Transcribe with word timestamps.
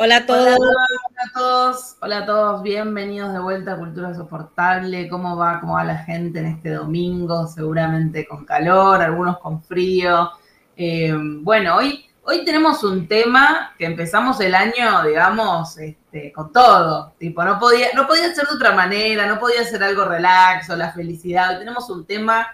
Hola 0.00 0.18
a 0.18 0.26
todos. 0.26 0.56
Hola, 0.56 1.26
a 1.26 1.32
todos. 1.36 1.96
Hola 2.00 2.18
a 2.18 2.26
todos. 2.26 2.62
Bienvenidos 2.62 3.32
de 3.32 3.40
vuelta 3.40 3.72
a 3.72 3.78
Cultura 3.78 4.14
Soportable. 4.14 5.08
¿Cómo 5.08 5.36
va? 5.36 5.58
¿Cómo 5.58 5.72
va 5.72 5.82
la 5.82 5.98
gente 5.98 6.38
en 6.38 6.46
este 6.46 6.70
domingo? 6.70 7.48
Seguramente 7.48 8.24
con 8.24 8.44
calor, 8.44 9.02
algunos 9.02 9.40
con 9.40 9.60
frío. 9.60 10.30
Eh, 10.76 11.12
bueno, 11.40 11.74
hoy, 11.74 12.06
hoy 12.22 12.44
tenemos 12.44 12.84
un 12.84 13.08
tema 13.08 13.74
que 13.76 13.86
empezamos 13.86 14.40
el 14.40 14.54
año, 14.54 15.02
digamos, 15.04 15.76
este, 15.78 16.32
con 16.32 16.52
todo. 16.52 17.14
Tipo, 17.18 17.42
no 17.42 17.58
podía, 17.58 17.88
no 17.96 18.06
podía 18.06 18.32
ser 18.32 18.46
de 18.46 18.54
otra 18.54 18.76
manera, 18.76 19.26
no 19.26 19.40
podía 19.40 19.64
ser 19.64 19.82
algo 19.82 20.04
relax 20.04 20.70
o 20.70 20.76
la 20.76 20.92
felicidad. 20.92 21.50
Hoy 21.50 21.58
tenemos 21.58 21.90
un 21.90 22.06
tema 22.06 22.46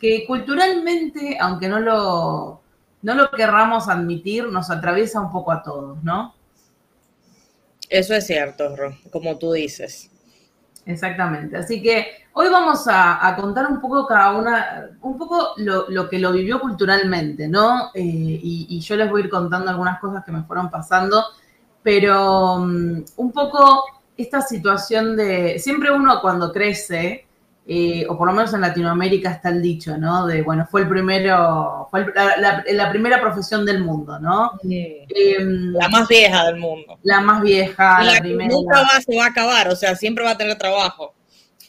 que 0.00 0.24
culturalmente, 0.26 1.38
aunque 1.40 1.68
no 1.68 1.78
lo, 1.78 2.60
no 3.02 3.14
lo 3.14 3.30
querramos 3.30 3.88
admitir, 3.88 4.48
nos 4.48 4.68
atraviesa 4.68 5.20
un 5.20 5.30
poco 5.30 5.52
a 5.52 5.62
todos, 5.62 6.02
¿no? 6.02 6.34
Eso 7.88 8.14
es 8.14 8.26
cierto, 8.26 8.76
Ro, 8.76 8.96
como 9.10 9.38
tú 9.38 9.52
dices. 9.52 10.10
Exactamente. 10.88 11.56
Así 11.56 11.82
que 11.82 12.06
hoy 12.32 12.48
vamos 12.48 12.86
a, 12.88 13.34
contar 13.38 13.66
un 13.66 13.78
poco 13.78 14.06
cada 14.06 14.32
una, 14.32 14.88
un 15.02 15.18
poco 15.18 15.52
lo, 15.58 16.08
que 16.08 16.18
lo 16.18 16.32
vivió 16.32 16.60
culturalmente, 16.60 17.46
¿no? 17.46 17.90
Eh, 17.94 18.00
y, 18.02 18.80
yo 18.80 18.96
les 18.96 19.10
voy 19.10 19.20
a 19.20 19.24
ir 19.24 19.30
contando 19.30 19.70
algunas 19.70 20.00
cosas 20.00 20.24
que 20.24 20.32
me 20.32 20.44
fueron 20.44 20.70
pasando, 20.70 21.22
pero 21.82 22.54
um, 22.54 23.04
un 23.16 23.32
poco 23.32 23.84
esta 24.16 24.40
situación 24.40 25.14
de, 25.14 25.58
siempre 25.58 25.90
uno 25.90 26.20
cuando 26.22 26.52
crece, 26.52 27.27
eh, 27.70 28.06
o 28.08 28.16
por 28.16 28.26
lo 28.28 28.32
menos 28.32 28.54
en 28.54 28.62
Latinoamérica 28.62 29.30
está 29.30 29.50
el 29.50 29.60
dicho, 29.60 29.98
¿no? 29.98 30.26
De, 30.26 30.40
bueno, 30.40 30.66
fue 30.70 30.80
el 30.80 30.88
primero, 30.88 31.86
fue 31.90 32.06
la, 32.14 32.90
primera 32.90 33.20
profesión 33.20 33.66
del 33.66 33.84
mundo, 33.84 34.18
¿no? 34.18 34.52
Em, 34.62 35.74
la 35.74 35.90
más 35.90 36.08
vieja 36.08 36.46
del 36.46 36.56
mundo. 36.56 36.98
La 37.02 37.20
más 37.20 37.42
vieja, 37.42 38.02
la, 38.02 38.20
primera. 38.20 38.48
Nunca 38.48 38.86
se 39.06 39.14
va 39.14 39.24
a 39.24 39.28
acabar, 39.28 39.68
o 39.68 39.76
sea, 39.76 39.94
siempre 39.96 40.24
va 40.24 40.30
a 40.30 40.38
tener 40.38 40.56
trabajo. 40.56 41.12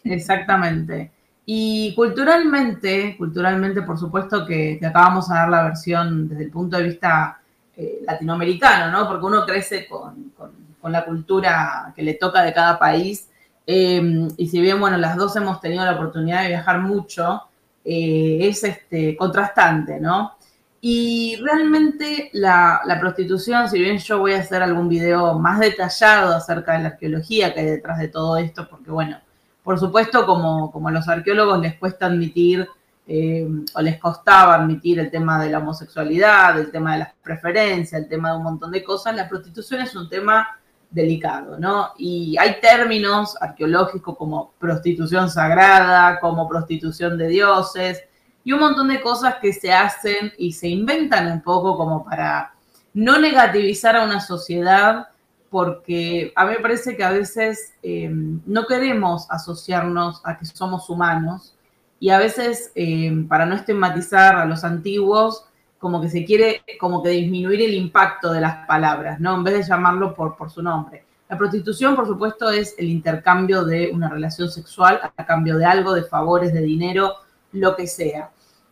Exactamente. 0.06 1.12
Y 1.46 1.94
culturalmente, 1.96 3.18
culturalmente, 3.18 3.82
por 3.82 4.00
supuesto 4.00 4.46
que, 4.46 4.80
acabamos 4.82 5.30
a 5.30 5.36
dar 5.36 5.50
la 5.50 5.64
versión 5.64 6.30
desde 6.30 6.46
el 6.46 6.50
punto 6.50 6.78
de 6.78 6.84
vista 6.84 7.42
eh, 7.76 8.00
latinoamericano, 8.08 8.90
¿no? 8.90 9.06
Porque 9.06 9.26
uno 9.26 9.46
crece 9.46 9.86
con, 9.86 10.32
con 10.80 10.92
la 10.94 11.04
cultura 11.04 11.92
que 11.94 12.04
le 12.04 12.14
toca 12.14 12.42
de 12.42 12.54
cada 12.54 12.80
país 12.80 13.29
Em, 13.66 14.28
y 14.38 14.48
si 14.48 14.60
bien, 14.62 14.80
bueno, 14.80 14.98
las 14.98 15.16
dos 15.16 15.36
hemos 15.36 15.62
tenido 15.62 15.86
la 15.86 15.94
oportunidad 15.94 16.42
de 16.44 16.50
viajar 16.50 16.80
mucho, 16.80 17.44
eh, 17.86 18.40
es 18.42 18.64
este, 18.64 19.16
contrastante, 19.16 20.00
¿no? 20.00 20.34
Y 20.82 21.38
realmente 21.42 22.30
la, 22.34 22.82
prostitución, 23.00 23.70
si 23.70 23.80
bien 23.80 23.98
yo 23.98 24.20
voy 24.20 24.34
a 24.34 24.40
hacer 24.40 24.62
algún 24.64 24.88
video 24.88 25.38
más 25.38 25.60
detallado 25.60 26.36
acerca 26.36 26.74
de 26.74 26.84
la 26.84 26.90
arqueología 26.90 27.54
que 27.54 27.60
hay 27.60 27.66
detrás 27.66 28.00
de 28.00 28.08
todo 28.08 28.38
esto, 28.38 28.68
porque 28.70 28.90
bueno, 28.92 29.18
por 29.64 29.78
supuesto 29.78 30.26
como, 30.26 30.72
como 30.72 30.88
a 30.88 30.92
los 30.92 31.08
arqueólogos 31.08 31.60
les 31.60 31.76
cuesta 31.76 32.06
admitir 32.06 32.68
em, 33.08 33.66
o 33.74 33.82
les 33.82 34.00
costaba 34.00 34.56
admitir 34.56 35.00
el 35.00 35.12
tema 35.12 35.42
de 35.44 35.50
la 35.50 35.60
homosexualidad, 35.60 36.58
el 36.60 36.72
tema 36.72 36.94
de 36.94 37.00
las 37.00 37.14
preferencias, 37.22 38.02
el 38.02 38.08
tema 38.08 38.32
de 38.32 38.38
un 38.38 38.44
montón 38.44 38.72
de 38.72 38.84
cosas, 38.84 39.16
la 39.16 39.28
prostitución 39.28 39.82
es 39.82 39.96
un 39.96 40.08
tema 40.10 40.60
delicado, 40.90 41.58
¿no? 41.60 41.92
Y 41.98 42.36
hay 42.40 42.60
términos 42.60 43.36
arqueológicos 43.40 44.18
como 44.18 44.54
prostitución 44.58 45.30
sagrada, 45.30 46.20
como 46.20 46.48
prostitución 46.48 47.18
de 47.18 47.28
dioses, 47.28 48.04
y 48.44 48.54
un 48.54 48.60
montón 48.60 48.88
de 48.88 49.02
cosas 49.02 49.36
que 49.42 49.54
se 49.54 49.72
hacen 49.72 50.34
y 50.38 50.54
se 50.54 50.68
inventan 50.68 51.32
un 51.32 51.42
poco 51.42 51.78
como 51.78 52.04
para 52.04 52.54
no 52.94 53.20
negativizar 53.20 53.96
a 53.96 54.04
una 54.04 54.20
sociedad, 54.20 55.08
porque 55.50 56.32
a 56.36 56.46
mí 56.46 56.54
me 56.54 56.60
parece 56.60 56.96
que 56.96 57.04
a 57.04 57.12
veces 57.12 57.74
em, 57.84 58.42
no 58.46 58.66
queremos 58.66 59.28
asociarnos 59.30 60.22
a 60.24 60.38
que 60.38 60.46
somos 60.46 60.90
humanos, 60.90 61.56
y 62.00 62.10
a 62.10 62.18
veces, 62.18 62.72
em, 62.76 63.28
para 63.28 63.46
no 63.46 63.56
estigmatizar 63.56 64.36
a 64.36 64.46
los 64.46 64.64
antiguos, 64.64 65.46
como 65.80 66.02
que 66.02 66.10
se 66.10 66.26
quiere 66.26 66.62
como 66.80 67.02
que 67.02 67.10
disminuir 67.10 67.62
el 67.62 67.74
impacto 67.74 68.32
de 68.32 68.42
las 68.42 68.68
palabras, 68.68 69.20
¿no? 69.20 69.36
En 69.36 69.44
vez 69.44 69.54
de 69.56 69.64
llamarlo 69.64 70.14
por, 70.14 70.36
por 70.36 70.52
su 70.52 70.62
nombre. 70.62 71.06
La 71.30 71.38
prostitución, 71.38 71.96
por 71.96 72.08
supuesto, 72.08 72.50
es 72.50 72.76
el 72.78 72.90
intercambio 72.90 73.64
de 73.64 73.92
una 73.94 74.10
relación 74.10 74.50
sexual 74.50 75.00
a 75.16 75.26
cambio 75.26 75.58
de 75.58 75.66
algo, 75.66 75.94
de 75.94 76.04
favores, 76.04 76.54
de 76.54 76.62
dinero, 76.62 77.14
lo 77.54 77.76
que 77.76 77.88
sea. 77.88 78.32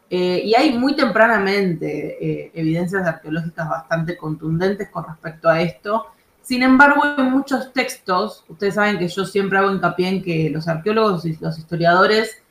Eh, 0.10 0.42
y 0.44 0.56
hay 0.56 0.78
muy 0.78 0.96
tempranamente 0.96 2.18
eh, 2.20 2.52
evidencias 2.54 3.06
arqueológicas 3.06 3.70
bastante 3.70 4.18
contundentes 4.18 4.90
con 4.90 5.06
respecto 5.06 5.50
a 5.50 5.62
esto. 5.62 6.08
Sin 6.42 6.64
embargo, 6.64 7.04
en 7.18 7.30
muchos 7.30 7.74
textos, 7.74 8.46
ustedes 8.48 8.76
saben 8.76 8.98
que 8.98 9.08
yo 9.08 9.26
siempre 9.26 9.60
hago 9.60 9.72
hincapié 9.72 10.08
en 10.08 10.24
que 10.24 10.50
los 10.50 10.68
arqueólogos 10.68 11.26
y 11.26 11.38
los 11.40 11.60
historiadores 11.60 12.42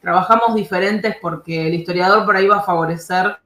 trabajamos 0.00 0.54
diferentes 0.54 1.16
porque 1.20 1.66
el 1.66 1.74
historiador 1.74 2.24
por 2.24 2.36
ahí 2.36 2.46
va 2.46 2.58
a 2.58 2.62
favorecer 2.62 3.36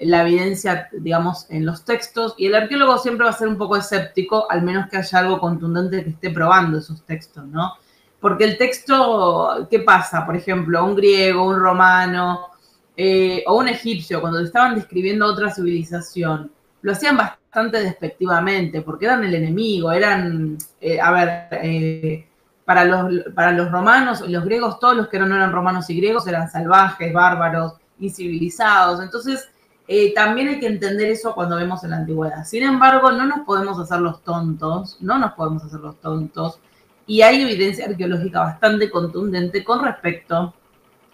la 0.00 0.22
evidencia, 0.22 0.88
digamos, 0.92 1.46
en 1.50 1.66
los 1.66 1.84
textos, 1.84 2.34
y 2.38 2.46
el 2.46 2.54
arqueólogo 2.54 2.98
siempre 2.98 3.24
va 3.24 3.30
a 3.30 3.34
ser 3.34 3.48
un 3.48 3.58
poco 3.58 3.76
escéptico, 3.76 4.50
al 4.50 4.62
menos 4.62 4.88
que 4.88 4.96
haya 4.96 5.18
algo 5.18 5.40
contundente 5.40 6.04
que 6.04 6.10
esté 6.10 6.30
probando 6.30 6.78
esos 6.78 7.02
textos, 7.04 7.44
¿no? 7.46 7.74
Porque 8.20 8.44
el 8.44 8.58
texto, 8.58 9.66
¿qué 9.70 9.80
pasa? 9.80 10.24
Por 10.24 10.36
ejemplo, 10.36 10.84
un 10.84 10.96
griego, 10.96 11.46
un 11.46 11.58
romano 11.58 12.48
eh, 12.96 13.44
o 13.46 13.58
un 13.58 13.68
egipcio, 13.68 14.20
cuando 14.20 14.40
estaban 14.40 14.74
describiendo 14.74 15.26
otra 15.26 15.52
civilización, 15.52 16.50
lo 16.82 16.92
hacían 16.92 17.16
bastante 17.16 17.80
despectivamente, 17.80 18.82
porque 18.82 19.06
eran 19.06 19.24
el 19.24 19.34
enemigo, 19.34 19.90
eran, 19.92 20.58
eh, 20.80 21.00
a 21.00 21.10
ver, 21.10 21.48
eh, 21.62 22.26
para, 22.64 22.84
los, 22.84 23.24
para 23.34 23.52
los 23.52 23.70
romanos 23.70 24.20
los 24.28 24.44
griegos, 24.44 24.78
todos 24.78 24.96
los 24.96 25.08
que 25.08 25.18
no 25.18 25.26
eran 25.26 25.52
romanos 25.52 25.88
y 25.90 25.96
griegos 25.96 26.26
eran 26.26 26.50
salvajes, 26.50 27.12
bárbaros, 27.12 27.74
incivilizados. 27.98 29.02
Entonces, 29.02 29.48
eh, 29.90 30.12
también 30.12 30.48
hay 30.48 30.60
que 30.60 30.66
entender 30.66 31.08
eso 31.08 31.34
cuando 31.34 31.56
vemos 31.56 31.82
en 31.82 31.90
la 31.90 31.96
antigüedad. 31.96 32.44
Sin 32.44 32.62
embargo, 32.62 33.10
no 33.10 33.24
nos 33.24 33.40
podemos 33.46 33.78
hacer 33.80 34.00
los 34.00 34.22
tontos, 34.22 34.98
no 35.00 35.18
nos 35.18 35.32
podemos 35.32 35.64
hacer 35.64 35.80
los 35.80 35.98
tontos. 35.98 36.60
Y 37.06 37.22
hay 37.22 37.40
evidencia 37.40 37.86
arqueológica 37.86 38.40
bastante 38.40 38.90
contundente 38.90 39.64
con 39.64 39.82
respecto 39.82 40.52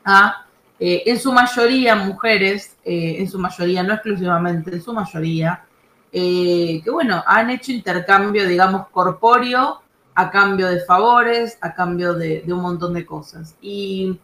a, 0.04 0.46
eh, 0.80 1.04
en 1.06 1.20
su 1.20 1.32
mayoría, 1.32 1.94
mujeres, 1.94 2.76
eh, 2.84 3.16
en 3.20 3.30
su 3.30 3.38
mayoría, 3.38 3.84
no 3.84 3.94
exclusivamente, 3.94 4.72
en 4.72 4.82
su 4.82 4.92
mayoría, 4.92 5.64
que 6.10 6.82
bueno, 6.92 7.24
han 7.26 7.50
hecho 7.50 7.72
intercambio, 7.72 8.46
digamos, 8.46 8.88
corpóreo 8.88 9.82
a 10.14 10.30
cambio 10.30 10.68
de 10.68 10.80
favores, 10.80 11.58
a 11.60 11.74
cambio 11.74 12.14
de, 12.14 12.42
de 12.42 12.52
un 12.52 12.60
montón 12.60 12.94
de 12.94 13.04
cosas. 13.06 13.56
Y 13.60 14.18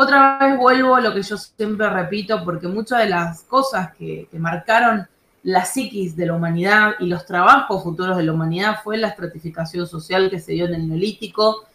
otra 0.00 0.38
vez 0.38 0.56
vuelvo 0.56 0.96
a 0.96 1.00
lo 1.00 1.12
que 1.12 1.22
yo 1.22 1.36
siempre 1.36 1.88
repito, 1.90 2.42
porque 2.42 2.66
muchas 2.66 3.00
de 3.00 3.10
las 3.10 3.42
cosas 3.42 3.94
que, 3.96 4.28
marcaron 4.32 5.06
la 5.42 5.64
psiquis 5.64 6.16
de 6.16 6.26
la 6.26 6.34
humanidad 6.34 6.92
y 7.00 7.06
los 7.06 7.26
trabajos 7.26 7.82
futuros 7.82 8.16
de 8.16 8.22
la 8.22 8.32
humanidad 8.32 8.78
fue 8.82 8.96
la 8.96 9.08
estratificación 9.08 9.86
social 9.86 10.30
que 10.30 10.40
se 10.40 10.52
dio 10.52 10.66
en 10.66 10.74
el 10.74 10.88
neolítico. 10.88 11.66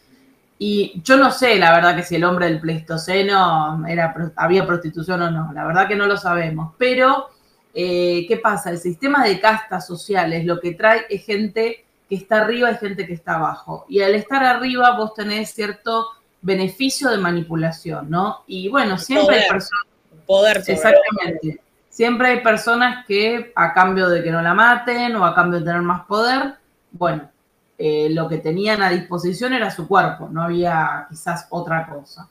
Y 0.57 1.01
yo 1.03 1.17
no 1.17 1.31
sé, 1.31 1.57
la 1.57 1.71
verdad, 1.71 1.95
que 1.95 2.03
si 2.03 2.15
el 2.15 2.23
hombre 2.23 2.47
del 2.47 2.59
Pleistoceno 2.59 3.83
había 4.35 4.65
prostitución 4.65 5.21
o 5.21 5.31
no, 5.31 5.53
la 5.53 5.65
verdad 5.65 5.87
que 5.87 5.95
no 5.95 6.07
lo 6.07 6.17
sabemos. 6.17 6.73
Pero, 6.79 7.27
eh, 7.73 8.25
¿qué 8.27 8.37
pasa? 8.37 8.71
El 8.71 8.79
sistema 8.79 9.23
de 9.23 9.39
castas 9.39 9.85
sociales 9.85 10.45
lo 10.45 10.59
que 10.59 10.73
trae 10.73 11.05
es 11.09 11.25
gente 11.25 11.85
que 12.09 12.15
está 12.15 12.41
arriba 12.41 12.71
y 12.71 12.77
gente 12.77 13.05
que 13.05 13.13
está 13.13 13.35
abajo. 13.35 13.85
Y 13.87 14.01
al 14.01 14.15
estar 14.15 14.43
arriba 14.43 14.97
vos 14.97 15.13
tenés 15.13 15.51
cierto 15.51 16.07
beneficio 16.45 17.09
de 17.09 17.17
manipulación, 17.17 18.07
¿no? 18.09 18.43
Y 18.45 18.69
bueno, 18.69 18.99
siempre 18.99 19.39
hay 19.39 19.49
personas... 19.49 19.85
Poder 20.27 20.57
Exactamente. 20.65 21.59
Siempre 21.89 22.27
hay 22.27 22.41
personas 22.41 23.05
que 23.05 23.51
a 23.55 23.73
cambio 23.73 24.09
de 24.09 24.21
que 24.21 24.31
no 24.31 24.41
la 24.41 24.53
maten 24.53 25.15
o 25.15 25.25
a 25.25 25.33
cambio 25.33 25.59
de 25.59 25.65
tener 25.65 25.81
más 25.81 26.05
poder, 26.05 26.55
bueno, 26.91 27.29
eh, 27.77 28.09
lo 28.11 28.27
que 28.27 28.37
tenían 28.37 28.83
a 28.83 28.89
disposición 28.89 29.53
era 29.53 29.71
su 29.71 29.87
cuerpo, 29.87 30.29
no 30.29 30.43
había 30.43 31.07
quizás 31.09 31.47
otra 31.49 31.87
cosa. 31.87 32.29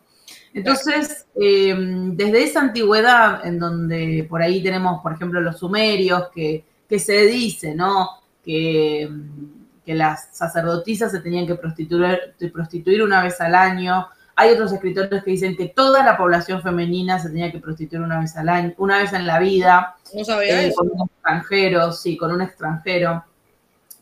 Entonces, 0.52 1.26
em, 1.34 2.16
desde 2.16 2.44
esa 2.44 2.60
antigüedad, 2.60 3.44
en 3.44 3.58
donde 3.58 4.26
por 4.28 4.42
ahí 4.42 4.62
tenemos, 4.62 5.02
por 5.02 5.12
ejemplo, 5.12 5.40
los 5.40 5.58
sumerios, 5.58 6.28
que, 6.32 6.64
que 6.88 6.98
se 7.00 7.26
dice, 7.26 7.74
¿no? 7.74 8.10
Que 8.44 9.02
em, 9.02 9.64
que 9.84 9.94
las 9.94 10.28
sacerdotisas 10.32 11.12
se 11.12 11.20
tenían 11.20 11.46
que 11.46 11.56
prostituir, 11.56 12.18
prostituir 12.52 13.02
una 13.02 13.22
vez 13.22 13.40
al 13.40 13.54
año. 13.54 14.08
Hay 14.36 14.50
otros 14.50 14.72
escritores 14.72 15.22
que 15.22 15.30
dicen 15.30 15.56
que 15.56 15.68
toda 15.68 16.04
la 16.04 16.16
población 16.16 16.60
femenina 16.60 17.18
se 17.18 17.28
tenía 17.28 17.52
que 17.52 17.60
prostituir 17.60 18.02
una 18.02 18.18
vez 18.18 18.36
al 18.36 18.48
año, 18.48 18.74
una 18.78 18.98
vez 18.98 19.12
en 19.12 19.26
la 19.26 19.38
vida. 19.38 19.96
No 20.12 20.24
sabía 20.24 20.66
eh, 20.66 20.72
Con 20.74 20.90
un 20.92 21.08
extranjero, 21.08 21.92
sí, 21.92 22.16
con 22.16 22.32
un 22.32 22.42
extranjero. 22.42 23.24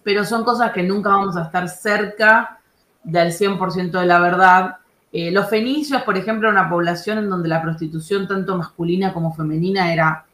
Pero 0.03 0.25
son 0.25 0.45
cosas 0.45 0.73
que 0.73 0.83
nunca 0.83 1.11
vamos 1.11 1.37
a 1.37 1.45
estar 1.45 1.69
cerca 1.69 2.59
del 3.03 3.33
100% 3.33 3.91
de 3.91 4.07
la 4.07 4.21
verdad. 4.21 4.77
Eh, 5.13 5.31
los 5.31 5.51
fenicios, 5.51 6.03
por 6.03 6.17
ejemplo, 6.17 6.49
una 6.49 6.71
población 6.71 7.19
en 7.19 7.29
donde 7.29 7.49
la 7.49 7.61
prostitución 7.61 8.27
tanto 8.27 8.57
masculina 8.57 9.13
como 9.13 9.35
femenina 9.35 9.93
era 9.93 10.25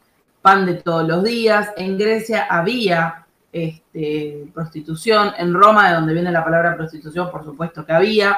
pan 0.41 0.65
de 0.65 0.75
todos 0.75 1.05
los 1.05 1.23
días. 1.23 1.69
En 1.75 1.97
Grecia 1.97 2.47
había 2.49 3.25
este, 3.51 4.47
prostitución. 4.53 5.33
En 5.37 5.53
Roma, 5.53 5.89
de 5.89 5.95
donde 5.95 6.13
viene 6.13 6.31
la 6.31 6.43
palabra 6.43 6.77
prostitución, 6.77 7.29
por 7.29 7.43
supuesto 7.43 7.85
que 7.85 7.91
había. 7.91 8.37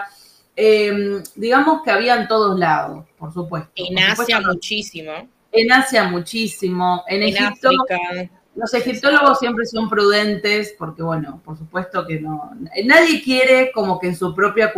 Em, 0.55 1.23
digamos 1.35 1.81
que 1.83 1.91
había 1.91 2.15
en 2.15 2.27
todos 2.27 2.57
lados, 2.59 3.05
por 3.17 3.33
supuesto. 3.33 3.71
En 3.75 3.97
Asia 3.99 4.41
muchísimo. 4.41 5.11
En 5.51 5.71
Asia 5.71 6.03
muchísimo. 6.03 7.03
En, 7.07 7.23
Egipto. 7.23 7.69
Los 8.53 8.73
egiptólogos 8.73 9.39
siempre 9.39 9.65
son 9.65 9.89
prudentes 9.89 10.75
porque, 10.77 11.01
bueno, 11.01 11.41
por 11.45 11.57
supuesto 11.57 12.05
que 12.05 12.19
no. 12.19 12.51
Nadie 12.83 13.23
quiere 13.23 13.71
como 13.71 13.97
que 13.99 14.07
en 14.07 14.15
su 14.15 14.35
propia 14.35 14.73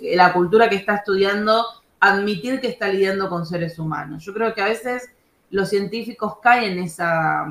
la 0.00 0.32
cultura 0.32 0.68
que 0.68 0.76
está 0.76 0.96
estudiando 0.96 1.64
admitir 2.00 2.60
que 2.60 2.68
está 2.68 2.88
lidiando 2.88 3.28
con 3.28 3.46
seres 3.46 3.78
humanos. 3.78 4.24
Yo 4.24 4.32
creo 4.32 4.54
que 4.54 4.62
a 4.62 4.66
veces 4.66 5.10
los 5.50 5.68
científicos 5.68 6.34
caen 6.42 6.78
en 6.78 6.84
esa, 6.84 7.46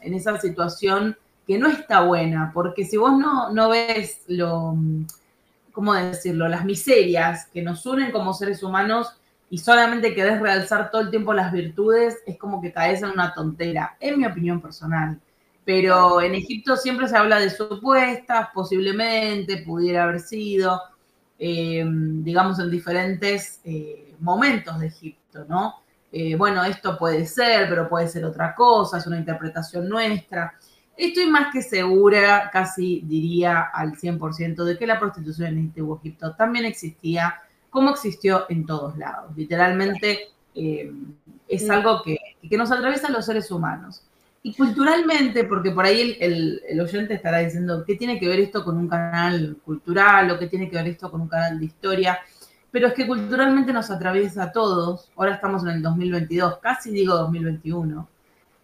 en 0.00 0.14
esa 0.14 0.38
situación 0.40 1.16
que 1.46 1.58
no 1.58 1.68
está 1.68 2.02
buena, 2.02 2.50
porque 2.54 2.84
si 2.84 2.96
vos 2.96 3.12
no, 3.18 3.52
no 3.52 3.68
ves 3.68 4.22
lo, 4.28 4.76
¿cómo 5.72 5.94
decirlo?, 5.94 6.48
las 6.48 6.64
miserias 6.64 7.46
que 7.52 7.62
nos 7.62 7.84
unen 7.86 8.12
como 8.12 8.34
seres 8.34 8.62
humanos 8.62 9.14
y 9.50 9.58
solamente 9.58 10.14
querés 10.14 10.40
realzar 10.40 10.90
todo 10.90 11.02
el 11.02 11.10
tiempo 11.10 11.34
las 11.34 11.52
virtudes, 11.52 12.18
es 12.26 12.38
como 12.38 12.62
que 12.62 12.72
caes 12.72 13.02
en 13.02 13.10
una 13.10 13.34
tontera, 13.34 13.96
en 14.00 14.18
mi 14.18 14.26
opinión 14.26 14.60
personal. 14.60 15.18
Pero 15.64 16.20
en 16.20 16.34
Egipto 16.34 16.76
siempre 16.76 17.06
se 17.06 17.16
habla 17.16 17.38
de 17.38 17.50
supuestas, 17.50 18.48
posiblemente, 18.54 19.58
pudiera 19.58 20.04
haber 20.04 20.20
sido, 20.20 20.80
eh, 21.38 21.84
digamos, 21.86 22.58
en 22.58 22.70
diferentes 22.70 23.60
eh, 23.64 24.14
momentos 24.20 24.80
de 24.80 24.86
Egipto, 24.86 25.44
¿no? 25.48 25.82
Eh, 26.10 26.36
bueno, 26.36 26.62
esto 26.64 26.98
puede 26.98 27.26
ser, 27.26 27.68
pero 27.68 27.88
puede 27.88 28.06
ser 28.08 28.24
otra 28.24 28.54
cosa, 28.54 28.98
es 28.98 29.06
una 29.06 29.18
interpretación 29.18 29.88
nuestra. 29.88 30.54
Estoy 30.96 31.26
más 31.26 31.52
que 31.52 31.62
segura, 31.62 32.50
casi 32.52 33.02
diría 33.04 33.62
al 33.62 33.92
100%, 33.92 34.64
de 34.64 34.78
que 34.78 34.86
la 34.86 34.98
prostitución 34.98 35.48
en 35.48 35.58
Antiguo 35.58 35.98
Egipto 35.98 36.34
también 36.34 36.64
existía, 36.64 37.40
como 37.70 37.90
existió 37.90 38.46
en 38.48 38.66
todos 38.66 38.96
lados. 38.98 39.36
Literalmente 39.36 40.28
eh, 40.54 40.92
es 41.48 41.70
algo 41.70 42.02
que, 42.02 42.18
nos 42.56 42.70
atraviesa 42.70 43.08
a 43.08 43.12
los 43.12 43.26
seres 43.26 43.50
humanos. 43.50 44.02
Y 44.42 44.54
culturalmente, 44.54 45.44
porque 45.44 45.70
por 45.70 45.84
ahí 45.84 46.16
el, 46.20 46.60
el, 46.68 46.80
oyente 46.80 47.14
estará 47.14 47.38
diciendo, 47.38 47.84
¿qué 47.86 47.94
tiene 47.94 48.18
que 48.18 48.28
ver 48.28 48.40
esto 48.40 48.64
con 48.64 48.76
un 48.76 48.88
canal 48.88 49.56
cultural 49.64 50.30
o 50.32 50.38
qué 50.38 50.48
tiene 50.48 50.68
que 50.68 50.76
ver 50.76 50.88
esto 50.88 51.10
con 51.10 51.20
un 51.20 51.28
canal 51.28 51.58
de 51.58 51.66
historia? 51.66 52.18
pero 52.72 52.88
es 52.88 52.94
que 52.94 53.06
culturalmente 53.06 53.72
nos 53.72 53.90
atraviesa 53.90 54.44
a 54.44 54.52
todos. 54.52 55.12
Ahora 55.14 55.34
estamos 55.34 55.62
en 55.62 55.68
el 55.68 55.82
2022, 55.82 56.58
casi 56.58 56.90
digo 56.90 57.14
2021. 57.14 58.08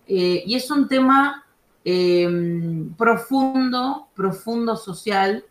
Eh, 0.07 0.43
y 0.47 0.55
es 0.55 0.69
un 0.71 0.89
tema 0.89 1.45
em, 1.85 2.93
profundo, 2.95 4.09
profundo 4.15 4.77
social, 4.77 5.45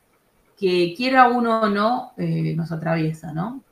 que 0.57 0.93
quiera 0.95 1.29
uno 1.29 1.61
o 1.61 1.69
no, 1.69 2.13
eh, 2.17 2.53
nos 2.55 2.71
atraviesa, 2.71 3.31
¿no? 3.31 3.63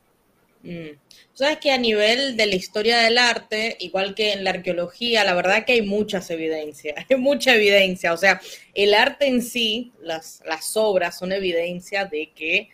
Mm. 0.65 0.97
Sabes 1.33 1.59
que 1.59 1.71
a 1.71 1.77
nivel 1.77 2.37
de 2.37 2.47
la 2.47 2.55
historia 2.55 2.97
del 2.99 3.17
arte, 3.17 3.77
igual 3.79 4.15
que 4.15 4.33
en 4.33 4.43
la 4.43 4.49
arqueología, 4.51 5.23
la 5.23 5.35
verdad 5.35 5.65
que 5.65 5.73
hay 5.73 5.81
muchas 5.83 6.29
evidencias, 6.31 6.95
hay 7.09 7.17
mucha 7.17 7.55
evidencia. 7.55 8.13
O 8.13 8.17
sea, 8.17 8.41
el 8.73 8.93
arte 8.93 9.27
en 9.27 9.41
sí, 9.41 9.93
las, 10.01 10.41
las 10.45 10.75
obras 10.75 11.17
son 11.17 11.31
evidencia 11.31 12.05
de 12.05 12.31
que 12.33 12.69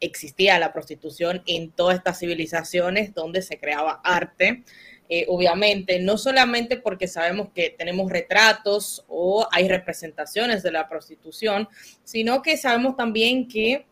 existía 0.00 0.58
la 0.58 0.72
prostitución 0.72 1.42
en 1.46 1.70
todas 1.70 1.96
estas 1.96 2.18
civilizaciones 2.18 3.14
donde 3.14 3.42
se 3.42 3.58
creaba 3.58 4.00
arte. 4.02 4.64
Eh, 5.12 5.26
obviamente, 5.28 5.98
no 5.98 6.16
solamente 6.16 6.76
porque 6.76 7.08
sabemos 7.08 7.48
que 7.52 7.74
tenemos 7.76 8.12
retratos 8.12 9.04
o 9.08 9.44
hay 9.50 9.66
representaciones 9.66 10.62
de 10.62 10.70
la 10.70 10.88
prostitución, 10.88 11.68
sino 12.04 12.42
que 12.42 12.56
sabemos 12.56 12.96
también 12.96 13.48
que 13.48 13.86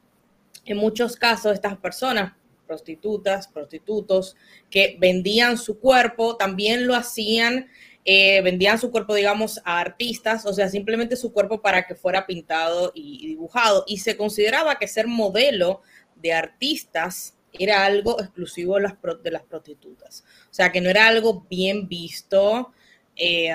en 0.65 0.77
muchos 0.77 1.17
casos 1.17 1.55
estas 1.55 1.77
personas, 1.79 2.35
prostitutas, 2.69 3.49
prostitutos, 3.49 4.37
que 4.71 4.97
vendían 5.01 5.59
su 5.59 5.81
cuerpo, 5.81 6.37
también 6.37 6.87
lo 6.87 6.95
hacían, 6.95 7.67
eh, 8.05 8.41
vendían 8.43 8.79
su 8.79 8.93
cuerpo, 8.93 9.15
digamos, 9.15 9.61
a 9.65 9.81
artistas, 9.81 10.47
o 10.47 10.53
sea, 10.53 10.69
simplemente 10.69 11.17
su 11.17 11.33
cuerpo 11.33 11.61
para 11.61 11.85
que 11.85 11.97
fuera 11.97 12.29
pintado 12.29 12.93
y 12.95 13.27
dibujado. 13.27 13.83
Y 13.89 13.99
se 13.99 14.17
consideraba 14.17 14.77
que 14.77 14.87
ser 14.87 15.09
modelo 15.09 15.83
de 16.15 16.33
artistas 16.33 17.38
era 17.53 17.85
algo 17.85 18.21
exclusivo 18.21 18.77
de 18.77 18.83
las, 18.83 18.95
de 19.23 19.31
las 19.31 19.43
prostitutas. 19.43 20.25
O 20.51 20.55
sea, 20.55 20.73
que 20.73 20.81
no 20.81 20.91
era 20.91 21.09
algo 21.09 21.47
bien 21.49 21.89
visto, 21.89 22.73
eh, 23.17 23.53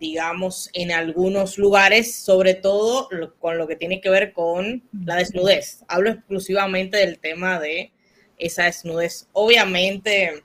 digamos, 0.00 0.70
en 0.72 0.92
algunos 0.92 1.58
lugares, 1.58 2.14
sobre 2.14 2.54
todo 2.54 3.08
con 3.38 3.58
lo 3.58 3.68
que 3.68 3.76
tiene 3.76 4.00
que 4.00 4.10
ver 4.10 4.32
con 4.32 4.82
la 5.04 5.16
desnudez. 5.16 5.84
Hablo 5.88 6.10
exclusivamente 6.10 6.96
del 6.96 7.18
tema 7.18 7.60
de 7.60 7.92
esa 8.38 8.64
desnudez. 8.64 9.28
Obviamente, 9.32 10.42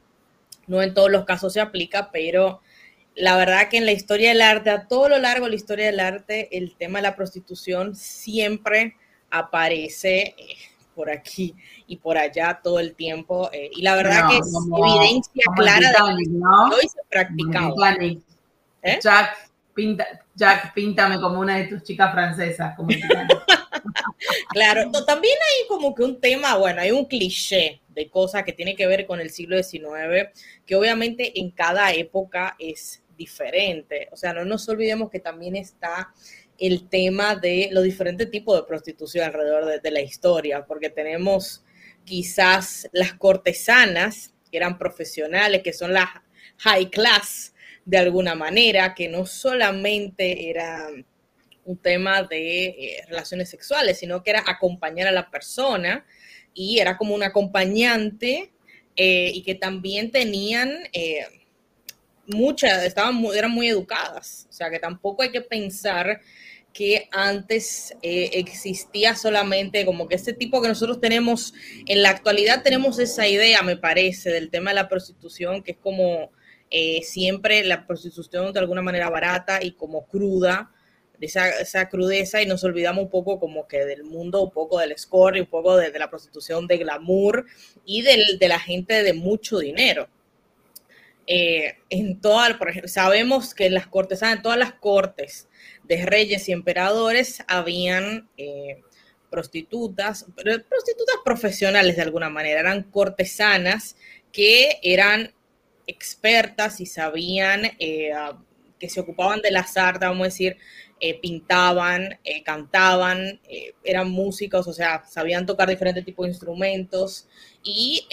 no 0.67 0.81
en 0.81 0.93
todos 0.93 1.11
los 1.11 1.25
casos 1.25 1.53
se 1.53 1.61
aplica, 1.61 2.11
pero 2.11 2.61
la 3.15 3.37
verdad 3.37 3.69
que 3.69 3.77
en 3.77 3.85
la 3.85 3.91
historia 3.91 4.29
del 4.29 4.41
arte, 4.41 4.69
a 4.69 4.87
todo 4.87 5.09
lo 5.09 5.19
largo 5.19 5.45
de 5.45 5.51
la 5.51 5.55
historia 5.55 5.85
del 5.85 5.99
arte, 5.99 6.55
el 6.57 6.75
tema 6.75 6.99
de 6.99 7.03
la 7.03 7.15
prostitución 7.15 7.95
siempre 7.95 8.95
aparece. 9.29 10.35
Eh, 10.37 10.55
por 10.93 11.09
aquí 11.09 11.55
y 11.87 11.97
por 11.97 12.17
allá 12.17 12.59
todo 12.63 12.79
el 12.79 12.95
tiempo. 12.95 13.49
Eh, 13.51 13.69
y 13.75 13.81
la 13.81 13.95
verdad 13.95 14.29
que 14.29 14.37
es 14.37 14.53
evidencia 14.77 15.43
clara 15.55 15.89
de 15.89 16.23
que 16.23 16.75
hoy 16.75 16.87
se 16.87 17.01
practicaba. 17.09 17.95
¿Eh? 18.85 18.99
Jack, 19.01 19.49
pinta, 19.73 20.05
Jack, 20.35 20.73
píntame 20.73 21.19
como 21.19 21.39
una 21.39 21.57
de 21.57 21.65
tus 21.65 21.83
chicas 21.83 22.11
francesas. 22.11 22.75
claro, 24.49 24.91
también 25.05 25.37
hay 25.41 25.67
como 25.67 25.93
que 25.93 26.03
un 26.03 26.19
tema, 26.19 26.55
bueno, 26.57 26.81
hay 26.81 26.91
un 26.91 27.05
cliché 27.05 27.81
de 27.89 28.09
cosas 28.09 28.43
que 28.43 28.53
tiene 28.53 28.75
que 28.75 28.87
ver 28.87 29.05
con 29.05 29.19
el 29.19 29.29
siglo 29.29 29.61
XIX, 29.61 30.29
que 30.65 30.75
obviamente 30.75 31.39
en 31.39 31.51
cada 31.51 31.91
época 31.93 32.55
es 32.57 33.02
diferente. 33.17 34.07
O 34.11 34.17
sea, 34.17 34.33
no 34.33 34.45
nos 34.45 34.67
olvidemos 34.69 35.09
que 35.09 35.19
también 35.19 35.55
está 35.55 36.13
el 36.57 36.87
tema 36.87 37.35
de 37.35 37.69
los 37.71 37.83
diferentes 37.83 38.29
tipos 38.29 38.55
de 38.55 38.67
prostitución 38.67 39.25
alrededor 39.25 39.81
de, 39.81 39.91
la 39.91 40.01
historia, 40.01 40.65
porque 40.65 40.89
tenemos 40.89 41.63
quizás 42.05 42.87
las 42.91 43.13
cortesanas, 43.13 44.33
que 44.51 44.57
eran 44.57 44.77
profesionales, 44.77 45.63
que 45.63 45.73
son 45.73 45.93
las 45.93 46.09
high 46.57 46.89
class 46.89 47.53
de 47.85 47.97
alguna 47.97 48.35
manera, 48.35 48.93
que 48.93 49.09
no 49.09 49.25
solamente 49.25 50.49
era 50.49 50.87
un 51.65 51.77
tema 51.77 52.23
de 52.23 52.65
eh, 52.65 53.05
relaciones 53.07 53.49
sexuales, 53.49 53.99
sino 53.99 54.21
que 54.21 54.31
era 54.31 54.43
acompañar 54.45 55.07
a 55.07 55.11
la 55.11 55.29
persona 55.29 56.05
y 56.53 56.79
era 56.79 56.97
como 56.97 57.15
un 57.15 57.23
acompañante 57.23 58.51
eh, 58.95 59.31
y 59.33 59.43
que 59.43 59.55
también 59.55 60.11
tenían 60.11 60.71
eh, 60.93 61.25
muchas, 62.27 62.83
estaban 62.83 63.23
eran 63.35 63.51
muy 63.51 63.67
educadas, 63.67 64.47
o 64.49 64.53
sea 64.53 64.69
que 64.69 64.79
tampoco 64.79 65.23
hay 65.23 65.31
que 65.31 65.41
pensar 65.41 66.21
que 66.73 67.07
antes 67.11 67.95
eh, 68.01 68.31
existía 68.33 69.15
solamente 69.15 69.85
como 69.85 70.07
que 70.07 70.15
este 70.15 70.33
tipo 70.33 70.61
que 70.61 70.67
nosotros 70.67 70.99
tenemos, 70.99 71.53
en 71.85 72.01
la 72.01 72.09
actualidad 72.09 72.63
tenemos 72.63 72.97
esa 72.99 73.27
idea, 73.27 73.61
me 73.61 73.77
parece, 73.77 74.31
del 74.31 74.49
tema 74.49 74.71
de 74.71 74.75
la 74.75 74.89
prostitución, 74.89 75.61
que 75.61 75.73
es 75.73 75.77
como 75.77 76.31
eh, 76.71 77.01
siempre 77.03 77.63
la 77.63 77.85
prostitución 77.85 78.51
de 78.51 78.59
alguna 78.59 78.81
manera 78.81 79.09
barata 79.09 79.63
y 79.63 79.73
como 79.73 80.07
cruda, 80.07 80.71
esa, 81.21 81.49
esa, 81.61 81.87
crudeza 81.87 82.41
y 82.41 82.45
nos 82.45 82.63
olvidamos 82.65 83.05
un 83.05 83.09
poco 83.09 83.39
como 83.39 83.67
que 83.67 83.85
del 83.85 84.03
mundo, 84.03 84.41
un 84.41 84.51
poco 84.51 84.79
del 84.79 84.97
score 84.97 85.37
y 85.37 85.41
un 85.41 85.45
poco 85.45 85.77
de, 85.77 85.97
la 85.97 86.09
prostitución 86.09 86.67
de 86.67 86.79
glamour 86.79 87.45
y 87.85 88.01
del, 88.01 88.39
de 88.39 88.47
la 88.49 88.59
gente 88.59 89.03
de 89.03 89.13
mucho 89.13 89.59
dinero. 89.59 90.09
Eh, 91.25 91.77
en 91.89 92.19
todas, 92.19 92.53
por 92.55 92.69
ejemplo, 92.69 92.89
sabemos 92.89 93.53
que 93.53 93.69
las 93.69 93.87
cortes, 93.87 94.21
en 94.21 94.41
todas 94.41 94.57
las 94.57 94.73
cortes 94.73 95.47
de 95.83 96.05
reyes 96.05 96.49
y 96.49 96.51
emperadores 96.51 97.43
habían 97.47 98.29
eh, 98.37 98.81
prostitutas, 99.29 100.25
prostitutas 100.35 101.15
profesionales 101.23 101.95
de 101.95 102.01
alguna 102.01 102.29
manera, 102.29 102.59
eran 102.59 102.83
cortesanas 102.83 103.95
que 104.31 104.79
eran 104.83 105.33
expertas 105.87 106.81
y 106.81 106.85
sabían 106.85 107.71
eh, 107.79 108.11
que 108.79 108.89
se 108.89 108.99
ocupaban 108.99 109.41
de 109.41 109.51
las 109.51 109.77
artes, 109.77 110.07
vamos 110.07 110.21
a 110.21 110.29
decir, 110.29 110.57
eh, 111.05 111.19
pintaban, 111.19 112.17
cantaban, 112.45 113.39
eran 113.83 114.09
músicos, 114.09 114.67
o 114.67 114.73
sea, 114.73 115.03
sabían 115.05 115.45
tocar 115.45 115.67
diferentes 115.67 116.05
tipos 116.05 116.25
de 116.25 116.31
instrumentos 116.31 117.27
y, 117.63 118.07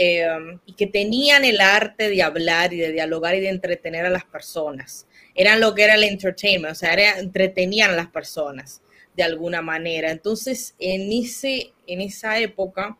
y, 0.66 0.73
que 0.73 0.87
tenían 0.87 1.44
el 1.44 1.61
arte 1.61 2.09
de 2.09 2.23
hablar 2.23 2.73
y 2.73 2.78
de 2.78 2.92
dialogar 2.92 3.35
y 3.35 3.40
de 3.40 3.49
entretener 3.49 4.06
a 4.06 4.11
las 4.11 4.25
personas 4.25 5.06
eran 5.35 5.61
lo 5.61 5.75
que 5.75 5.85
era 5.85 5.94
el 5.94 6.04
entertainment, 6.04 6.73
o 6.73 6.75
sea, 6.75 7.18
entretenían 7.18 7.92
a 7.92 7.97
las 7.97 8.09
personas 8.09 8.82
de 9.16 9.23
alguna 9.23 9.62
manera. 9.62 10.11
Entonces, 10.11 10.75
en, 10.78 11.12
ese, 11.12 11.73
en 11.87 12.00
esa 12.00 12.38
época, 12.38 12.99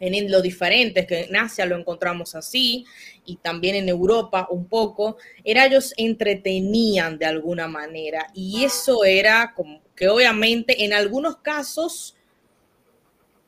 en 0.00 0.30
lo 0.30 0.42
diferente, 0.42 1.06
que 1.06 1.24
en 1.24 1.36
Asia 1.36 1.66
lo 1.66 1.76
encontramos 1.76 2.34
así 2.34 2.84
y 3.24 3.36
también 3.36 3.76
en 3.76 3.88
Europa 3.88 4.48
un 4.50 4.66
poco, 4.66 5.16
era 5.44 5.66
ellos 5.66 5.92
entretenían 5.96 7.18
de 7.18 7.26
alguna 7.26 7.68
manera 7.68 8.26
y 8.34 8.64
eso 8.64 9.04
era 9.04 9.52
como 9.54 9.80
que 9.94 10.08
obviamente 10.08 10.84
en 10.84 10.92
algunos 10.92 11.38
casos 11.38 12.16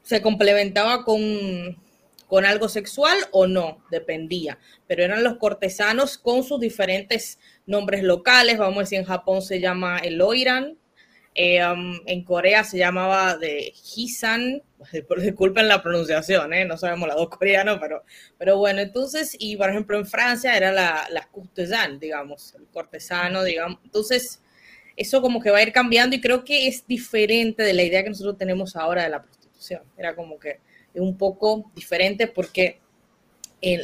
se 0.03 0.21
complementaba 0.21 1.05
con, 1.05 1.79
con 2.27 2.45
algo 2.45 2.69
sexual 2.69 3.17
o 3.31 3.47
no, 3.47 3.85
dependía, 3.91 4.59
pero 4.87 5.05
eran 5.05 5.23
los 5.23 5.37
cortesanos 5.37 6.19
con 6.19 6.43
sus 6.43 6.59
diferentes 6.59 7.39
nombres 7.67 8.03
locales, 8.03 8.59
vamos 8.59 8.79
a 8.79 8.81
decir 8.81 8.99
en 8.99 9.05
Japón 9.05 9.43
se 9.43 9.61
llama 9.61 9.99
el 9.99 10.21
Oiran, 10.21 10.80
eh, 11.35 11.65
um, 11.65 12.01
en 12.07 12.25
Corea 12.25 12.65
se 12.65 12.79
llamaba 12.79 13.37
de 13.37 13.73
Hisan, 13.95 14.63
disculpen 15.19 15.69
la 15.69 15.83
pronunciación, 15.83 16.53
¿eh? 16.53 16.65
no 16.65 16.77
sabemos 16.77 17.09
la 17.09 17.15
dos 17.15 17.29
coreano, 17.29 17.79
pero, 17.81 18.03
pero 18.37 18.59
bueno, 18.59 18.81
entonces, 18.81 19.37
y 19.39 19.57
por 19.57 19.71
ejemplo 19.71 19.97
en 19.97 20.07
Francia 20.07 20.57
era 20.57 20.73
la, 20.73 21.07
la 21.11 21.29
digamos, 22.01 22.55
el 22.55 22.67
cortesano, 22.67 23.45
digamos, 23.45 23.79
entonces 23.85 24.43
eso 24.97 25.23
como 25.23 25.41
que 25.41 25.51
va 25.51 25.59
a 25.59 25.63
ir 25.63 25.73
cambiando 25.73 26.17
y 26.17 26.21
creo 26.21 26.45
que 26.45 26.67
es 26.67 26.87
diferente 26.87 27.63
de 27.63 27.75
la 27.75 27.85
idea 27.85 28.03
que 28.03 28.11
nosotros 28.11 28.37
tenemos 28.37 28.75
ahora 28.75 29.05
de 29.05 29.11
la 29.11 29.23
prostitución, 29.23 29.83
era 29.97 30.17
como 30.17 30.39
que 30.39 30.59
un 30.95 31.17
poco 31.17 31.71
diferente 31.75 32.27
porque 32.27 32.81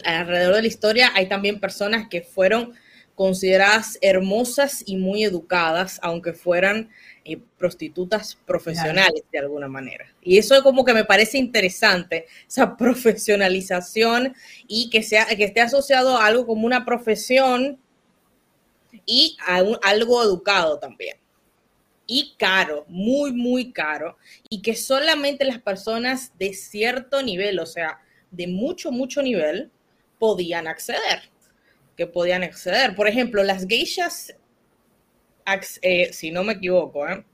alrededor 0.05 0.57
de 0.57 0.63
la 0.63 0.69
historia 0.69 1.13
hay 1.15 1.29
también 1.29 1.61
personas 1.61 2.09
que 2.09 2.23
fueron 2.23 2.75
consideradas 3.15 3.99
hermosas 4.03 4.83
y 4.87 4.97
muy 4.97 5.25
educadas, 5.25 5.99
aunque 6.03 6.35
fueran 6.35 6.91
eh, 7.29 7.41
prostitutas 7.59 8.39
profesionales 8.47 9.25
de 9.33 9.41
alguna 9.41 9.67
manera. 9.67 10.07
Y 10.23 10.39
eso 10.39 10.63
como 10.63 10.85
que 10.85 10.95
me 10.95 11.05
parece 11.05 11.39
interesante, 11.39 12.27
esa 12.47 12.77
profesionalización 12.79 14.33
y 14.69 14.91
que, 14.91 15.03
sea, 15.03 15.27
que 15.27 15.43
esté 15.43 15.61
asociado 15.61 16.17
a 16.17 16.27
algo 16.27 16.47
como 16.47 16.67
una 16.67 16.85
profesión 16.85 17.81
y 19.05 19.37
a 19.45 19.57
algo 19.83 20.23
educado 20.23 20.79
también. 20.79 21.17
Y 22.07 22.37
caro, 22.39 22.85
muy, 22.87 23.33
muy 23.33 23.73
caro. 23.73 24.17
Y 24.49 24.63
que 24.63 24.77
solamente 24.77 25.45
las 25.45 25.61
personas 25.61 26.31
de 26.39 26.55
cierto 26.55 27.23
nivel, 27.23 27.59
o 27.59 27.67
sea, 27.67 27.99
de 28.31 28.47
mucho, 28.47 28.93
mucho 28.93 29.21
nivel, 29.21 29.73
podían 30.21 30.69
acceder. 30.69 31.29
Que 31.97 32.07
podían 32.07 32.45
acceder. 32.45 32.95
Por 32.95 33.09
ejemplo, 33.09 33.43
las 33.43 33.67
geishas 33.67 34.33
eh, 35.83 36.13
si 36.13 36.31
no 36.31 36.45
me 36.45 36.55
equivoco, 36.55 37.09
¿eh? 37.09 37.25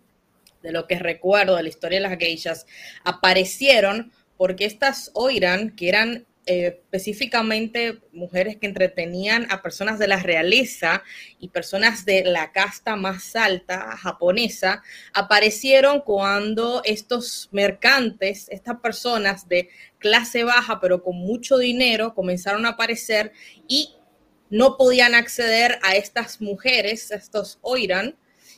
de 0.62 0.72
lo 0.72 0.86
que 0.86 0.98
recuerdo 0.98 1.56
de 1.56 1.62
la 1.64 1.68
historia 1.68 1.98
de 1.98 2.08
las 2.08 2.18
geishas, 2.18 2.66
aparecieron 3.04 4.12
porque 4.36 4.64
estas 4.64 5.10
oiran, 5.14 5.74
que 5.76 5.88
eran 5.88 6.26
eh, 6.46 6.80
específicamente 6.82 8.00
mujeres 8.12 8.56
que 8.56 8.66
entretenían 8.66 9.46
a 9.52 9.62
personas 9.62 10.00
de 10.00 10.08
la 10.08 10.16
realeza 10.16 11.04
y 11.38 11.50
personas 11.50 12.04
de 12.04 12.24
la 12.24 12.50
casta 12.50 12.96
más 12.96 13.36
alta 13.36 13.96
japonesa, 13.96 14.82
aparecieron 15.14 16.00
cuando 16.00 16.82
estos 16.84 17.48
mercantes, 17.52 18.48
estas 18.48 18.80
personas 18.80 19.48
de 19.48 19.68
clase 19.98 20.42
baja 20.42 20.80
pero 20.80 21.04
con 21.04 21.16
mucho 21.16 21.58
dinero, 21.58 22.12
comenzaron 22.12 22.66
a 22.66 22.70
aparecer 22.70 23.32
y 23.68 23.94
no 24.52 24.76
podían 24.76 25.14
acceder 25.14 25.78
a 25.82 25.96
estas 25.96 26.42
mujeres, 26.42 27.10
a 27.10 27.16
estos 27.16 27.58
oiran, 27.62 28.16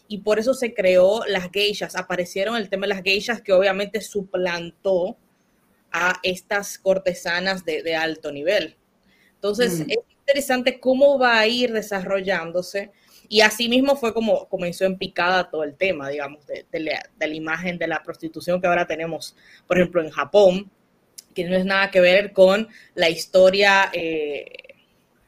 y 0.09 0.19
por 0.19 0.41
eso 0.41 0.53
se 0.53 0.75
creó 0.75 1.25
las 1.29 1.51
geishas. 1.53 1.95
Aparecieron 1.95 2.57
el 2.57 2.69
tema 2.69 2.83
de 2.83 2.95
las 2.95 3.05
geishas 3.05 3.41
que 3.41 3.53
obviamente 3.53 4.01
suplantó 4.01 5.17
a 5.93 6.19
estas 6.25 6.79
cortesanas 6.79 7.65
de, 7.65 7.95
alto 7.95 8.33
nivel. 8.33 8.77
Entonces, 9.37 9.79
mm. 9.79 9.91
es 9.91 9.99
interesante 10.19 10.81
cómo 10.81 11.17
va 11.17 11.39
a 11.39 11.47
ir 11.47 11.73
desarrollándose. 11.73 12.91
Y 13.29 13.43
así 13.43 13.69
mismo 13.69 13.95
fue 13.95 14.13
como 14.13 14.49
comenzó 14.49 14.85
en 14.87 14.99
picada 14.99 15.49
todo 15.49 15.63
el 15.63 15.77
tema, 15.77 16.09
digamos, 16.09 16.45
de, 16.47 16.67
la, 16.81 17.29
imagen 17.29 17.79
de 17.79 17.87
la 17.87 18.03
prostitución 18.03 18.61
que 18.61 18.67
ahora 18.67 18.89
tenemos, 18.89 19.37
por 19.69 19.79
ejemplo, 19.79 20.03
en 20.03 20.11
Japón, 20.11 20.73
que 21.35 21.45
no 21.45 21.57
es 21.57 21.65
nada 21.65 21.93
que 21.93 22.01
ver 22.01 22.33
con 22.33 22.69
la 22.97 23.09
historia 23.09 23.91
eh, 23.93 24.64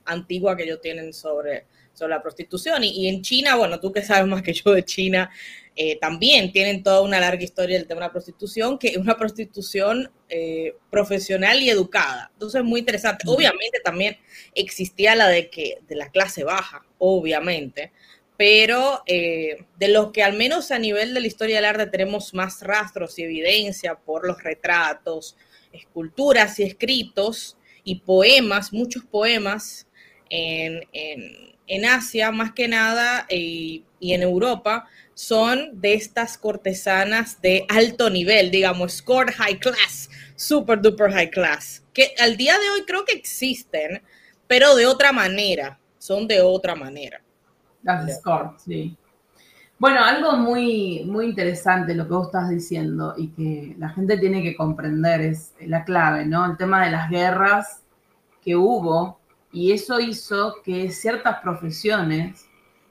antigua 0.07 0.57
que 0.57 0.65
ellos 0.65 0.81
tienen 0.81 1.13
sobre, 1.13 1.67
sobre 1.93 2.11
la 2.11 2.23
prostitución. 2.23 2.85
Y, 2.85 3.09
en 3.09 3.23
China, 3.23 3.57
bueno, 3.57 3.81
tú 3.81 3.93
que 3.93 4.03
sabes 4.03 4.27
más 4.27 4.43
que 4.43 4.53
yo 4.53 4.73
de 4.73 4.85
China, 4.85 5.31
eh, 5.75 5.99
también 5.99 6.53
tienen 6.53 6.83
toda 6.83 7.03
una 7.03 7.21
larga 7.21 7.43
historia 7.43 7.77
del 7.77 7.87
tema 7.87 8.01
de 8.01 8.07
la 8.07 8.13
prostitución, 8.13 8.79
que 8.79 8.89
es 8.89 8.97
una 8.97 9.17
prostitución 9.17 10.11
eh, 10.29 10.75
profesional 10.91 11.61
y 11.61 11.71
educada. 11.71 12.31
Entonces, 12.33 12.63
muy 12.65 12.81
interesante. 12.81 13.25
Obviamente 13.27 13.81
también 13.85 14.17
existía 14.55 15.15
la 15.15 15.29
de 15.29 15.51
que 15.51 15.79
de 15.87 15.97
la 15.97 16.11
clase 16.11 16.45
baja, 16.45 16.85
obviamente, 16.99 17.93
pero 18.37 19.03
eh, 19.07 19.65
de 19.79 19.89
los 19.89 20.13
que 20.13 20.23
al 20.23 20.37
menos 20.37 20.71
a 20.71 20.79
nivel 20.79 21.15
de 21.15 21.21
la 21.21 21.27
historia 21.27 21.57
del 21.57 21.65
arte 21.65 21.87
tenemos 21.87 22.35
más 22.35 22.63
rastros 22.63 23.19
y 23.19 23.23
evidencia 23.23 23.95
por 23.95 24.27
los 24.27 24.43
retratos, 24.43 25.37
esculturas 25.73 26.59
y 26.61 26.65
escritos 26.65 27.57
y 27.85 28.01
poemas, 28.01 28.73
muchos 28.73 29.05
poemas 29.05 29.86
en, 30.31 31.85
Asia 31.85 32.31
más 32.31 32.53
que 32.53 32.69
nada 32.69 33.27
y, 33.29 33.85
en 34.01 34.23
Europa 34.23 34.87
son 35.15 35.81
de 35.81 35.95
estas 35.95 36.39
cortesanas 36.39 37.41
de 37.41 37.65
alto 37.69 38.11
nivel, 38.11 38.51
digamos, 38.51 38.93
score 38.99 39.33
high 39.33 39.59
class, 39.59 40.11
super 40.37 40.81
duper 40.81 41.11
high 41.11 41.31
class, 41.31 41.83
que 41.93 42.15
al 42.19 42.37
día 42.37 42.53
de 42.59 42.71
hoy 42.71 42.85
creo 42.87 43.05
que 43.05 43.15
existen, 43.15 44.03
pero 44.47 44.77
de 44.77 44.87
otra 44.87 45.13
manera, 45.13 45.79
son 45.99 46.29
de 46.29 46.41
otra 46.41 46.75
manera. 46.75 47.21
Las 47.83 48.19
score, 48.19 48.51
sí. 48.65 48.97
Bueno, 49.79 50.03
algo 50.03 50.33
muy, 50.39 51.05
muy 51.05 51.27
interesante 51.27 51.95
lo 51.95 52.05
que 52.05 52.15
vos 52.15 52.27
estás 52.27 52.49
diciendo 52.49 53.15
y 53.17 53.29
que 53.29 53.75
la 53.79 53.91
gente 53.91 54.17
tiene 54.17 54.43
que 54.43 54.57
comprender 54.57 55.21
es 55.21 55.53
la 55.61 55.85
clave, 55.85 56.25
¿no? 56.25 56.47
El 56.47 56.57
tema 56.57 56.85
de 56.85 56.93
las 56.93 57.11
guerras 57.11 57.83
que 58.43 58.57
hubo 58.57 59.19
y 59.57 59.73
eso 59.73 59.99
hizo 60.01 60.57
que 60.63 60.91
ciertas 60.91 61.41
profesiones 61.41 62.47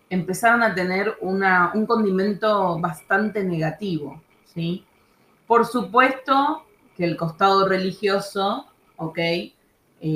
empezaran 0.09 0.63
a 0.63 0.73
tener 0.73 1.15
una, 1.21 1.71
un 1.75 1.85
condimento 1.85 2.79
bastante 2.79 3.43
negativo, 3.43 4.19
¿sí? 4.51 4.83
Por 5.45 5.67
supuesto 5.67 6.65
que 6.97 7.05
el 7.05 7.17
costado 7.17 7.67
religioso, 7.67 8.65
¿ok? 8.95 9.19
Eh, 9.19 9.53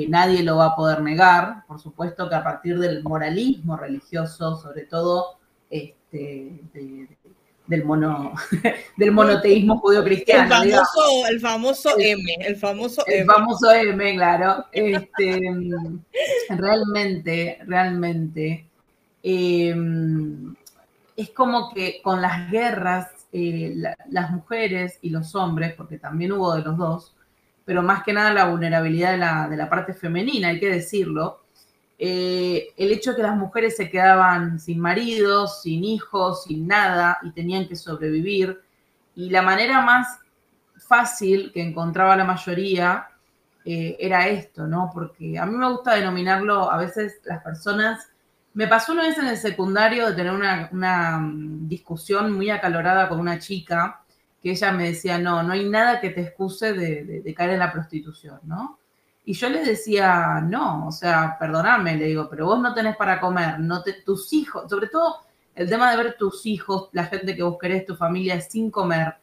nadie 0.08 0.42
lo 0.42 0.56
va 0.56 0.66
a 0.66 0.74
poder 0.74 1.02
negar, 1.02 1.64
por 1.68 1.78
supuesto 1.78 2.28
que 2.28 2.34
a 2.34 2.42
partir 2.42 2.80
del 2.80 3.04
moralismo 3.04 3.76
religioso, 3.76 4.56
sobre 4.56 4.86
todo 4.86 5.36
este, 5.70 6.60
del 7.70 7.84
mono 7.84 8.32
del 8.96 9.12
monoteísmo 9.12 9.78
judío-cristiano. 9.78 10.62
El 10.62 10.72
famoso, 10.72 11.26
el 11.30 11.40
famoso 11.40 11.90
M, 11.98 12.22
el 12.40 12.56
famoso 12.56 13.06
el 13.06 13.24
famoso 13.24 13.72
M, 13.72 14.14
claro. 14.16 14.66
Este, 14.72 15.40
realmente, 16.50 17.58
realmente, 17.64 18.66
em, 19.22 20.54
es 21.16 21.30
como 21.30 21.72
que 21.72 22.02
con 22.02 22.20
las 22.20 22.50
guerras, 22.50 23.08
eh, 23.32 23.72
las 24.08 24.30
mujeres 24.32 24.98
y 25.00 25.10
los 25.10 25.34
hombres, 25.36 25.74
porque 25.74 25.98
también 25.98 26.32
hubo 26.32 26.54
de 26.56 26.62
los 26.62 26.76
dos, 26.76 27.14
pero 27.64 27.82
más 27.82 28.02
que 28.02 28.12
nada 28.12 28.34
la 28.34 28.46
vulnerabilidad 28.46 29.12
de 29.12 29.18
la, 29.18 29.48
de 29.48 29.56
la 29.56 29.70
parte 29.70 29.94
femenina, 29.94 30.48
hay 30.48 30.58
que 30.58 30.70
decirlo, 30.70 31.44
eh, 32.02 32.72
el 32.78 32.92
hecho 32.92 33.10
de 33.10 33.16
que 33.16 33.22
las 33.22 33.36
mujeres 33.36 33.76
se 33.76 33.90
quedaban 33.90 34.58
sin 34.58 34.80
maridos, 34.80 35.60
sin 35.60 35.84
hijos, 35.84 36.44
sin 36.44 36.66
nada 36.66 37.18
y 37.20 37.30
tenían 37.32 37.68
que 37.68 37.76
sobrevivir. 37.76 38.58
Y 39.14 39.28
la 39.28 39.42
manera 39.42 39.82
más 39.82 40.18
fácil 40.78 41.52
que 41.52 41.60
encontraba 41.60 42.16
la 42.16 42.24
mayoría 42.24 43.08
eh, 43.66 43.98
era 44.00 44.28
esto, 44.28 44.66
¿no? 44.66 44.90
Porque 44.94 45.38
a 45.38 45.44
mí 45.44 45.54
me 45.54 45.70
gusta 45.70 45.94
denominarlo, 45.94 46.70
a 46.72 46.78
veces 46.78 47.20
las 47.24 47.42
personas... 47.42 48.08
Me 48.54 48.66
pasó 48.66 48.92
una 48.92 49.02
vez 49.02 49.18
en 49.18 49.26
el 49.26 49.36
secundario 49.36 50.08
de 50.08 50.16
tener 50.16 50.32
una, 50.32 51.18
mm, 51.18 51.68
discusión 51.68 52.32
muy 52.32 52.48
acalorada 52.48 53.10
con 53.10 53.20
una 53.20 53.38
chica 53.38 54.00
que 54.42 54.52
ella 54.52 54.72
me 54.72 54.88
decía, 54.88 55.18
no, 55.18 55.42
no 55.42 55.52
hay 55.52 55.68
nada 55.68 56.00
que 56.00 56.10
te 56.10 56.22
excuse 56.22 56.72
de 56.72 57.34
caer 57.36 57.50
en 57.50 57.58
la 57.58 57.70
prostitución, 57.70 58.40
¿no? 58.44 58.79
Y 59.24 59.34
yo 59.34 59.48
le 59.48 59.64
decía, 59.64 60.40
no, 60.40 60.86
o 60.86 60.92
sea, 60.92 61.36
perdóname, 61.38 61.96
le 61.96 62.06
digo, 62.06 62.28
pero 62.28 62.46
vos 62.46 62.60
no 62.60 62.74
tenés 62.74 62.96
para 62.96 63.20
comer, 63.20 63.60
no 63.60 63.82
te, 63.82 63.92
tus 63.92 64.32
hijos, 64.32 64.68
sobre 64.68 64.88
todo 64.88 65.16
el 65.54 65.68
tema 65.68 65.90
de 65.90 66.02
ver 66.02 66.16
tus 66.18 66.46
hijos, 66.46 66.88
la 66.92 67.04
gente 67.04 67.36
que 67.36 67.42
vos 67.42 67.58
querés, 67.60 67.84
tu 67.84 67.94
familia 67.94 68.40
sin 68.40 68.70
comer. 68.70 69.14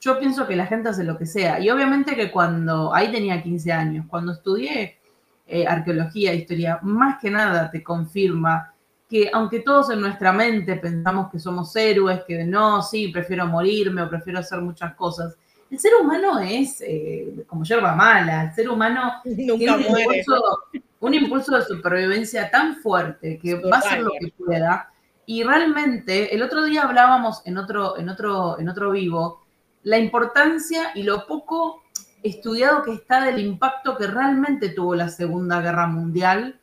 Yo 0.00 0.18
pienso 0.18 0.46
que 0.46 0.56
la 0.56 0.66
gente 0.66 0.88
hace 0.88 1.04
lo 1.04 1.16
que 1.16 1.24
sea. 1.24 1.60
Y 1.60 1.70
obviamente 1.70 2.16
que 2.16 2.30
cuando, 2.30 2.92
ahí 2.94 3.10
tenía 3.10 3.42
15 3.42 3.72
años, 3.72 4.06
cuando 4.08 4.32
estudié 4.32 4.98
eh, 5.46 5.66
arqueología, 5.66 6.34
historia, 6.34 6.78
más 6.82 7.20
que 7.20 7.30
nada 7.30 7.70
te 7.70 7.82
confirma 7.82 8.74
que 9.08 9.30
aunque 9.32 9.60
todos 9.60 9.90
en 9.90 10.00
nuestra 10.00 10.32
mente 10.32 10.76
pensamos 10.76 11.30
que 11.30 11.38
somos 11.38 11.74
héroes, 11.76 12.22
que 12.26 12.44
no, 12.44 12.82
sí, 12.82 13.08
prefiero 13.08 13.46
morirme 13.46 14.02
o 14.02 14.08
prefiero 14.08 14.40
hacer 14.40 14.60
muchas 14.60 14.94
cosas, 14.94 15.36
el 15.74 15.80
ser 15.80 15.92
humano 16.00 16.38
es 16.38 16.80
eh, 16.80 17.44
como 17.48 17.64
yerba 17.64 17.94
mala, 17.96 18.44
el 18.44 18.54
ser 18.54 18.68
humano 18.68 19.14
Nunca 19.24 19.58
tiene 19.58 19.72
un 19.74 19.82
muere. 19.82 20.18
impulso, 20.18 20.58
un 21.00 21.14
impulso 21.14 21.56
de 21.56 21.64
supervivencia 21.64 22.50
tan 22.50 22.76
fuerte 22.76 23.38
que 23.38 23.56
va 23.56 23.76
a 23.76 23.80
hacer 23.80 24.00
lo 24.00 24.12
que 24.18 24.32
pueda. 24.38 24.90
Y 25.26 25.42
realmente, 25.42 26.34
el 26.34 26.42
otro 26.42 26.64
día 26.64 26.82
hablábamos 26.82 27.42
en 27.44 27.58
otro, 27.58 27.98
en 27.98 28.08
otro, 28.08 28.58
en 28.58 28.68
otro 28.68 28.90
vivo, 28.92 29.42
la 29.82 29.98
importancia 29.98 30.92
y 30.94 31.02
lo 31.02 31.26
poco 31.26 31.82
estudiado 32.22 32.82
que 32.82 32.92
está 32.92 33.24
del 33.24 33.40
impacto 33.40 33.96
que 33.96 34.06
realmente 34.06 34.70
tuvo 34.70 34.94
la 34.94 35.08
Segunda 35.08 35.60
Guerra 35.60 35.86
Mundial 35.88 36.60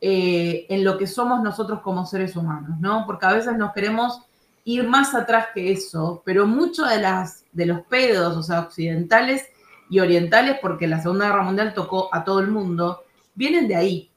eh, 0.00 0.66
en 0.68 0.84
lo 0.84 0.98
que 0.98 1.06
somos 1.06 1.42
nosotros 1.42 1.80
como 1.80 2.04
seres 2.04 2.36
humanos, 2.36 2.78
¿no? 2.78 3.04
Porque 3.06 3.26
a 3.26 3.32
veces 3.32 3.56
nos 3.56 3.72
queremos 3.72 4.20
ir 4.64 4.88
más 4.88 5.14
atrás 5.14 5.48
que 5.54 5.72
eso, 5.72 6.22
pero 6.24 6.46
muchos 6.46 6.88
de, 6.88 7.66
los 7.66 7.82
pedos, 7.82 8.36
o 8.36 8.42
sea, 8.42 8.60
occidentales 8.60 9.46
y 9.90 10.00
orientales, 10.00 10.58
porque 10.60 10.86
la 10.86 11.00
Segunda 11.00 11.26
Guerra 11.26 11.42
Mundial 11.42 11.74
tocó 11.74 12.08
a 12.12 12.24
todo 12.24 12.40
el 12.40 12.48
mundo, 12.48 13.04
vienen 13.34 13.68
de 13.68 13.76
ahí. 13.76 14.10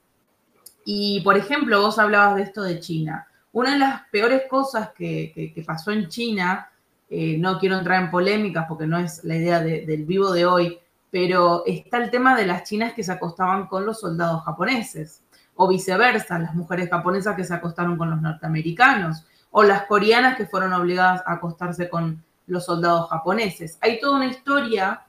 Y, 0.85 1.19
por 1.21 1.37
ejemplo, 1.37 1.81
vos 1.81 1.99
hablabas 1.99 2.37
de 2.37 2.43
esto 2.43 2.63
de 2.63 2.79
China. 2.79 3.27
Una 3.51 3.73
de 3.73 3.79
las 3.79 4.07
peores 4.09 4.43
cosas 4.49 4.91
que, 4.97 5.53
pasó 5.65 5.91
en 5.91 6.07
China, 6.07 6.69
eh, 7.09 7.37
no 7.37 7.59
quiero 7.59 7.77
entrar 7.77 8.01
en 8.01 8.09
polémicas 8.09 8.65
porque 8.69 8.87
no 8.87 8.97
es 8.97 9.23
la 9.25 9.35
idea 9.35 9.59
de, 9.59 9.85
del 9.85 10.05
vivo 10.05 10.31
de 10.31 10.45
hoy, 10.45 10.79
pero 11.11 11.63
está 11.65 11.97
el 11.97 12.09
tema 12.09 12.37
de 12.37 12.45
las 12.45 12.63
chinas 12.63 12.93
que 12.93 13.03
se 13.03 13.11
acostaban 13.11 13.67
con 13.67 13.85
los 13.85 13.99
soldados 13.99 14.43
japoneses, 14.45 15.23
o 15.55 15.67
viceversa, 15.67 16.39
las 16.39 16.55
mujeres 16.55 16.89
japonesas 16.89 17.35
que 17.35 17.43
se 17.43 17.53
acostaron 17.53 17.97
con 17.97 18.09
los 18.09 18.21
norteamericanos, 18.21 19.25
o 19.57 19.63
las 19.63 19.87
coreanas 19.87 20.37
que 20.37 20.45
fueron 20.45 20.71
obligadas 20.73 21.23
a 21.25 21.33
acostarse 21.33 21.89
con 21.89 22.23
los 22.45 22.63
soldados 22.63 23.09
japoneses. 23.09 23.79
Hay 23.81 23.99
toda 23.99 24.17
una 24.17 24.27
historia 24.27 25.01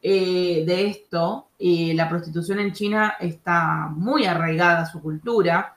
eh, 0.00 0.62
de 0.64 0.86
esto. 0.86 1.48
Eh, 1.58 1.92
la 1.96 2.08
prostitución 2.08 2.60
en 2.60 2.72
China 2.72 3.16
está 3.18 3.88
muy 3.88 4.26
arraigada 4.26 4.82
a 4.82 4.86
su 4.86 5.02
cultura. 5.02 5.74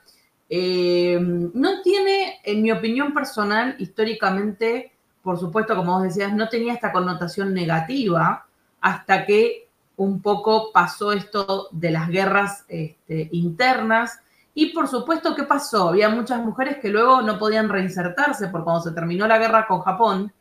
Eh, 0.48 1.18
no 1.20 1.82
tiene, 1.82 2.40
en 2.44 2.62
mi 2.62 2.72
opinión 2.72 3.16
personal, 3.16 3.76
históricamente, 3.80 4.92
por 5.24 5.40
supuesto, 5.40 5.76
como 5.76 5.94
vos 5.94 6.04
decías, 6.04 6.32
no 6.34 6.50
tenía 6.50 6.76
esta 6.76 6.92
connotación 6.92 7.52
negativa 7.52 8.46
hasta 8.80 9.26
que 9.26 9.70
un 9.96 10.22
poco 10.22 10.72
pasó 10.72 11.14
esto 11.14 11.68
de 11.72 11.90
las 11.90 12.10
guerras 12.10 12.64
este, 12.68 13.30
internas. 13.32 14.20
Y 14.56 14.68
por 14.68 14.88
supuesto, 14.88 15.36
¿qué 15.36 15.44
pasó? 15.44 15.90
Había 15.90 16.10
muchas 16.10 16.40
mujeres 16.42 16.78
que 16.78 16.90
luego 16.90 17.22
no 17.22 17.40
podían 17.40 17.70
reinsertarse 17.70 18.50
por 18.50 18.64
cuando 18.64 18.82
se 18.82 18.92
terminó 18.92 19.28
la 19.28 19.40
guerra 19.40 19.66
con 19.66 19.82
Japón. 19.82 20.32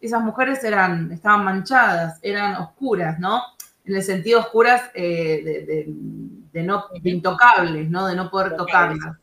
Esas 0.00 0.22
mujeres 0.22 0.62
eran, 0.64 1.10
estaban 1.12 1.44
manchadas, 1.44 2.18
eran 2.20 2.56
oscuras, 2.56 3.18
¿no? 3.18 3.40
En 3.86 3.96
el 3.96 4.02
sentido 4.02 4.40
oscuras 4.40 4.90
eh, 4.94 5.42
de, 5.42 5.64
de, 5.64 5.84
de, 6.52 6.62
no, 6.62 6.84
de 7.00 7.10
intocables, 7.10 7.88
¿no? 7.88 8.06
De 8.06 8.14
no 8.14 8.30
poder 8.30 8.54
tocarlas. 8.56 9.16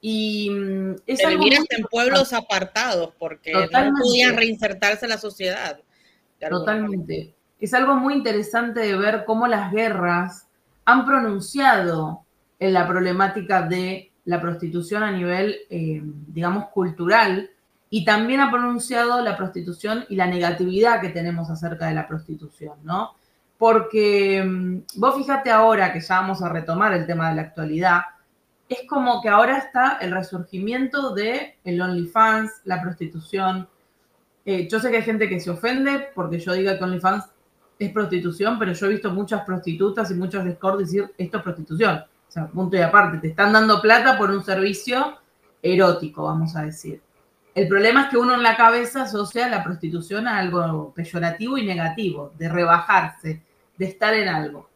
Y 0.00 0.50
mm, 0.50 0.96
es 1.06 1.24
hasta 1.24 1.76
en 1.76 1.84
pueblos 1.90 2.32
apartados 2.32 3.12
porque 3.18 3.52
Totalmente. 3.52 3.98
no 3.98 4.04
podían 4.04 4.36
reinsertarse 4.36 5.06
en 5.06 5.10
la 5.10 5.18
sociedad. 5.18 5.80
Totalmente. 6.48 7.34
Es 7.58 7.72
algo 7.72 7.94
muy 7.94 8.14
interesante 8.14 8.80
de 8.80 8.96
ver 8.96 9.24
cómo 9.24 9.46
las 9.46 9.72
guerras 9.72 10.46
han 10.84 11.06
pronunciado 11.06 12.24
en 12.58 12.72
la 12.72 12.86
problemática 12.86 13.62
de 13.62 14.12
la 14.24 14.40
prostitución 14.40 15.02
a 15.02 15.10
nivel, 15.10 15.56
eh, 15.70 16.00
digamos, 16.02 16.68
cultural 16.68 17.50
y 17.90 18.04
también 18.04 18.40
ha 18.40 18.50
pronunciado 18.50 19.20
la 19.22 19.36
prostitución 19.36 20.04
y 20.08 20.16
la 20.16 20.26
negatividad 20.26 21.00
que 21.00 21.10
tenemos 21.10 21.50
acerca 21.50 21.86
de 21.86 21.94
la 21.94 22.08
prostitución, 22.08 22.78
¿no? 22.82 23.12
Porque 23.58 24.42
mm, 24.44 24.78
vos 24.96 25.16
fíjate 25.16 25.50
ahora 25.50 25.92
que 25.92 26.00
ya 26.00 26.20
vamos 26.20 26.42
a 26.42 26.48
retomar 26.48 26.92
el 26.94 27.06
tema 27.06 27.28
de 27.28 27.36
la 27.36 27.42
actualidad, 27.42 28.00
es 28.68 28.88
como 28.88 29.20
que 29.20 29.28
ahora 29.28 29.58
está 29.58 29.98
el 30.00 30.10
resurgimiento 30.10 31.14
de 31.14 31.58
el 31.64 31.80
OnlyFans, 31.80 32.62
la 32.64 32.80
prostitución. 32.80 33.68
Eh, 34.46 34.68
yo 34.68 34.80
sé 34.80 34.90
que 34.90 34.96
hay 34.96 35.02
gente 35.02 35.28
que 35.28 35.38
se 35.38 35.50
ofende 35.50 36.08
porque 36.14 36.38
yo 36.38 36.52
diga 36.54 36.76
que 36.78 36.84
OnlyFans 36.84 37.26
es 37.78 37.92
prostitución, 37.92 38.58
pero 38.58 38.72
yo 38.72 38.86
he 38.86 38.90
visto 38.90 39.10
muchas 39.10 39.42
prostitutas 39.44 40.10
y 40.10 40.14
muchos 40.14 40.44
Discord 40.44 40.80
decir 40.80 41.12
esto 41.18 41.36
es 41.36 41.42
prostitución. 41.42 42.04
Sea, 42.34 42.48
punto 42.48 42.76
y 42.76 42.80
aparte, 42.80 43.18
te 43.18 43.28
están 43.28 43.52
dando 43.52 43.80
plata 43.80 44.18
por 44.18 44.28
un 44.28 44.42
servicio 44.42 45.18
erótico, 45.62 46.24
vamos 46.24 46.56
a 46.56 46.62
decir. 46.62 47.00
El 47.54 47.68
problema 47.68 48.02
es 48.02 48.08
que 48.08 48.16
uno 48.16 48.34
en 48.34 48.42
la 48.42 48.56
cabeza 48.56 49.02
asocia 49.02 49.48
la 49.48 49.62
prostitución 49.62 50.26
a 50.26 50.40
algo 50.40 50.92
peyorativo 50.96 51.58
y 51.58 51.64
negativo, 51.64 52.32
de 52.36 52.48
rebajarse, 52.48 53.40
de 53.78 53.84
estar 53.84 54.14
en 54.14 54.26
algo. 54.26 54.68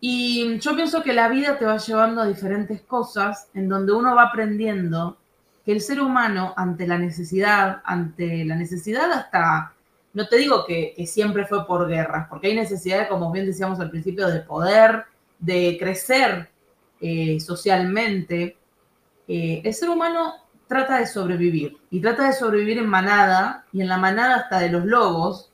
Y 0.00 0.58
yo 0.58 0.74
pienso 0.74 1.04
que 1.04 1.12
la 1.12 1.28
vida 1.28 1.56
te 1.56 1.66
va 1.66 1.76
llevando 1.76 2.20
a 2.20 2.26
diferentes 2.26 2.80
cosas 2.80 3.46
en 3.54 3.68
donde 3.68 3.92
uno 3.92 4.16
va 4.16 4.24
aprendiendo 4.24 5.18
que 5.64 5.70
el 5.70 5.80
ser 5.80 6.00
humano 6.00 6.52
ante 6.56 6.88
la 6.88 6.98
necesidad, 6.98 7.80
ante 7.84 8.44
la 8.44 8.56
necesidad 8.56 9.12
hasta, 9.12 9.72
no 10.14 10.26
te 10.26 10.38
digo 10.38 10.66
que, 10.66 10.94
que 10.96 11.06
siempre 11.06 11.46
fue 11.46 11.64
por 11.64 11.86
guerras, 11.86 12.26
porque 12.28 12.48
hay 12.48 12.56
necesidad, 12.56 13.08
como 13.08 13.30
bien 13.30 13.46
decíamos 13.46 13.78
al 13.78 13.90
principio, 13.90 14.26
de 14.26 14.40
poder, 14.40 15.04
de 15.38 15.76
crecer 15.78 16.55
eh, 17.00 17.38
socialmente. 17.40 18.56
Eh, 19.28 19.62
el 19.64 19.74
ser 19.74 19.90
humano 19.90 20.34
trata 20.66 20.98
de 20.98 21.06
sobrevivir 21.06 21.76
y 21.90 22.00
trata 22.00 22.26
de 22.26 22.32
sobrevivir 22.32 22.78
en 22.78 22.86
manada 22.86 23.66
y 23.72 23.80
en 23.80 23.88
la 23.88 23.98
manada 23.98 24.36
hasta 24.36 24.58
de 24.58 24.70
los 24.70 24.84
lobos 24.84 25.52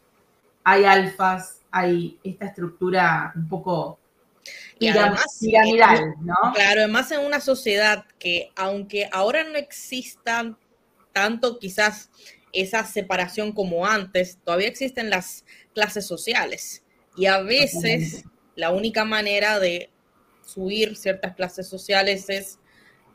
hay 0.64 0.84
alfas, 0.84 1.60
hay 1.70 2.18
esta 2.22 2.46
estructura 2.46 3.32
un 3.34 3.48
poco 3.48 3.98
y 4.78 4.88
además, 4.88 5.38
piramidal, 5.40 6.14
¿no? 6.22 6.34
Claro, 6.54 6.80
además 6.80 7.10
en 7.12 7.20
una 7.20 7.40
sociedad 7.40 8.04
que 8.18 8.50
aunque 8.56 9.08
ahora 9.12 9.44
no 9.44 9.56
existan 9.56 10.56
tanto 11.12 11.58
quizás 11.58 12.10
esa 12.52 12.84
separación 12.84 13.52
como 13.52 13.86
antes, 13.86 14.38
todavía 14.44 14.68
existen 14.68 15.08
las 15.08 15.44
clases 15.74 16.06
sociales 16.06 16.82
y 17.16 17.26
a 17.26 17.40
veces 17.40 18.24
la 18.56 18.70
única 18.70 19.04
manera 19.04 19.58
de 19.58 19.91
subir 20.44 20.96
ciertas 20.96 21.34
clases 21.34 21.68
sociales 21.68 22.28
es 22.28 22.58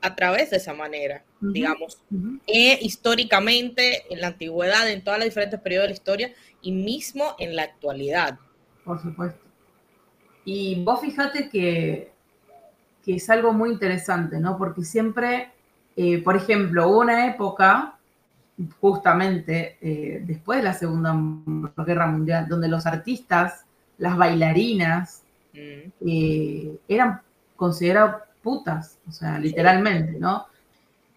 a 0.02 0.16
través 0.16 0.52
de 0.52 0.58
esa 0.58 0.74
manera, 0.74 1.24
uh 1.42 1.48
-huh, 1.48 1.52
digamos. 1.52 1.98
Uh 2.12 2.16
-huh. 2.16 2.40
e, 2.48 2.80
históricamente, 2.82 4.04
en 4.14 4.22
la 4.22 4.28
antigüedad, 4.28 4.90
en 4.90 5.04
todos 5.04 5.18
los 5.18 5.26
diferentes 5.26 5.60
periodos 5.60 5.86
de 5.86 5.90
la 5.90 5.94
historia 5.94 6.34
y 6.62 6.72
mismo 6.72 7.36
en 7.40 7.56
la 7.56 7.64
actualidad. 7.64 8.40
Por 8.84 9.02
supuesto. 9.02 9.42
Y 10.46 10.84
vos 10.84 11.02
fíjate 11.02 11.50
que, 11.50 12.12
que 13.04 13.16
es 13.16 13.30
algo 13.30 13.52
muy 13.54 13.70
interesante, 13.72 14.40
¿no? 14.40 14.58
Porque 14.58 14.84
siempre, 14.84 15.52
eh, 15.96 16.22
por 16.24 16.38
ejemplo, 16.38 16.88
hubo 16.88 17.00
una 17.02 17.28
época, 17.28 17.98
justamente 18.80 19.78
eh, 19.82 20.22
después 20.26 20.60
de 20.60 20.64
la 20.64 20.74
Segunda 20.74 21.14
Guerra 21.86 22.08
Mundial, 22.08 22.48
donde 22.48 22.68
los 22.68 22.86
artistas, 22.86 23.66
las 23.98 24.16
bailarinas, 24.16 25.24
mm. 26.00 26.08
eh, 26.08 26.80
eran 26.88 27.22
considerados 27.56 28.24
putas, 28.42 28.98
o 29.08 29.12
sea, 29.12 29.40
literalmente, 29.40 30.20
¿no? 30.20 30.46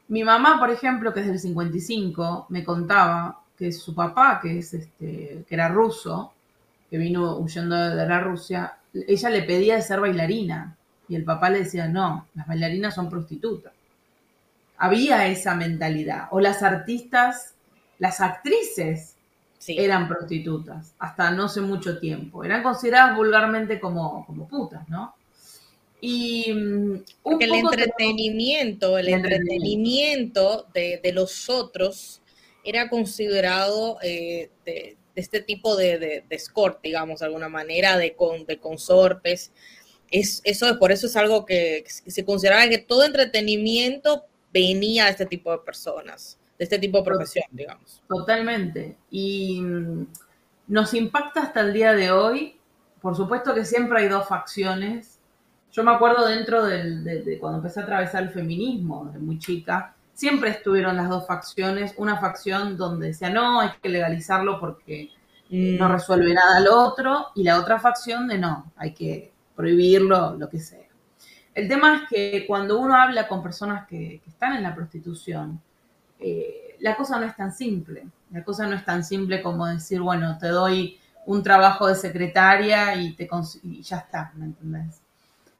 Mi 0.08 0.24
mamá, 0.24 0.58
por 0.58 0.70
ejemplo, 0.70 1.14
que 1.14 1.20
es 1.20 1.26
del 1.26 1.38
55, 1.38 2.46
me 2.48 2.64
contaba 2.64 3.40
que 3.56 3.70
su 3.70 3.94
papá, 3.94 4.40
que, 4.42 4.58
es 4.58 4.74
este, 4.74 5.44
que 5.46 5.54
era 5.54 5.68
ruso, 5.68 6.32
que 6.90 6.98
vino 6.98 7.36
huyendo 7.36 7.76
de 7.76 8.06
la 8.06 8.20
Rusia, 8.20 8.78
ella 8.92 9.30
le 9.30 9.42
pedía 9.42 9.76
de 9.76 9.82
ser 9.82 10.00
bailarina 10.00 10.76
y 11.08 11.14
el 11.14 11.24
papá 11.24 11.50
le 11.50 11.60
decía, 11.60 11.86
no, 11.86 12.26
las 12.34 12.46
bailarinas 12.46 12.94
son 12.94 13.08
prostitutas. 13.08 13.72
Había 14.78 15.26
esa 15.28 15.54
mentalidad. 15.54 16.28
O 16.30 16.40
las 16.40 16.62
artistas, 16.62 17.54
las 17.98 18.20
actrices 18.20 19.14
sí. 19.60 19.76
eran 19.78 20.08
prostitutas, 20.08 20.94
hasta 20.98 21.30
no 21.30 21.44
hace 21.44 21.60
mucho 21.60 22.00
tiempo. 22.00 22.42
Eran 22.42 22.62
consideradas 22.62 23.16
vulgarmente 23.16 23.78
como, 23.78 24.26
como 24.26 24.48
putas, 24.48 24.88
¿no? 24.88 25.14
Y 26.00 26.50
um, 26.50 27.04
un 27.24 27.42
el 27.42 27.52
entretenimiento, 27.52 28.96
el 28.96 29.08
entretenimiento 29.10 30.66
de, 30.72 30.98
de, 31.02 31.12
los 31.12 31.50
otros 31.50 32.22
era 32.64 32.88
considerado 32.88 33.98
eh, 34.02 34.50
de, 34.64 34.96
de, 35.14 35.20
este 35.20 35.42
tipo 35.42 35.76
de, 35.76 35.98
de, 35.98 36.24
escort, 36.30 36.82
digamos, 36.82 37.20
de 37.20 37.26
alguna 37.26 37.50
manera, 37.50 37.98
de, 37.98 38.14
con, 38.14 38.46
de 38.46 38.58
consortes. 38.58 39.52
Es, 40.10 40.40
eso, 40.44 40.78
por 40.78 40.90
eso 40.90 41.06
es 41.06 41.16
algo 41.16 41.44
que 41.44 41.84
se 41.86 42.24
consideraba 42.24 42.66
que 42.68 42.78
todo 42.78 43.04
entretenimiento 43.04 44.24
venía 44.54 45.04
de 45.04 45.10
este 45.10 45.26
tipo 45.26 45.52
de 45.52 45.58
personas, 45.58 46.38
de 46.60 46.64
este 46.64 46.78
tipo 46.78 46.98
de 46.98 47.04
profesión, 47.04 47.46
digamos. 47.50 48.02
Totalmente. 48.06 48.98
Y 49.10 49.60
um, 49.64 50.06
nos 50.68 50.92
impacta 50.92 51.40
hasta 51.40 51.62
el 51.62 51.72
día 51.72 51.94
de 51.94 52.12
hoy. 52.12 52.60
Por 53.00 53.16
supuesto 53.16 53.54
que 53.54 53.64
siempre 53.64 54.02
hay 54.02 54.08
dos 54.08 54.28
facciones 54.28 55.16
yo 55.72 55.84
me 55.84 55.92
acuerdo 55.92 56.26
dentro 56.26 56.64
del, 56.64 57.04
de, 57.04 57.22
de, 57.22 57.38
cuando 57.38 57.58
empecé 57.58 57.80
a 57.80 57.84
atravesar 57.84 58.24
el 58.24 58.30
feminismo, 58.30 59.08
de 59.12 59.20
muy 59.20 59.38
chica, 59.38 59.94
siempre 60.14 60.50
estuvieron 60.50 60.96
las 60.96 61.08
dos 61.08 61.26
facciones. 61.26 61.94
Una 61.96 62.16
facción 62.16 62.76
donde 62.76 63.08
decía, 63.08 63.30
no, 63.30 63.60
hay 63.60 63.70
que 63.80 63.88
legalizarlo 63.88 64.58
porque 64.58 65.10
no 65.50 65.88
mm. 65.88 65.92
resuelve 65.92 66.34
nada 66.34 66.60
lo 66.60 66.78
otro, 66.80 67.28
y 67.34 67.44
la 67.44 67.60
otra 67.60 67.78
facción 67.78 68.26
de 68.28 68.38
no, 68.38 68.72
hay 68.76 68.94
que 68.94 69.32
prohibirlo, 69.54 70.36
lo 70.36 70.48
que 70.48 70.58
sea. 70.58 70.88
El 71.54 71.68
tema 71.68 71.96
es 71.96 72.02
que 72.08 72.46
cuando 72.46 72.78
uno 72.78 72.94
habla 72.94 73.28
con 73.28 73.42
personas 73.42 73.86
que, 73.86 74.22
están 74.26 74.56
en 74.56 74.62
la 74.62 74.74
prostitución, 74.74 75.60
eh, 76.20 76.76
la 76.80 76.96
cosa 76.96 77.18
no 77.18 77.26
es 77.26 77.36
tan 77.36 77.52
simple. 77.52 78.06
La 78.30 78.44
cosa 78.44 78.66
no 78.66 78.76
es 78.76 78.84
tan 78.84 79.04
simple 79.04 79.42
como 79.42 79.66
decir, 79.66 80.00
bueno, 80.00 80.38
te 80.38 80.48
doy 80.48 80.98
un 81.26 81.42
trabajo 81.42 81.86
de 81.86 81.94
secretaria 81.94 82.94
y, 82.94 83.16
ya 83.82 83.98
está, 83.98 84.32
¿me 84.36 84.46
entendés? 84.46 85.00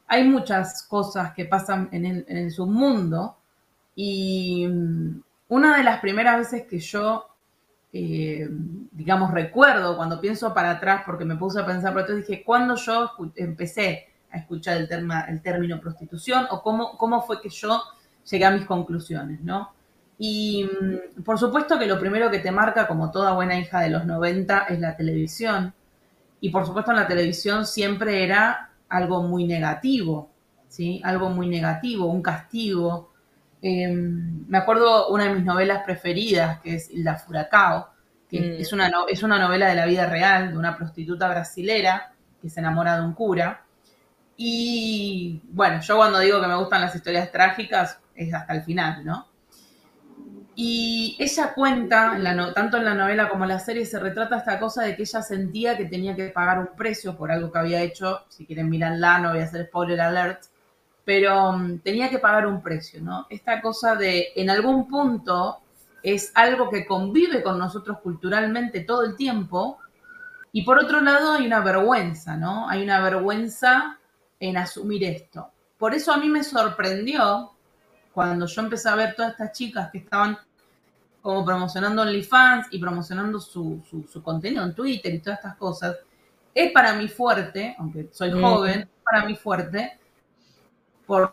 Hay 0.07 0.25
muchas 0.25 0.83
cosas 0.85 1.33
que 1.35 1.44
pasan 1.44 1.88
en 1.92 2.05
el, 2.07 2.25
en 2.29 2.37
el 2.37 2.51
submundo 2.51 3.37
y 3.94 4.66
mm, 4.66 5.23
una 5.49 5.77
de 5.77 5.85
las 5.85 6.01
primeras 6.01 6.38
veces 6.38 6.66
que 6.66 6.79
yo 6.79 7.31
eh, 7.92 8.46
digamos, 8.92 9.33
recuerdo 9.33 9.96
cuando 9.96 10.20
pienso 10.20 10.55
para 10.55 10.73
atrás, 10.73 11.03
porque 11.05 11.25
me 11.25 11.37
puse 11.37 11.61
a 11.61 11.66
pensar, 11.66 11.92
pero 11.92 12.07
entonces 12.07 12.29
dije, 12.29 12.44
¿cuándo 12.44 12.77
yo 12.77 13.11
empecé 13.35 14.07
a 14.31 14.38
escuchar 14.38 14.77
el, 14.77 15.42
término 15.42 15.81
prostitución 15.81 16.46
o 16.51 16.62
cómo 16.62 17.23
fue 17.23 17.40
que 17.40 17.49
yo 17.49 17.83
llegué 18.31 18.44
a 18.44 18.53
mis 18.53 18.64
conclusiones, 18.64 19.40
¿no? 19.40 19.73
Y 20.20 20.64
mm, 20.64 21.22
por 21.24 21.37
supuesto 21.37 21.80
que 21.80 21.87
lo 21.87 21.98
primero 21.98 22.30
que 22.30 22.38
te 22.38 22.52
marca, 22.52 22.87
como 22.87 23.11
toda 23.11 23.33
buena 23.33 23.59
hija 23.59 23.80
de 23.80 23.90
los 23.90 24.06
90, 24.06 24.66
es 24.68 24.78
la 24.78 24.96
televisión. 24.96 25.74
Y 26.40 26.50
por 26.50 26.64
supuesto 26.64 26.92
en 26.92 26.98
la 26.98 27.09
televisión 27.09 27.66
siempre 27.66 28.22
era 28.22 28.70
algo 28.88 29.22
muy 29.24 29.46
negativo, 29.46 30.30
¿sí? 30.68 31.00
Algo 31.04 31.30
muy 31.30 31.48
negativo, 31.48 32.06
un 32.06 32.22
castigo, 32.22 33.11
Em, 33.62 34.46
me 34.48 34.59
acuerdo 34.59 35.09
una 35.09 35.24
de 35.24 35.35
mis 35.35 35.44
novelas 35.44 35.83
preferidas, 35.85 36.61
que 36.61 36.76
es 36.76 36.90
La 36.94 37.16
Furacao, 37.16 37.90
que 38.28 38.40
mm. 38.40 38.61
es, 38.61 38.72
una 38.72 38.90
es 39.09 39.22
una 39.22 39.38
novela 39.38 39.68
de 39.68 39.74
la 39.74 39.87
vida 39.87 40.06
real, 40.06 40.52
de 40.52 40.59
una 40.59 40.76
prostituta 40.76 41.28
brasilera 41.28 42.12
que 42.40 42.48
se 42.48 42.61
enamora 42.61 42.96
de 42.96 43.04
un 43.04 43.12
cura. 43.12 43.64
Y 44.37 45.42
bueno, 45.50 45.80
yo 45.80 45.96
cuando 45.96 46.18
digo 46.20 46.40
que 46.40 46.46
me 46.46 46.56
gustan 46.56 46.80
las 46.80 46.94
historias 46.94 47.30
trágicas, 47.30 48.00
es 48.14 48.33
hasta 48.33 48.54
el 48.54 48.62
final, 48.62 49.04
¿no? 49.04 49.26
Y 50.56 51.16
ella 51.18 51.54
cuenta, 51.54 52.18
tanto 52.54 52.76
en 52.76 52.84
la 52.84 52.94
novela 52.94 53.28
como 53.28 53.44
en 53.44 53.50
la 53.50 53.60
serie, 53.60 53.86
se 53.86 53.98
retrata 53.98 54.38
esta 54.38 54.58
cosa 54.58 54.82
de 54.82 54.96
que 54.96 55.02
ella 55.02 55.22
sentía 55.22 55.76
que 55.76 55.86
tenía 55.86 56.14
que 56.14 56.28
pagar 56.28 56.58
un 56.58 56.76
precio 56.76 57.16
por 57.16 57.30
algo 57.30 57.50
que 57.50 57.58
había 57.58 57.82
hecho. 57.82 58.24
Si 58.28 58.46
quieren 58.46 58.68
mirarla, 58.68 59.18
no 59.18 59.30
voy 59.30 59.40
a 59.40 59.44
hacer 59.44 59.66
spoiler 59.66 60.00
alert 60.00 60.44
pero 61.10 61.52
mm, 61.52 61.80
tenía 61.80 62.08
que 62.08 62.20
pagar 62.20 62.46
un 62.46 62.62
precio, 62.62 63.00
¿no? 63.02 63.26
Esta 63.30 63.60
cosa 63.60 63.96
de, 63.96 64.28
en 64.36 64.48
algún 64.48 64.86
punto, 64.88 65.58
es 66.04 66.30
algo 66.36 66.70
que 66.70 66.86
convive 66.86 67.42
con 67.42 67.58
nosotros 67.58 67.98
culturalmente 68.00 68.82
todo 68.82 69.02
el 69.02 69.16
tiempo, 69.16 69.78
y 70.52 70.62
por 70.62 70.78
otro 70.78 71.00
lado 71.00 71.32
hay 71.32 71.46
una 71.46 71.60
vergüenza, 71.60 72.36
¿no? 72.36 72.68
Hay 72.68 72.84
una 72.84 73.00
vergüenza 73.00 73.98
en 74.38 74.56
asumir 74.56 75.02
esto. 75.02 75.50
Por 75.78 75.94
eso 75.94 76.12
a 76.12 76.16
mí 76.16 76.28
me 76.28 76.44
sorprendió 76.44 77.52
cuando 78.12 78.46
yo 78.46 78.62
empecé 78.62 78.88
a 78.88 78.94
ver 78.94 79.14
todas 79.14 79.33
estas 79.33 79.53
chicas 79.53 79.90
que 79.90 79.99
estaban 79.99 80.38
como 81.23 81.44
promocionando 81.44 82.03
OnlyFans 82.03 82.68
y 82.70 82.79
promocionando 82.79 83.38
su, 83.40 83.83
su, 84.09 84.23
contenido 84.23 84.64
en 84.64 84.75
Twitter 84.75 85.14
y 85.14 85.20
todas 85.20 85.38
estas 85.38 85.57
cosas. 85.57 85.96
Es 86.55 86.73
para 86.73 86.94
mí 86.94 87.09
fuerte, 87.09 87.77
aunque 87.79 88.09
soy 88.11 88.33
mm. 88.33 88.40
joven, 88.40 88.81
es 88.81 88.88
para 89.05 89.25
mí 89.27 89.37
fuerte 89.37 89.99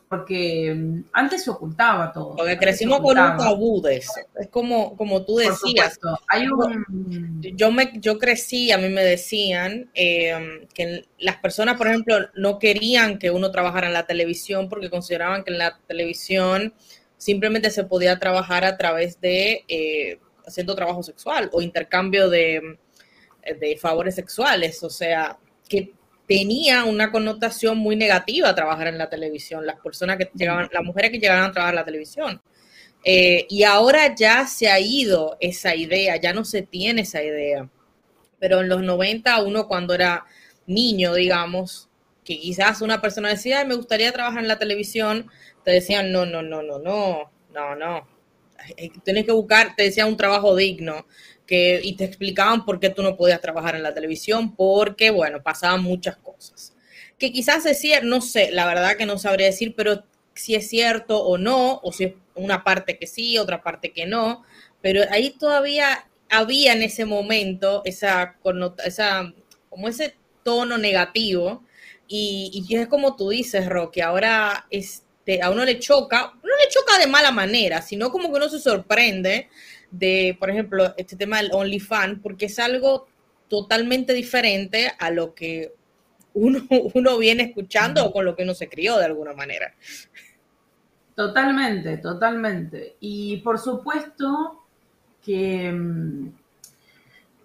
porque 0.09 0.73
mm, 0.75 1.09
antes 1.13 1.43
se 1.43 1.49
ocultaba 1.49 2.11
todo. 2.11 2.35
Porque 2.35 2.57
crecimos 2.57 2.99
con 3.01 3.17
un 3.17 3.37
tabú 3.37 3.81
de 3.81 3.97
eso. 3.97 4.13
Es 4.39 4.47
como, 4.49 4.95
como 4.95 5.23
tú 5.23 5.37
decías. 5.37 5.99
Hay 6.27 6.47
un... 6.47 7.41
yo, 7.55 7.71
me, 7.71 7.91
yo 7.95 8.17
crecí, 8.17 8.71
a 8.71 8.77
mí 8.77 8.89
me 8.89 9.03
decían 9.03 9.89
em, 9.93 10.67
que 10.73 11.05
las 11.19 11.37
personas, 11.37 11.77
por 11.77 11.87
ejemplo, 11.87 12.17
no 12.35 12.59
querían 12.59 13.19
que 13.19 13.31
uno 13.31 13.51
trabajara 13.51 13.87
en 13.87 13.93
la 13.93 14.05
televisión 14.05 14.69
porque 14.69 14.89
consideraban 14.89 15.43
que 15.43 15.51
en 15.51 15.59
la 15.59 15.79
televisión 15.87 16.73
simplemente 17.17 17.69
se 17.71 17.83
podía 17.83 18.19
trabajar 18.19 18.65
a 18.65 18.77
través 18.77 19.19
de 19.21 19.63
eh, 19.67 20.19
haciendo 20.45 20.75
trabajo 20.75 21.03
sexual 21.03 21.49
o 21.51 21.61
intercambio 21.61 22.29
de, 22.29 22.77
de 23.59 23.77
favores 23.77 24.15
sexuales. 24.15 24.83
O 24.83 24.89
sea, 24.89 25.37
que 25.67 25.93
tenía 26.27 26.83
una 26.83 27.11
connotación 27.11 27.77
muy 27.77 27.95
negativa 27.95 28.53
trabajar 28.53 28.87
en 28.87 28.97
la 28.97 29.09
televisión, 29.09 29.65
las 29.65 29.79
personas 29.79 30.17
que 30.17 30.29
llegaban, 30.35 30.69
las 30.71 30.83
mujeres 30.83 31.11
que 31.11 31.19
llegaban 31.19 31.49
a 31.49 31.51
trabajar 31.51 31.73
en 31.73 31.79
la 31.79 31.85
televisión. 31.85 32.41
Eh, 33.03 33.45
y 33.49 33.63
ahora 33.63 34.13
ya 34.13 34.45
se 34.45 34.69
ha 34.69 34.79
ido 34.79 35.37
esa 35.39 35.73
idea, 35.75 36.17
ya 36.17 36.33
no 36.33 36.43
se 36.43 36.61
tiene 36.61 37.01
esa 37.01 37.23
idea. 37.23 37.69
Pero 38.39 38.59
en 38.61 38.69
los 38.69 38.83
90, 38.83 39.41
uno 39.43 39.67
cuando 39.67 39.93
era 39.93 40.25
niño, 40.65 41.13
digamos, 41.13 41.89
que 42.25 42.37
quizás 42.37 42.81
una 42.81 43.01
persona 43.01 43.29
decía, 43.29 43.63
me 43.63 43.75
gustaría 43.75 44.11
trabajar 44.11 44.41
en 44.41 44.49
la 44.49 44.59
televisión, 44.59 45.31
te 45.63 45.71
decían, 45.71 46.11
no, 46.11 46.25
no, 46.25 46.41
no, 46.41 46.61
no, 46.61 46.79
no, 46.79 47.31
no, 47.53 47.75
no. 47.75 48.07
Tienes 49.03 49.25
que 49.25 49.31
buscar, 49.31 49.75
te 49.77 49.83
decían 49.83 50.09
un 50.09 50.17
trabajo 50.17 50.55
digno 50.55 51.05
que, 51.47 51.79
y 51.81 51.95
te 51.95 52.03
explicaban 52.03 52.65
por 52.65 52.79
qué 52.79 52.89
tú 52.89 53.01
no 53.01 53.15
podías 53.15 53.41
trabajar 53.41 53.75
en 53.75 53.83
la 53.83 53.93
televisión, 53.93 54.55
porque, 54.55 55.09
bueno, 55.09 55.41
pasaban 55.41 55.81
muchas 55.81 56.17
cosas. 56.17 56.75
Que 57.17 57.31
quizás 57.31 57.65
es 57.65 57.79
cierto, 57.79 58.05
no 58.05 58.21
sé, 58.21 58.51
la 58.51 58.67
verdad 58.67 58.97
que 58.97 59.05
no 59.07 59.17
sabría 59.17 59.47
decir, 59.47 59.73
pero 59.75 60.03
si 60.35 60.53
es 60.53 60.69
cierto 60.69 61.23
o 61.23 61.37
no, 61.37 61.79
o 61.81 61.91
si 61.91 62.03
es 62.03 62.13
una 62.35 62.63
parte 62.63 62.99
que 62.99 63.07
sí, 63.07 63.37
otra 63.37 63.63
parte 63.63 63.91
que 63.91 64.05
no, 64.05 64.43
pero 64.81 65.01
ahí 65.09 65.31
todavía 65.31 66.07
había 66.29 66.73
en 66.73 66.83
ese 66.83 67.05
momento 67.05 67.81
esa, 67.85 68.35
como 68.39 69.87
ese 69.87 70.15
tono 70.43 70.77
negativo, 70.77 71.63
y, 72.07 72.65
y 72.69 72.75
es 72.75 72.87
como 72.87 73.15
tú 73.15 73.29
dices, 73.29 73.67
Roque, 73.67 74.03
ahora 74.03 74.67
este, 74.69 75.41
a 75.41 75.49
uno 75.49 75.65
le 75.65 75.79
choca, 75.79 76.33
no 76.35 76.41
le 76.41 76.69
choca 76.69 76.99
de 76.99 77.07
mala 77.07 77.31
manera, 77.31 77.81
sino 77.81 78.11
como 78.11 78.29
que 78.29 78.37
uno 78.37 78.49
se 78.49 78.59
sorprende 78.59 79.49
de, 79.91 80.35
por 80.39 80.49
ejemplo, 80.49 80.93
este 80.97 81.15
tema 81.15 81.37
del 81.37 81.51
OnlyFans, 81.53 82.19
porque 82.21 82.45
es 82.45 82.59
algo 82.59 83.07
totalmente 83.47 84.13
diferente 84.13 84.91
a 84.99 85.09
lo 85.09 85.33
que 85.33 85.73
uno, 86.33 86.61
uno 86.93 87.17
viene 87.17 87.43
escuchando 87.43 88.05
o 88.05 88.11
con 88.11 88.25
lo 88.25 88.35
que 88.35 88.43
uno 88.43 88.53
se 88.53 88.69
crió 88.69 88.97
de 88.97 89.05
alguna 89.05 89.33
manera. 89.33 89.73
Totalmente, 91.17 91.97
totalmente. 91.97 92.95
Y 92.99 93.37
por 93.37 93.57
supuesto 93.57 94.63
que, 95.25 95.71
mm, 95.71 96.27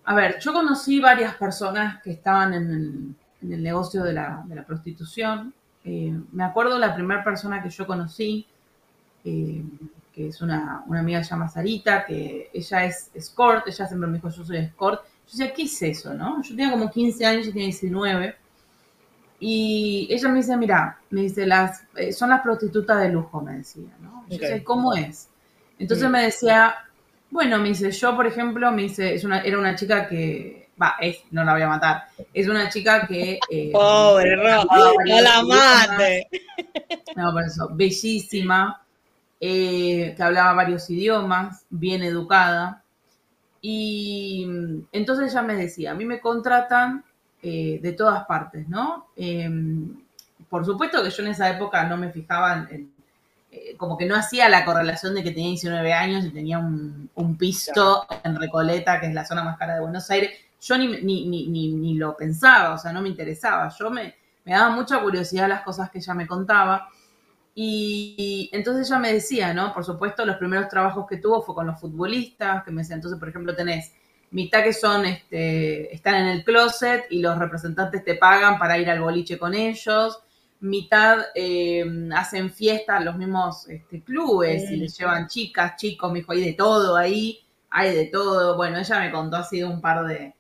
a 0.05 0.14
ver, 0.14 0.38
yo 0.40 0.52
conocí 0.52 1.00
varias 1.00 1.37
personas 1.37 2.02
que 2.02 2.11
estaban 2.11 2.52
en 2.52 3.16
el, 3.40 3.62
negocio 3.62 4.05
de 4.05 4.12
la, 4.12 4.44
prostitución. 4.66 5.55
Eh, 5.85 6.12
me 6.33 6.44
acuerdo 6.44 6.78
la 6.78 6.94
primera 6.94 7.24
persona 7.24 7.62
que 7.62 7.70
yo 7.70 7.87
conocí, 7.87 8.46
eh, 9.24 9.64
que 10.12 10.29
es 10.29 10.40
una, 10.42 10.85
amiga 10.88 11.20
que 11.20 11.25
se 11.25 11.31
llama 11.31 11.48
Sarita, 11.48 12.05
que 12.05 12.51
ella 12.53 12.85
es 12.85 13.11
escort, 13.14 13.66
ella 13.66 13.87
siempre 13.87 14.09
me 14.09 14.16
dijo, 14.16 14.29
yo 14.29 14.44
soy 14.44 14.59
escort. 14.59 15.03
Yo 15.05 15.38
decía, 15.38 15.55
¿qué 15.55 15.62
es 15.62 15.83
eso, 15.83 16.12
no? 16.12 16.42
Yo 16.42 16.51
tenía 16.51 16.70
como 16.70 16.90
15 16.90 17.25
años, 17.25 17.46
yo 17.46 17.53
tenía 17.53 17.68
19. 17.68 18.37
Y 19.40 20.07
ella 20.11 20.29
me 20.29 20.37
dice, 20.37 20.57
mira, 20.57 20.98
me 21.11 21.22
dice, 21.22 21.46
las, 21.46 21.85
eh, 21.96 22.12
son 22.12 22.31
las 22.31 22.42
prostitutas 22.42 23.01
de 23.01 23.09
lujo, 23.09 23.40
me 23.40 23.57
decía, 23.57 23.90
¿no? 24.01 24.25
Yo 24.29 24.38
decía, 24.38 24.62
¿cómo 24.62 24.94
es? 24.94 25.29
Entonces 25.79 26.09
me 26.09 26.22
decía, 26.22 26.75
bueno, 27.31 27.59
me 27.59 27.70
dice, 27.70 27.90
yo, 27.90 28.14
por 28.14 28.27
ejemplo, 28.27 28.70
me 28.70 28.83
dice, 28.83 29.14
es 29.14 29.25
una, 29.25 29.40
era 29.40 29.59
una 29.59 29.75
chica 29.75 30.07
que, 30.07 30.68
va, 30.81 30.96
es, 31.01 31.25
no 31.31 31.42
la 31.42 31.55
voy 31.55 31.62
a 31.62 31.68
matar, 31.68 32.05
es 32.33 32.46
una 32.46 32.68
chica 32.68 33.07
que... 33.07 33.40
Eh, 33.51 33.70
Pobre, 33.72 34.37
no, 34.37 34.64
no 34.64 35.20
la 35.20 35.42
mate. 35.42 36.29
No, 37.16 37.33
por 37.33 37.42
eso, 37.42 37.68
bellísima, 37.72 38.83
eh, 39.44 40.14
que 40.16 40.22
hablaba 40.22 40.52
varios 40.52 40.88
idiomas, 40.88 41.66
bien 41.68 42.05
educada. 42.05 42.85
Y 43.61 44.46
mm, 44.46 44.87
entonces 44.92 45.33
ella 45.33 45.42
me 45.42 45.57
decía, 45.57 45.90
a 45.90 45.94
mí 45.94 46.05
me 46.05 46.20
contratan 46.20 47.05
eh, 47.42 47.81
de 47.83 47.92
todas 47.92 48.24
partes, 48.26 48.68
¿no? 48.68 49.09
Em, 49.16 49.96
por 50.48 50.64
supuesto 50.64 51.02
que 51.02 51.11
yo 51.11 51.24
en 51.24 51.31
esa 51.31 51.50
época 51.50 51.83
no 51.85 51.96
me 51.96 52.12
fijaba 52.12 52.68
en, 52.70 52.92
eh, 53.50 53.74
como 53.76 53.98
que 53.98 54.07
no 54.07 54.14
hacía 54.14 54.48
la 54.48 54.64
correlación 54.64 55.16
de 55.16 55.24
que 55.24 55.33
tenía 55.33 55.48
19 55.48 55.92
años 55.92 56.24
y 56.24 56.31
tenía 56.31 56.61
un, 56.61 57.11
piso 57.37 58.07
en 58.22 58.37
Recoleta, 58.37 59.00
que 59.00 59.09
es 59.09 59.14
la 59.14 59.24
zona 59.24 59.42
más 59.42 59.59
cara 59.59 59.74
de 59.74 59.81
Buenos 59.81 60.09
Aires. 60.09 60.31
Yo 60.61 60.78
ni, 60.78 60.87
ni, 61.02 61.26
ni, 61.26 61.72
ni 61.72 61.94
lo 61.94 62.16
pensaba, 62.16 62.74
o 62.74 62.78
sea, 62.78 62.92
no 62.92 63.02
me 63.02 63.09
interesaba. 63.09 63.68
Yo 63.76 63.90
me, 63.90 64.14
me 64.44 64.52
daba 64.52 64.70
mucha 64.70 65.00
curiosidad 65.00 65.48
las 65.48 65.62
cosas 65.62 65.90
que 65.90 65.98
ella 65.98 66.14
me 66.14 66.28
contaba. 66.28 66.88
Y 67.54 68.48
entonces 68.52 68.88
ella 68.88 68.98
me 68.98 69.12
decía, 69.12 69.52
¿no? 69.52 69.74
Por 69.74 69.84
supuesto, 69.84 70.24
los 70.24 70.36
primeros 70.36 70.68
trabajos 70.68 71.06
que 71.08 71.18
tuvo 71.18 71.42
fue 71.42 71.54
con 71.54 71.66
los 71.66 71.78
futbolistas, 71.78 72.64
que 72.64 72.70
me 72.70 72.82
decía, 72.82 72.96
entonces, 72.96 73.18
por 73.18 73.28
ejemplo, 73.28 73.54
tenés 73.54 73.92
mitad 74.30 74.62
que 74.64 74.72
son, 74.72 75.04
este, 75.04 75.94
están 75.94 76.14
en 76.14 76.26
el 76.28 76.44
closet 76.44 77.04
y 77.10 77.20
los 77.20 77.38
representantes 77.38 78.02
te 78.04 78.14
pagan 78.14 78.58
para 78.58 78.78
ir 78.78 78.88
al 78.88 79.00
boliche 79.00 79.38
con 79.38 79.54
ellos, 79.54 80.18
mitad 80.60 81.18
eh, 81.34 81.84
hacen 82.14 82.50
fiestas 82.50 83.04
los 83.04 83.16
mismos 83.16 83.68
este, 83.68 84.02
clubes 84.02 84.70
y 84.70 84.76
les 84.76 84.96
llevan 84.96 85.26
chicas, 85.28 85.76
chicos, 85.76 86.10
me 86.10 86.20
dijo, 86.20 86.32
hay 86.32 86.44
de 86.44 86.52
todo 86.54 86.96
ahí, 86.96 87.40
hay 87.68 87.94
de 87.94 88.06
todo. 88.06 88.56
Bueno, 88.56 88.78
ella 88.78 89.00
me 89.00 89.10
contó 89.10 89.36
así 89.36 89.58
de 89.58 89.64
un 89.64 89.80
par 89.80 90.06
de, 90.06 90.34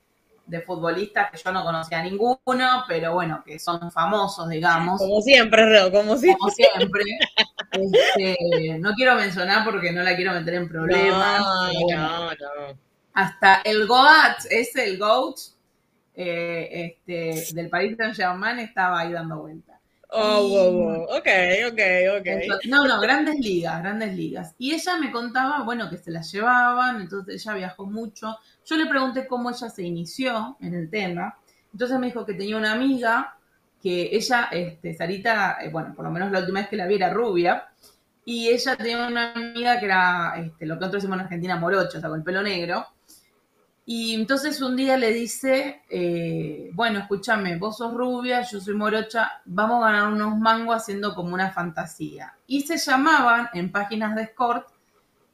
de 0.46 0.60
futbolistas 0.60 1.30
que 1.30 1.38
yo 1.38 1.52
no 1.52 1.64
conocía 1.64 2.02
ninguno, 2.02 2.84
pero 2.88 3.14
bueno, 3.14 3.42
que 3.44 3.58
son 3.58 3.90
famosos, 3.90 4.48
digamos. 4.48 4.98
Como 4.98 5.20
siempre, 5.20 5.66
Reo, 5.66 5.90
como 5.90 6.16
siempre. 6.16 6.38
Como 6.38 6.50
siempre. 6.50 7.04
Este, 7.72 8.78
no 8.78 8.92
quiero 8.94 9.14
mencionar 9.14 9.64
porque 9.64 9.92
no 9.92 10.02
la 10.02 10.14
quiero 10.14 10.32
meter 10.32 10.54
en 10.54 10.68
problemas. 10.68 11.40
No, 11.90 12.30
no, 12.30 12.78
Hasta 13.14 13.62
el 13.64 13.86
Goat, 13.86 14.44
ese, 14.50 14.84
el 14.84 14.98
Goat, 14.98 15.38
eh, 16.14 16.94
este, 17.06 17.54
del 17.54 17.70
Paris 17.70 17.96
Saint-Germain 17.96 18.58
estaba 18.58 19.00
ahí 19.00 19.12
dando 19.12 19.38
vuelta. 19.38 19.71
Oh, 20.14 20.46
wow, 20.46 20.72
wow. 20.72 21.02
Ok, 21.04 21.28
ok, 21.72 21.80
ok. 22.18 22.66
no, 22.68 22.86
no, 22.86 23.00
grandes 23.00 23.38
ligas, 23.40 23.80
grandes 23.82 24.14
ligas. 24.14 24.54
Y 24.58 24.74
ella 24.74 24.98
me 24.98 25.10
contaba, 25.10 25.62
bueno, 25.62 25.88
que 25.88 25.96
se 25.96 26.10
las 26.10 26.30
llevaban, 26.30 27.00
entonces 27.00 27.40
ella 27.40 27.54
viajó 27.54 27.86
mucho. 27.86 28.36
Yo 28.66 28.76
le 28.76 28.86
pregunté 28.86 29.26
cómo 29.26 29.48
ella 29.50 29.70
se 29.70 29.82
inició 29.82 30.58
en 30.60 30.74
el 30.74 30.90
tema. 30.90 31.38
Entonces 31.72 31.98
me 31.98 32.08
dijo 32.08 32.26
que 32.26 32.34
tenía 32.34 32.58
una 32.58 32.72
amiga 32.72 33.38
que 33.82 34.10
ella, 34.12 34.48
este, 34.52 34.94
Sarita, 34.94 35.56
eh, 35.62 35.70
bueno, 35.70 35.94
por 35.94 36.04
lo 36.04 36.10
menos 36.10 36.30
la 36.30 36.40
última 36.40 36.60
vez 36.60 36.68
que 36.68 36.76
la 36.76 36.86
vi 36.86 36.96
era 36.96 37.10
rubia, 37.10 37.68
y 38.24 38.48
ella 38.48 38.76
tenía 38.76 39.06
una 39.08 39.32
amiga 39.32 39.80
que 39.80 39.86
era 39.86 40.34
este, 40.36 40.66
lo 40.66 40.74
que 40.74 40.80
nosotros 40.80 41.02
decimos 41.02 41.16
en 41.16 41.24
Argentina 41.24 41.56
morocho, 41.56 41.98
o 41.98 42.00
sea, 42.00 42.10
con 42.10 42.18
el 42.18 42.24
pelo 42.24 42.42
negro. 42.42 42.86
Y 43.84 44.14
entonces 44.14 44.60
un 44.62 44.76
día 44.76 44.96
le 44.96 45.12
dice, 45.12 45.82
eh, 45.90 46.70
bueno, 46.72 47.00
escúchame, 47.00 47.56
vos 47.58 47.78
sos 47.78 47.92
rubia, 47.92 48.42
yo 48.42 48.60
soy 48.60 48.74
morocha, 48.74 49.42
vamos 49.44 49.82
a 49.82 49.90
ganar 49.90 50.12
unos 50.12 50.38
mangos 50.38 50.76
haciendo 50.76 51.14
como 51.14 51.34
una 51.34 51.50
fantasía. 51.50 52.36
Y 52.46 52.60
se 52.60 52.76
llamaban 52.78 53.48
en 53.54 53.72
páginas 53.72 54.14
de 54.14 54.22
escort 54.22 54.68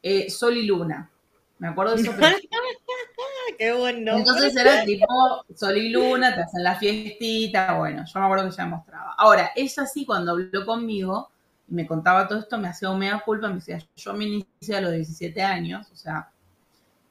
eh, 0.02 0.30
Sol 0.30 0.56
y 0.56 0.66
Luna. 0.66 1.10
Me 1.58 1.68
acuerdo 1.68 1.96
de 1.96 2.02
eso. 2.02 2.12
Qué 3.58 3.72
bueno. 3.72 4.16
Entonces 4.16 4.56
era 4.56 4.82
tipo 4.84 5.06
Sol 5.54 5.76
y 5.76 5.90
Luna, 5.90 6.34
te 6.34 6.42
hacen 6.42 6.62
la 6.62 6.76
fiestita, 6.76 7.74
bueno, 7.74 8.04
yo 8.06 8.20
me 8.20 8.26
acuerdo 8.26 8.44
que 8.44 8.54
ella 8.54 8.64
me 8.64 8.70
mostraba. 8.70 9.14
Ahora, 9.18 9.50
ella 9.56 9.86
sí, 9.86 10.06
cuando 10.06 10.32
habló 10.32 10.64
conmigo 10.64 11.30
y 11.68 11.74
me 11.74 11.86
contaba 11.86 12.26
todo 12.26 12.38
esto, 12.38 12.56
me 12.56 12.68
hacía 12.68 12.88
un 12.88 13.00
mea 13.00 13.20
culpa, 13.20 13.48
me 13.48 13.56
decía, 13.56 13.78
yo 13.94 14.14
me 14.14 14.24
inicié 14.24 14.76
a 14.76 14.80
los 14.80 14.92
17 14.92 15.42
años, 15.42 15.90
o 15.92 15.96
sea, 15.96 16.30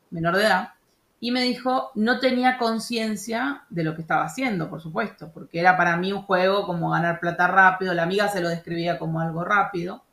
menor 0.10 0.36
de 0.36 0.44
edad, 0.44 0.70
y 1.20 1.32
me 1.32 1.42
dijo, 1.42 1.92
no 1.96 2.20
tenía 2.20 2.58
conciencia 2.58 3.64
de 3.70 3.84
lo 3.84 3.96
que 3.96 4.02
estaba 4.02 4.26
haciendo, 4.26 4.70
por 4.70 4.82
supuesto, 4.82 5.32
porque 5.34 5.60
era 5.60 5.76
para 5.76 5.98
mí 5.98 6.14
un 6.14 6.22
juego 6.22 6.66
como 6.68 6.92
ganar 6.92 7.20
plata 7.20 7.48
rápido, 7.48 7.94
la 7.94 8.04
amiga 8.04 8.28
se 8.28 8.40
lo 8.40 8.50
describía 8.50 9.00
como 9.00 9.20
algo 9.20 9.44
rápido. 9.44 10.04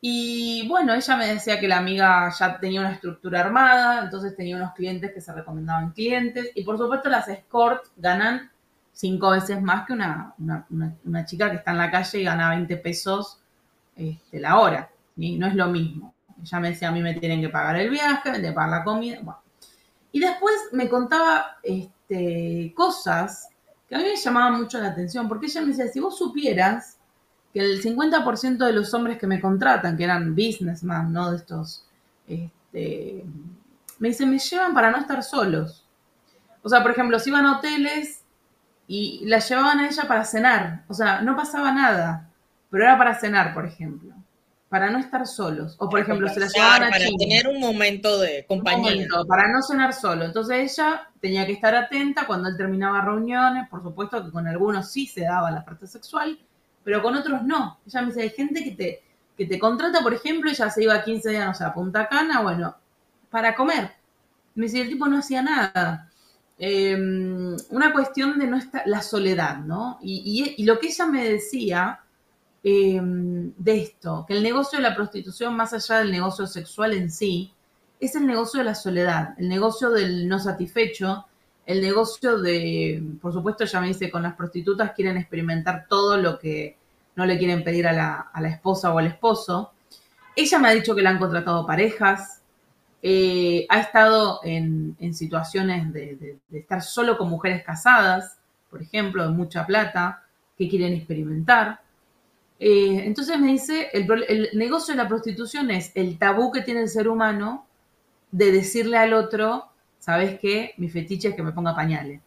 Y 0.00 0.68
bueno, 0.68 0.92
ella 0.92 1.16
me 1.16 1.28
decía 1.28 1.58
que 1.58 1.68
la 1.68 1.78
amiga 1.78 2.28
ya 2.38 2.58
tenía 2.58 2.80
una 2.80 2.92
estructura 2.92 3.40
armada, 3.40 4.04
entonces 4.04 4.36
tenía 4.36 4.56
unos 4.56 4.74
clientes 4.74 5.12
que 5.12 5.20
se 5.20 5.32
recomendaban 5.32 5.92
clientes. 5.92 6.50
Y 6.54 6.62
por 6.62 6.76
supuesto 6.76 7.08
las 7.08 7.26
escorts 7.28 7.90
ganan 7.96 8.50
cinco 8.92 9.30
veces 9.30 9.62
más 9.62 9.86
que 9.86 9.94
una, 9.94 10.34
una, 10.38 11.24
chica 11.24 11.50
que 11.50 11.56
está 11.56 11.70
en 11.70 11.78
la 11.78 11.90
calle 11.90 12.20
y 12.20 12.24
gana 12.24 12.50
20 12.50 12.76
pesos 12.78 13.40
este, 13.96 14.40
la 14.40 14.58
hora. 14.58 14.90
No 15.16 15.46
es 15.46 15.54
lo 15.54 15.68
mismo. 15.68 16.12
Ella 16.42 16.60
me 16.60 16.70
decía, 16.70 16.88
a 16.88 16.92
mí 16.92 17.00
me 17.00 17.14
tienen 17.14 17.40
que 17.40 17.48
pagar 17.48 17.76
el 17.76 17.88
viaje, 17.88 18.30
me 18.30 18.38
tienen 18.38 18.50
que 18.50 18.56
pagar 18.56 18.70
la 18.70 18.84
comida. 18.84 19.20
Y 20.14 20.20
después 20.20 20.54
me 20.70 20.88
contaba 20.88 21.56
este, 21.60 22.72
cosas 22.76 23.48
que 23.88 23.96
a 23.96 23.98
mí 23.98 24.04
me 24.04 24.14
llamaban 24.14 24.60
mucho 24.60 24.78
la 24.78 24.90
atención, 24.90 25.26
porque 25.26 25.46
ella 25.46 25.62
me 25.62 25.66
decía, 25.66 25.88
si 25.88 25.98
vos 25.98 26.16
supieras 26.16 26.98
que 27.52 27.58
el 27.58 27.82
50% 27.82 28.64
de 28.64 28.72
los 28.72 28.94
hombres 28.94 29.18
que 29.18 29.26
me 29.26 29.40
contratan, 29.40 29.96
que 29.96 30.04
eran 30.04 30.36
businessmen, 30.36 31.12
¿no? 31.12 31.32
De 31.32 31.38
estos, 31.38 31.84
este, 32.28 33.24
me 33.98 34.08
dicen, 34.10 34.30
me 34.30 34.38
llevan 34.38 34.72
para 34.72 34.92
no 34.92 34.98
estar 34.98 35.20
solos. 35.24 35.84
O 36.62 36.68
sea, 36.68 36.80
por 36.80 36.92
ejemplo, 36.92 37.18
si 37.18 37.30
iban 37.30 37.46
a 37.46 37.58
hoteles 37.58 38.22
y 38.86 39.24
la 39.26 39.40
llevaban 39.40 39.80
a 39.80 39.88
ella 39.88 40.06
para 40.06 40.24
cenar. 40.24 40.84
O 40.86 40.94
sea, 40.94 41.22
no 41.22 41.34
pasaba 41.34 41.72
nada, 41.72 42.30
pero 42.70 42.84
era 42.84 42.96
para 42.96 43.18
cenar, 43.18 43.52
por 43.52 43.66
ejemplo. 43.66 44.14
Para 44.74 44.90
no 44.90 44.98
estar 44.98 45.24
solos. 45.24 45.76
O, 45.78 45.88
por 45.88 46.00
ejemplo, 46.00 46.28
se 46.28 46.40
la 46.40 46.48
llevaban 46.48 46.82
a 46.82 46.90
Para 46.90 47.04
tener 47.16 47.46
un 47.46 47.60
momento 47.60 48.18
de 48.18 48.44
compañía. 48.44 49.06
para 49.28 49.46
no 49.46 49.62
cenar 49.62 49.92
solo. 49.92 50.24
Entonces 50.24 50.72
ella 50.72 51.08
tenía 51.20 51.46
que 51.46 51.52
estar 51.52 51.76
atenta 51.76 52.26
cuando 52.26 52.48
él 52.48 52.56
terminaba 52.56 53.00
reuniones. 53.00 53.68
Por 53.68 53.84
supuesto 53.84 54.24
que 54.24 54.32
con 54.32 54.48
algunos 54.48 54.90
sí 54.90 55.06
se 55.06 55.20
daba 55.20 55.52
la 55.52 55.64
parte 55.64 55.86
sexual, 55.86 56.36
pero 56.82 57.00
con 57.02 57.14
otros 57.14 57.44
no. 57.44 57.78
Ella 57.86 58.00
me 58.00 58.08
dice, 58.08 58.22
hay 58.22 58.30
gente 58.30 58.64
que 58.64 58.72
te, 58.72 59.02
que 59.38 59.46
te 59.46 59.60
contrata, 59.60 60.02
por 60.02 60.12
ejemplo, 60.12 60.50
ella 60.50 60.68
se 60.68 60.82
iba 60.82 61.04
15 61.04 61.30
días, 61.30 61.46
no 61.46 61.54
sé, 61.54 61.62
a 61.62 61.72
Punta 61.72 62.08
Cana, 62.08 62.42
bueno, 62.42 62.74
para 63.30 63.54
comer. 63.54 63.92
Me 64.56 64.66
dice, 64.66 64.80
el 64.80 64.88
tipo 64.88 65.06
no 65.06 65.18
hacía 65.18 65.42
nada. 65.42 66.10
Em, 66.58 67.56
una 67.70 67.92
cuestión 67.92 68.40
de 68.40 68.48
no 68.48 68.56
estar, 68.56 68.82
la 68.86 69.02
soledad, 69.02 69.58
¿no? 69.58 70.00
Y, 70.02 70.64
lo 70.64 70.80
que 70.80 70.88
ella 70.88 71.06
me 71.06 71.28
decía 71.28 72.00
em, 72.64 73.52
de 73.56 73.82
esto, 73.82 74.24
que 74.26 74.34
el 74.34 74.42
negocio 74.42 74.78
de 74.78 74.82
la 74.82 74.96
prostitución, 74.96 75.54
más 75.54 75.72
allá 75.72 75.98
del 76.00 76.10
negocio 76.10 76.46
sexual 76.46 76.94
en 76.94 77.10
sí, 77.10 77.52
es 78.00 78.16
el 78.16 78.26
negocio 78.26 78.58
de 78.58 78.64
la 78.64 78.74
soledad, 78.74 79.34
el 79.38 79.48
negocio 79.48 79.90
del 79.90 80.26
no 80.28 80.38
satisfecho, 80.38 81.26
el 81.66 81.80
negocio 81.80 82.38
de, 82.38 83.02
por 83.20 83.32
supuesto, 83.32 83.64
ya 83.64 83.80
me 83.80 83.88
dice, 83.88 84.10
con 84.10 84.22
las 84.22 84.34
prostitutas 84.34 84.92
quieren 84.92 85.16
experimentar 85.16 85.86
todo 85.88 86.16
lo 86.18 86.38
que 86.38 86.76
no 87.16 87.24
le 87.24 87.38
quieren 87.38 87.64
pedir 87.64 87.86
a 87.86 87.92
la, 87.92 88.48
esposa 88.48 88.92
o 88.92 88.98
al 88.98 89.06
esposo. 89.06 89.72
Ella 90.36 90.58
me 90.58 90.68
ha 90.68 90.72
dicho 90.72 90.94
que 90.94 91.02
le 91.02 91.08
han 91.08 91.18
contratado 91.18 91.66
parejas, 91.66 92.42
eh, 93.02 93.66
ha 93.68 93.80
estado 93.80 94.40
en, 94.42 94.96
situaciones 95.14 95.92
de, 95.92 96.38
estar 96.52 96.82
solo 96.82 97.16
con 97.16 97.30
mujeres 97.30 97.62
casadas, 97.64 98.38
por 98.70 98.82
ejemplo, 98.82 99.22
de 99.22 99.30
mucha 99.30 99.64
plata, 99.64 100.22
que 100.58 100.68
quieren 100.68 100.92
experimentar. 100.92 101.80
Eh, 102.58 103.02
entonces 103.04 103.38
me 103.38 103.48
dice, 103.48 103.88
el, 103.92 104.06
el 104.28 104.50
negocio 104.54 104.94
de 104.94 105.02
la 105.02 105.08
prostitución 105.08 105.70
es 105.70 105.90
el 105.94 106.18
tabú 106.18 106.52
que 106.52 106.62
tiene 106.62 106.82
el 106.82 106.88
ser 106.88 107.08
humano 107.08 107.66
de 108.30 108.52
decirle 108.52 108.98
al 108.98 109.12
otro, 109.12 109.68
¿sabes 109.98 110.38
qué? 110.40 110.74
Mi 110.76 110.88
fetiche 110.88 111.28
es 111.28 111.34
que 111.34 111.42
me 111.42 111.52
ponga 111.52 111.74
pañales. 111.74 112.20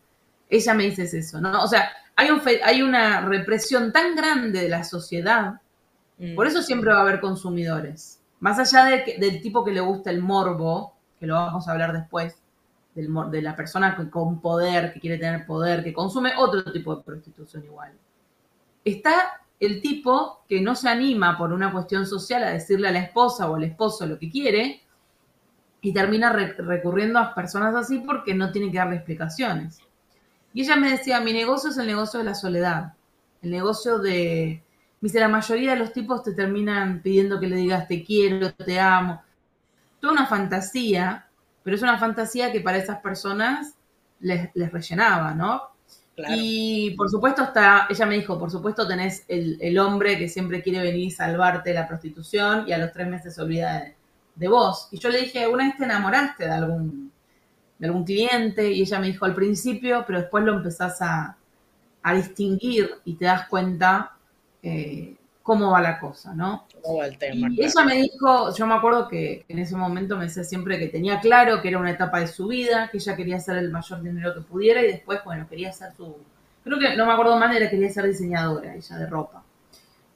Ella 0.49 0.73
me 0.73 0.85
dice 0.85 1.03
eso, 1.03 1.41
¿no? 1.41 1.63
O 1.63 1.67
sea, 1.67 1.89
hay, 2.15 2.29
un 2.29 2.41
hay 2.63 2.81
una 2.81 3.21
represión 3.21 3.91
tan 3.91 4.15
grande 4.15 4.61
de 4.61 4.69
la 4.69 4.83
sociedad, 4.83 5.59
mm. 6.17 6.35
por 6.35 6.47
eso 6.47 6.61
siempre 6.61 6.91
va 6.91 6.99
a 6.99 7.01
haber 7.01 7.19
consumidores. 7.19 8.21
Más 8.39 8.57
allá 8.57 8.85
del 8.85 9.41
tipo 9.41 9.65
que 9.65 9.71
le 9.71 9.81
gusta 9.81 10.09
el 10.09 10.21
morbo, 10.21 10.93
que 11.19 11.27
lo 11.27 11.33
vamos 11.35 11.67
a 11.67 11.71
hablar 11.71 11.91
después, 11.91 12.35
del, 12.95 13.09
de 13.31 13.41
la 13.41 13.55
persona 13.55 13.95
con 14.09 14.39
poder, 14.39 14.93
que 14.93 14.99
quiere 14.99 15.17
tener 15.17 15.45
poder, 15.45 15.83
que 15.83 15.93
consume 15.93 16.31
otro 16.37 16.71
tipo 16.71 16.95
de 16.95 17.03
prostitución 17.03 17.63
igual. 17.65 17.91
Está 18.85 19.41
el 19.59 19.81
tipo 19.81 20.43
que 20.47 20.61
no 20.61 20.75
se 20.75 20.89
anima 20.89 21.37
por 21.37 21.51
una 21.51 21.71
cuestión 21.71 22.05
social 22.05 22.43
a 22.43 22.51
decirle 22.51 22.87
a 22.87 22.91
la 22.91 22.99
esposa 22.99 23.49
o 23.49 23.55
al 23.55 23.63
esposo 23.63 24.05
lo 24.05 24.19
que 24.19 24.29
quiere, 24.29 24.83
y 25.81 25.93
termina 25.93 26.33
recurriendo 26.33 27.19
a 27.19 27.33
personas 27.33 27.75
así 27.75 27.99
porque 27.99 28.33
no 28.33 28.51
tiene 28.51 28.71
que 28.71 28.77
darle 28.77 28.95
explicaciones. 28.97 29.79
Y 30.53 30.61
ella 30.61 30.75
me 30.75 30.89
decía, 30.89 31.19
mi 31.21 31.33
negocio 31.33 31.69
es 31.69 31.77
el 31.77 31.87
negocio 31.87 32.19
de 32.19 32.25
la 32.25 32.35
soledad, 32.35 32.93
el 33.41 33.51
negocio 33.51 33.99
de... 33.99 34.63
Me 34.99 35.07
dice, 35.07 35.19
la 35.19 35.27
mayoría 35.27 35.73
de 35.73 35.79
los 35.79 35.93
tipos 35.93 36.23
te 36.23 36.33
terminan 36.33 37.01
pidiendo 37.03 37.39
que 37.39 37.47
le 37.47 37.55
digas 37.55 37.87
te 37.87 38.03
quiero, 38.03 38.51
te 38.53 38.79
amo. 38.79 39.21
Toda 39.99 40.13
una 40.13 40.25
fantasía, 40.25 41.27
pero 41.63 41.75
es 41.75 41.83
una 41.83 41.99
fantasía 41.99 42.51
que 42.51 42.61
para 42.61 42.77
esas 42.77 42.99
personas 42.99 43.75
les, 44.19 44.51
rellenaba, 44.53 45.35
¿no? 45.35 45.61
Y 46.35 46.91
por 46.91 47.09
supuesto 47.09 47.43
está, 47.43 47.85
ella 47.89 48.05
me 48.07 48.15
dijo, 48.15 48.39
por 48.39 48.49
supuesto 48.49 48.87
tenés 48.87 49.23
el, 49.27 49.57
el, 49.61 49.77
hombre 49.77 50.17
que 50.17 50.27
siempre 50.27 50.63
quiere 50.63 50.79
venir 50.79 51.07
y 51.07 51.11
salvarte 51.11 51.69
de 51.69 51.75
la 51.75 51.87
prostitución 51.87 52.67
y 52.67 52.71
a 52.71 52.79
los 52.79 52.91
tres 52.91 53.07
meses 53.07 53.35
se 53.35 53.41
olvida 53.41 53.81
de, 53.81 53.95
de 54.37 54.47
vos. 54.47 54.87
Y 54.91 54.99
yo 54.99 55.09
le 55.09 55.21
dije, 55.21 55.47
¿una 55.47 55.65
vez 55.65 55.77
te 55.77 55.83
enamoraste 55.83 56.45
de 56.45 56.51
algún, 56.51 57.11
de 57.77 57.87
algún 57.87 58.03
cliente? 58.03 58.71
Y 58.71 58.81
ella 58.81 58.99
me 58.99 59.07
dijo 59.07 59.25
al 59.25 59.35
principio, 59.35 60.03
pero 60.07 60.21
después 60.21 60.43
lo 60.43 60.53
empezás 60.53 61.01
a, 61.01 61.35
distinguir 62.15 62.89
y 63.03 63.15
te 63.15 63.25
das 63.25 63.49
cuenta 63.49 64.13
eh, 64.63 65.17
cómo 65.47 65.71
va 65.71 65.79
la 65.79 65.97
cosa, 65.97 66.35
¿no? 66.35 66.67
¿Cómo 66.83 66.97
va 66.97 67.05
el 67.05 67.17
tema? 67.17 67.47
Y 67.49 67.63
ella 67.63 67.85
me 67.85 67.95
dijo, 67.95 68.53
yo 68.53 68.67
me 68.67 68.73
acuerdo 68.73 69.07
que 69.07 69.45
en 69.47 69.59
ese 69.59 69.77
momento 69.77 70.17
me 70.17 70.25
decía 70.25 70.43
siempre 70.43 70.77
que 70.77 70.89
tenía 70.89 71.21
claro 71.21 71.61
que 71.61 71.69
era 71.69 71.79
una 71.79 71.91
etapa 71.91 72.19
de 72.19 72.27
su 72.27 72.47
vida, 72.47 72.89
que 72.91 72.97
ella 72.97 73.15
quería 73.15 73.37
hacer 73.37 73.55
el 73.55 73.71
mayor 73.71 74.01
dinero 74.01 74.33
que 74.33 74.41
pudiera 74.41 74.81
y 74.81 74.87
después, 74.87 75.21
bueno, 75.23 75.47
quería 75.47 75.69
hacer 75.69 75.93
su... 75.95 76.17
Creo 76.65 76.77
que 76.77 76.97
no 76.97 77.05
me 77.05 77.13
acuerdo 77.13 77.37
más, 77.37 77.55
era 77.55 77.69
quería 77.69 77.89
ser 77.89 78.07
diseñadora 78.07 78.75
ella 78.75 78.97
de 78.97 79.05
ropa. 79.07 79.41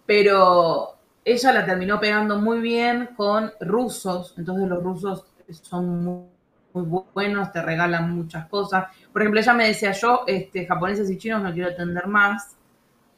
Pero 0.05 0.97
ella 1.23 1.53
la 1.53 1.65
terminó 1.65 1.97
pegando 1.97 2.37
muy 2.37 2.59
bien 2.59 3.11
con 3.15 3.53
rusos, 3.61 4.33
entonces 4.37 4.67
los 4.67 4.83
rusos 4.83 5.27
son 5.61 6.03
muy, 6.03 6.83
buenos, 7.13 7.53
te 7.53 7.61
regalan 7.61 8.13
muchas 8.13 8.49
cosas. 8.49 8.87
Por 9.13 9.21
ejemplo, 9.21 9.39
ella 9.39 9.53
me 9.53 9.67
decía, 9.67 9.93
yo, 9.93 10.23
este, 10.27 10.65
japoneses 10.65 11.09
y 11.09 11.17
chinos 11.17 11.41
no 11.41 11.53
quiero 11.53 11.69
atender 11.69 12.07
más 12.07 12.57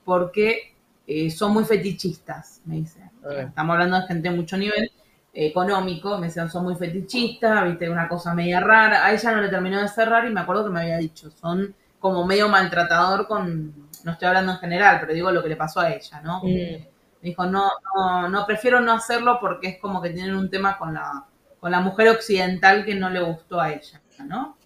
porque 0.05 0.72
eh, 1.05 1.29
son 1.29 1.53
muy 1.53 1.65
fetichistas, 1.65 2.61
me 2.65 2.75
dice. 2.75 2.99
Estamos 3.39 3.73
hablando 3.73 3.99
de 3.99 4.07
gente 4.07 4.29
de 4.29 4.35
mucho 4.35 4.57
nivel. 4.57 4.91
económico, 5.35 6.17
me 6.19 6.27
decían, 6.27 6.49
son 6.49 6.63
muy 6.63 6.75
fetichistas, 6.75 7.65
viste, 7.65 7.89
una 7.89 8.07
cosa 8.07 8.35
media 8.35 8.59
rara. 8.59 9.05
A 9.05 9.11
ella 9.11 9.31
no 9.31 9.41
le 9.41 9.49
terminó 9.49 9.81
de 9.81 9.87
cerrar 9.87 10.27
y 10.27 10.29
me 10.31 10.41
acuerdo 10.41 10.65
que 10.65 10.69
me 10.69 10.81
había 10.81 10.97
dicho, 10.97 11.31
son 11.31 11.73
como 12.03 12.25
medio 12.25 12.49
maltratador 12.49 13.27
con, 13.27 13.89
no 14.03 14.11
estoy 14.11 14.27
hablando 14.27 14.51
en 14.51 14.57
general, 14.57 14.97
pero 14.99 15.13
digo 15.13 15.31
lo 15.31 15.41
que 15.41 15.49
le 15.49 15.55
pasó 15.55 15.79
a 15.79 15.89
ella, 15.89 16.21
¿no? 16.21 16.39
Mm. 16.39 16.43
Me 16.43 17.29
dijo, 17.29 17.45
no, 17.45 17.71
no, 17.95 18.27
no, 18.27 18.45
prefiero 18.45 18.81
no 18.81 18.91
hacerlo 18.91 19.37
porque 19.39 19.69
es 19.69 19.79
como 19.79 20.01
que 20.01 20.09
tienen 20.09 20.35
un 20.35 20.49
tema 20.49 20.77
con 20.77 20.93
la, 20.93 21.25
con 21.61 21.71
la 21.71 21.79
mujer 21.79 22.09
occidental 22.09 22.83
que 22.83 22.93
no 22.93 23.09
le 23.09 23.21
gustó 23.21 23.61
a 23.61 23.71
ella, 23.71 24.01
¿no? 24.25 24.57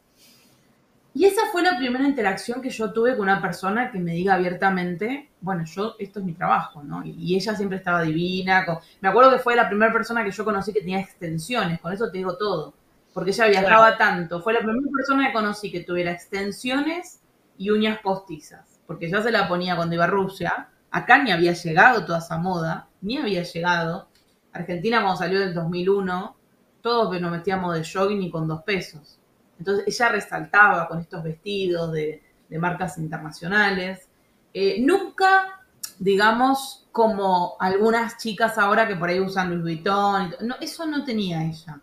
Y 1.13 1.25
esa 1.25 1.43
fue 1.51 1.61
la 1.61 1.77
primera 1.77 2.07
interacción 2.07 2.59
que 2.59 2.71
yo 2.71 2.91
tuve 2.91 3.11
con 3.11 3.21
una 3.21 3.39
persona 3.41 3.91
que 3.91 3.99
me 3.99 4.13
diga 4.13 4.33
abiertamente, 4.33 5.29
bueno, 5.41 5.63
yo, 5.65 5.95
esto 5.99 6.19
es 6.19 6.25
mi 6.25 6.33
trabajo, 6.33 6.83
¿no? 6.83 7.03
Y, 7.05 7.35
ella 7.35 7.55
siempre 7.55 7.77
estaba 7.77 8.01
divina. 8.01 8.65
me 9.01 9.09
acuerdo 9.09 9.31
que 9.31 9.39
fue 9.39 9.55
la 9.55 9.67
primera 9.67 9.93
persona 9.93 10.23
que 10.23 10.31
yo 10.31 10.43
conocí 10.43 10.73
que 10.73 10.81
tenía 10.81 10.99
extensiones, 10.99 11.79
con 11.79 11.93
eso 11.93 12.09
te 12.11 12.17
digo 12.17 12.37
todo, 12.37 12.73
porque 13.13 13.31
ella 13.31 13.47
viajaba 13.47 13.97
tanto. 13.97 14.41
Fue 14.41 14.53
la 14.53 14.59
primera 14.59 14.91
persona 14.95 15.27
que 15.27 15.33
conocí 15.33 15.71
que 15.71 15.81
tuviera 15.81 16.11
extensiones 16.11 17.21
y 17.57 17.69
uñas 17.69 17.99
postizas, 17.99 18.79
porque 18.85 19.09
ya 19.09 19.21
se 19.21 19.31
la 19.31 19.47
ponía 19.47 19.75
cuando 19.75 19.95
iba 19.95 20.05
a 20.05 20.07
Rusia. 20.07 20.69
Acá 20.91 21.21
ni 21.21 21.31
había 21.31 21.53
llegado 21.53 22.05
toda 22.05 22.19
esa 22.19 22.37
moda, 22.37 22.87
ni 23.01 23.17
había 23.17 23.43
llegado. 23.43 24.07
Argentina 24.53 25.01
cuando 25.01 25.17
salió 25.17 25.39
del 25.39 25.53
2001, 25.53 26.35
todos 26.81 27.21
nos 27.21 27.31
metíamos 27.31 27.75
de 27.75 27.85
jogging 27.85 28.23
y 28.23 28.31
con 28.31 28.47
dos 28.47 28.63
pesos. 28.63 29.19
Entonces 29.59 29.85
ella 29.87 30.09
resaltaba 30.09 30.87
con 30.87 30.99
estos 30.99 31.23
vestidos 31.23 31.91
de, 31.91 32.23
marcas 32.59 32.97
internacionales. 32.97 34.06
Eh, 34.53 34.77
nunca, 34.81 35.61
digamos, 35.99 36.87
como 36.91 37.55
algunas 37.59 38.17
chicas 38.17 38.57
ahora 38.57 38.87
que 38.87 38.95
por 38.95 39.09
ahí 39.09 39.19
usan 39.19 39.49
Louis 39.49 39.61
Vuitton, 39.61 40.35
no, 40.41 40.55
eso 40.59 40.85
no 40.85 41.03
tenía 41.03 41.43
ella. 41.43 41.79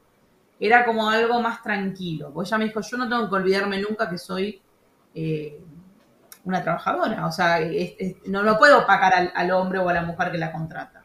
Era 0.58 0.84
como 0.84 1.08
algo 1.08 1.40
más 1.40 1.62
tranquilo. 1.62 2.32
Porque 2.32 2.48
ella 2.48 2.58
me 2.58 2.64
dijo, 2.66 2.80
yo 2.80 2.96
no 2.96 3.08
tengo 3.08 3.28
que 3.28 3.34
olvidarme 3.34 3.80
nunca 3.80 4.08
que 4.08 4.18
soy 4.18 4.60
eh, 5.14 5.60
una 6.44 6.62
trabajadora. 6.62 7.26
O 7.26 7.32
sea, 7.32 7.60
no 8.26 8.42
lo 8.42 8.58
puedo 8.58 8.86
pagar 8.86 9.32
al, 9.34 9.50
hombre 9.52 9.78
o 9.78 9.88
a 9.88 9.94
la 9.94 10.02
mujer 10.02 10.32
que 10.32 10.38
la 10.38 10.52
contrata. 10.52 11.04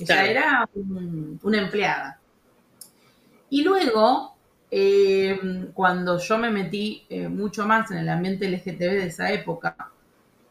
Ella 0.00 0.26
era 0.26 0.68
una 1.42 1.58
empleada. 1.58 2.20
Y 3.50 3.62
luego, 3.62 4.36
eh, 4.70 5.70
cuando 5.74 6.18
yo 6.18 6.38
me 6.38 6.50
metí 6.50 7.06
eh, 7.08 7.28
mucho 7.28 7.66
más 7.66 7.90
en 7.90 7.98
el 7.98 8.08
ambiente 8.08 8.48
LGTB 8.48 8.78
de 8.78 9.06
esa 9.06 9.30
época, 9.32 9.76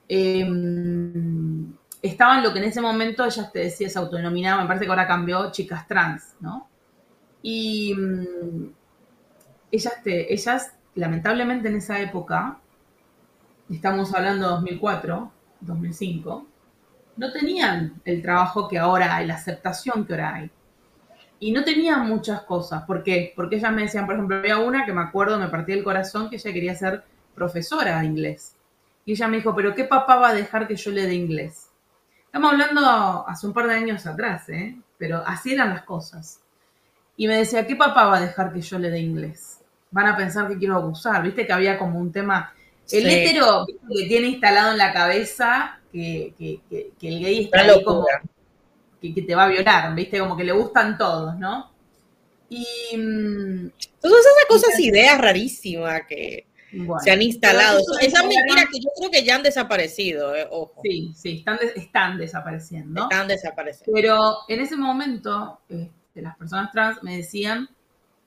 em, 0.07 1.73
estaban 2.01 2.43
lo 2.43 2.53
que 2.53 2.59
en 2.59 2.65
ese 2.65 2.81
momento 2.81 3.25
ellas 3.25 3.51
te 3.51 3.59
decía, 3.59 3.89
se 3.89 3.99
autodenominaban, 3.99 4.63
me 4.63 4.67
parece 4.67 4.85
que 4.85 4.91
ahora 4.91 5.07
cambió, 5.07 5.51
chicas 5.51 5.87
trans, 5.87 6.35
¿no? 6.39 6.67
Y 7.41 7.93
mm, 7.95 8.73
ellas, 9.71 9.93
te, 10.03 10.33
ellas, 10.33 10.73
lamentablemente 10.95 11.67
en 11.69 11.75
esa 11.75 11.99
época, 11.99 12.59
estamos 13.69 14.13
hablando 14.13 14.45
de 14.45 14.51
2004, 14.53 15.31
2005, 15.61 16.47
no 17.17 17.31
tenían 17.31 18.01
el 18.05 18.21
trabajo 18.21 18.67
que 18.67 18.77
ahora 18.77 19.15
hay, 19.15 19.27
la 19.27 19.35
aceptación 19.35 20.05
que 20.05 20.13
ahora 20.13 20.35
hay 20.35 20.51
y 21.39 21.51
no 21.51 21.63
tenía 21.63 21.97
muchas 21.97 22.41
cosas. 22.41 22.83
¿Por 22.83 23.03
qué? 23.03 23.33
Porque 23.35 23.57
ellas 23.57 23.71
me 23.71 23.83
decían, 23.83 24.05
por 24.05 24.15
ejemplo, 24.15 24.37
había 24.37 24.57
una 24.59 24.85
que 24.85 24.93
me 24.93 25.01
acuerdo, 25.01 25.39
me 25.39 25.49
partía 25.49 25.75
el 25.75 25.83
corazón, 25.83 26.29
que 26.29 26.37
ella 26.37 26.53
quería 26.53 26.75
ser 26.75 27.03
profesora 27.35 27.99
de 27.99 28.05
inglés. 28.05 28.55
Y 29.07 29.13
ella 29.13 29.29
me 29.29 29.37
dijo, 29.37 29.55
pero 29.55 29.73
¿qué 29.73 29.85
papá 29.85 30.17
va 30.17 30.29
a 30.29 30.33
dejar 30.33 30.67
que 30.67 30.75
yo 30.75 30.91
le 30.91 31.07
dé 31.07 31.15
inglés? 31.15 31.69
Estamos 32.25 32.51
hablando 32.51 33.25
hace 33.25 33.47
un 33.47 33.53
par 33.53 33.65
de 33.67 33.75
años 33.75 34.05
atrás, 34.05 34.49
¿eh? 34.49 34.75
Pero 34.97 35.23
así 35.25 35.53
eran 35.53 35.69
las 35.69 35.83
cosas. 35.83 36.41
Y 37.15 37.25
me 37.25 37.37
decía, 37.37 37.65
¿qué 37.65 37.77
papá 37.77 38.07
va 38.07 38.17
a 38.17 38.21
dejar 38.21 38.51
que 38.51 38.59
yo 38.59 38.77
le 38.77 38.89
dé 38.89 38.99
inglés? 38.99 39.61
Van 39.91 40.07
a 40.07 40.17
pensar 40.17 40.49
que 40.49 40.57
quiero 40.57 40.75
abusar. 40.75 41.23
Viste 41.23 41.47
que 41.47 41.53
había 41.53 41.79
como 41.79 41.97
un 41.97 42.11
tema... 42.11 42.53
El 42.91 43.07
hétero 43.07 43.65
que 43.65 44.07
tiene 44.07 44.27
instalado 44.27 44.73
en 44.73 44.77
la 44.77 44.91
cabeza 44.91 45.79
que, 45.89 46.33
que, 46.37 46.59
que, 46.99 47.07
el 47.07 47.21
gay 47.21 47.45
está 47.45 47.61
ahí 47.61 47.83
como 47.85 48.05
que, 49.01 49.21
te 49.21 49.35
va 49.35 49.45
a 49.45 49.47
violar, 49.47 49.95
¿viste? 49.95 50.19
Como 50.19 50.35
que 50.35 50.43
le 50.43 50.51
gustan 50.51 50.97
todos, 50.97 51.37
¿no? 51.37 51.71
Y. 52.49 52.65
Mm, 52.97 53.71
Entonces, 53.71 54.25
esas 54.25 54.45
cosas, 54.49 54.79
ideas 54.79 55.17
rarísimas 55.17 56.01
que 56.07 56.46
se 57.03 57.11
han 57.11 57.21
instalado. 57.21 57.79
Esas 58.01 58.23
mentiras 58.25 58.65
que 58.71 58.79
yo 58.79 58.89
creo 58.97 59.11
que 59.11 59.23
ya 59.23 59.35
han 59.35 59.43
desaparecido, 59.43 60.35
eh, 60.35 60.47
ojo. 60.49 60.81
Sí, 60.83 61.13
sí, 61.15 61.37
están, 61.39 61.59
están 61.75 62.17
desapareciendo. 62.17 63.03
Están 63.03 63.27
desapareciendo. 63.27 63.93
Pero 63.93 64.17
en 64.47 64.59
ese 64.59 64.75
momento, 64.75 65.61
este, 65.69 66.21
las 66.21 66.35
personas 66.37 66.71
trans 66.71 67.01
me 67.03 67.17
decían: 67.17 67.69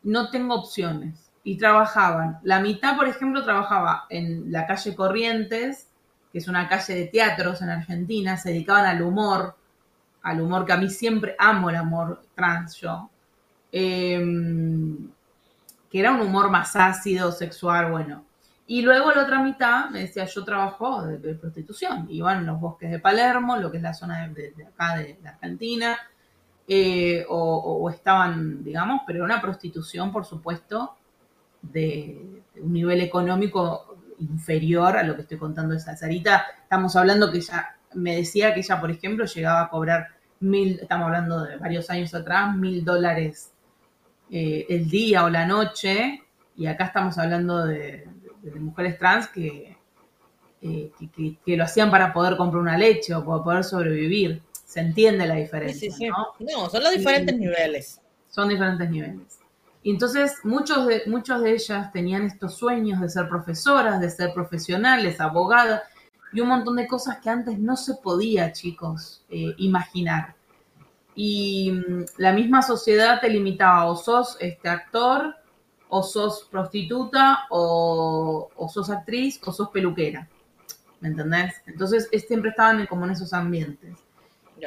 no 0.03 0.31
tengo 0.31 0.55
opciones. 0.55 1.31
Y 1.43 1.57
trabajaban. 1.57 2.39
La 2.43 2.61
mitad, 2.61 2.97
por 2.97 3.09
ejemplo, 3.09 3.43
trabajaba 3.43 4.05
en 4.11 4.53
la 4.53 4.67
calle 4.67 4.95
Corrientes, 4.95 5.89
que 6.31 6.39
es 6.39 6.49
una 6.49 6.69
calle 6.69 6.95
de 6.95 7.07
teatros 7.07 7.63
en 7.63 7.71
Argentina, 7.71 8.37
se 8.37 8.51
dedicaban 8.51 8.85
al 8.85 9.01
humor, 9.01 9.57
al 10.23 10.41
humor 10.41 10.67
que 10.67 10.73
a 10.75 10.77
mí 10.77 10.91
siempre 10.91 11.35
amo 11.39 11.71
el 11.71 11.77
amor 11.77 12.23
trans 12.35 12.77
yo, 12.77 13.09
em, 13.73 15.09
que 15.91 15.99
era 15.99 16.13
un 16.13 16.21
humor 16.21 16.51
más 16.51 16.77
ácido, 16.77 17.33
sexual, 17.33 17.91
bueno. 17.91 18.25
Y 18.71 18.83
luego 18.83 19.11
la 19.11 19.25
otra 19.25 19.43
mitad 19.43 19.91
me 19.91 20.03
decía, 20.03 20.27
yo 20.27 20.45
trabajo 20.45 21.03
de, 21.05 21.35
prostitución. 21.35 22.07
Iban 22.09 22.39
en 22.39 22.47
los 22.47 22.61
bosques 22.61 22.89
de 22.89 23.01
Palermo, 23.01 23.57
lo 23.57 23.69
que 23.69 23.79
es 23.79 23.83
la 23.83 23.95
zona 23.95 24.29
de, 24.29 24.55
acá 24.65 24.97
de, 24.97 25.19
Argentina, 25.25 25.99
eh, 26.69 27.27
o, 27.29 27.91
estaban, 27.91 28.63
digamos, 28.63 29.01
pero 29.09 29.25
una 29.25 29.41
prostitución, 29.41 30.13
por 30.13 30.25
supuesto, 30.25 30.95
de, 31.63 32.45
un 32.63 32.73
nivel 32.73 33.01
económico 33.01 33.97
inferior 34.21 34.97
a 34.97 35.03
lo 35.03 35.17
que 35.17 35.23
estoy 35.23 35.39
contando 35.39 35.75
de 35.75 35.81
Sarita. 35.81 36.47
Estamos 36.63 36.95
hablando 36.95 37.33
que 37.33 37.41
ya 37.41 37.77
me 37.95 38.15
decía 38.15 38.55
que 38.55 38.61
ella, 38.61 38.81
por 38.81 38.93
ejemplo, 38.93 39.25
llegaba 39.25 39.63
a 39.63 39.69
cobrar 39.69 40.11
mil, 40.39 40.79
estamos 40.81 41.07
hablando 41.07 41.43
de 41.43 41.57
varios 41.57 41.91
años 41.91 42.15
atrás, 42.15 42.55
mil 42.55 42.85
dólares 42.85 43.51
eh, 44.31 44.65
el 44.69 44.89
día 44.89 45.25
o 45.25 45.29
la 45.29 45.45
noche, 45.45 46.23
y 46.55 46.67
acá 46.67 46.85
estamos 46.85 47.19
hablando 47.19 47.67
de, 47.67 48.07
mujeres 48.61 48.99
trans 48.99 49.29
eh, 49.37 49.77
que, 50.61 51.39
que, 51.45 51.57
lo 51.57 51.65
hacían 51.65 51.91
para 51.91 52.13
poder 52.13 52.37
comprar 52.37 52.63
una 52.63 52.77
leche 52.77 53.15
o 53.15 53.25
para 53.25 53.43
poder 53.43 53.65
sobrevivir. 53.65 54.43
Se 54.65 54.81
entiende 54.81 55.27
la 55.27 55.35
diferencia. 55.35 55.91
¿no? 56.11 56.35
no, 56.39 56.71
son 56.71 56.83
los 56.83 56.93
diferentes 56.93 57.37
niveles. 57.37 58.01
Son 58.29 58.49
diferentes 58.49 58.89
niveles. 58.89 59.41
Y 59.83 59.91
entonces 59.91 60.37
muchos 60.45 60.87
de, 60.87 61.03
muchos 61.07 61.41
de 61.43 61.53
ellas 61.53 61.91
tenían 61.93 62.25
estos 62.25 62.55
sueños 62.55 63.01
de 63.01 63.09
ser 63.09 63.29
profesoras, 63.29 64.01
de 64.01 64.11
ser 64.11 64.33
profesionales, 64.35 65.21
abogadas, 65.21 65.83
y 66.33 66.41
un 66.41 66.49
montón 66.49 66.77
de 66.77 66.87
cosas 66.87 67.19
que 67.19 67.31
antes 67.31 67.59
no 67.59 67.77
se 67.77 67.95
podía, 67.95 68.53
chicos, 68.53 69.25
eh, 69.31 69.55
imaginar. 69.59 70.35
Y 71.15 71.73
mm, 71.73 72.05
la 72.19 72.33
misma 72.33 72.63
sociedad 72.63 73.21
te 73.21 73.29
limitaba, 73.29 73.87
o 73.87 73.97
sos 73.97 74.37
este 74.41 74.69
actor, 74.69 75.35
o 75.91 76.03
sos 76.03 76.49
prostituta, 76.51 77.47
o, 77.51 78.49
sos 78.73 78.91
actriz, 78.91 79.41
o 79.45 79.53
sos 79.53 79.69
peluquera. 79.71 80.29
¿Me 81.01 81.09
entendés? 81.09 81.55
Entonces 81.67 82.09
siempre 82.27 82.51
estaban 82.51 82.87
como 82.87 83.05
en 83.05 83.13
esos 83.13 83.33
ambientes. 83.33 83.99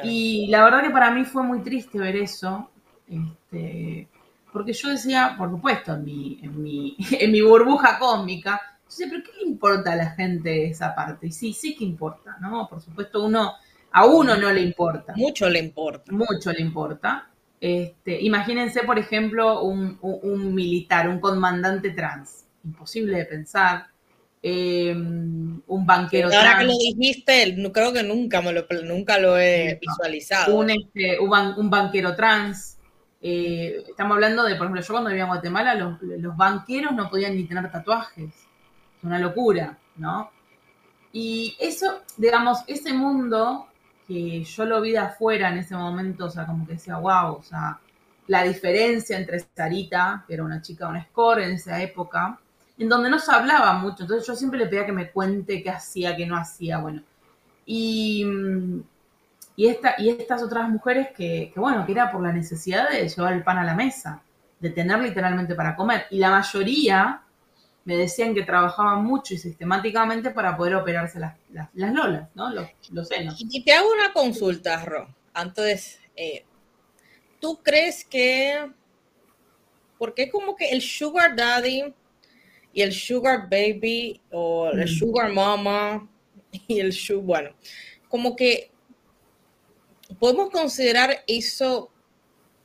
Y 0.02 0.48
la 0.48 0.64
verdad 0.64 0.82
que 0.82 0.90
para 0.90 1.10
mí 1.10 1.24
fue 1.24 1.42
muy 1.42 1.62
triste 1.62 1.98
ver 1.98 2.16
eso, 2.16 2.68
este, 3.08 4.08
porque 4.52 4.72
yo 4.72 4.88
decía, 4.88 5.34
por 5.38 5.50
supuesto, 5.50 5.94
en 5.94 6.04
mi, 6.04 6.40
en 6.42 6.62
mi, 6.62 6.96
en 7.12 7.30
mi 7.30 7.40
burbuja 7.40 7.98
cósmica, 7.98 8.60
entonces, 8.78 9.08
¿pero 9.10 9.22
qué 9.24 9.44
le 9.44 9.50
importa 9.50 9.92
a 9.92 9.96
la 9.96 10.10
gente 10.10 10.68
esa 10.68 10.94
parte? 10.94 11.28
Y 11.28 11.32
sí, 11.32 11.52
sí 11.52 11.74
que 11.74 11.84
importa, 11.84 12.36
¿no? 12.40 12.68
Por 12.68 12.80
supuesto, 12.80 13.24
uno, 13.24 13.54
a 13.90 14.04
uno 14.04 14.36
no 14.36 14.52
le 14.52 14.60
importa. 14.60 15.14
Mucho 15.16 15.48
le 15.48 15.58
importa. 15.58 16.12
Mucho 16.12 16.52
le 16.52 16.60
importa. 16.60 17.28
Este, 17.64 18.20
imagínense, 18.20 18.82
por 18.82 18.98
ejemplo, 18.98 19.62
un, 19.62 20.54
militar, 20.54 21.08
un 21.08 21.18
comandante 21.18 21.92
trans. 21.92 22.44
Imposible 22.62 23.16
de 23.16 23.24
pensar. 23.24 23.86
Em, 24.42 25.62
un 25.66 25.86
banquero 25.86 26.28
trans. 26.28 26.44
Ahora 26.44 26.58
que 26.58 26.64
lo 26.66 26.72
dijiste, 26.76 27.56
creo 27.72 27.90
que 27.94 28.02
nunca, 28.02 28.42
me 28.42 28.52
lo, 28.52 28.66
nunca 28.84 29.18
lo 29.18 29.38
he 29.38 29.78
visualizado. 29.80 30.62
Este, 30.66 31.18
un, 31.18 31.70
banquero 31.70 32.14
trans. 32.14 32.76
Eh, 33.22 33.82
estamos 33.88 34.16
hablando 34.16 34.44
de, 34.44 34.56
por 34.56 34.66
ejemplo, 34.66 34.82
yo 34.82 34.92
cuando 34.92 35.08
vivía 35.08 35.22
en 35.22 35.30
Guatemala, 35.30 35.74
los, 35.74 36.02
los 36.02 36.36
banqueros 36.36 36.92
no 36.92 37.08
podían 37.08 37.34
ni 37.34 37.44
tener 37.44 37.72
tatuajes 37.72 38.30
una 39.02 39.18
locura, 39.18 39.78
¿no? 39.96 40.30
Y 41.14 41.56
eso, 41.58 42.02
digamos, 42.18 42.58
ese 42.66 42.92
mundo 42.92 43.68
que 44.06 44.44
yo 44.44 44.64
lo 44.64 44.80
vi 44.80 44.92
de 44.92 44.98
afuera 44.98 45.48
en 45.50 45.58
ese 45.58 45.74
momento, 45.74 46.26
o 46.26 46.30
sea, 46.30 46.46
como 46.46 46.66
que 46.66 46.74
decía, 46.74 46.96
wow, 46.96 47.36
o 47.36 47.42
sea, 47.42 47.78
la 48.26 48.42
diferencia 48.42 49.18
entre 49.18 49.40
Sarita, 49.40 50.24
que 50.26 50.34
era 50.34 50.44
una 50.44 50.62
chica, 50.62 50.88
una 50.88 51.04
score 51.04 51.42
en 51.42 51.52
esa 51.52 51.82
época, 51.82 52.38
en 52.78 52.88
donde 52.88 53.10
no 53.10 53.18
se 53.18 53.32
hablaba 53.32 53.74
mucho, 53.74 54.02
entonces 54.02 54.26
yo 54.26 54.34
siempre 54.34 54.58
le 54.58 54.66
pedía 54.66 54.86
que 54.86 54.92
me 54.92 55.10
cuente 55.10 55.62
qué 55.62 55.70
hacía, 55.70 56.16
qué 56.16 56.26
no 56.26 56.36
hacía, 56.36 56.78
bueno. 56.78 57.02
Y, 57.66 58.26
y, 59.56 59.66
esta, 59.66 59.94
y 59.98 60.10
estas 60.10 60.42
otras 60.42 60.68
mujeres 60.68 61.08
que, 61.16 61.50
que, 61.52 61.60
bueno, 61.60 61.86
que 61.86 61.92
era 61.92 62.10
por 62.10 62.22
la 62.22 62.32
necesidad 62.32 62.90
de 62.90 63.08
llevar 63.08 63.32
el 63.32 63.42
pan 63.42 63.58
a 63.58 63.64
la 63.64 63.74
mesa, 63.74 64.22
de 64.60 64.70
tener 64.70 64.98
literalmente 64.98 65.54
para 65.54 65.76
comer. 65.76 66.06
Y 66.10 66.18
la 66.18 66.30
mayoría 66.30 67.23
me 67.84 67.96
decían 67.96 68.34
que 68.34 68.42
trabajaban 68.42 69.04
mucho 69.04 69.34
y 69.34 69.38
sistemáticamente 69.38 70.30
para 70.30 70.56
poder 70.56 70.74
operarse 70.76 71.20
las, 71.20 71.36
las, 71.52 71.68
lolas, 71.74 72.28
¿no? 72.34 72.50
Los, 72.50 72.68
los, 72.90 73.08
senos. 73.08 73.36
Y 73.38 73.62
te 73.62 73.72
hago 73.72 73.92
una 73.92 74.12
consulta, 74.12 74.84
Ro. 74.84 75.14
Antes, 75.32 76.00
eh, 76.16 76.44
¿tú 77.40 77.60
crees 77.62 78.04
que... 78.04 78.70
Porque 79.98 80.30
como 80.30 80.56
que 80.56 80.70
el 80.70 80.82
sugar 80.82 81.36
daddy 81.36 81.94
y 82.72 82.82
el 82.82 82.92
sugar 82.92 83.48
baby 83.50 84.20
o 84.30 84.70
el 84.70 84.84
mm. 84.84 84.88
sugar 84.88 85.32
mama 85.32 86.08
y 86.66 86.80
el 86.80 86.92
sugar, 86.92 87.24
bueno, 87.24 87.50
como 88.08 88.34
que 88.34 88.70
podemos 90.18 90.50
considerar 90.50 91.22
eso 91.26 91.90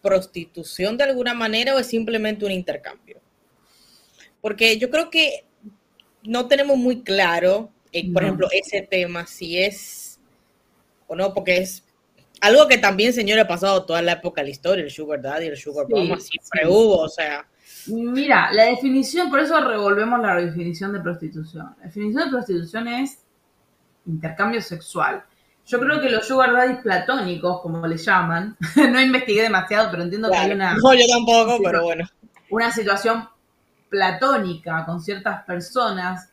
prostitución 0.01 0.97
de 0.97 1.03
alguna 1.03 1.34
manera 1.34 1.76
o 1.76 1.80
es 1.80 1.88
simplemente 1.88 2.45
un 2.45 2.51
intercambio? 2.51 3.22
Porque 4.41 4.77
yo 4.77 4.89
creo 4.89 5.09
que 5.09 5.45
no 6.23 6.47
tenemos 6.47 6.77
muy 6.77 7.03
claro, 7.03 7.69
eh, 7.91 8.11
por 8.11 8.23
ejemplo, 8.23 8.47
ese 8.51 8.81
tema, 8.81 9.25
si 9.25 9.59
es 9.59 10.19
o 11.07 11.15
no, 11.15 11.33
porque 11.33 11.57
es 11.57 11.83
algo 12.41 12.67
que 12.67 12.77
también, 12.77 13.13
señor, 13.13 13.39
ha 13.39 13.47
pasado 13.47 13.83
toda 13.85 14.01
la 14.01 14.13
época 14.13 14.41
de 14.41 14.45
la 14.45 14.51
historia, 14.51 14.83
el 14.83 14.91
sugar 14.91 15.21
daddy, 15.21 15.47
el 15.47 15.57
sugar 15.57 15.87
mama, 15.89 16.17
siempre 16.19 16.67
hubo, 16.67 16.99
o 16.99 17.09
sea. 17.09 17.45
Mira, 17.87 18.51
la 18.53 18.65
definición, 18.65 19.29
por 19.29 19.39
eso 19.39 19.59
revolvemos 19.59 20.21
la 20.21 20.35
definición 20.35 20.93
de 20.93 20.99
prostitución. 20.99 21.75
La 21.79 21.85
definición 21.85 22.25
de 22.25 22.31
prostitución 22.31 22.87
es 22.87 23.19
intercambio 24.05 24.61
sexual. 24.61 25.23
Yo 25.65 25.79
creo 25.79 26.01
que 26.01 26.09
los 26.09 26.27
sugar 26.27 26.53
daddies 26.53 26.79
platónicos, 26.79 27.61
como 27.61 27.85
le 27.85 27.97
llaman, 27.97 28.57
no 28.75 29.01
investigué 29.01 29.43
demasiado, 29.43 29.91
pero 29.91 30.03
entiendo 30.03 30.29
que 30.31 30.37
hay 30.37 30.51
una... 30.51 30.75
No, 30.75 30.93
yo 30.93 31.05
tampoco, 31.07 31.59
pero 31.63 31.83
bueno. 31.83 32.07
Una 32.49 32.71
situación 32.71 33.27
platónica 33.89 34.85
con 34.85 35.01
ciertas 35.01 35.43
personas. 35.43 36.29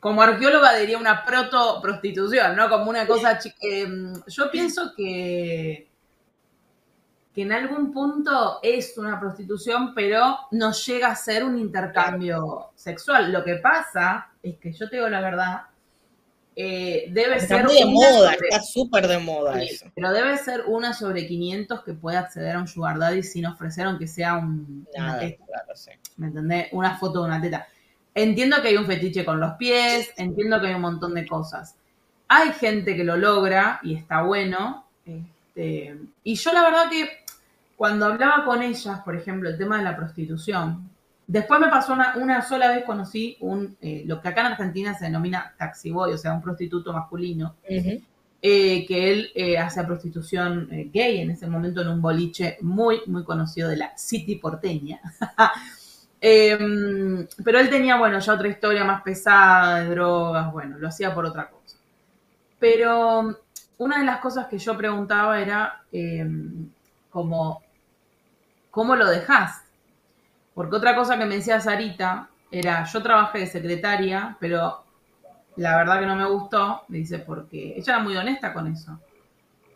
Como 0.00 0.22
arqueóloga 0.22 0.76
diría 0.76 0.98
una 0.98 1.24
proto-prostitución, 1.24 2.56
¿no? 2.56 2.68
Como 2.68 2.90
una 2.90 3.06
cosa... 3.06 3.38
Eh, 3.60 3.86
yo 4.26 4.50
pienso 4.50 4.92
que 4.96 5.88
que 7.34 7.42
en 7.42 7.52
algún 7.52 7.92
punto 7.92 8.60
es 8.62 8.96
una 8.96 9.18
prostitución, 9.18 9.92
pero 9.92 10.38
no 10.52 10.72
llega 10.72 11.08
a 11.08 11.16
ser 11.16 11.42
un 11.42 11.58
intercambio 11.58 12.70
sexual. 12.76 13.32
Lo 13.32 13.42
que 13.42 13.56
pasa 13.56 14.30
es 14.40 14.56
que 14.58 14.72
yo 14.72 14.88
te 14.88 14.96
digo 14.96 15.08
la 15.08 15.20
verdad, 15.20 15.62
eh, 16.56 17.06
debe 17.10 17.40
ser... 17.40 17.66
de 17.66 17.84
moda, 17.84 18.32
está 18.32 18.62
súper 18.62 19.08
de 19.08 19.18
moda 19.18 19.60
eso. 19.62 19.86
Pero 19.94 20.12
debe 20.12 20.38
ser 20.38 20.62
una 20.66 20.92
sobre 20.92 21.26
500 21.26 21.82
que 21.82 21.94
pueda 21.94 22.20
acceder 22.20 22.54
a 22.54 22.60
un 22.60 22.68
sugar 22.68 22.98
daddy 22.98 23.22
sin 23.22 23.46
ofrecer 23.46 23.86
aunque 23.86 24.06
sea 24.06 24.36
un, 24.36 24.86
una 24.94 25.18
teta. 25.18 25.44
¿Me 26.16 26.28
entendés? 26.28 26.68
Una 26.72 26.96
foto 26.96 27.20
de 27.20 27.26
una 27.26 27.40
teta. 27.40 27.66
Entiendo 28.14 28.62
que 28.62 28.68
hay 28.68 28.76
un 28.76 28.86
fetiche 28.86 29.24
con 29.24 29.40
los 29.40 29.54
pies, 29.54 30.12
entiendo 30.16 30.60
que 30.60 30.68
hay 30.68 30.74
un 30.74 30.82
montón 30.82 31.14
de 31.14 31.26
cosas. 31.26 31.74
Hay 32.28 32.52
gente 32.52 32.96
que 32.96 33.02
lo 33.02 33.16
logra 33.16 33.80
y 33.82 33.96
está 33.96 34.22
bueno. 34.22 34.86
Este, 35.04 35.96
y 36.22 36.34
yo 36.36 36.52
la 36.52 36.62
verdad 36.62 36.88
que 36.88 37.24
cuando 37.76 38.06
hablaba 38.06 38.44
con 38.44 38.62
ellas, 38.62 39.00
por 39.04 39.16
ejemplo, 39.16 39.48
el 39.48 39.58
tema 39.58 39.78
de 39.78 39.84
la 39.84 39.96
prostitución, 39.96 40.88
Después 41.26 41.60
me 41.60 41.68
pasó 41.68 41.94
una, 42.16 42.42
sola 42.42 42.68
vez 42.68 42.84
conocí 42.84 43.36
un, 43.40 43.76
eh, 43.80 44.02
lo 44.06 44.20
que 44.20 44.28
acá 44.28 44.42
en 44.42 44.48
Argentina 44.48 44.94
se 44.94 45.06
denomina 45.06 45.54
taxiboy, 45.56 46.12
o 46.12 46.18
sea, 46.18 46.34
un 46.34 46.42
prostituto 46.42 46.92
masculino, 46.92 47.56
eh, 47.66 48.84
que 48.86 49.10
él 49.10 49.30
eh, 49.34 49.56
hace 49.56 49.82
prostitución 49.84 50.68
gay 50.92 51.20
en 51.20 51.30
ese 51.30 51.46
momento 51.46 51.80
en 51.80 51.88
un 51.88 52.02
boliche 52.02 52.58
muy, 52.60 53.00
muy 53.06 53.24
conocido 53.24 53.70
de 53.70 53.76
la 53.76 53.96
City 53.96 54.36
porteña. 54.36 55.00
Em, 56.26 57.26
pero 57.44 57.58
él 57.58 57.68
tenía, 57.68 57.98
bueno, 57.98 58.18
ya 58.18 58.32
otra 58.32 58.48
historia 58.48 58.82
más 58.82 59.02
pesada 59.02 59.80
de 59.80 59.90
drogas, 59.90 60.50
bueno, 60.52 60.78
lo 60.78 60.88
hacía 60.88 61.14
por 61.14 61.26
otra 61.26 61.50
cosa. 61.50 61.76
Pero 62.58 63.40
una 63.76 63.98
de 63.98 64.06
las 64.06 64.20
cosas 64.20 64.46
que 64.46 64.56
yo 64.56 64.74
preguntaba 64.74 65.38
era 65.38 65.82
em, 65.92 66.70
como, 67.10 67.60
¿cómo 68.70 68.96
lo 68.96 69.06
dejas? 69.06 69.63
Porque 70.54 70.76
otra 70.76 70.94
cosa 70.94 71.18
que 71.18 71.24
me 71.24 71.36
decía 71.36 71.60
Sarita 71.60 72.28
era, 72.50 72.84
yo 72.84 73.02
trabajé 73.02 73.40
de 73.40 73.46
secretaria, 73.46 74.36
pero 74.38 74.84
la 75.56 75.76
verdad 75.76 76.00
que 76.00 76.06
no 76.06 76.16
me 76.16 76.26
gustó, 76.26 76.82
me 76.88 76.98
dice, 76.98 77.18
porque 77.18 77.74
ella 77.76 77.94
era 77.94 78.02
muy 78.02 78.16
honesta 78.16 78.52
con 78.52 78.68
eso. 78.68 78.98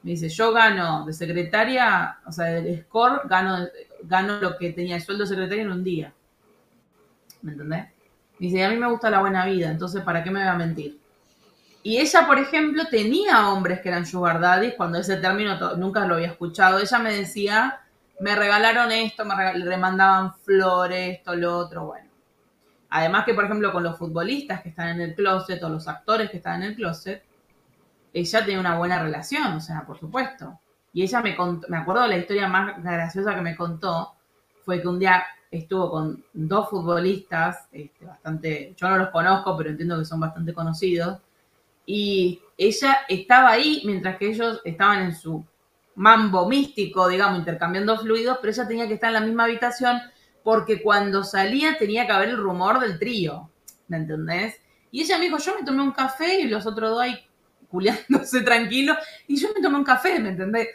Me 0.02 0.12
dice, 0.12 0.28
yo 0.28 0.52
gano 0.52 1.04
de 1.04 1.12
secretaria, 1.12 2.18
o 2.24 2.30
sea, 2.30 2.46
del 2.46 2.82
score, 2.82 3.22
gano, 3.24 3.66
gano 4.04 4.40
lo 4.40 4.56
que 4.56 4.72
tenía 4.72 4.96
el 4.96 5.02
sueldo 5.02 5.24
de 5.24 5.30
secretaria 5.30 5.64
en 5.64 5.72
un 5.72 5.82
día. 5.82 6.12
¿Me 7.42 7.52
entendés? 7.52 7.86
Me 8.38 8.46
dice, 8.46 8.64
a 8.64 8.70
mí 8.70 8.76
me 8.76 8.88
gusta 8.88 9.10
la 9.10 9.20
buena 9.20 9.44
vida, 9.44 9.70
entonces, 9.70 10.02
¿para 10.02 10.22
qué 10.22 10.30
me 10.30 10.38
voy 10.38 10.48
a 10.48 10.54
mentir? 10.54 11.00
Y 11.82 11.98
ella, 11.98 12.26
por 12.26 12.38
ejemplo, 12.38 12.84
tenía 12.90 13.48
hombres 13.48 13.80
que 13.80 13.88
eran 13.88 14.06
sugar 14.06 14.40
cuando 14.76 14.98
ese 14.98 15.16
término 15.16 15.76
nunca 15.76 16.04
lo 16.06 16.16
había 16.16 16.28
escuchado. 16.28 16.78
Ella 16.78 16.98
me 16.98 17.12
decía 17.12 17.80
me 18.20 18.34
regalaron 18.34 18.90
esto, 18.92 19.24
me 19.24 19.52
remandaban 19.52 20.34
flores, 20.34 21.18
esto, 21.18 21.34
lo 21.34 21.56
otro, 21.56 21.86
bueno. 21.86 22.08
Además 22.90 23.24
que, 23.24 23.34
por 23.34 23.44
ejemplo, 23.44 23.70
con 23.70 23.82
los 23.82 23.98
futbolistas 23.98 24.62
que 24.62 24.70
están 24.70 24.88
en 24.88 25.00
el 25.00 25.14
closet 25.14 25.62
o 25.62 25.68
los 25.68 25.86
actores 25.88 26.30
que 26.30 26.38
están 26.38 26.62
en 26.62 26.70
el 26.70 26.76
closet, 26.76 27.22
ella 28.12 28.44
tiene 28.44 28.60
una 28.60 28.78
buena 28.78 29.02
relación, 29.02 29.52
o 29.52 29.60
sea, 29.60 29.84
por 29.86 29.98
supuesto. 29.98 30.58
Y 30.92 31.02
ella 31.02 31.20
me 31.20 31.36
contó, 31.36 31.68
me 31.68 31.76
acuerdo 31.76 32.02
de 32.02 32.08
la 32.08 32.16
historia 32.16 32.48
más 32.48 32.82
graciosa 32.82 33.34
que 33.34 33.42
me 33.42 33.56
contó, 33.56 34.14
fue 34.64 34.80
que 34.80 34.88
un 34.88 34.98
día 34.98 35.24
estuvo 35.50 35.90
con 35.90 36.24
dos 36.32 36.70
futbolistas, 36.70 37.68
este, 37.72 38.04
bastante, 38.04 38.74
yo 38.76 38.88
no 38.88 38.98
los 38.98 39.10
conozco, 39.10 39.56
pero 39.56 39.70
entiendo 39.70 39.98
que 39.98 40.04
son 40.04 40.20
bastante 40.20 40.52
conocidos, 40.54 41.18
y 41.86 42.40
ella 42.56 42.98
estaba 43.08 43.50
ahí 43.50 43.82
mientras 43.84 44.16
que 44.16 44.28
ellos 44.28 44.60
estaban 44.64 45.00
en 45.04 45.14
su 45.14 45.44
mambo 45.98 46.48
místico, 46.48 47.08
digamos, 47.08 47.40
intercambiando 47.40 47.98
fluidos, 47.98 48.38
pero 48.40 48.52
ella 48.52 48.68
tenía 48.68 48.86
que 48.86 48.94
estar 48.94 49.08
en 49.08 49.14
la 49.14 49.20
misma 49.20 49.44
habitación 49.44 50.00
porque 50.44 50.80
cuando 50.80 51.24
salía 51.24 51.76
tenía 51.76 52.06
que 52.06 52.12
haber 52.12 52.30
el 52.30 52.36
rumor 52.36 52.78
del 52.78 52.98
trío, 52.98 53.50
¿me 53.88 53.96
entendés? 53.98 54.54
Y 54.92 55.02
ella 55.02 55.18
me 55.18 55.24
dijo, 55.24 55.38
yo 55.38 55.56
me 55.56 55.64
tomé 55.64 55.82
un 55.82 55.90
café 55.90 56.40
y 56.40 56.48
los 56.48 56.66
otros 56.66 56.90
dos 56.90 57.00
ahí 57.00 57.18
culiándose 57.68 58.40
tranquilos, 58.44 58.96
y 59.26 59.36
yo 59.36 59.48
me 59.54 59.60
tomé 59.60 59.76
un 59.76 59.84
café, 59.84 60.20
¿me 60.20 60.30
entendés? 60.30 60.68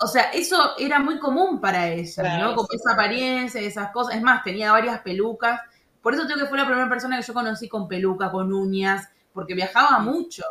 O 0.00 0.06
sea, 0.06 0.24
eso 0.32 0.76
era 0.78 0.98
muy 0.98 1.18
común 1.18 1.60
para 1.60 1.88
ella, 1.88 2.38
¿no? 2.38 2.54
Como 2.54 2.68
esa 2.72 2.92
apariencia, 2.92 3.60
esas 3.60 3.92
cosas. 3.92 4.16
Es 4.16 4.22
más, 4.22 4.42
tenía 4.44 4.72
varias 4.72 5.00
pelucas. 5.00 5.60
Por 6.02 6.12
eso 6.12 6.24
creo 6.24 6.36
que 6.36 6.46
fue 6.46 6.58
la 6.58 6.66
primera 6.66 6.88
persona 6.88 7.18
que 7.18 7.26
yo 7.26 7.32
conocí 7.32 7.66
con 7.66 7.88
peluca, 7.88 8.30
con 8.30 8.52
uñas, 8.52 9.08
porque 9.32 9.54
viajaba 9.54 10.00
mucho. 10.00 10.44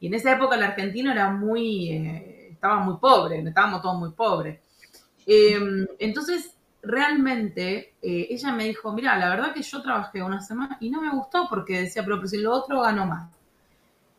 Y 0.00 0.08
en 0.08 0.14
esa 0.14 0.32
época 0.32 0.56
el 0.56 0.64
argentino 0.64 1.12
era 1.12 1.30
muy... 1.30 1.90
Eh, 1.90 2.35
estaba 2.56 2.78
muy 2.80 2.96
pobre, 2.96 3.38
estábamos 3.40 3.82
todos 3.82 3.98
muy 3.98 4.10
pobres. 4.10 4.60
Em, 5.26 5.86
entonces, 5.98 6.56
realmente, 6.82 7.94
eh, 8.02 8.26
ella 8.30 8.52
me 8.52 8.64
dijo, 8.64 8.92
mira, 8.92 9.16
la 9.18 9.28
verdad 9.28 9.52
que 9.52 9.62
yo 9.62 9.82
trabajé 9.82 10.22
una 10.22 10.40
semana 10.40 10.76
y 10.80 10.90
no 10.90 11.00
me 11.00 11.10
gustó 11.10 11.46
porque 11.48 11.82
decía, 11.82 12.04
pero 12.04 12.26
si 12.26 12.38
lo 12.38 12.52
otro 12.52 12.82
gano 12.82 13.06
más. 13.06 13.30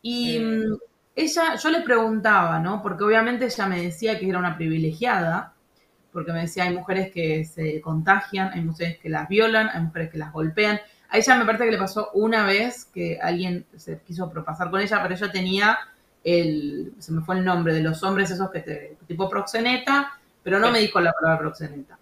Y 0.02 0.38
mm, 0.38 0.76
ella, 1.16 1.56
yo 1.56 1.70
le 1.70 1.80
preguntaba, 1.80 2.58
¿no? 2.60 2.82
Porque 2.82 3.04
obviamente 3.04 3.46
ella 3.46 3.66
me 3.66 3.82
decía 3.82 4.18
que 4.18 4.28
era 4.28 4.38
una 4.38 4.56
privilegiada, 4.56 5.54
porque 6.12 6.32
me 6.32 6.42
decía, 6.42 6.64
hay 6.64 6.74
mujeres 6.74 7.12
que 7.12 7.44
se 7.44 7.80
contagian, 7.80 8.50
hay 8.52 8.62
mujeres 8.62 8.98
que 8.98 9.08
las 9.08 9.28
violan, 9.28 9.68
hay 9.68 9.82
mujeres 9.82 10.10
que 10.10 10.18
las 10.18 10.32
golpean. 10.32 10.80
A 11.10 11.18
ella 11.18 11.36
me 11.36 11.44
parece 11.44 11.64
que 11.64 11.70
le 11.72 11.78
pasó 11.78 12.10
una 12.14 12.44
vez 12.44 12.84
que 12.84 13.18
alguien 13.20 13.66
se 13.76 14.00
quiso 14.00 14.30
propasar 14.30 14.70
con 14.70 14.80
ella, 14.80 15.02
pero 15.02 15.14
ella 15.14 15.32
tenía 15.32 15.78
el, 16.28 16.92
se 16.98 17.12
me 17.12 17.22
fue 17.22 17.36
el 17.36 17.44
nombre 17.44 17.72
de 17.72 17.82
los 17.82 18.02
hombres 18.02 18.30
esos 18.30 18.50
que 18.50 18.60
te, 18.60 18.96
tipo 19.06 19.28
proxeneta, 19.28 20.18
pero 20.42 20.58
no 20.58 20.70
me 20.70 20.80
dijo 20.80 21.00
la 21.00 21.12
palabra 21.12 21.40
proxeneta. 21.40 21.98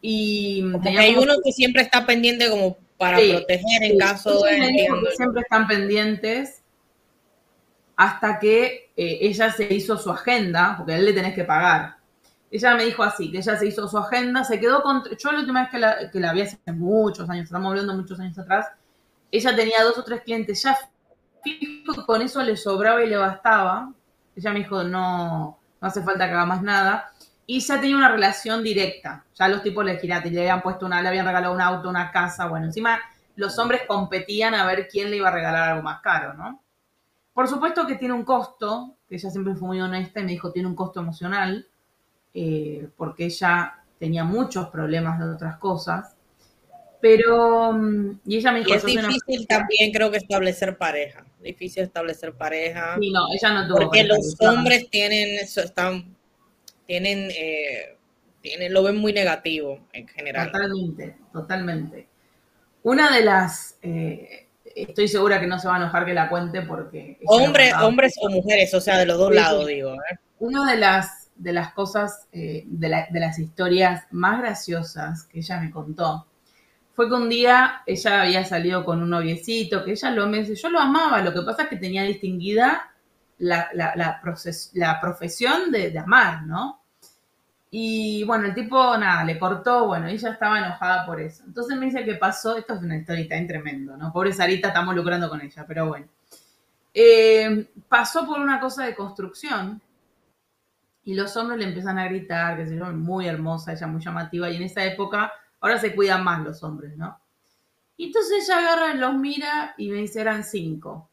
Y 0.00 0.62
hay 0.84 1.16
uno 1.16 1.34
que 1.42 1.52
siempre 1.52 1.82
está 1.82 2.04
pendiente 2.04 2.50
como 2.50 2.76
para 2.98 3.16
proteger 3.16 3.82
en 3.82 3.98
caso 3.98 4.42
de... 4.42 4.86
siempre 5.16 5.42
están 5.42 5.66
pendientes 5.66 6.60
hasta 7.96 8.38
que 8.38 8.90
eh, 8.96 9.18
ella 9.22 9.52
se 9.52 9.72
hizo 9.72 9.96
su 9.96 10.10
agenda, 10.10 10.74
porque 10.76 10.92
a 10.92 10.96
él 10.96 11.06
le 11.06 11.12
tenés 11.12 11.34
que 11.34 11.44
pagar. 11.44 11.96
Ella 12.50 12.74
me 12.74 12.84
dijo 12.84 13.02
así, 13.02 13.30
que 13.30 13.38
ella 13.38 13.56
se 13.56 13.66
hizo 13.66 13.88
su 13.88 13.96
agenda, 13.98 14.44
se 14.44 14.60
quedó 14.60 14.82
con... 14.82 15.02
Yo 15.16 15.32
la 15.32 15.40
última 15.40 15.62
vez 15.62 15.70
que 15.70 15.78
la, 15.78 16.10
que 16.10 16.20
la 16.20 16.32
vi 16.32 16.42
hace 16.42 16.58
muchos 16.72 17.28
años, 17.30 17.44
estamos 17.44 17.70
hablando 17.70 17.94
muchos 17.94 18.20
años 18.20 18.38
atrás, 18.38 18.66
ella 19.30 19.56
tenía 19.56 19.82
dos 19.82 19.98
o 19.98 20.04
tres 20.04 20.20
clientes 20.22 20.62
ya 20.62 20.76
fijo 21.44 22.06
con 22.06 22.22
eso 22.22 22.42
le 22.42 22.56
sobraba 22.56 23.02
y 23.02 23.08
le 23.08 23.16
bastaba. 23.16 23.92
Ella 24.36 24.52
me 24.52 24.60
dijo, 24.60 24.82
no, 24.82 25.58
no 25.80 25.88
hace 25.88 26.02
falta 26.02 26.26
que 26.26 26.32
haga 26.32 26.46
más 26.46 26.62
nada. 26.62 27.12
Y 27.46 27.60
ya 27.60 27.80
tenía 27.80 27.96
una 27.96 28.10
relación 28.10 28.62
directa. 28.62 29.24
Ya 29.34 29.48
los 29.48 29.62
tipos 29.62 29.84
le 29.84 29.98
giraste, 29.98 30.30
le 30.30 30.40
habían 30.40 30.62
puesto 30.62 30.86
una, 30.86 31.02
le 31.02 31.08
habían 31.08 31.26
regalado 31.26 31.54
un 31.54 31.60
auto, 31.60 31.88
una 31.88 32.10
casa. 32.10 32.46
Bueno, 32.48 32.66
encima 32.66 33.00
los 33.36 33.58
hombres 33.58 33.82
competían 33.86 34.54
a 34.54 34.64
ver 34.64 34.88
quién 34.88 35.10
le 35.10 35.16
iba 35.18 35.28
a 35.28 35.32
regalar 35.32 35.70
algo 35.70 35.82
más 35.82 36.00
caro, 36.00 36.34
¿no? 36.34 36.64
por 37.34 37.48
supuesto 37.48 37.84
que 37.86 37.96
tiene 37.96 38.14
un 38.14 38.24
costo, 38.24 38.94
que 39.08 39.16
ella 39.16 39.28
siempre 39.28 39.54
fue 39.56 39.66
muy 39.66 39.80
honesta 39.80 40.20
y 40.20 40.24
me 40.24 40.30
dijo, 40.30 40.52
tiene 40.52 40.68
un 40.68 40.76
costo 40.76 41.00
emocional, 41.00 41.66
eh, 42.32 42.88
porque 42.96 43.26
ella 43.26 43.80
tenía 43.98 44.22
muchos 44.22 44.68
problemas 44.68 45.18
de 45.18 45.28
otras 45.28 45.58
cosas. 45.58 46.13
Pero, 47.04 47.74
mm, 47.74 48.20
y 48.24 48.36
ella 48.38 48.52
me 48.52 48.60
dijo... 48.60 48.70
Y 48.70 48.76
es 48.76 48.82
difícil 48.86 49.46
también 49.46 49.92
creo 49.92 50.10
que 50.10 50.16
establecer 50.16 50.78
pareja, 50.78 51.26
difícil 51.38 51.82
establecer 51.82 52.32
pareja. 52.32 52.96
Sí, 52.98 53.10
no, 53.10 53.26
ella 53.30 53.52
no 53.52 53.68
tuvo 53.68 53.76
Porque 53.76 54.04
los 54.04 54.34
hombres 54.40 54.88
tienen, 54.88 55.38
están, 55.38 56.16
tienen, 56.86 57.30
eh, 57.30 57.98
tienen, 58.40 58.72
lo 58.72 58.82
ven 58.84 58.96
muy 58.96 59.12
negativo 59.12 59.80
en 59.92 60.08
general. 60.08 60.50
Totalmente, 60.50 61.16
totalmente. 61.30 62.08
Una 62.84 63.14
de 63.14 63.22
las, 63.22 63.76
eh, 63.82 64.46
estoy 64.74 65.06
segura 65.06 65.38
que 65.38 65.46
no 65.46 65.58
se 65.58 65.68
va 65.68 65.74
a 65.74 65.80
enojar 65.80 66.06
que 66.06 66.14
la 66.14 66.30
cuente 66.30 66.62
porque... 66.62 67.18
Hombre, 67.26 67.74
hombres 67.82 68.14
o 68.22 68.30
mujeres, 68.30 68.72
o 68.72 68.80
sea, 68.80 68.96
de 68.96 69.04
los 69.04 69.18
dos 69.18 69.34
lados, 69.34 69.66
digo. 69.66 69.92
¿eh? 69.92 70.18
Una 70.38 70.70
de 70.70 70.78
las, 70.78 71.28
de 71.36 71.52
las 71.52 71.74
cosas, 71.74 72.28
de, 72.32 72.64
de 72.66 73.20
las 73.20 73.38
historias 73.38 74.06
más 74.10 74.40
graciosas 74.40 75.24
que 75.24 75.40
ella 75.40 75.60
me 75.60 75.70
contó, 75.70 76.28
fue 76.94 77.08
que 77.08 77.14
un 77.14 77.28
día 77.28 77.82
ella 77.86 78.22
había 78.22 78.44
salido 78.44 78.84
con 78.84 79.02
un 79.02 79.10
noviecito, 79.10 79.84
que 79.84 79.92
ella 79.92 80.10
lo 80.10 80.28
me 80.28 80.38
dice, 80.38 80.54
yo 80.54 80.70
lo 80.70 80.78
amaba, 80.78 81.20
lo 81.20 81.32
que 81.32 81.42
pasa 81.42 81.64
es 81.64 81.68
que 81.68 81.76
tenía 81.76 82.04
distinguida 82.04 82.92
la, 83.38 83.68
la, 83.74 84.20
profesión 85.00 85.72
de, 85.72 85.98
amar, 85.98 86.44
¿no? 86.44 86.80
Y 87.70 88.22
bueno, 88.22 88.46
el 88.46 88.54
tipo, 88.54 88.96
nada, 88.96 89.24
le 89.24 89.36
cortó, 89.38 89.88
bueno, 89.88 90.06
ella 90.06 90.30
estaba 90.30 90.58
enojada 90.58 91.04
por 91.04 91.20
eso. 91.20 91.42
Entonces 91.44 91.76
me 91.76 91.86
dice 91.86 92.04
que 92.04 92.14
pasó, 92.14 92.56
esto 92.56 92.74
es 92.74 92.82
una 92.82 92.96
historia 92.96 93.28
tan 93.28 93.48
tremendo, 93.48 93.96
¿no? 93.96 94.12
Pobre 94.12 94.32
Sarita, 94.32 94.68
estamos 94.68 94.94
lucrando 94.94 95.28
con 95.28 95.40
ella, 95.40 95.64
pero 95.66 95.88
bueno. 95.88 96.06
Eh, 96.94 97.66
pasó 97.88 98.24
por 98.24 98.38
una 98.38 98.60
cosa 98.60 98.84
de 98.84 98.94
construcción 98.94 99.82
y 101.02 101.14
los 101.14 101.36
hombres 101.36 101.58
le 101.58 101.66
empiezan 101.66 101.98
a 101.98 102.06
gritar, 102.06 102.56
que 102.56 102.68
se 102.68 102.76
yo, 102.76 102.86
muy 102.92 103.26
hermosa, 103.26 103.72
ella 103.72 103.88
muy 103.88 104.00
llamativa, 104.00 104.48
y 104.48 104.56
en 104.56 104.62
esa 104.62 104.84
época 104.84 105.32
Ahora 105.64 105.78
se 105.78 105.94
cuidan 105.94 106.22
más 106.22 106.44
los 106.44 106.62
hombres, 106.62 106.94
¿no? 106.94 107.18
Y 107.96 108.08
entonces 108.08 108.44
ella 108.44 108.58
agarra, 108.58 108.94
y 108.94 108.98
los 108.98 109.14
mira 109.14 109.74
y 109.78 109.88
me 109.88 109.96
dice, 109.96 110.20
eran 110.20 110.44
cinco. 110.44 111.08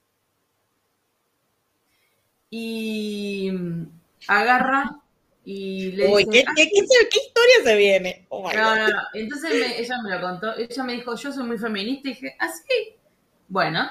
Y 2.49 3.49
mm, 3.49 3.85
agarra 4.27 4.99
y 5.45 5.93
le 5.93 6.13
Uy, 6.13 6.25
dice... 6.25 6.43
¿qué, 6.53 6.63
historia 6.63 7.55
se 7.63 7.77
viene? 7.77 8.25
Oh 8.27 8.51
no, 8.51 8.75
no, 8.75 8.89
no. 8.89 9.01
Entonces 9.13 9.79
ella 9.79 9.95
me 10.03 10.09
lo 10.09 10.19
contó. 10.19 10.57
Ella 10.57 10.83
me 10.83 10.93
dijo, 10.95 11.15
yo 11.15 11.31
soy 11.31 11.45
muy 11.45 11.57
feminista. 11.57 12.09
Y 12.09 12.11
dije, 12.11 12.35
¿ah, 12.37 12.49
sí? 12.49 12.97
Bueno. 13.47 13.89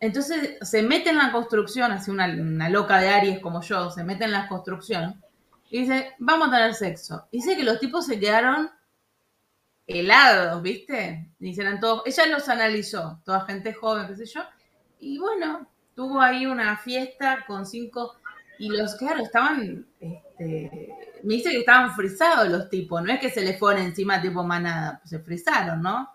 Entonces 0.00 0.58
se 0.60 0.82
mete 0.82 1.08
en 1.08 1.16
la 1.16 1.32
construcción, 1.32 1.92
así 1.92 2.10
una, 2.10 2.26
una 2.26 2.68
loca 2.68 3.00
de 3.00 3.08
Aries 3.08 3.38
como 3.40 3.62
yo, 3.62 3.90
se 3.90 4.04
mete 4.04 4.24
en 4.24 4.32
la 4.32 4.48
construcción 4.48 5.24
y 5.70 5.80
dice, 5.80 6.12
vamos 6.18 6.48
a 6.48 6.50
tener 6.50 6.74
sexo. 6.74 7.26
Y 7.30 7.38
dice 7.38 7.56
que 7.56 7.64
los 7.64 7.80
tipos 7.80 8.04
se 8.04 8.20
quedaron 8.20 8.70
helados, 9.88 10.62
¿viste? 10.62 11.32
Dicen 11.38 11.80
todos, 11.80 12.02
ella 12.04 12.26
los 12.26 12.48
analizó, 12.48 13.20
toda 13.24 13.46
gente 13.46 13.72
joven, 13.72 14.06
qué 14.06 14.16
sé 14.16 14.26
yo, 14.26 14.42
y 15.00 15.18
bueno, 15.18 15.66
tuvo 15.94 16.20
ahí 16.20 16.46
una 16.46 16.76
fiesta 16.76 17.44
con 17.46 17.64
cinco, 17.66 18.16
y 18.58 18.68
los, 18.68 18.96
claro, 18.96 19.22
estaban, 19.22 19.86
este, 19.98 20.94
me 21.24 21.34
dice 21.34 21.50
que 21.50 21.60
estaban 21.60 21.94
frisados 21.94 22.48
los 22.48 22.68
tipos, 22.68 23.02
no 23.02 23.12
es 23.12 23.18
que 23.18 23.30
se 23.30 23.40
les 23.40 23.58
fueron 23.58 23.82
encima 23.82 24.20
tipo 24.20 24.44
manada, 24.44 24.98
pues 24.98 25.10
se 25.10 25.20
frisaron, 25.20 25.80
¿no? 25.80 26.10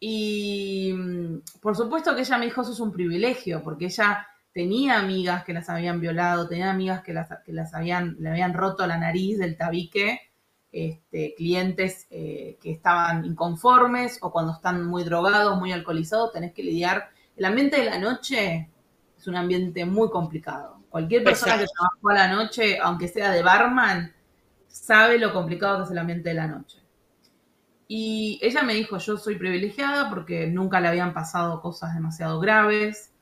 Y 0.00 0.92
mm, 0.96 1.40
por 1.60 1.76
supuesto 1.76 2.14
que 2.14 2.22
ella 2.22 2.38
me 2.38 2.46
dijo, 2.46 2.62
eso 2.62 2.72
es 2.72 2.80
un 2.80 2.92
privilegio, 2.92 3.62
porque 3.62 3.86
ella 3.86 4.26
tenía 4.52 4.98
amigas 4.98 5.44
que 5.44 5.52
las 5.52 5.68
habían 5.68 6.00
violado, 6.00 6.48
tenía 6.48 6.70
amigas 6.70 7.02
que 7.02 7.12
las, 7.12 7.28
que 7.44 7.52
las 7.52 7.74
habían, 7.74 8.16
le 8.18 8.30
habían 8.30 8.54
roto 8.54 8.86
la 8.86 8.96
nariz 8.96 9.38
del 9.38 9.56
tabique, 9.56 10.27
este, 10.70 11.34
clientes 11.36 12.06
eh, 12.10 12.58
que 12.60 12.70
estaban 12.70 13.24
inconformes 13.24 14.18
o 14.20 14.30
cuando 14.30 14.52
están 14.52 14.86
muy 14.86 15.04
drogados, 15.04 15.58
muy 15.58 15.72
alcoholizados, 15.72 16.32
tenés 16.32 16.52
que 16.52 16.62
lidiar. 16.62 17.10
El 17.36 17.44
ambiente 17.44 17.78
de 17.78 17.86
la 17.86 17.98
noche 17.98 18.70
es 19.16 19.26
un 19.26 19.36
ambiente 19.36 19.84
muy 19.84 20.10
complicado. 20.10 20.80
Cualquier 20.90 21.24
persona 21.24 21.58
que 21.58 21.66
trabajó 21.66 22.08
a 22.10 22.14
la 22.14 22.34
noche, 22.34 22.78
aunque 22.80 23.08
sea 23.08 23.30
de 23.30 23.42
barman, 23.42 24.14
sabe 24.66 25.18
lo 25.18 25.32
complicado 25.32 25.78
que 25.78 25.84
es 25.84 25.90
el 25.90 25.98
ambiente 25.98 26.30
de 26.30 26.34
la 26.34 26.46
noche. 26.46 26.78
Y 27.86 28.38
ella 28.42 28.62
me 28.62 28.74
dijo, 28.74 28.98
yo 28.98 29.16
soy 29.16 29.36
privilegiada 29.36 30.10
porque 30.10 30.46
nunca 30.46 30.80
le 30.80 30.88
habían 30.88 31.14
pasado 31.14 31.62
cosas 31.62 31.94
demasiado 31.94 32.38
graves. 32.38 33.14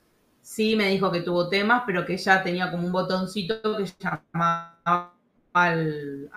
Sí, 0.42 0.74
me 0.76 0.88
dijo 0.90 1.10
que 1.12 1.22
tuvo 1.22 1.48
temas, 1.48 1.84
pero 1.86 2.04
que 2.04 2.14
ella 2.14 2.42
tenía 2.42 2.70
como 2.70 2.86
un 2.86 2.92
botoncito 2.92 3.76
que 3.76 3.84
llamaba 3.98 5.15
al, 5.62 6.30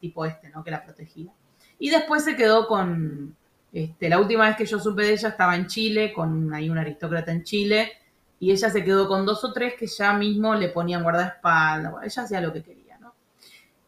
tipo 0.00 0.24
este, 0.24 0.48
¿no? 0.50 0.62
Que 0.62 0.70
la 0.70 0.84
protegía. 0.84 1.32
Y 1.78 1.90
después 1.90 2.24
se 2.24 2.36
quedó 2.36 2.66
con, 2.66 3.36
este, 3.72 4.08
la 4.08 4.20
última 4.20 4.46
vez 4.46 4.56
que 4.56 4.66
yo 4.66 4.78
supe 4.78 5.02
de 5.02 5.12
ella 5.12 5.30
estaba 5.30 5.56
en 5.56 5.66
Chile, 5.66 6.12
con 6.12 6.52
ahí 6.54 6.70
una 6.70 6.82
aristócrata 6.82 7.32
en 7.32 7.42
Chile, 7.42 7.92
y 8.38 8.50
ella 8.52 8.70
se 8.70 8.84
quedó 8.84 9.08
con 9.08 9.24
dos 9.26 9.44
o 9.44 9.52
tres 9.52 9.74
que 9.78 9.86
ya 9.86 10.12
mismo 10.12 10.54
le 10.54 10.68
ponían 10.68 11.02
guardaespaldas, 11.02 11.94
ella 12.04 12.22
hacía 12.22 12.40
lo 12.40 12.52
que 12.52 12.62
quería, 12.62 12.98
¿no? 12.98 13.14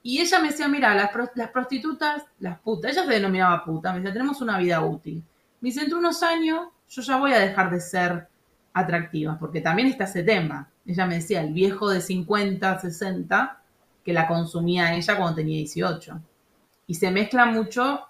Y 0.02 0.20
ella 0.20 0.38
me 0.40 0.48
decía, 0.48 0.68
mira, 0.68 0.94
las, 0.94 1.10
las 1.34 1.50
prostitutas, 1.50 2.22
las 2.40 2.58
putas, 2.60 2.92
ella 2.92 3.04
se 3.04 3.12
denominaba 3.12 3.64
puta, 3.64 3.92
me 3.92 3.98
decía, 3.98 4.12
tenemos 4.12 4.40
una 4.40 4.58
vida 4.58 4.80
útil. 4.84 5.22
Me 5.60 5.68
dice, 5.68 5.82
entre 5.82 5.98
unos 5.98 6.22
años 6.22 6.68
yo 6.88 7.02
ya 7.02 7.16
voy 7.16 7.32
a 7.32 7.38
dejar 7.38 7.70
de 7.70 7.80
ser 7.80 8.28
atractiva, 8.72 9.38
porque 9.38 9.60
también 9.60 9.88
está 9.88 10.04
ese 10.04 10.22
tema. 10.22 10.68
Ella 10.84 11.06
me 11.06 11.16
decía, 11.16 11.40
el 11.40 11.52
viejo 11.52 11.88
de 11.88 12.00
50, 12.00 12.80
60, 12.80 13.63
que 14.04 14.12
la 14.12 14.28
consumía 14.28 14.94
ella 14.94 15.16
cuando 15.16 15.36
tenía 15.36 15.56
18. 15.58 16.20
Y 16.86 16.94
se 16.94 17.10
mezcla 17.10 17.46
mucho, 17.46 18.06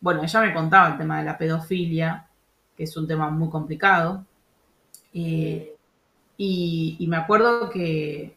bueno, 0.00 0.22
ella 0.22 0.40
me 0.42 0.52
contaba 0.52 0.88
el 0.88 0.98
tema 0.98 1.18
de 1.18 1.24
la 1.24 1.38
pedofilia, 1.38 2.28
que 2.76 2.84
es 2.84 2.96
un 2.96 3.08
tema 3.08 3.30
muy 3.30 3.48
complicado. 3.48 4.24
Eh, 5.14 5.74
y, 6.36 7.04
me 7.08 7.16
acuerdo 7.16 7.70
que, 7.70 8.36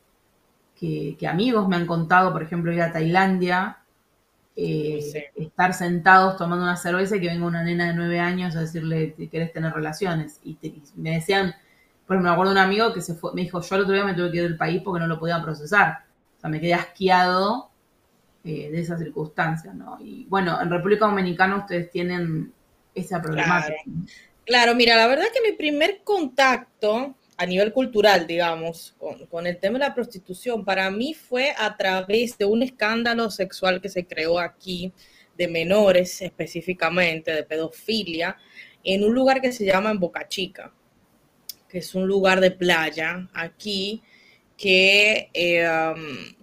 que, 0.80 1.28
amigos 1.28 1.68
me 1.68 1.76
han 1.76 1.86
contado, 1.86 2.32
por 2.32 2.42
ejemplo, 2.42 2.72
ir 2.72 2.82
a 2.82 2.92
Tailandia, 2.92 3.78
eh, 4.56 5.32
estar 5.36 5.74
sentados 5.74 6.38
tomando 6.38 6.64
una 6.64 6.78
cerveza 6.78 7.18
y 7.18 7.22
que 7.22 7.28
venga 7.28 7.46
una 7.46 7.64
nena 7.64 7.88
de 7.88 7.94
nueve 7.94 8.20
años 8.20 8.56
a 8.56 8.62
decirle 8.62 9.14
que 9.16 9.30
querés 9.30 9.54
tener 9.54 9.74
relaciones. 9.74 10.40
Y, 10.44 10.58
me 10.96 11.12
decían, 11.12 11.54
por 12.08 12.16
ejemplo, 12.16 12.30
me 12.32 12.34
acuerdo 12.34 12.54
de 12.54 12.60
un 12.60 12.66
amigo 12.66 12.94
que 12.94 13.02
se 13.02 13.16
fue, 13.16 13.34
me 13.34 13.42
dijo, 13.42 13.62
yo 13.62 13.76
el 13.76 13.82
otro 13.82 13.94
día 13.94 14.06
me 14.06 14.14
tuve 14.14 14.32
que 14.32 14.38
ir 14.38 14.44
del 14.44 14.58
país 14.58 14.82
porque 14.84 15.02
no 15.02 15.08
lo 15.08 15.20
podía 15.20 15.42
procesar 15.42 16.11
sea, 16.42 16.50
me 16.50 16.60
quedé 16.60 16.74
asqueado 16.74 17.70
eh, 18.44 18.70
de 18.72 18.82
esas 18.82 19.00
circunstancias, 19.00 19.76
¿no? 19.76 19.98
Y 20.02 20.26
bueno, 20.26 20.60
en 20.62 20.70
República 20.70 21.06
Dominicana 21.06 21.58
ustedes 21.58 21.92
tienen 21.92 22.52
esa 22.96 23.22
problemática. 23.22 23.76
Claro. 24.46 24.76
mira, 24.76 24.96
la 24.96 25.08
verdad 25.08 25.26
que 25.34 25.48
mi 25.48 25.56
primer 25.56 26.02
contacto 26.04 27.16
a 27.38 27.46
nivel 27.46 27.72
cultural, 27.72 28.28
digamos, 28.28 28.96
con, 29.30 29.48
el 29.48 29.58
tema 29.58 29.80
de 29.80 29.86
la 29.86 29.96
prostitución, 29.96 30.64
para 30.64 30.92
mí 30.92 31.14
fue 31.14 31.54
a 31.58 31.76
través 31.76 32.38
de 32.38 32.46
un 32.46 32.62
escándalo 32.62 33.32
sexual 33.32 33.82
que 33.82 33.90
se 33.90 34.06
creó 34.06 34.40
aquí, 34.40 34.92
de 35.38 35.48
menores 35.48 36.22
específicamente, 36.22 37.32
de 37.32 37.44
pedofilia, 37.44 38.38
en 38.84 39.04
un 39.04 39.14
lugar 39.14 39.42
que 39.42 39.52
se 39.52 39.66
llama 39.66 39.90
en 39.92 40.00
Boca 40.00 40.28
Chica, 40.28 40.72
que 41.68 41.80
es 41.80 41.96
un 41.96 42.08
lugar 42.08 42.40
de 42.42 42.52
playa 42.52 43.28
aquí, 43.34 44.04
que, 44.62 45.32
eh, 45.34 45.68
um, 45.68 46.36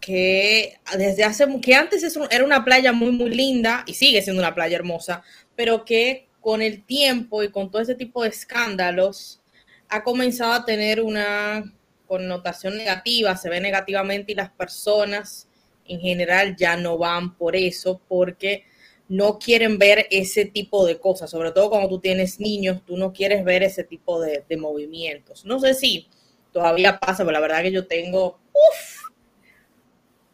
que 0.00 0.74
desde 0.96 1.24
hace, 1.24 1.46
que 1.60 1.74
antes 1.74 2.16
era 2.30 2.44
una 2.44 2.64
playa 2.64 2.92
muy, 2.92 3.10
muy 3.10 3.30
linda 3.30 3.82
y 3.88 3.94
sigue 3.94 4.22
siendo 4.22 4.40
una 4.40 4.54
playa 4.54 4.76
hermosa, 4.76 5.24
pero 5.56 5.84
que 5.84 6.28
con 6.40 6.62
el 6.62 6.84
tiempo 6.84 7.42
y 7.42 7.50
con 7.50 7.68
todo 7.68 7.82
ese 7.82 7.96
tipo 7.96 8.22
de 8.22 8.28
escándalos 8.28 9.40
ha 9.88 10.04
comenzado 10.04 10.52
a 10.52 10.64
tener 10.64 11.02
una 11.02 11.64
connotación 12.06 12.76
negativa, 12.76 13.36
se 13.36 13.50
ve 13.50 13.60
negativamente 13.60 14.30
y 14.30 14.36
las 14.36 14.50
personas 14.50 15.48
en 15.86 15.98
general 15.98 16.54
ya 16.56 16.76
no 16.76 16.98
van 16.98 17.36
por 17.36 17.56
eso 17.56 18.00
porque 18.06 18.62
no 19.08 19.40
quieren 19.40 19.76
ver 19.76 20.06
ese 20.12 20.44
tipo 20.44 20.86
de 20.86 21.00
cosas, 21.00 21.30
sobre 21.30 21.50
todo 21.50 21.70
cuando 21.70 21.88
tú 21.88 21.98
tienes 21.98 22.38
niños, 22.38 22.82
tú 22.86 22.96
no 22.96 23.12
quieres 23.12 23.44
ver 23.44 23.64
ese 23.64 23.82
tipo 23.82 24.20
de, 24.20 24.44
de 24.48 24.56
movimientos. 24.56 25.44
No 25.44 25.58
sé 25.58 25.74
si 25.74 26.08
todavía 26.56 26.98
pasa, 26.98 27.18
pero 27.18 27.32
la 27.32 27.40
verdad 27.40 27.60
que 27.60 27.70
yo 27.70 27.86
tengo, 27.86 28.40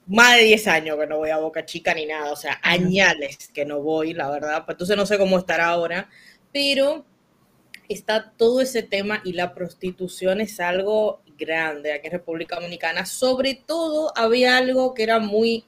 más 0.07 0.37
de 0.37 0.45
10 0.45 0.69
años 0.69 0.97
que 0.97 1.09
no 1.09 1.19
voy 1.19 1.31
a 1.31 1.39
Boca 1.39 1.65
Chica 1.65 1.95
ni 1.95 2.07
nada, 2.07 2.31
o 2.31 2.37
sea, 2.37 2.61
añales 2.63 3.51
que 3.53 3.65
no 3.65 3.81
voy, 3.81 4.15
la 4.15 4.31
verdad, 4.31 4.65
pues 4.65 4.77
entonces 4.77 4.97
no 4.97 5.05
sé 5.05 5.19
cómo 5.19 5.37
estará 5.37 5.67
ahora, 5.67 6.09
pero 6.53 7.05
está 7.89 8.31
todo 8.37 8.61
ese 8.61 8.85
tema 8.85 9.21
y 9.25 9.33
la 9.33 9.53
prostitución 9.53 10.41
es 10.41 10.61
algo 10.61 11.23
grande 11.37 11.93
aquí 11.93 12.07
en 12.07 12.13
República 12.13 12.55
Dominicana. 12.55 13.05
Sobre 13.05 13.57
todo 13.57 14.13
había 14.17 14.59
algo 14.59 14.95
que 14.95 15.03
era 15.03 15.19
muy 15.19 15.65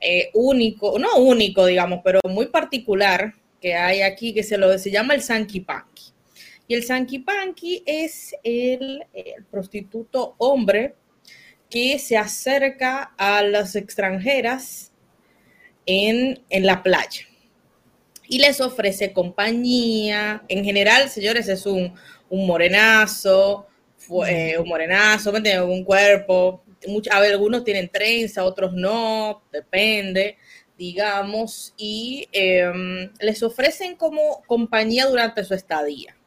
eh, 0.00 0.30
único, 0.32 0.96
no 1.00 1.16
único, 1.16 1.66
digamos, 1.66 2.02
pero 2.04 2.20
muy 2.22 2.46
particular 2.46 3.32
que 3.60 3.74
hay 3.74 4.02
aquí, 4.02 4.32
que 4.32 4.44
se, 4.44 4.58
lo, 4.58 4.78
se 4.78 4.92
llama 4.92 5.16
el 5.16 5.22
Sanky 5.22 5.58
Panky 5.58 6.12
Y 6.68 6.74
el 6.74 6.84
Sanky 6.84 7.20
Panky 7.20 7.82
es 7.86 8.34
el, 8.44 9.02
prostituto 9.50 10.34
hombre 10.36 10.94
que 11.70 11.98
se 11.98 12.18
acerca 12.18 13.14
a 13.16 13.42
las 13.42 13.74
extranjeras 13.74 14.92
en, 15.86 16.44
la 16.50 16.82
playa 16.82 17.26
y 18.28 18.38
les 18.38 18.60
ofrece 18.60 19.14
compañía. 19.14 20.44
En 20.48 20.62
general, 20.62 21.08
señores, 21.08 21.48
es 21.48 21.64
un, 21.64 21.94
morenazo, 22.30 23.66
eh, 24.26 24.58
un 24.58 24.68
morenazo, 24.68 25.32
un 25.66 25.84
cuerpo. 25.84 26.62
a 27.10 27.20
ver, 27.20 27.32
algunos 27.32 27.64
tienen 27.64 27.88
trenza, 27.88 28.44
otros 28.44 28.74
no, 28.74 29.42
depende 29.50 30.36
digamos, 30.78 31.74
y 31.76 32.28
em, 32.30 33.10
les 33.18 33.42
ofrecen 33.42 33.96
como 33.96 34.44
compañía 34.46 35.06
durante 35.06 35.42
su 35.42 35.52
estadía. 35.52 36.17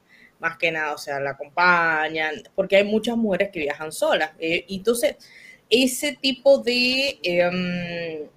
Más 0.42 0.58
que 0.58 0.72
nada, 0.72 0.94
o 0.94 0.98
sea, 0.98 1.22
la 1.22 1.32
acompañan, 1.32 2.44
porque 2.56 2.76
hay 2.76 2.84
muchas 2.84 3.16
mujeres 3.16 3.50
que 3.54 3.62
viajan 3.62 3.94
solas. 3.94 4.32
Eh, 4.40 4.66
entonces, 4.68 5.16
ese 5.70 6.18
tipo 6.20 6.58
de... 6.58 7.18
Em, 7.24 8.28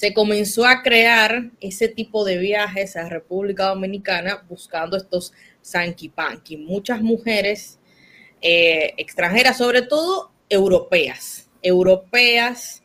se 0.00 0.14
comenzó 0.14 0.64
a 0.64 0.82
crear 0.82 1.50
ese 1.60 1.86
tipo 1.86 2.24
de 2.24 2.38
viajes 2.38 2.96
a 2.96 3.06
República 3.10 3.66
Dominicana 3.66 4.46
buscando 4.48 4.96
estos 4.96 5.34
sanky 5.60 6.08
panky. 6.08 6.56
Muchas 6.56 7.02
mujeres 7.02 7.78
eh, 8.40 8.94
extranjeras, 8.96 9.58
sobre 9.58 9.82
todo 9.82 10.32
europeas, 10.48 11.50
europeas 11.60 12.82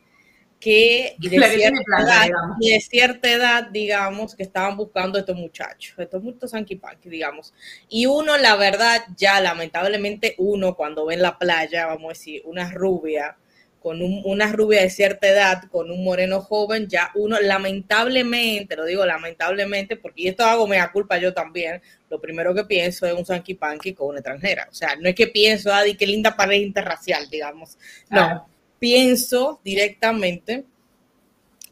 que 0.65 1.15
y 1.21 1.29
de, 1.29 2.79
cierta 2.81 3.31
edad, 3.31 3.67
digamos, 3.69 4.35
que 4.35 4.41
estaban 4.41 4.75
buscando 4.75 5.19
estos 5.19 5.35
muchachos, 5.35 5.93
estos 5.99 6.23
muchos 6.23 6.49
sanquipanqui, 6.49 7.07
digamos. 7.07 7.53
Y 7.87 8.07
uno, 8.07 8.35
la 8.37 8.55
verdad, 8.55 9.03
ya 9.15 9.39
lamentablemente 9.41 10.33
uno 10.39 10.75
cuando 10.75 11.05
ve 11.05 11.13
en 11.13 11.21
la 11.21 11.37
playa, 11.37 11.85
vamos 11.85 12.05
a 12.05 12.13
decir, 12.13 12.41
una 12.45 12.71
rubia, 12.71 13.37
con 13.79 14.01
una 14.01 14.51
rubia 14.53 14.81
de 14.81 14.89
cierta 14.89 15.27
edad, 15.27 15.65
con 15.69 15.91
un 15.91 16.03
moreno 16.03 16.41
joven, 16.41 16.87
ya 16.87 17.11
uno 17.13 17.39
lamentablemente, 17.39 18.75
lo 18.75 18.85
digo 18.85 19.05
lamentablemente, 19.05 19.97
porque 19.97 20.29
esto 20.29 20.45
hago 20.45 20.65
mea 20.65 20.91
culpa 20.91 21.19
yo 21.19 21.31
también, 21.31 21.79
lo 22.09 22.19
primero 22.19 22.55
que 22.55 22.63
pienso 22.63 23.05
es 23.05 23.13
un 23.13 23.23
sanquipanqui 23.23 23.93
con 23.93 24.07
una 24.07 24.17
extranjera. 24.17 24.67
O 24.71 24.73
sea, 24.73 24.95
no 24.95 25.07
es 25.07 25.13
que 25.13 25.27
pienso, 25.27 25.71
Adi, 25.71 25.93
qué 25.93 26.07
linda 26.07 26.35
pareja 26.35 26.65
interracial, 26.65 27.29
digamos. 27.29 27.77
No 28.09 28.54
pienso 28.85 29.59
directamente, 29.63 30.63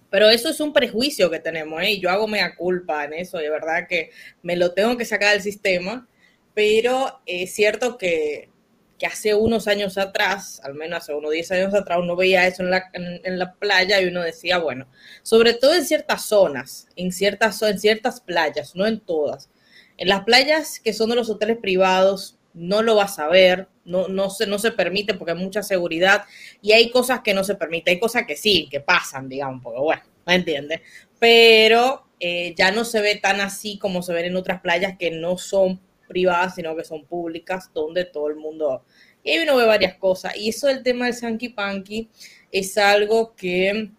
pero 0.09 0.31
eso 0.31 0.49
es 0.49 0.59
un 0.59 0.73
prejuicio 0.73 1.29
que 1.29 1.37
tenemos, 1.37 1.79
¿eh? 1.83 1.99
yo 1.99 2.09
hago 2.09 2.27
mea 2.27 2.55
culpa 2.55 3.05
en 3.05 3.13
eso, 3.13 3.37
de 3.37 3.51
verdad 3.51 3.85
que 3.87 4.09
me 4.41 4.55
lo 4.55 4.71
tengo 4.71 4.97
que 4.97 5.05
sacar 5.05 5.33
del 5.33 5.43
sistema, 5.43 6.07
pero 6.55 7.21
es 7.27 7.53
cierto 7.53 7.99
que, 7.99 8.49
que 8.97 9.05
hace 9.05 9.35
unos 9.35 9.67
años 9.67 9.99
atrás, 9.99 10.59
al 10.63 10.73
menos 10.73 11.03
hace 11.03 11.13
unos 11.13 11.29
10 11.29 11.51
años 11.51 11.75
atrás, 11.75 11.99
uno 12.01 12.15
veía 12.15 12.47
eso 12.47 12.63
en 12.63 12.71
la, 12.71 12.89
en, 12.93 13.37
la 13.37 13.53
playa 13.53 14.01
y 14.01 14.07
uno 14.07 14.23
decía, 14.23 14.57
bueno, 14.57 14.87
sobre 15.21 15.53
todo 15.53 15.75
en 15.75 15.85
ciertas 15.85 16.25
zonas, 16.25 16.87
en 16.95 17.11
ciertas, 17.11 17.61
en 17.61 17.77
ciertas 17.77 18.21
playas, 18.21 18.75
no 18.75 18.87
en 18.87 18.99
todas. 18.99 19.51
En 19.97 20.09
las 20.09 20.23
playas 20.23 20.79
que 20.79 20.93
son 20.93 21.11
de 21.11 21.15
los 21.17 21.29
hoteles 21.29 21.57
privados, 21.57 22.39
no 22.53 22.81
lo 22.81 22.95
vas 22.95 23.19
a 23.19 23.27
ver, 23.27 23.67
no, 23.85 24.07
no, 24.07 24.29
se, 24.29 24.47
no 24.47 24.59
se 24.59 24.71
permite 24.71 25.13
porque 25.13 25.31
hay 25.31 25.37
mucha 25.37 25.63
seguridad 25.63 26.23
y 26.61 26.71
hay 26.71 26.91
cosas 26.91 27.21
que 27.21 27.33
no 27.33 27.43
se 27.43 27.55
permite, 27.55 27.91
hay 27.91 27.99
cosas 27.99 28.25
que 28.25 28.35
sí, 28.35 28.67
que 28.69 28.79
pasan, 28.79 29.27
digamos, 29.27 29.61
porque 29.63 29.79
bueno, 29.79 30.01
¿me 30.25 30.35
entiendes? 30.35 30.81
Pero 31.19 32.05
eh, 32.19 32.53
ya 32.57 32.71
no 32.71 32.85
se 32.85 33.01
ve 33.01 33.15
tan 33.15 33.41
así 33.41 33.77
como 33.77 34.01
se 34.01 34.13
ven 34.13 34.25
en 34.25 34.35
otras 34.35 34.61
playas 34.61 34.97
que 34.97 35.11
no 35.11 35.37
son 35.37 35.81
privadas, 36.07 36.55
sino 36.55 36.75
que 36.75 36.83
son 36.83 37.05
públicas, 37.05 37.71
donde 37.73 38.05
todo 38.05 38.29
el 38.29 38.35
mundo... 38.35 38.85
Y 39.23 39.31
ahí 39.31 39.39
uno 39.39 39.55
ve 39.55 39.65
varias 39.65 39.95
cosas. 39.95 40.35
Y 40.37 40.49
eso 40.49 40.67
del 40.67 40.83
tema 40.83 41.05
del 41.05 41.13
Sanky 41.15 41.49
Panky 41.49 42.09
es 42.51 42.77
algo 42.77 43.35
que 43.35 43.89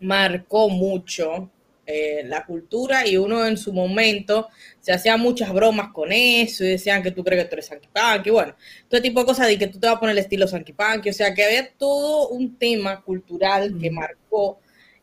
marcó 0.00 0.68
mucho 0.68 1.50
eh, 1.86 2.22
la 2.24 2.46
cultura 2.46 3.06
y 3.06 3.18
uno 3.18 3.46
en 3.46 3.58
su 3.58 3.70
momento 3.70 4.48
se 4.80 4.92
hacía 4.92 5.18
muchas 5.18 5.52
bromas 5.52 5.92
con 5.92 6.12
eso 6.12 6.64
y 6.64 6.68
decían 6.68 7.02
que 7.02 7.10
tú 7.10 7.22
crees 7.22 7.42
que 7.42 7.48
tú 7.48 7.54
eres 7.56 7.66
Sanky 7.66 7.88
Panky, 7.92 8.30
bueno, 8.30 8.56
todo 8.88 9.02
tipo 9.02 9.20
de 9.20 9.26
cosas 9.26 9.48
de 9.48 9.58
que 9.58 9.66
tú 9.66 9.78
te 9.78 9.86
vas 9.86 9.96
a 9.96 10.00
poner 10.00 10.14
el 10.14 10.22
estilo 10.22 10.48
Sanky 10.48 10.72
Panky, 10.72 11.10
o 11.10 11.12
sea 11.12 11.34
que 11.34 11.44
había 11.44 11.70
todo 11.72 12.28
un 12.28 12.56
tema 12.56 13.02
cultural 13.02 13.76
que 13.78 13.90
marcó 13.90 14.58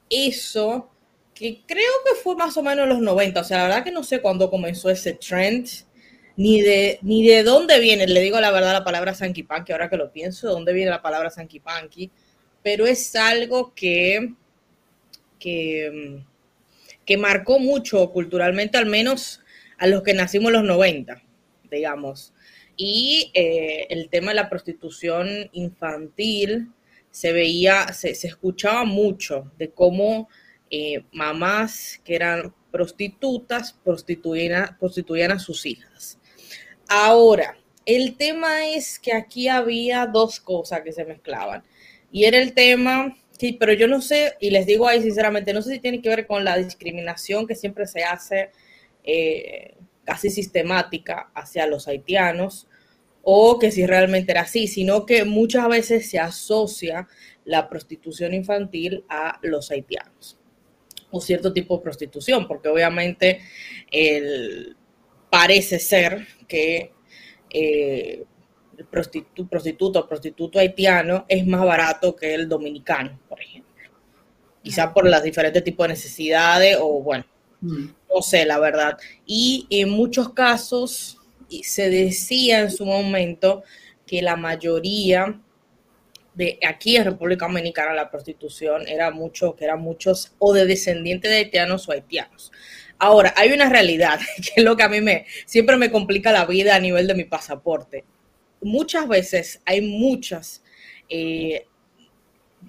eso, 0.10 0.90
que 1.36 1.62
creo 1.68 1.92
que 2.04 2.20
fue 2.22 2.36
más 2.36 2.58
o 2.58 2.64
menos 2.64 2.84
en 2.84 2.90
los 2.90 3.00
90, 3.00 3.40
o 3.40 3.44
sea, 3.44 3.58
la 3.58 3.64
verdad 3.66 3.84
que 3.84 3.92
no 3.92 4.04
sé 4.04 4.20
cuándo 4.20 4.50
comenzó 4.50 4.90
ese 4.90 5.14
trend, 5.14 5.68
ni 6.36 6.62
de, 6.62 6.98
ni 7.04 7.28
de 7.28 7.44
dónde 7.44 7.80
viene, 7.80 8.08
le 8.08 8.22
digo 8.22 8.40
la 8.40 8.50
verdad 8.50 8.74
la 8.74 8.84
palabra 8.84 9.14
Sanky 9.14 9.44
Panky, 9.44 9.72
ahora 9.72 9.90
que 9.90 9.98
lo 9.98 10.12
pienso, 10.12 10.48
de 10.48 10.54
dónde 10.54 10.74
viene 10.74 10.90
la 10.90 11.04
palabra 11.04 11.30
Sanky 11.30 11.60
Panky, 11.60 12.10
pero 12.64 12.88
es 12.88 13.16
algo 13.16 13.74
que, 13.76 14.34
que 15.38 16.24
que 17.06 17.18
marcó 17.18 17.60
mucho 17.60 18.12
culturalmente, 18.12 18.78
al 18.78 18.86
menos 18.86 19.42
a 19.78 19.88
los 19.88 20.04
que 20.04 20.14
nacimos 20.14 20.50
en 20.50 20.54
los 20.54 20.64
90, 20.64 21.22
digamos. 21.70 22.34
Y 22.78 23.32
eh, 23.34 23.88
el 23.90 24.10
tema 24.10 24.32
de 24.32 24.36
la 24.36 24.50
prostitución 24.50 25.50
infantil 25.52 26.70
se 27.10 27.34
veía, 27.34 27.92
se, 27.94 28.12
escuchaba 28.12 28.86
mucho 28.86 29.52
de 29.58 29.72
cómo 29.72 30.30
eh, 30.70 31.04
mamás 31.12 32.00
que 32.04 32.16
eran 32.16 32.54
prostitutas 32.72 33.74
prostituían, 33.84 34.78
prostituían 34.80 35.32
a 35.32 35.40
sus 35.40 35.66
hijas. 35.66 36.18
Ahora, 36.88 37.58
el 37.86 38.16
tema 38.16 38.68
es 38.68 39.00
que 39.00 39.14
aquí 39.14 39.48
había 39.48 40.06
dos 40.06 40.40
cosas 40.40 40.82
que 40.82 40.94
se 40.94 41.06
mezclaban. 41.06 41.64
Y 42.12 42.26
era 42.26 42.38
el 42.38 42.54
tema 42.54 43.18
Sí, 43.42 43.54
pero 43.54 43.74
yo 43.74 43.88
no 43.88 44.02
sé, 44.02 44.36
y 44.40 44.52
les 44.52 44.68
digo 44.68 44.88
ahí 44.88 45.02
sinceramente, 45.02 45.52
no 45.52 45.64
sé 45.64 45.72
si 45.74 45.80
tiene 45.80 46.00
que 46.00 46.10
ver 46.10 46.28
con 46.28 46.46
la 46.46 46.58
discriminación 46.58 47.48
que 47.48 47.56
siempre 47.56 47.88
se 47.88 48.04
hace 48.04 48.52
eh, 49.04 49.78
casi 50.04 50.30
sistemática 50.30 51.32
hacia 51.34 51.66
los 51.66 51.88
haitianos, 51.88 52.68
o 53.24 53.58
que 53.58 53.72
si 53.72 53.88
realmente 53.88 54.32
era 54.32 54.42
así, 54.42 54.68
sino 54.68 55.08
que 55.08 55.26
muchas 55.26 55.68
veces 55.70 56.08
se 56.08 56.20
asocia 56.20 57.08
la 57.44 57.68
prostitución 57.68 58.36
infantil 58.36 59.06
a 59.10 59.40
los 59.42 59.72
haitianos, 59.72 60.38
o 61.10 61.20
cierto 61.20 61.52
tipo 61.52 61.78
de 61.78 61.84
prostitución, 61.84 62.48
porque 62.48 62.70
obviamente 62.70 63.40
parece 65.32 65.80
ser 65.80 66.28
que 66.48 66.92
eh, 67.50 68.24
prostituto, 68.90 69.48
prostituto, 69.48 70.08
prostituto 70.08 70.60
haitiano 70.60 71.26
es 71.28 71.46
más 71.46 71.66
barato 71.66 72.16
que 72.16 72.34
el 72.34 72.48
dominicano, 72.48 73.20
por 73.28 73.42
ejemplo. 73.42 73.72
Quizá 74.64 74.94
por 74.94 75.10
los 75.10 75.24
diferentes 75.24 75.64
tipos 75.64 75.86
de 75.86 75.94
necesidades 75.94 76.78
o 76.80 77.02
bueno, 77.02 77.26
mm. 77.62 77.86
no 78.14 78.22
sé, 78.22 78.46
la 78.46 78.60
verdad. 78.60 78.98
Y 79.26 79.68
en 79.70 79.90
muchos 79.90 80.34
casos 80.34 81.18
se 81.64 81.90
decía 81.90 82.62
en 82.62 82.72
su 82.72 82.86
momento 82.86 83.64
que 84.06 84.22
la 84.22 84.36
mayoría 84.36 85.40
de 86.34 86.60
aquí 86.66 86.96
en 86.96 87.06
República 87.06 87.48
Dominicana 87.48 87.94
la 87.94 88.10
prostitución 88.10 88.88
era 88.88 89.12
mucho, 89.12 89.56
que 89.56 89.66
eran 89.66 89.82
muchos 89.82 90.34
o 90.40 90.54
de 90.54 90.66
descendientes 90.66 91.30
de 91.30 91.38
haitianos 91.38 91.90
o 91.90 91.92
haitianos. 91.92 92.52
Ahora, 92.98 93.34
hay 93.36 93.52
una 93.52 93.68
realidad 93.68 94.20
que 94.38 94.62
es 94.62 94.64
lo 94.64 94.78
que 94.78 94.84
a 94.84 94.90
mí 94.90 95.02
me 95.02 95.26
siempre 95.46 95.76
me 95.76 95.92
complica 95.92 96.32
la 96.32 96.46
vida 96.46 96.76
a 96.76 96.80
nivel 96.80 97.08
de 97.08 97.16
mi 97.16 97.26
pasaporte 97.26 98.06
muchas 98.62 99.08
veces 99.08 99.62
hay 99.66 99.82
muchas, 99.82 100.64
eh, 101.10 101.68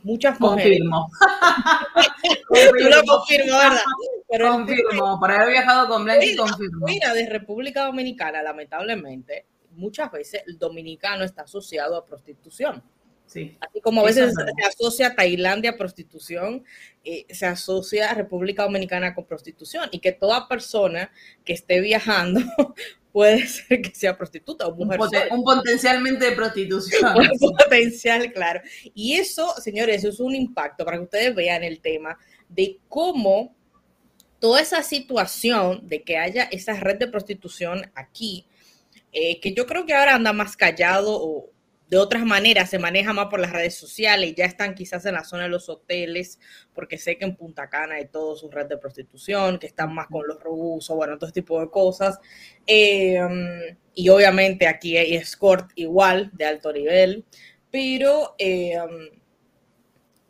muchas 0.02 0.38
mujeres. 0.40 0.80
Confirmo. 0.80 1.10
Tú 2.78 2.88
lo 2.88 3.02
confirmo, 3.04 3.58
¿verdad? 3.58 4.50
confirmo, 4.50 5.20
por 5.20 5.30
haber 5.30 5.50
viajado 5.50 5.88
con 5.88 6.04
Blanqui, 6.04 6.36
confirmo. 6.36 6.86
Mira, 6.86 7.12
de 7.14 7.28
República 7.28 7.84
Dominicana, 7.84 8.42
lamentablemente, 8.42 9.46
muchas 9.72 10.10
veces 10.10 10.42
el 10.46 10.58
dominicano 10.58 11.24
está 11.24 11.42
asociado 11.42 11.96
a 11.96 12.06
prostitución. 12.06 12.82
Sí. 13.26 13.56
Así 13.60 13.80
como 13.80 14.02
a 14.02 14.04
veces 14.04 14.34
se 14.34 14.66
asocia 14.66 15.14
Tailandia 15.14 15.70
a 15.70 15.76
prostitución, 15.76 16.64
eh, 17.02 17.24
se 17.30 17.46
asocia 17.46 18.10
a 18.10 18.14
República 18.14 18.64
Dominicana 18.64 19.14
con 19.14 19.24
prostitución 19.24 19.88
y 19.90 20.00
que 20.00 20.12
toda 20.12 20.48
persona 20.48 21.10
que 21.44 21.54
esté 21.54 21.80
viajando 21.80 22.40
puede 23.12 23.46
ser 23.46 23.82
que 23.82 23.94
sea 23.94 24.16
prostituta 24.16 24.66
o 24.66 24.74
mujer. 24.74 24.98
Un, 25.30 25.44
potencialmente 25.44 26.24
de 26.24 26.32
prostitución. 26.32 27.16
Un 27.40 27.56
potencial, 27.56 28.32
claro. 28.32 28.60
Y 28.94 29.14
eso, 29.14 29.54
señores, 29.60 29.98
eso 29.98 30.08
es 30.08 30.20
un 30.20 30.34
impacto 30.34 30.84
para 30.84 30.96
que 30.96 31.04
ustedes 31.04 31.34
vean 31.34 31.62
el 31.62 31.80
tema 31.80 32.18
de 32.48 32.78
cómo 32.88 33.54
toda 34.38 34.60
esa 34.60 34.82
situación 34.82 35.86
de 35.86 36.02
que 36.02 36.18
haya 36.18 36.44
esa 36.44 36.74
red 36.74 36.98
de 36.98 37.06
prostitución 37.06 37.92
aquí, 37.94 38.46
eh, 39.12 39.38
que 39.40 39.52
yo 39.54 39.66
creo 39.66 39.86
que 39.86 39.94
ahora 39.94 40.16
anda 40.16 40.32
más 40.32 40.56
callado 40.56 41.14
o 41.14 41.50
de 41.92 41.98
otras 41.98 42.24
maneras 42.24 42.70
se 42.70 42.78
maneja 42.78 43.12
más 43.12 43.26
por 43.26 43.38
las 43.38 43.52
redes 43.52 43.74
sociales, 43.74 44.34
ya 44.34 44.46
están 44.46 44.74
quizás 44.74 45.04
en 45.04 45.12
la 45.12 45.24
zona 45.24 45.42
de 45.42 45.50
los 45.50 45.68
hoteles, 45.68 46.40
porque 46.72 46.96
sé 46.96 47.18
que 47.18 47.26
en 47.26 47.36
Punta 47.36 47.68
Cana 47.68 47.96
hay 47.96 48.08
todo 48.08 48.34
su 48.34 48.50
red 48.50 48.64
de 48.64 48.78
prostitución, 48.78 49.58
que 49.58 49.66
están 49.66 49.94
más 49.94 50.06
con 50.06 50.26
los 50.26 50.42
rusos, 50.42 50.96
bueno, 50.96 51.18
todo 51.18 51.28
este 51.28 51.42
tipo 51.42 51.60
de 51.60 51.68
cosas. 51.68 52.18
Em, 52.66 53.76
y 53.94 54.08
obviamente 54.08 54.66
aquí 54.66 54.96
hay 54.96 55.16
escort 55.16 55.70
igual, 55.74 56.30
de 56.32 56.46
alto 56.46 56.72
nivel, 56.72 57.26
pero 57.70 58.36
em, 58.38 59.10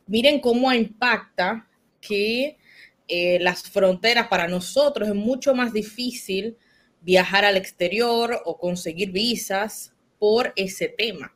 miren 0.08 0.40
cómo 0.40 0.72
impacta 0.72 1.68
que 2.00 2.58
eh, 3.06 3.38
las 3.38 3.62
fronteras 3.62 4.26
para 4.26 4.48
nosotros 4.48 5.08
es 5.08 5.14
mucho 5.14 5.54
más 5.54 5.72
difícil 5.72 6.56
viajar 7.02 7.44
al 7.44 7.56
exterior 7.56 8.42
o 8.46 8.58
conseguir 8.58 9.12
visas 9.12 9.94
por 10.18 10.52
ese 10.56 10.88
tema 10.88 11.32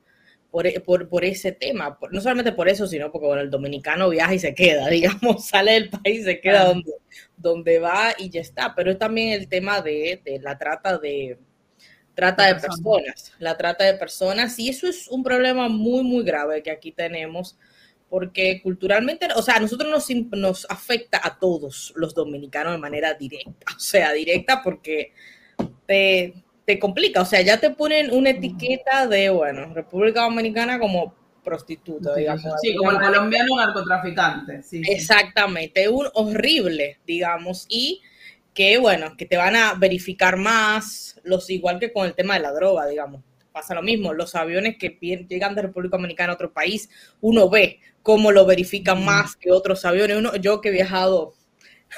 por, 0.85 1.09
por, 1.09 1.25
ese 1.25 1.53
tema. 1.53 1.99
no 2.11 2.21
solamente 2.21 2.53
por 2.53 2.69
eso, 2.69 2.87
sino 2.87 3.11
porque 3.11 3.27
bueno, 3.27 3.43
el 3.43 3.51
dominicano 3.51 4.09
viaja 4.09 4.35
y 4.35 4.39
se 4.39 4.55
queda, 4.55 4.89
digamos, 4.91 5.47
sale 5.47 5.73
del 5.73 5.91
país, 5.91 6.25
se 6.25 6.41
queda 6.41 6.67
donde, 6.67 6.93
donde 7.37 7.79
va 7.79 8.15
y 8.19 8.31
ya 8.31 8.41
está. 8.41 8.75
Pero 8.75 8.91
es 8.91 8.99
también 8.99 9.33
el 9.33 9.49
tema 9.49 9.81
de, 9.81 10.21
la 10.43 10.59
trata 10.59 10.99
de 10.99 11.39
trata 12.15 12.47
de 12.47 12.55
personas, 12.55 13.33
la 13.39 13.59
trata 13.59 13.85
de 13.85 13.93
personas, 13.95 14.59
y 14.59 14.71
eso 14.71 14.89
es 14.89 15.07
un 15.09 15.23
problema 15.23 15.69
muy, 15.69 16.03
muy 16.03 16.25
grave 16.25 16.63
que 16.63 16.71
aquí 16.71 16.91
tenemos, 16.91 17.59
porque 18.09 18.63
culturalmente, 18.63 19.29
o 19.37 19.43
sea, 19.43 19.57
a 19.57 19.61
nosotros 19.61 19.91
nos, 19.91 20.09
nos 20.31 20.67
afecta 20.71 21.21
a 21.23 21.39
todos 21.39 21.93
los 21.95 22.15
dominicanos 22.15 22.73
de 22.73 22.79
manera 22.79 23.13
directa, 23.13 23.67
o 23.77 23.79
sea, 23.79 24.13
directa 24.13 24.63
porque 24.63 25.13
te, 25.85 26.46
te 26.67 26.81
complica, 26.81 27.23
o 27.23 27.25
sea, 27.25 27.41
ya 27.43 27.59
te 27.59 27.71
ponen 27.71 28.13
una 28.13 28.31
etiqueta 28.31 29.07
de, 29.07 29.31
bueno, 29.31 29.73
República 29.73 30.23
Dominicana 30.23 30.81
como 30.81 31.15
prostituta, 31.45 32.13
digamos. 32.17 32.43
Sí, 32.61 32.75
como 32.75 32.91
el 32.91 32.99
colombiano 32.99 33.57
narcotraficante. 33.57 34.65
Sí, 34.65 34.83
Exactamente, 34.89 35.89
un 35.89 36.09
horrible, 36.15 36.99
digamos, 37.07 37.67
y 37.69 38.03
que, 38.53 38.79
bueno, 38.79 39.17
que 39.17 39.27
te 39.27 39.37
van 39.37 39.55
a 39.55 39.75
verificar 39.75 40.37
más, 40.37 41.21
los 41.23 41.49
igual 41.51 41.79
que 41.79 41.93
con 41.93 42.05
el 42.05 42.15
tema 42.15 42.35
de 42.35 42.41
la 42.41 42.53
droga, 42.53 42.87
digamos. 42.87 43.23
Pasa 43.53 43.75
lo 43.75 43.83
mismo, 43.83 44.13
los 44.13 44.35
aviones 44.35 44.77
que 44.77 44.99
llegan 45.29 45.55
de 45.55 45.63
República 45.63 45.97
Dominicana 45.97 46.33
a 46.33 46.35
otro 46.35 46.53
país, 46.53 46.91
uno 47.21 47.49
ve 47.49 47.79
cómo 48.03 48.33
lo 48.33 48.45
verifican 48.45 49.05
más 49.05 49.37
que 49.37 49.53
otros 49.53 49.85
aviones. 49.85 50.17
Uno, 50.17 50.35
yo 50.35 50.61
que 50.61 50.71
he 50.71 50.73
viajado 50.73 51.35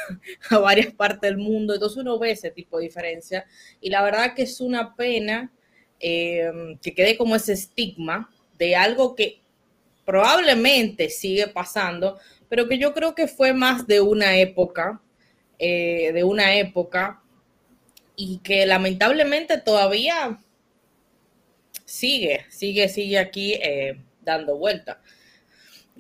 a 0.50 0.58
varias 0.58 0.92
partes 0.94 1.20
del 1.20 1.38
mundo, 1.38 1.74
entonces 1.74 1.98
uno 1.98 2.18
ve 2.18 2.32
ese 2.32 2.50
tipo 2.50 2.78
de 2.78 2.84
diferencia 2.84 3.46
y 3.80 3.90
la 3.90 4.02
verdad 4.02 4.34
que 4.34 4.42
es 4.42 4.60
una 4.60 4.94
pena 4.94 5.52
eh, 6.00 6.50
que 6.80 6.94
quede 6.94 7.16
como 7.16 7.36
ese 7.36 7.52
estigma 7.54 8.30
de 8.56 8.76
algo 8.76 9.14
que 9.14 9.40
probablemente 10.04 11.10
sigue 11.10 11.48
pasando, 11.48 12.18
pero 12.48 12.68
que 12.68 12.78
yo 12.78 12.94
creo 12.94 13.14
que 13.14 13.26
fue 13.26 13.52
más 13.52 13.86
de 13.86 14.00
una 14.00 14.36
época, 14.38 15.02
eh, 15.58 16.12
de 16.12 16.24
una 16.24 16.54
época 16.54 17.20
y 18.16 18.38
que 18.38 18.64
lamentablemente 18.64 19.58
todavía 19.58 20.40
sigue, 21.84 22.46
sigue, 22.48 22.88
sigue 22.88 23.18
aquí 23.18 23.54
eh, 23.54 24.00
dando 24.22 24.56
vuelta. 24.56 25.00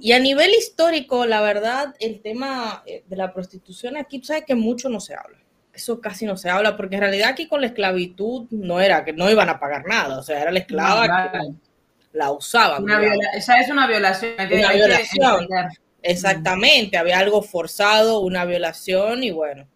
Y 0.00 0.12
a 0.12 0.18
nivel 0.20 0.50
histórico, 0.50 1.26
la 1.26 1.40
verdad, 1.40 1.94
el 1.98 2.20
tema 2.20 2.82
eh, 2.86 3.02
de 3.06 3.16
la 3.16 3.32
prostitución 3.32 3.96
aquí, 3.96 4.20
tú 4.20 4.26
sabes 4.26 4.44
que 4.46 4.54
mucho 4.54 4.88
no 4.88 5.00
se 5.00 5.14
habla. 5.14 5.38
Eso 5.72 6.00
casi 6.00 6.24
no 6.24 6.36
se 6.36 6.50
habla, 6.50 6.76
porque 6.76 6.96
en 6.96 7.02
realidad 7.02 7.30
aquí 7.30 7.48
con 7.48 7.60
la 7.60 7.68
esclavitud 7.68 8.46
no 8.50 8.80
era 8.80 9.04
que 9.04 9.12
no 9.12 9.30
iban 9.30 9.48
a 9.48 9.58
pagar 9.58 9.86
nada, 9.86 10.18
o 10.18 10.22
sea, 10.22 10.40
era 10.40 10.50
la 10.50 10.60
esclava 10.60 11.30
que 11.32 11.38
la 12.12 12.32
usaban. 12.32 12.82
Una 12.82 13.00
ya 13.00 13.60
es 13.60 13.70
una 13.70 13.86
violación. 13.86 14.34
Una 14.38 14.72
violación. 14.72 15.48
Exactamente, 16.02 16.96
había 16.96 17.18
algo 17.18 17.42
forzado, 17.42 18.20
una 18.20 18.44
violación 18.44 19.24
y 19.24 19.30
bueno. 19.30 19.68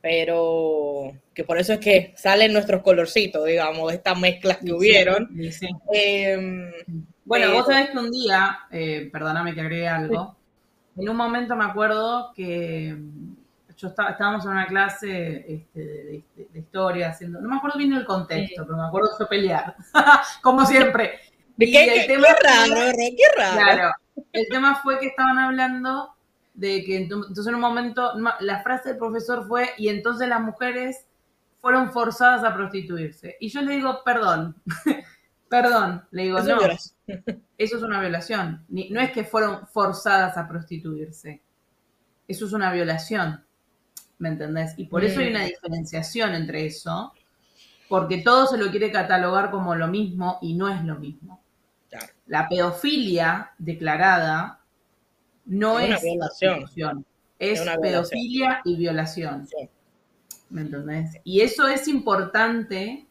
Pero 0.00 1.12
que 1.34 1.44
por 1.44 1.58
eso 1.58 1.74
es 1.74 1.80
que 1.80 2.14
salen 2.16 2.52
nuestros 2.52 2.82
colorcitos, 2.82 3.44
digamos, 3.44 3.90
de 3.90 3.96
estas 3.96 4.18
mezclas 4.18 4.58
que 4.58 4.72
hubieron. 4.72 5.28
Em, 5.92 6.72
bueno, 7.26 7.52
vos 7.52 7.66
sabés 7.66 7.90
que 7.90 7.98
un 7.98 8.10
día, 8.10 8.60
eh, 8.70 9.10
perdóname 9.12 9.52
que 9.54 9.60
agregue 9.60 9.88
algo, 9.88 10.36
en 10.96 11.08
un 11.08 11.16
momento 11.16 11.56
me 11.56 11.64
acuerdo 11.64 12.32
que 12.34 12.96
mm, 12.96 13.34
yo 13.76 13.88
estábamos 13.88 14.44
en 14.44 14.52
una 14.52 14.66
clase 14.66 15.44
este, 15.46 15.80
de, 15.80 16.24
historia, 16.54 17.10
haciendo, 17.10 17.40
no 17.40 17.48
me 17.48 17.56
acuerdo 17.56 17.78
bien 17.78 17.92
el 17.92 18.06
contexto, 18.06 18.64
pero 18.64 18.78
me 18.78 18.86
acuerdo 18.86 19.10
de 19.18 19.26
pelear, 19.26 19.76
como 20.42 20.64
siempre. 20.64 21.20
¿De 21.56 21.66
qué, 21.66 22.02
el 22.02 22.06
tema 22.06 22.28
raro, 22.42 22.92
qué 22.96 23.24
raro. 23.36 23.56
Claro, 23.56 23.92
el 24.32 24.46
tema 24.48 24.76
fue 24.76 24.98
que 24.98 25.08
estaban 25.08 25.38
hablando 25.38 26.14
de 26.54 26.84
que 26.84 26.96
entonces 26.96 27.46
en 27.46 27.56
un 27.56 27.60
momento, 27.60 28.12
la 28.40 28.62
frase 28.62 28.90
del 28.90 28.98
profesor 28.98 29.46
fue, 29.48 29.70
y 29.76 29.88
entonces 29.88 30.28
las 30.28 30.40
mujeres 30.40 31.06
fueron 31.60 31.92
forzadas 31.92 32.44
a 32.44 32.54
prostituirse. 32.54 33.36
Y 33.40 33.48
yo 33.48 33.60
le 33.62 33.72
digo, 33.72 34.02
perdón, 34.04 34.54
perdón, 35.50 36.06
le 36.12 36.22
digo, 36.22 36.40
no. 36.40 36.58
Eso 37.58 37.76
es 37.76 37.82
una 37.82 38.00
violación. 38.00 38.64
no 38.68 39.00
es 39.00 39.12
que 39.12 39.24
fueron 39.24 39.66
forzadas 39.68 40.36
a 40.36 40.48
prostituirse. 40.48 41.42
Eso 42.28 42.46
es 42.46 42.52
una 42.52 42.72
violación. 42.72 43.44
¿Me 44.18 44.30
entendés? 44.30 44.74
Y 44.76 44.86
por 44.86 45.04
eso 45.04 45.20
hay 45.20 45.28
una 45.28 45.44
diferenciación 45.44 46.34
entre 46.34 46.66
eso, 46.66 47.12
porque 47.88 48.18
todo 48.18 48.46
se 48.46 48.56
lo 48.56 48.70
quiere 48.70 48.90
catalogar 48.90 49.50
como 49.50 49.74
lo 49.74 49.88
mismo 49.88 50.38
y 50.40 50.54
no 50.54 50.68
es 50.68 50.82
lo 50.84 50.96
mismo. 50.96 51.42
La 52.26 52.48
pedofilia 52.48 53.52
declarada 53.58 54.60
no 55.44 55.78
es, 55.78 56.02
violación. 56.02 57.06
Es, 57.38 57.60
pedofilia 57.80 58.60
y 58.64 58.76
violación. 58.76 59.46
¿Me 60.48 60.62
entendés? 60.62 61.18
Y 61.24 61.40
eso 61.40 61.68
es 61.68 61.88
importante, 61.88 63.06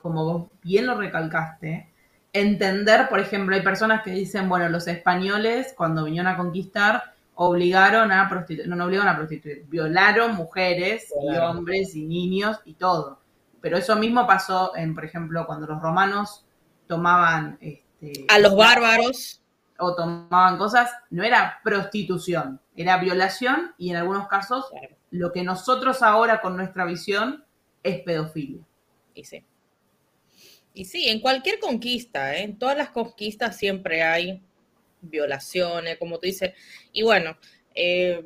como 0.00 0.24
vos 0.24 0.50
bien 0.62 0.86
lo 0.86 0.96
recalcaste, 0.96 1.92
entender, 2.32 3.08
por 3.08 3.20
ejemplo, 3.20 3.54
hay 3.54 3.62
personas 3.62 4.02
que 4.02 4.10
dicen, 4.10 4.48
bueno, 4.48 4.68
los 4.68 4.86
españoles 4.86 5.74
cuando 5.76 6.04
vinieron 6.04 6.28
a 6.28 6.36
conquistar 6.36 7.14
obligaron 7.34 8.10
a 8.10 8.28
prostituir, 8.28 8.68
no, 8.68 8.74
no 8.74 8.86
obligaron 8.86 9.08
a 9.08 9.16
prostituir, 9.16 9.64
violaron 9.68 10.34
mujeres 10.34 11.12
y 11.22 11.36
hombres 11.36 11.94
y 11.94 12.04
niños 12.04 12.58
y 12.64 12.74
todo. 12.74 13.20
Pero 13.60 13.76
eso 13.76 13.96
mismo 13.96 14.26
pasó 14.26 14.76
en, 14.76 14.94
por 14.94 15.04
ejemplo, 15.04 15.46
cuando 15.46 15.66
los 15.66 15.80
romanos 15.80 16.44
tomaban 16.86 17.58
este, 17.60 18.26
a 18.28 18.38
los 18.40 18.56
bárbaros 18.56 19.42
o 19.78 19.94
tomaban 19.94 20.58
cosas, 20.58 20.90
no 21.10 21.22
era 21.22 21.60
prostitución, 21.62 22.60
era 22.76 22.96
violación 22.98 23.72
y 23.78 23.90
en 23.90 23.96
algunos 23.96 24.26
casos 24.26 24.66
lo 25.10 25.32
que 25.32 25.44
nosotros 25.44 26.02
ahora 26.02 26.40
con 26.40 26.56
nuestra 26.56 26.84
visión 26.84 27.44
es 27.82 28.00
pedofilia. 28.02 28.62
Y 29.14 29.24
sí. 29.24 29.44
Y 30.78 30.84
sí, 30.84 31.08
en 31.08 31.18
cualquier 31.18 31.58
conquista, 31.58 32.36
¿eh? 32.36 32.44
en 32.44 32.56
todas 32.56 32.76
las 32.76 32.90
conquistas 32.90 33.56
siempre 33.56 34.04
hay 34.04 34.40
violaciones, 35.00 35.98
como 35.98 36.20
tú 36.20 36.28
dices. 36.28 36.52
Y 36.92 37.02
bueno, 37.02 37.36
eh, 37.74 38.24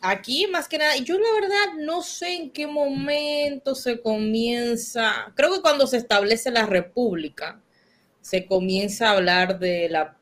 aquí 0.00 0.46
más 0.46 0.68
que 0.68 0.78
nada, 0.78 0.96
yo 0.98 1.18
la 1.18 1.32
verdad 1.32 1.74
no 1.78 2.02
sé 2.02 2.36
en 2.36 2.50
qué 2.52 2.68
momento 2.68 3.74
se 3.74 4.00
comienza, 4.00 5.32
creo 5.34 5.52
que 5.52 5.60
cuando 5.60 5.88
se 5.88 5.96
establece 5.96 6.52
la 6.52 6.66
república, 6.66 7.60
se 8.20 8.46
comienza 8.46 9.08
a 9.08 9.16
hablar 9.16 9.58
de 9.58 9.88
la 9.88 10.16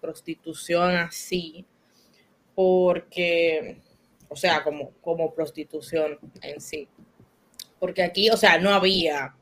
prostitución 0.00 0.96
así, 0.96 1.66
porque, 2.54 3.82
o 4.30 4.34
sea, 4.34 4.64
como, 4.64 4.92
como 5.02 5.34
prostitución 5.34 6.18
en 6.40 6.58
sí. 6.62 6.88
Porque 7.78 8.02
aquí, 8.02 8.30
o 8.30 8.36
sea, 8.38 8.58
no 8.58 8.70
había 8.70 9.34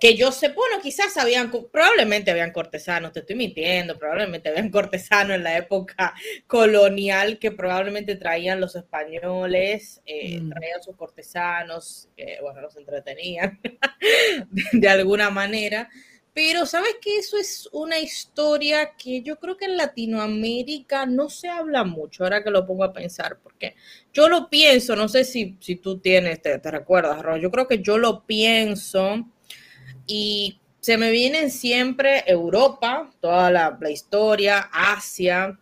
que 0.00 0.16
yo 0.16 0.32
sé, 0.32 0.48
bueno, 0.48 0.80
quizás 0.82 1.16
habían, 1.18 1.50
probablemente 1.50 2.30
habían 2.30 2.52
cortesanos, 2.52 3.12
te 3.12 3.20
estoy 3.20 3.36
mintiendo, 3.36 3.98
probablemente 3.98 4.48
habían 4.48 4.70
cortesanos 4.70 5.36
en 5.36 5.44
la 5.44 5.58
época 5.58 6.14
colonial 6.46 7.38
que 7.38 7.52
probablemente 7.52 8.16
traían 8.16 8.60
los 8.60 8.74
españoles, 8.76 10.00
eh, 10.06 10.40
mm. 10.40 10.50
traían 10.50 10.82
sus 10.82 10.96
cortesanos, 10.96 12.08
bueno, 12.40 12.60
los 12.62 12.76
entretenían 12.76 13.60
de, 14.72 14.88
alguna 14.88 15.30
manera. 15.30 15.88
Pero 16.32 16.64
sabes 16.64 16.96
que 17.02 17.18
eso 17.18 17.36
es 17.36 17.68
una 17.72 17.98
historia 17.98 18.92
que 18.96 19.20
yo 19.20 19.40
creo 19.40 19.56
que 19.56 19.64
en 19.64 19.76
Latinoamérica 19.76 21.04
no 21.04 21.28
se 21.28 21.48
habla 21.48 21.82
mucho, 21.82 22.22
ahora 22.22 22.44
que 22.44 22.52
lo 22.52 22.66
pongo 22.66 22.84
a 22.84 22.92
pensar, 22.92 23.40
porque 23.42 23.74
yo 24.12 24.28
lo 24.28 24.48
pienso, 24.48 24.94
no 24.94 25.08
sé 25.08 25.24
si, 25.24 25.56
si 25.60 25.76
tú 25.76 25.98
tienes, 25.98 26.40
te, 26.40 26.56
te 26.60 26.70
recuerdas, 26.70 27.20
Ron, 27.20 27.40
yo 27.40 27.50
creo 27.50 27.66
que 27.66 27.82
yo 27.82 27.98
lo 27.98 28.24
pienso 28.26 29.26
y 30.10 30.60
se 30.80 30.98
me 30.98 31.12
vienen 31.12 31.50
siempre 31.50 32.24
Europa, 32.26 33.10
toda 33.20 33.48
la, 33.50 33.78
historia, 33.90 34.68
Asia, 34.72 35.56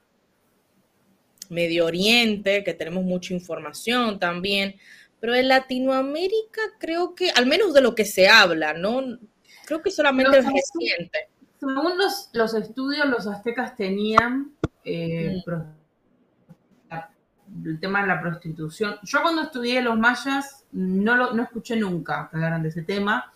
Medio 1.50 1.84
Oriente, 1.84 2.64
que 2.64 2.72
tenemos 2.72 3.04
mucha 3.04 3.34
información 3.34 4.18
también, 4.18 4.76
pero 5.20 5.34
en 5.34 5.48
Latinoamérica 5.48 6.62
creo 6.78 7.14
que, 7.14 7.30
al 7.30 7.44
menos 7.44 7.74
de 7.74 7.82
lo 7.82 7.94
que 7.94 8.06
se 8.06 8.28
habla, 8.28 8.72
¿no? 8.72 9.18
Creo 9.66 9.82
que 9.82 9.90
solamente 9.90 10.38
es 10.38 10.46
reciente. 10.46 11.28
Según 11.60 11.98
los, 11.98 12.30
los 12.32 12.54
estudios, 12.54 13.06
los 13.06 13.26
aztecas 13.26 13.76
tenían 13.76 14.52
eh, 14.84 15.42
el 17.64 17.80
tema 17.80 18.00
de 18.00 18.06
la 18.06 18.20
prostitución. 18.20 18.96
Yo 19.02 19.20
cuando 19.20 19.42
estudié 19.42 19.82
los 19.82 19.98
mayas 19.98 20.64
no, 20.72 21.16
lo, 21.16 21.34
no 21.34 21.42
escuché 21.42 21.76
nunca 21.76 22.28
que 22.30 22.36
hablaran 22.36 22.62
de 22.62 22.68
ese 22.70 22.82
tema, 22.82 23.32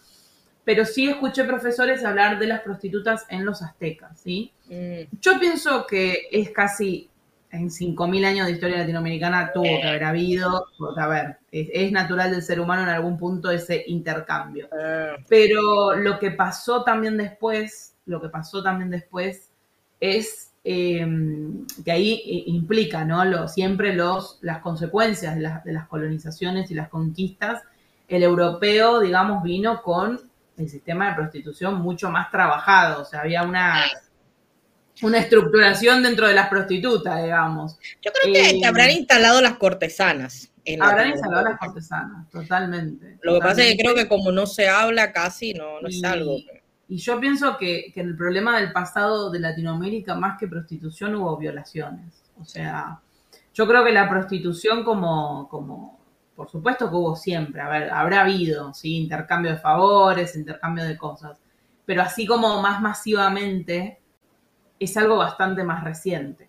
pero 0.65 0.85
sí 0.85 1.09
escuché 1.09 1.45
profesores 1.45 2.05
hablar 2.05 2.39
de 2.39 2.47
las 2.47 2.61
prostitutas 2.61 3.27
en 3.29 3.45
los 3.45 3.63
aztecas, 3.63 4.21
¿sí? 4.21 4.53
Mm. 4.69 5.17
Yo 5.21 5.39
pienso 5.41 5.87
que 5.87 6.29
es 6.31 6.51
casi 6.51 7.11
en 7.53 7.69
5.000 7.69 8.25
años 8.25 8.47
de 8.47 8.53
historia 8.53 8.79
latinoamericana 8.79 9.53
tuvo 9.53 9.65
que 9.65 9.87
haber 9.87 10.05
habido, 10.05 10.69
a 10.97 11.07
ver, 11.07 11.37
es, 11.51 11.93
natural 11.93 12.31
del 12.31 12.43
ser 12.43 12.59
humano 12.59 12.83
en 12.83 12.89
algún 12.89 13.19
punto 13.19 13.51
ese 13.51 13.85
intercambio. 13.89 14.69
Ah. 14.73 15.17
Pero 15.29 15.95
lo 15.95 16.19
que 16.19 16.31
pasó 16.31 16.83
también 16.83 17.19
después, 17.19 17.95
lo 18.07 18.23
que 18.23 18.31
pasó 18.31 18.63
también 18.63 18.89
después 18.89 19.51
es 20.01 20.51
em, 20.65 21.67
que 21.85 21.93
ahí 21.93 22.45
implica, 22.47 23.05
¿no? 23.05 23.23
Lo, 23.27 23.49
siempre 23.49 23.95
los, 23.95 24.39
las 24.41 24.63
consecuencias 24.63 25.37
de, 25.37 25.43
de 25.63 25.73
las 25.75 25.87
colonizaciones 25.89 26.71
y 26.71 26.75
las 26.75 26.89
conquistas. 26.89 27.63
El 28.09 28.23
europeo, 28.23 29.01
digamos, 29.01 29.43
vino 29.43 29.83
con 29.83 30.32
el 30.57 30.69
sistema 30.69 31.09
de 31.09 31.15
prostitución 31.15 31.81
mucho 31.81 32.11
más 32.11 32.31
trabajado, 32.31 33.03
o 33.03 33.05
sea, 33.05 33.21
había 33.21 33.43
una 33.43 33.85
una 35.01 35.19
estructuración 35.19 36.03
dentro 36.03 36.29
de 36.29 36.35
las 36.35 36.49
prostitutas, 36.49 37.23
digamos. 37.23 37.79
Yo 38.03 38.13
creo 38.13 38.33
que, 38.33 38.51
eh, 38.51 38.67
habrán 38.67 38.91
instalado 38.91 39.41
las 39.41 39.57
cortesanas. 39.57 40.53
habrán 40.81 41.11
instalado 41.11 41.45
las 41.45 41.59
cortesanas, 41.59 42.29
totalmente. 42.31 43.19
Lo 43.23 43.35
que 43.35 43.41
pasa 43.41 43.63
es 43.63 43.73
que 43.73 43.83
creo 43.83 43.95
que 43.95 44.09
como 44.09 44.31
no 44.31 44.47
se 44.47 44.69
habla 44.69 45.13
casi, 45.13 45.55
no, 45.55 45.81
no 45.81 45.89
es 45.89 46.03
algo. 46.05 46.37
Y 46.89 46.99
yo 46.99 47.19
pienso 47.19 47.57
que, 47.57 47.91
que 47.95 48.01
el 48.01 48.17
problema 48.17 48.61
del 48.61 48.73
pasado 48.73 49.31
de 49.31 49.41
Latinoamérica, 49.41 50.15
más 50.15 50.39
que 50.39 50.47
prostitución, 50.47 51.15
hubo 51.15 51.37
violaciones. 51.39 52.23
O 52.39 52.45
sea, 52.45 53.01
yo 53.55 53.67
creo 53.67 53.85
que 53.85 53.93
la 53.93 54.09
prostitución 54.09 54.85
como, 54.85 55.49
como 55.49 56.02
por 56.43 56.51
supuesto 56.51 56.91
que 56.91 56.97
hubo 56.97 57.15
siempre, 57.15 57.61
a 57.61 57.69
ver, 57.69 57.91
habrá 57.93 58.23
habido, 58.23 58.75
¿sí? 58.75 58.97
Intercambio 58.97 59.53
de 59.53 59.59
favores, 59.59 60.35
intercambio 60.35 60.83
de 60.83 60.99
cosas, 60.99 61.41
pero 61.87 62.03
así 62.03 62.27
como 62.27 62.61
más 62.61 62.81
masivamente, 62.83 64.01
es 64.81 64.97
algo 64.97 65.19
bastante 65.19 65.63
más 65.63 65.85
reciente. 65.85 66.49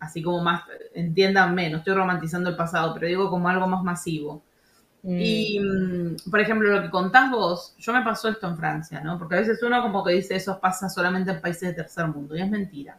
Así 0.00 0.22
como 0.22 0.42
más, 0.42 0.62
entiéndanme, 0.94 1.68
no 1.68 1.76
estoy 1.76 1.92
romantizando 1.92 2.48
el 2.48 2.56
pasado, 2.56 2.94
pero 2.94 3.06
digo 3.06 3.28
como 3.28 3.46
algo 3.50 3.66
más 3.66 3.82
masivo. 3.82 4.42
Mm. 5.02 5.18
Y, 5.20 5.60
mm, 5.60 6.30
por 6.30 6.40
ejemplo, 6.40 6.70
lo 6.70 6.80
que 6.80 6.88
contás 6.88 7.30
vos, 7.30 7.74
yo 7.76 7.92
me 7.92 8.00
pasó 8.00 8.30
esto 8.30 8.48
en 8.48 8.56
Francia, 8.56 9.02
¿no? 9.02 9.18
Porque 9.18 9.34
a 9.34 9.40
veces 9.40 9.62
uno 9.62 9.82
como 9.82 10.02
que 10.02 10.14
dice 10.14 10.36
eso 10.36 10.58
pasa 10.58 10.88
solamente 10.88 11.32
en 11.32 11.42
países 11.42 11.68
de 11.68 11.74
tercer 11.74 12.06
mundo, 12.06 12.34
y 12.34 12.40
es 12.40 12.48
mentira. 12.48 12.98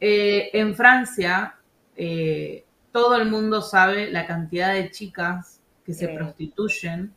Eh, 0.00 0.48
en 0.54 0.74
Francia, 0.74 1.56
eh, 1.94 2.64
todo 2.92 3.16
el 3.16 3.30
mundo 3.30 3.62
sabe 3.62 4.10
la 4.10 4.26
cantidad 4.26 4.74
de 4.74 4.90
chicas 4.90 5.60
que 5.84 5.94
se 5.94 6.08
prostituyen 6.08 7.14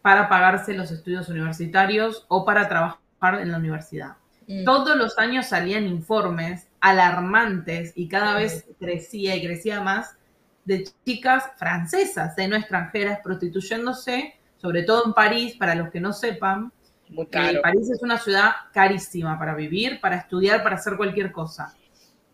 para 0.00 0.28
pagarse 0.28 0.74
los 0.74 0.90
estudios 0.90 1.28
universitarios 1.28 2.24
o 2.28 2.44
para 2.44 2.68
trabajar 2.68 3.40
en 3.40 3.50
la 3.52 3.58
universidad. 3.58 4.16
Mm. 4.46 4.64
Todos 4.64 4.96
los 4.96 5.18
años 5.18 5.46
salían 5.46 5.86
informes 5.86 6.68
alarmantes 6.80 7.92
y 7.96 8.08
cada 8.08 8.34
vez 8.34 8.64
crecía 8.78 9.36
y 9.36 9.44
crecía 9.44 9.80
más 9.80 10.16
de 10.64 10.84
chicas 11.04 11.44
francesas, 11.56 12.36
de 12.36 12.48
no 12.48 12.56
extranjeras, 12.56 13.20
prostituyéndose, 13.22 14.34
sobre 14.58 14.82
todo 14.82 15.06
en 15.06 15.12
París, 15.14 15.56
para 15.58 15.74
los 15.74 15.90
que 15.90 16.00
no 16.00 16.12
sepan. 16.12 16.72
Eh, 17.10 17.60
París 17.62 17.90
es 17.90 18.02
una 18.02 18.18
ciudad 18.18 18.52
carísima 18.72 19.38
para 19.38 19.54
vivir, 19.54 20.00
para 20.00 20.16
estudiar, 20.16 20.62
para 20.62 20.76
hacer 20.76 20.96
cualquier 20.96 21.32
cosa. 21.32 21.74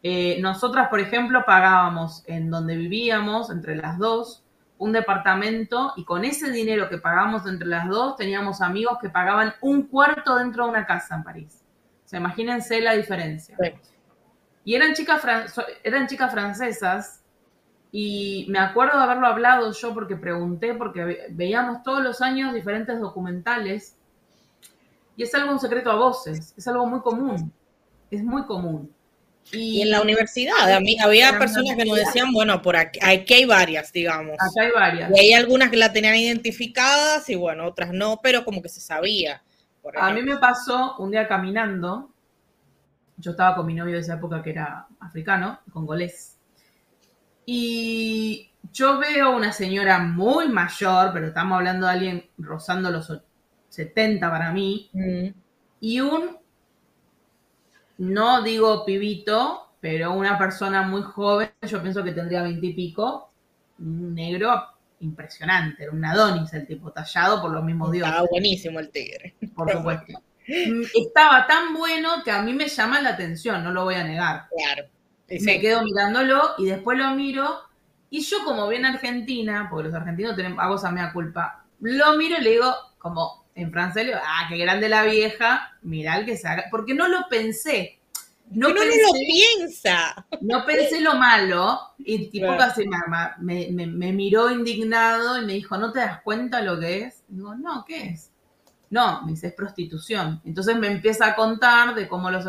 Eh, 0.04 0.38
nosotras, 0.40 0.88
por 0.88 1.00
ejemplo, 1.00 1.42
pagábamos 1.44 2.22
en 2.26 2.48
donde 2.50 2.76
vivíamos, 2.76 3.50
entre 3.50 3.74
las 3.74 3.98
dos, 3.98 4.44
un 4.78 4.92
departamento 4.92 5.94
y 5.96 6.04
con 6.04 6.24
ese 6.24 6.52
dinero 6.52 6.88
que 6.88 6.98
pagamos 6.98 7.46
entre 7.46 7.66
las 7.66 7.88
dos, 7.88 8.14
teníamos 8.16 8.60
amigos 8.60 8.98
que 9.00 9.08
pagaban 9.08 9.54
un 9.60 9.88
cuarto 9.88 10.36
dentro 10.36 10.64
de 10.64 10.70
una 10.70 10.86
casa 10.86 11.16
en 11.16 11.24
París 11.24 11.64
imagínense 12.18 12.80
la 12.80 12.94
diferencia. 12.94 13.56
Y 14.64 14.74
eran 14.74 14.94
chicas, 14.94 15.22
eran 15.82 16.06
chicas 16.06 16.32
francesas 16.32 17.22
y 17.92 18.46
me 18.48 18.58
acuerdo 18.58 18.98
de 18.98 19.04
haberlo 19.04 19.26
hablado 19.26 19.72
yo 19.72 19.94
porque 19.94 20.16
pregunté, 20.16 20.74
porque 20.74 21.28
veíamos 21.30 21.82
todos 21.82 22.02
los 22.02 22.20
años 22.22 22.54
diferentes 22.54 22.98
documentales 22.98 23.96
y 25.16 25.22
es 25.22 25.34
algo 25.34 25.52
un 25.52 25.60
secreto 25.60 25.90
a 25.90 25.96
voces, 25.96 26.54
es 26.56 26.66
algo 26.66 26.86
muy 26.86 27.00
común, 27.00 27.52
es 28.10 28.24
muy 28.24 28.44
común. 28.44 28.93
Y, 29.52 29.82
en 29.82 29.90
la 29.90 30.00
universidad, 30.00 30.72
a 30.72 30.80
mí, 30.80 30.96
había 31.00 31.38
personas 31.38 31.76
que 31.76 31.84
nos 31.84 31.96
decían, 31.96 32.32
bueno, 32.32 32.60
por 32.60 32.76
aquí, 32.76 32.98
aquí, 33.02 33.34
hay 33.34 33.44
varias, 33.44 33.92
digamos. 33.92 34.36
Aquí 34.40 34.60
hay 34.60 34.70
varias. 34.72 35.10
Y 35.14 35.20
hay 35.20 35.32
algunas 35.32 35.70
que 35.70 35.76
la 35.76 35.92
tenían 35.92 36.16
identificadas 36.16 37.28
y 37.28 37.36
bueno, 37.36 37.66
otras 37.66 37.92
no, 37.92 38.20
pero 38.22 38.44
como 38.44 38.62
que 38.62 38.68
se 38.68 38.80
sabía. 38.80 39.42
A 39.96 40.12
mí 40.12 40.22
me 40.22 40.38
pasó 40.38 40.96
un 40.98 41.10
día 41.10 41.28
caminando, 41.28 42.10
yo 43.16 43.32
estaba 43.32 43.54
con 43.54 43.66
mi 43.66 43.74
novio 43.74 43.94
de 43.94 44.00
esa 44.00 44.14
época 44.14 44.42
que 44.42 44.50
era 44.50 44.86
africano, 44.98 45.60
congolés, 45.72 46.38
y 47.46 48.50
yo 48.72 48.98
veo 48.98 49.36
una 49.36 49.52
señora 49.52 49.98
muy 49.98 50.48
mayor, 50.48 51.12
pero 51.12 51.26
estamos 51.26 51.56
hablando 51.56 51.86
de 51.86 51.92
alguien 51.92 52.30
rozando 52.38 52.90
los 52.90 53.12
70 53.68 54.30
para 54.30 54.52
mí, 54.52 54.88
mm. 54.92 55.28
y 55.80 56.00
un, 56.00 56.38
no 57.98 58.42
digo 58.42 58.84
pibito, 58.84 59.68
pero 59.80 60.12
una 60.12 60.38
persona 60.38 60.82
muy 60.82 61.02
joven, 61.02 61.50
yo 61.62 61.82
pienso 61.82 62.02
que 62.02 62.12
tendría 62.12 62.42
20 62.42 62.66
y 62.66 62.72
pico, 62.72 63.30
un 63.78 64.14
negro 64.14 64.62
impresionante, 65.00 65.82
era 65.82 65.92
un 65.92 66.04
Adonis 66.04 66.52
el 66.54 66.66
tipo, 66.66 66.90
tallado 66.90 67.40
por 67.42 67.50
los 67.50 67.62
mismos 67.62 67.92
dioses. 67.92 68.10
Estaba 68.12 68.28
buenísimo 68.30 68.80
el 68.80 68.90
tigre. 68.90 69.34
Por 69.54 69.70
supuesto. 69.70 70.12
Mm, 70.46 70.82
estaba 70.94 71.46
tan 71.46 71.74
bueno 71.74 72.22
que 72.24 72.30
a 72.30 72.42
mí 72.42 72.52
me 72.52 72.68
llama 72.68 73.00
la 73.00 73.10
atención, 73.10 73.62
no 73.64 73.72
lo 73.72 73.84
voy 73.84 73.94
a 73.94 74.04
negar. 74.04 74.48
Claro. 74.56 74.88
Me 75.28 75.60
quedo 75.60 75.82
mirándolo 75.82 76.54
y 76.58 76.66
después 76.66 76.98
lo 76.98 77.10
miro 77.14 77.60
y 78.10 78.20
yo 78.20 78.44
como 78.44 78.68
bien 78.68 78.84
argentina, 78.84 79.68
porque 79.70 79.88
los 79.88 79.94
argentinos 79.96 80.36
tenemos, 80.36 80.58
hago 80.60 80.76
esa 80.76 80.90
mea 80.90 81.12
culpa, 81.12 81.64
lo 81.80 82.16
miro 82.16 82.38
y 82.38 82.42
le 82.42 82.50
digo 82.50 82.72
como 82.98 83.43
en 83.54 83.72
digo, 83.72 84.18
ah, 84.20 84.46
qué 84.48 84.56
grande 84.56 84.88
la 84.88 85.04
vieja, 85.04 85.76
mirá 85.82 86.18
el 86.18 86.26
que 86.26 86.36
se 86.36 86.48
haga, 86.48 86.64
porque 86.70 86.94
no 86.94 87.08
lo 87.08 87.28
pensé. 87.28 88.00
No, 88.50 88.68
no 88.68 88.74
lo 88.74 89.12
piensa. 89.26 90.26
No 90.42 90.66
pensé 90.66 91.00
lo 91.00 91.14
malo 91.14 91.80
y 91.98 92.16
el 92.16 92.30
tipo 92.30 92.56
casi 92.56 92.84
me, 93.38 93.68
me, 93.70 94.12
miró 94.12 94.50
indignado 94.50 95.40
y 95.40 95.46
me 95.46 95.54
dijo, 95.54 95.76
¿no 95.78 95.92
te 95.92 96.00
das 96.00 96.20
cuenta 96.22 96.60
lo 96.60 96.78
que 96.78 97.04
es? 97.04 97.22
digo, 97.28 97.54
no, 97.54 97.84
¿qué 97.86 98.10
es? 98.10 98.30
No, 98.90 99.22
me 99.22 99.32
dice, 99.32 99.48
es 99.48 99.54
prostitución. 99.54 100.42
Entonces 100.44 100.76
me 100.76 100.88
empieza 100.88 101.26
a 101.26 101.34
contar 101.34 101.94
de 101.94 102.06
cómo 102.06 102.30
los 102.30 102.44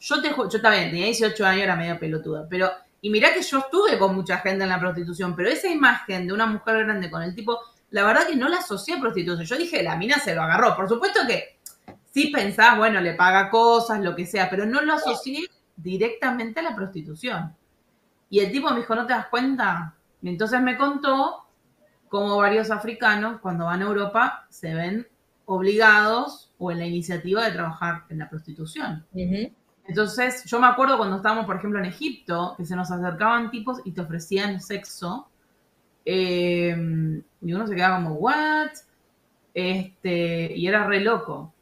Yo 0.00 0.22
te 0.22 0.30
yo 0.30 0.60
también 0.60 0.90
tenía 0.90 1.06
18 1.06 1.44
años, 1.44 1.62
era 1.64 1.76
medio 1.76 1.98
pelotuda, 1.98 2.46
pero 2.48 2.70
y 3.04 3.10
mirá 3.10 3.34
que 3.34 3.42
yo 3.42 3.58
estuve 3.58 3.98
con 3.98 4.14
mucha 4.14 4.38
gente 4.38 4.62
en 4.62 4.70
la 4.70 4.78
prostitución, 4.78 5.34
pero 5.34 5.48
esa 5.48 5.68
imagen 5.68 6.28
de 6.28 6.32
una 6.32 6.46
mujer 6.46 6.84
grande 6.84 7.10
con 7.10 7.20
el 7.22 7.34
tipo, 7.34 7.58
la 7.92 8.04
verdad 8.04 8.26
que 8.26 8.36
no 8.36 8.48
la 8.48 8.58
asocié 8.58 8.96
a 8.96 9.00
prostitución. 9.00 9.46
Yo 9.46 9.56
dije, 9.56 9.82
la 9.82 9.96
mina 9.96 10.16
se 10.18 10.34
lo 10.34 10.42
agarró. 10.42 10.74
Por 10.74 10.88
supuesto 10.88 11.20
que 11.26 11.58
sí 12.10 12.28
pensás, 12.28 12.76
bueno, 12.76 13.00
le 13.00 13.14
paga 13.14 13.50
cosas, 13.50 14.00
lo 14.00 14.16
que 14.16 14.26
sea, 14.26 14.50
pero 14.50 14.66
no 14.66 14.80
lo 14.80 14.94
asocié 14.94 15.46
directamente 15.76 16.60
a 16.60 16.64
la 16.64 16.74
prostitución. 16.74 17.54
Y 18.30 18.40
el 18.40 18.50
tipo 18.50 18.70
me 18.70 18.80
dijo, 18.80 18.94
¿no 18.94 19.06
te 19.06 19.12
das 19.12 19.26
cuenta? 19.26 19.94
Y 20.22 20.28
entonces 20.30 20.60
me 20.60 20.76
contó 20.76 21.46
cómo 22.08 22.36
varios 22.38 22.70
africanos, 22.70 23.40
cuando 23.40 23.66
van 23.66 23.82
a 23.82 23.86
Europa, 23.86 24.46
se 24.48 24.74
ven 24.74 25.06
obligados 25.44 26.52
o 26.58 26.70
en 26.70 26.78
la 26.78 26.86
iniciativa 26.86 27.44
de 27.44 27.52
trabajar 27.52 28.04
en 28.08 28.18
la 28.18 28.30
prostitución. 28.30 29.04
Entonces, 29.86 30.44
yo 30.44 30.60
me 30.60 30.66
acuerdo 30.66 30.96
cuando 30.96 31.16
estábamos, 31.16 31.44
por 31.44 31.56
ejemplo, 31.56 31.78
en 31.78 31.86
Egipto, 31.86 32.54
que 32.56 32.64
se 32.64 32.76
nos 32.76 32.90
acercaban 32.90 33.50
tipos 33.50 33.80
y 33.84 33.92
te 33.92 34.00
ofrecían 34.00 34.60
sexo. 34.60 35.28
Eh, 36.04 37.22
y 37.40 37.52
uno 37.52 37.66
se 37.66 37.74
quedaba 37.74 37.96
como, 37.96 38.14
¿what? 38.14 38.70
Este, 39.54 40.52
y 40.56 40.66
era 40.66 40.86
re 40.86 41.00
loco. 41.00 41.52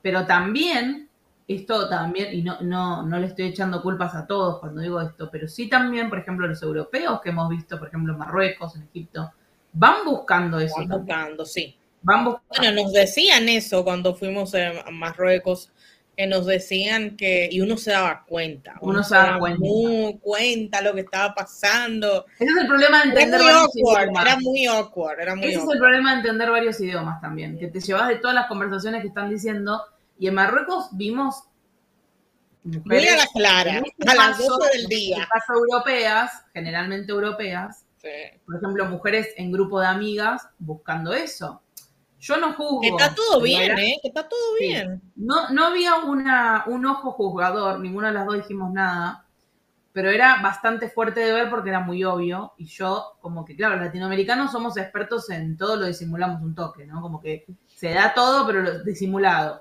Pero 0.00 0.26
también, 0.26 1.08
esto 1.46 1.88
también, 1.88 2.34
y 2.34 2.42
no, 2.42 2.60
no, 2.60 3.02
no 3.02 3.18
le 3.18 3.26
estoy 3.26 3.46
echando 3.46 3.82
culpas 3.82 4.14
a 4.14 4.26
todos 4.26 4.60
cuando 4.60 4.80
digo 4.80 5.00
esto, 5.00 5.28
pero 5.30 5.48
sí 5.48 5.68
también, 5.68 6.08
por 6.08 6.18
ejemplo, 6.18 6.46
los 6.46 6.62
europeos 6.62 7.20
que 7.20 7.30
hemos 7.30 7.48
visto, 7.48 7.78
por 7.78 7.88
ejemplo, 7.88 8.12
en 8.12 8.18
Marruecos, 8.18 8.76
en 8.76 8.82
Egipto, 8.82 9.32
van 9.72 10.04
buscando 10.04 10.58
eso. 10.58 10.74
Van 10.78 10.88
buscando, 10.88 11.44
sí. 11.44 11.76
Van 12.02 12.24
buscando. 12.24 12.54
Bueno, 12.58 12.82
nos 12.82 12.92
decían 12.92 13.48
eso 13.48 13.84
cuando 13.84 14.14
fuimos 14.14 14.54
a 14.54 14.90
Marruecos 14.90 15.70
que 16.16 16.26
nos 16.26 16.44
decían 16.46 17.16
que, 17.16 17.48
y 17.50 17.60
uno 17.60 17.76
se 17.76 17.92
daba 17.92 18.24
cuenta. 18.24 18.74
Uno, 18.80 19.02
se 19.02 19.14
daba 19.14 19.38
cuenta. 19.38 19.60
Muy 19.60 20.18
cuenta 20.20 20.82
lo 20.82 20.94
que 20.94 21.00
estaba 21.00 21.34
pasando. 21.34 22.26
Ese 22.38 22.50
es 22.50 22.56
el 22.58 22.66
problema 22.66 23.02
de 23.02 23.08
entender 23.08 23.40
era 23.40 23.44
muy 23.44 23.52
awkward, 23.52 24.26
Era 24.26 24.36
muy 24.40 24.66
awkward, 24.66 25.20
era 25.20 25.34
muy 25.34 25.46
Ese 25.46 25.58
es 25.58 25.68
el 25.70 25.78
problema 25.78 26.10
de 26.12 26.16
entender 26.18 26.50
varios 26.50 26.80
idiomas 26.80 27.20
también, 27.20 27.58
que 27.58 27.68
te 27.68 27.80
llevas 27.80 28.08
de 28.08 28.16
todas 28.16 28.34
las 28.34 28.46
conversaciones 28.46 29.00
que 29.00 29.08
están 29.08 29.30
diciendo. 29.30 29.82
Y 30.18 30.28
en 30.28 30.34
Marruecos 30.34 30.88
vimos 30.92 31.44
Muy 32.62 33.08
a 33.08 33.16
la 33.16 33.26
clara, 33.34 33.78
este 33.84 34.10
a 34.10 34.14
las 34.14 34.36
caso, 34.38 34.58
12 34.58 34.78
del 34.78 34.86
día. 34.88 35.28
europeas, 35.48 36.44
generalmente 36.52 37.10
europeas, 37.12 37.84
Sí. 38.02 38.08
por 38.44 38.56
ejemplo, 38.56 38.84
mujeres 38.86 39.28
en 39.36 39.52
grupo 39.52 39.80
de 39.80 39.86
amigas 39.86 40.48
buscando 40.58 41.14
eso. 41.14 41.62
Yo 42.22 42.36
no 42.36 42.52
juzgo. 42.54 42.80
Que 42.80 42.88
está 42.88 43.12
todo 43.14 43.40
bien, 43.40 43.76
¿eh? 43.78 43.98
Que 44.00 44.08
está 44.08 44.28
todo 44.28 44.38
Sí. 44.58 44.68
bien. 44.68 45.02
No, 45.16 45.50
no 45.50 45.66
había 45.66 45.96
una, 45.96 46.62
un 46.68 46.86
ojo 46.86 47.10
juzgador, 47.10 47.80
ninguna 47.80 48.08
de 48.08 48.14
las 48.14 48.26
dos 48.26 48.36
dijimos 48.36 48.72
nada, 48.72 49.26
pero 49.92 50.08
era 50.08 50.40
bastante 50.40 50.88
fuerte 50.88 51.18
de 51.18 51.32
ver 51.32 51.50
porque 51.50 51.70
era 51.70 51.80
muy 51.80 52.04
obvio. 52.04 52.52
Y 52.58 52.66
yo, 52.66 53.16
como 53.20 53.44
que, 53.44 53.56
claro, 53.56 53.74
los 53.74 53.86
latinoamericanos 53.86 54.52
somos 54.52 54.76
expertos 54.76 55.28
en 55.30 55.56
todo 55.56 55.74
lo 55.74 55.86
disimulamos 55.86 56.40
un 56.42 56.54
toque, 56.54 56.86
¿no? 56.86 57.02
Como 57.02 57.20
que 57.20 57.44
se 57.66 57.90
da 57.90 58.14
todo, 58.14 58.46
pero 58.46 58.62
lo 58.62 58.84
disimulado. 58.84 59.60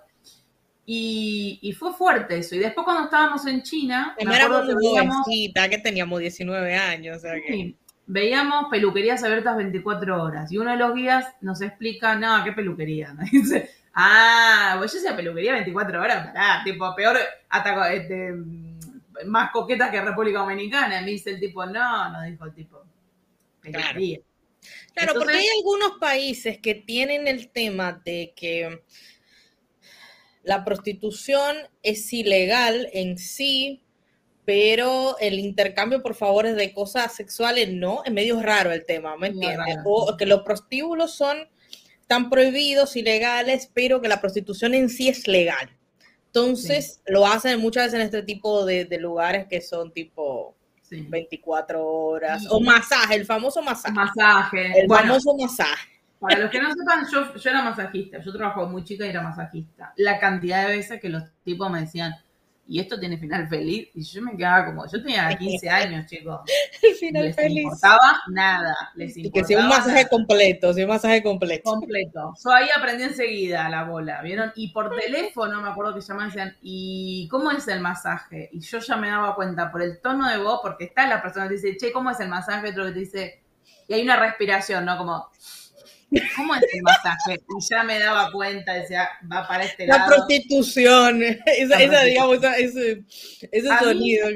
Y, 0.86 1.58
y 1.64 1.74
fue 1.74 1.94
fuerte 1.94 2.38
eso. 2.38 2.54
Y 2.56 2.60
después, 2.60 2.86
cuando 2.86 3.06
estábamos 3.06 3.44
en 3.48 3.64
China, 3.64 4.14
Además, 4.18 4.40
acuerdo 4.40 4.64
éramos 4.64 4.82
que 4.84 4.88
muy 4.88 5.00
jovencita, 5.10 5.68
que 5.70 5.78
teníamos 5.80 6.20
19 6.20 6.76
años, 6.76 7.18
o 7.18 7.20
sea 7.20 7.34
que... 7.36 7.54
sí, 7.54 7.78
veíamos 8.06 8.66
peluquerías 8.70 9.24
abiertas 9.24 9.58
24 9.58 10.24
horas. 10.24 10.52
Y 10.52 10.58
uno 10.58 10.72
de 10.72 10.78
los 10.78 10.94
guías 10.94 11.26
nos 11.42 11.62
explica, 11.62 12.16
no, 12.16 12.44
¿qué 12.44 12.52
peluquería? 12.52 13.16
Dice, 13.32 13.70
ah, 13.94 14.76
pues 14.78 14.94
yo 14.94 15.00
sea 15.00 15.16
peluquería 15.16 15.54
24 15.54 16.02
horas, 16.02 16.28
pará, 16.28 16.62
tipo, 16.64 16.94
peor, 16.96 17.18
hasta 17.50 17.94
este, 17.94 18.34
más 19.26 19.52
coquetas 19.52 19.92
que 19.92 20.02
República 20.02 20.40
Dominicana. 20.40 21.02
Y 21.02 21.06
me 21.06 21.12
dice 21.12 21.32
el 21.32 21.40
tipo, 21.40 21.66
no, 21.66 22.12
no 22.12 22.22
dijo 22.24 22.46
el 22.46 22.54
tipo, 22.54 22.84
peluquería. 23.62 24.20
Claro, 24.94 25.14
porque 25.14 25.32
Entonces- 25.32 25.38
hay 25.38 25.58
algunos 25.58 25.98
países 26.00 26.60
que 26.60 26.76
tienen 26.76 27.28
el 27.28 27.50
tema 27.50 27.94
de 28.06 28.34
que 28.36 28.84
la 30.44 30.64
prostitución 30.64 31.56
es 31.84 32.12
ilegal 32.14 32.90
en 32.94 33.18
sí, 33.18 33.84
pero 34.46 35.18
el 35.20 35.40
intercambio 35.40 36.02
por 36.02 36.16
favores 36.16 36.56
de 36.56 36.74
cosas 36.74 37.14
sexuales 37.14 37.70
no, 37.72 38.04
es 38.06 38.12
medio 38.12 38.42
raro 38.42 38.72
el 38.72 38.86
tema, 38.86 39.16
¿me 39.18 39.28
entiendes? 39.28 39.78
O 39.86 40.16
que 40.18 40.26
los 40.26 40.42
prostíbulos 40.42 41.14
son 41.16 41.38
tan 42.08 42.30
prohibidos, 42.30 42.96
ilegales, 42.96 43.70
pero 43.74 44.02
que 44.02 44.08
la 44.10 44.20
prostitución 44.20 44.74
en 44.74 44.90
sí 44.90 45.08
es 45.10 45.28
legal. 45.28 45.70
Entonces, 46.28 47.02
lo 47.08 47.26
hacen 47.26 47.60
muchas 47.60 47.86
veces 47.88 48.00
en 48.00 48.06
este 48.06 48.24
tipo 48.24 48.66
de, 48.66 48.86
de 48.86 48.98
lugares 49.00 49.48
que 49.48 49.62
son 49.62 49.92
tipo 49.92 50.56
Sí. 50.82 51.06
24 51.08 51.86
horas, 51.86 52.42
Sí. 52.42 52.48
o 52.52 52.60
masaje, 52.60 53.16
el 53.16 53.26
famoso 53.26 53.62
masaje. 53.62 53.94
Masaje. 53.94 54.82
El 54.82 54.88
bueno, 54.88 55.04
famoso 55.20 55.34
masaje. 55.38 55.88
para 56.20 56.38
los 56.40 56.52
que 56.52 56.62
no 56.62 56.70
sepan, 56.74 57.06
yo, 57.10 57.34
yo 57.34 57.50
era 57.50 57.62
masajista. 57.62 58.20
Yo 58.22 58.34
trabajaba 58.34 58.68
muy 58.68 58.84
chica 58.84 59.06
y 59.06 59.10
era 59.10 59.22
masajista. 59.22 59.94
La 59.96 60.20
cantidad 60.20 60.68
de 60.68 60.76
veces 60.76 61.00
que 61.00 61.08
los 61.08 61.24
tipos 61.46 61.72
me 61.72 61.80
decían, 61.80 62.14
y 62.72 62.80
esto 62.80 63.00
tiene 63.00 63.18
final 63.18 63.48
feliz, 63.50 63.90
y 63.94 64.04
yo 64.04 64.22
me 64.22 64.38
quedaba 64.38 64.66
como, 64.68 64.86
yo 64.88 65.02
tenía 65.02 65.30
15 65.38 65.70
años, 65.70 66.06
chicos. 66.08 66.42
El 66.82 66.96
final 66.96 67.26
les 67.26 67.36
feliz. 67.36 67.64
importaba 67.64 68.22
nada. 68.28 68.76
Les 68.96 69.18
Y 69.24 69.30
importaba 69.30 69.32
que 69.32 69.44
sea 69.44 69.60
un 69.60 69.68
masaje 69.68 70.06
nada. 70.06 70.10
completo, 70.10 70.74
sea 70.74 70.86
un 70.86 70.90
masaje 70.92 71.24
completo. 71.24 71.64
completo. 71.64 72.40
Yo 72.44 72.52
ahí 72.52 72.68
aprendí 72.76 73.04
enseguida 73.04 73.70
la 73.70 73.84
bola, 73.84 74.22
¿vieron? 74.22 74.52
Y 74.56 74.72
por 74.72 74.96
teléfono 74.96 75.62
me 75.62 75.70
acuerdo 75.70 75.94
que 75.94 76.02
llamaban 76.02 76.30
y 76.30 76.32
decían, 76.32 76.58
¿y 76.62 77.28
cómo 77.30 77.52
es 77.52 77.68
el 77.68 77.82
masaje? 77.82 78.50
Y 78.54 78.62
yo 78.62 78.80
ya 78.80 78.96
me 78.98 79.10
daba 79.10 79.36
cuenta 79.36 79.72
por 79.72 79.82
el 79.82 80.00
tono 80.02 80.30
de 80.30 80.38
voz, 80.38 80.60
porque 80.64 80.86
está 80.86 81.08
la 81.08 81.22
persona 81.22 81.48
que 81.50 81.56
te 81.56 81.68
dice, 81.68 81.78
che, 81.78 81.92
¿cómo 81.92 82.10
es 82.12 82.20
el 82.20 82.30
masaje? 82.30 82.70
Otro 82.70 82.86
que 82.86 82.92
te 82.94 83.00
dice, 83.00 83.44
y 83.88 83.94
hay 83.94 84.02
una 84.04 84.18
respiración, 84.18 84.86
¿no? 84.86 84.98
Como, 84.98 85.30
¿cómo 86.36 86.56
es 86.56 86.64
el 86.74 86.82
masaje? 86.84 87.42
Y 87.48 87.62
ya 87.70 87.84
me 87.84 88.00
daba 88.00 88.32
cuenta, 88.32 88.74
decía, 88.74 89.08
va 89.32 89.48
para 89.48 89.64
este 89.64 89.88
La 89.88 89.98
lado. 89.98 90.10
prostitución, 90.10 91.22
esa, 91.24 91.36
La 91.46 91.46
esa 91.46 91.68
prostitución. 91.78 92.06
digamos, 92.06 92.38
esa- 92.38 92.58
ese, 92.58 93.04
ese 93.52 93.70
A 93.70 93.80
mí- 93.80 93.86
sonido. 93.86 94.28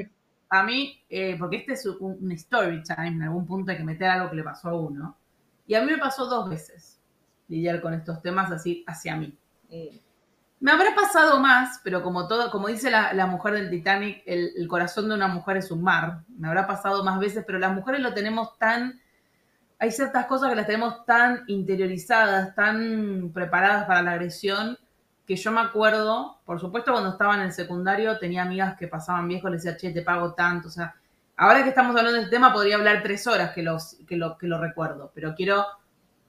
A 0.48 0.62
mí, 0.62 1.02
eh, 1.10 1.36
porque 1.38 1.56
este 1.56 1.72
es 1.72 1.84
un, 1.86 2.18
un 2.20 2.32
story 2.32 2.82
time, 2.84 3.08
en 3.08 3.22
algún 3.22 3.44
punto 3.46 3.72
hay 3.72 3.78
que 3.78 3.84
meter 3.84 4.08
algo 4.08 4.30
que 4.30 4.36
le 4.36 4.44
pasó 4.44 4.68
a 4.68 4.74
uno. 4.80 5.18
Y 5.66 5.74
a 5.74 5.80
mí 5.82 5.90
me 5.90 5.98
pasó 5.98 6.26
dos 6.26 6.48
veces 6.48 7.00
lidiar 7.48 7.80
con 7.80 7.92
estos 7.94 8.22
temas 8.22 8.50
así 8.52 8.84
hacia 8.86 9.16
mí. 9.16 9.36
Mm. 9.68 9.96
Me 10.60 10.70
habrá 10.70 10.94
pasado 10.94 11.38
más, 11.40 11.80
pero 11.84 12.02
como 12.02 12.26
todo, 12.28 12.50
como 12.50 12.68
dice 12.68 12.90
la, 12.90 13.12
la 13.12 13.26
mujer 13.26 13.54
del 13.54 13.68
Titanic, 13.70 14.22
el, 14.24 14.50
el 14.56 14.68
corazón 14.68 15.08
de 15.08 15.14
una 15.16 15.28
mujer 15.28 15.58
es 15.58 15.70
un 15.70 15.82
mar. 15.82 16.20
Me 16.38 16.48
habrá 16.48 16.66
pasado 16.66 17.04
más 17.04 17.18
veces, 17.18 17.44
pero 17.46 17.58
las 17.58 17.74
mujeres 17.74 18.00
lo 18.00 18.14
tenemos 18.14 18.56
tan. 18.58 19.00
Hay 19.78 19.92
ciertas 19.92 20.26
cosas 20.26 20.48
que 20.50 20.56
las 20.56 20.66
tenemos 20.66 21.04
tan 21.04 21.44
interiorizadas, 21.48 22.54
tan 22.54 23.30
preparadas 23.32 23.84
para 23.86 24.02
la 24.02 24.12
agresión, 24.12 24.78
que 25.26 25.36
yo 25.36 25.52
me 25.52 25.60
acuerdo, 25.60 26.38
por 26.46 26.60
supuesto, 26.60 26.92
cuando 26.92 27.10
estaba 27.10 27.34
en 27.34 27.42
el 27.42 27.52
secundario, 27.52 28.18
tenía 28.18 28.42
amigas 28.42 28.76
que 28.78 28.88
pasaban 28.88 29.28
viejos, 29.28 29.50
les 29.50 29.62
decía, 29.64 29.76
che, 29.76 29.90
te 29.92 30.02
pago 30.02 30.32
tanto. 30.34 30.68
O 30.68 30.70
sea, 30.70 30.94
ahora 31.36 31.62
que 31.62 31.70
estamos 31.70 31.90
hablando 31.96 32.12
de 32.12 32.20
este 32.24 32.30
tema, 32.36 32.52
podría 32.52 32.76
hablar 32.76 33.02
tres 33.02 33.26
horas 33.26 33.50
que, 33.52 33.62
los, 33.62 33.96
que, 34.06 34.16
lo, 34.16 34.38
que 34.38 34.46
lo 34.46 34.58
recuerdo, 34.58 35.10
pero 35.14 35.34
quiero. 35.34 35.66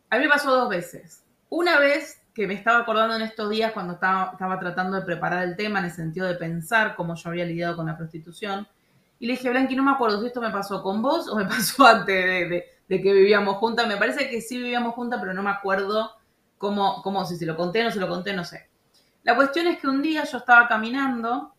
A 0.10 0.18
mí 0.18 0.24
me 0.24 0.30
pasó 0.30 0.52
dos 0.52 0.70
veces. 0.70 1.24
Una 1.50 1.80
vez 1.80 2.22
que 2.34 2.48
me 2.48 2.54
estaba 2.54 2.80
acordando 2.80 3.16
en 3.16 3.22
estos 3.22 3.50
días 3.50 3.72
cuando 3.72 3.94
estaba, 3.94 4.32
estaba 4.34 4.60
tratando 4.60 4.98
de 4.98 5.06
preparar 5.06 5.44
el 5.44 5.56
tema 5.56 5.80
en 5.80 5.86
el 5.86 5.92
sentido 5.92 6.28
de 6.28 6.36
pensar 6.36 6.96
cómo 6.96 7.16
yo 7.16 7.30
había 7.30 7.46
lidiado 7.46 7.76
con 7.76 7.86
la 7.88 7.98
prostitución. 7.98 8.68
Y 9.20 9.28
le 9.28 9.34
dije, 9.34 9.50
Blanqui, 9.50 9.76
no 9.76 9.84
me 9.84 9.92
acuerdo 9.92 10.22
si 10.22 10.28
esto 10.28 10.42
me 10.42 10.52
pasó 10.52 10.82
con 10.84 11.02
vos 11.02 11.28
o 11.30 11.36
me 11.36 11.46
pasó 11.48 11.86
antes 11.86 12.16
de, 12.16 12.48
de- 12.50 12.66
de 12.88 13.02
que 13.02 13.14
vivíamos 13.14 13.58
juntas. 13.58 13.88
Me 13.88 13.98
parece 13.98 14.30
que 14.30 14.42
sí 14.42 14.58
vivíamos 14.58 14.94
juntas, 14.96 15.20
pero 15.20 15.34
no 15.34 15.44
me 15.44 15.50
acuerdo 15.50 16.12
cómo, 16.58 17.02
cómo, 17.02 17.26
si 17.26 17.36
se 17.36 17.46
lo 17.46 17.56
conté 17.56 17.82
o 17.82 17.86
no 17.86 17.92
se 17.92 18.00
lo 18.00 18.08
conté, 18.08 18.34
no 18.34 18.44
sé. 18.44 18.70
La 19.24 19.36
cuestión 19.36 19.68
es 19.68 19.80
que 19.80 19.88
un 19.88 20.02
día 20.02 20.24
yo 20.24 20.38
estaba 20.38 20.68
caminando 20.68 21.54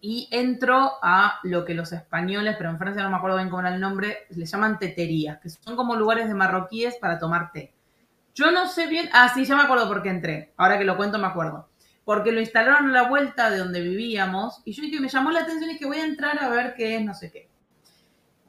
y 0.00 0.28
entro 0.30 0.92
a 1.02 1.40
lo 1.42 1.64
que 1.64 1.74
los 1.74 1.92
españoles, 1.92 2.54
pero 2.56 2.70
en 2.70 2.78
Francia 2.78 3.02
no 3.02 3.10
me 3.10 3.16
acuerdo 3.16 3.36
bien 3.36 3.50
cómo 3.50 3.60
era 3.60 3.74
el 3.74 3.80
nombre, 3.80 4.26
le 4.30 4.46
llaman 4.46 4.78
teterías, 4.78 5.38
que 5.38 5.50
son 5.50 5.76
como 5.76 5.96
lugares 5.96 6.28
de 6.28 6.34
marroquíes 6.34 6.96
para 6.96 7.18
tomar 7.18 7.50
té. 7.52 7.74
Yo 8.34 8.52
no 8.52 8.68
sé 8.68 8.86
bien, 8.86 9.08
ah, 9.12 9.32
sí, 9.34 9.44
ya 9.44 9.56
me 9.56 9.62
acuerdo 9.62 9.88
por 9.88 10.02
qué 10.02 10.10
entré, 10.10 10.54
ahora 10.56 10.78
que 10.78 10.84
lo 10.84 10.96
cuento 10.96 11.18
me 11.18 11.26
acuerdo. 11.26 11.68
Porque 12.04 12.32
lo 12.32 12.40
instalaron 12.40 12.88
a 12.88 12.92
la 12.92 13.08
vuelta 13.08 13.50
de 13.50 13.58
donde 13.58 13.80
vivíamos 13.80 14.62
y 14.64 14.72
yo 14.72 14.82
dije, 14.82 15.00
me 15.00 15.08
llamó 15.08 15.30
la 15.30 15.40
atención 15.40 15.70
y 15.70 15.78
que 15.78 15.86
voy 15.86 15.98
a 15.98 16.04
entrar 16.04 16.42
a 16.42 16.48
ver 16.48 16.74
qué 16.74 16.96
es, 16.96 17.04
no 17.04 17.12
sé 17.14 17.30
qué. 17.30 17.50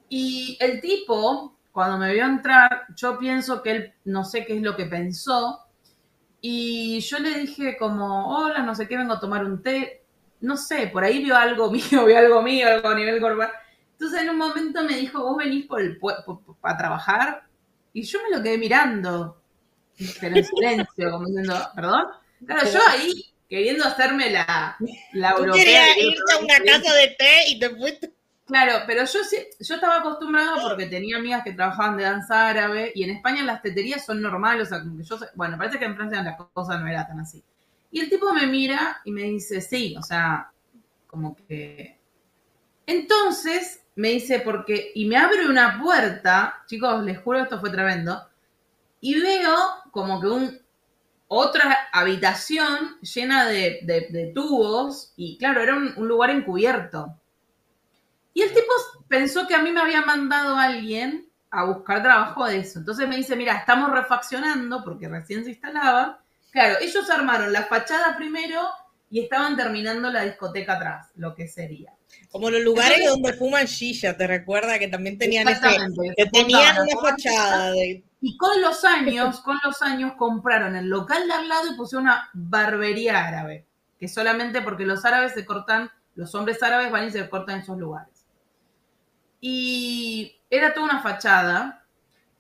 Y 0.07 0.57
el 0.61 0.79
tipo, 0.79 1.58
cuando 1.71 1.97
me 1.97 2.13
vio 2.13 2.25
entrar, 2.25 2.85
yo 2.95 3.17
pienso 3.17 3.61
que 3.61 3.71
él 3.71 3.93
no 4.05 4.23
sé 4.25 4.45
qué 4.45 4.55
es 4.55 4.61
lo 4.61 4.75
que 4.75 4.85
pensó. 4.85 5.65
Y 6.41 6.99
yo 7.01 7.19
le 7.19 7.39
dije 7.39 7.77
como, 7.77 8.35
hola, 8.37 8.59
no 8.59 8.75
sé 8.75 8.87
qué, 8.87 8.97
vengo 8.97 9.13
a 9.13 9.19
tomar 9.19 9.43
un 9.45 9.61
té. 9.61 10.03
No 10.41 10.57
sé, 10.57 10.87
por 10.87 11.03
ahí 11.03 11.23
vio 11.23 11.35
algo 11.35 11.71
mío, 11.71 12.05
vio 12.05 12.17
algo 12.17 12.41
mío, 12.41 12.67
algo 12.67 12.89
a 12.89 12.95
nivel 12.95 13.19
corporal. 13.21 13.51
Entonces 13.91 14.21
en 14.21 14.29
un 14.29 14.37
momento 14.37 14.83
me 14.83 14.95
dijo, 14.95 15.21
vos 15.21 15.37
venís 15.37 15.65
por 15.65 15.81
el 15.81 15.99
para 16.61 16.77
trabajar. 16.77 17.43
Y 17.91 18.03
yo 18.03 18.19
me 18.23 18.37
lo 18.37 18.41
quedé 18.41 18.57
mirando, 18.57 19.41
pero 20.21 20.37
en 20.37 20.45
silencio, 20.45 21.11
como 21.11 21.25
diciendo, 21.25 21.55
¿perdón? 21.75 22.05
Claro, 22.45 22.69
yo 22.71 22.79
ahí 22.87 23.11
queriendo 23.49 23.83
hacerme 23.83 24.29
la, 24.29 24.77
la 25.13 25.31
europea. 25.31 25.63
querías 25.63 25.97
y 25.97 26.07
irte 26.07 26.33
a 26.33 26.37
una 26.37 26.59
casa 26.59 26.93
de 26.93 27.07
té 27.17 27.49
y 27.49 27.59
te 27.59 27.69
fuiste. 27.71 28.13
Claro, 28.49 28.83
pero 28.87 29.01
yo 29.05 29.23
sí, 29.23 29.37
yo 29.59 29.75
estaba 29.75 29.97
acostumbrada 29.97 30.53
porque 30.63 30.87
tenía 30.87 31.17
amigas 31.17 31.43
que 31.43 31.53
trabajaban 31.53 31.97
de 31.97 32.03
danza 32.03 32.47
árabe 32.49 32.91
y 32.95 33.03
en 33.03 33.11
España 33.11 33.43
las 33.43 33.61
teterías 33.61 34.03
son 34.05 34.21
normales, 34.23 34.63
o 34.67 34.69
sea, 34.69 34.79
como 34.83 34.97
que 34.97 35.03
yo, 35.03 35.19
bueno, 35.35 35.55
parece 35.57 35.77
que 35.77 35.85
en 35.85 35.95
Francia 35.95 36.23
la 36.23 36.35
cosa 36.35 36.79
no 36.79 36.87
era 36.87 37.05
tan 37.07 37.19
así. 37.19 37.43
Y 37.91 37.99
el 37.99 38.09
tipo 38.09 38.33
me 38.33 38.47
mira 38.47 39.01
y 39.05 39.11
me 39.11 39.21
dice, 39.23 39.61
sí, 39.61 39.95
o 39.97 40.01
sea, 40.01 40.51
como 41.07 41.35
que... 41.35 41.99
Entonces 42.87 43.83
me 43.95 44.09
dice, 44.09 44.41
porque, 44.41 44.91
y 44.95 45.07
me 45.07 45.17
abre 45.17 45.47
una 45.49 45.79
puerta, 45.81 46.63
chicos, 46.67 47.03
les 47.03 47.19
juro 47.19 47.39
esto 47.41 47.59
fue 47.59 47.71
tremendo, 47.71 48.27
y 49.01 49.19
veo 49.21 49.55
como 49.91 50.21
que 50.21 50.27
un, 50.27 50.59
otra 51.27 51.77
habitación 51.93 52.99
llena 53.01 53.47
de, 53.47 53.81
de- 53.83 54.31
tubos, 54.35 55.13
y 55.17 55.37
claro, 55.39 55.61
era 55.63 55.75
un 55.77 56.07
lugar 56.07 56.31
encubierto. 56.31 57.18
Y 58.33 58.41
el 58.41 58.49
tipo 58.49 58.71
pensó 59.07 59.47
que 59.47 59.55
a 59.55 59.61
mí 59.61 59.71
me 59.71 59.81
había 59.81 60.01
mandado 60.01 60.57
alguien 60.57 61.29
a 61.51 61.65
buscar 61.65 62.03
trabajo 62.03 62.45
de 62.45 62.59
eso. 62.59 62.79
Entonces 62.79 63.07
me 63.07 63.17
dice, 63.17 63.35
mira, 63.35 63.57
estamos 63.57 63.91
refaccionando 63.91 64.83
porque 64.83 65.07
recién 65.07 65.43
se 65.43 65.51
instalaba. 65.51 66.21
Claro, 66.51 66.77
ellos 66.81 67.09
armaron 67.09 67.51
la 67.51 67.63
fachada 67.63 68.15
primero 68.17 68.67
y 69.09 69.21
estaban 69.21 69.55
terminando 69.55 70.11
la 70.11 70.23
discoteca 70.23 70.73
atrás, 70.73 71.07
lo 71.15 71.33
que 71.33 71.47
sería. 71.47 71.93
Como 72.31 72.49
los 72.49 72.61
lugares 72.61 72.99
Entonces- 72.99 73.21
donde 73.23 73.37
fuman 73.37 73.65
shisha, 73.65 74.15
¿te 74.15 74.27
recuerda 74.27 74.77
que 74.77 74.87
también 74.87 75.17
tenían 75.17 75.47
ese, 75.47 75.67
que 76.15 76.25
tenían 76.27 76.75
una 76.81 77.01
fachada 77.01 77.71
de 77.71 78.03
Y 78.21 78.37
con 78.37 78.61
los 78.61 78.83
años, 78.83 79.41
con 79.41 79.57
los 79.63 79.81
años 79.81 80.13
compraron 80.17 80.75
el 80.75 80.87
local 80.87 81.27
de 81.27 81.33
al 81.33 81.47
lado 81.47 81.71
y 81.71 81.75
pusieron 81.75 82.03
una 82.03 82.29
barbería 82.33 83.25
árabe. 83.25 83.65
Que 83.99 84.07
solamente 84.07 84.61
porque 84.61 84.85
los 84.85 85.03
árabes 85.05 85.33
se 85.33 85.45
cortan, 85.45 85.91
los 86.15 86.33
hombres 86.35 86.61
árabes 86.61 86.91
van 86.91 87.07
y 87.07 87.11
se 87.11 87.29
cortan 87.29 87.57
en 87.57 87.61
esos 87.61 87.77
lugares. 87.77 88.18
Y 89.41 90.39
era 90.49 90.73
toda 90.73 90.85
una 90.85 91.01
fachada. 91.01 91.85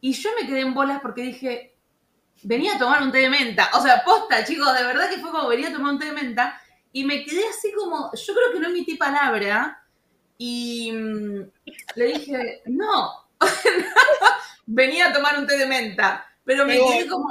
Y 0.01 0.13
yo 0.13 0.29
me 0.39 0.47
quedé 0.47 0.61
en 0.61 0.73
bolas 0.73 0.99
porque 1.01 1.23
dije, 1.23 1.75
venía 2.43 2.75
a 2.75 2.79
tomar 2.79 3.01
un 3.01 3.11
té 3.11 3.19
de 3.19 3.29
menta. 3.29 3.69
O 3.73 3.81
sea, 3.81 4.03
posta, 4.03 4.43
chicos, 4.45 4.73
de 4.77 4.83
verdad 4.83 5.09
que 5.09 5.19
fue 5.19 5.31
como 5.31 5.47
venía 5.49 5.69
a 5.69 5.73
tomar 5.73 5.93
un 5.93 5.99
té 5.99 6.05
de 6.05 6.13
menta. 6.13 6.59
Y 6.91 7.03
me 7.03 7.23
quedé 7.23 7.43
así 7.47 7.71
como, 7.73 8.11
yo 8.13 8.33
creo 8.33 8.51
que 8.53 8.59
no 8.59 8.69
emití 8.69 8.95
palabra. 8.95 9.83
Y 10.37 10.91
mm, 10.91 11.51
le 11.95 12.05
dije, 12.05 12.61
no, 12.65 13.11
venía 14.65 15.09
a 15.09 15.13
tomar 15.13 15.37
un 15.37 15.47
té 15.47 15.57
de 15.57 15.65
menta. 15.65 16.25
Pero 16.45 16.65
me 16.65 16.73
quedé 16.73 17.07
como, 17.07 17.27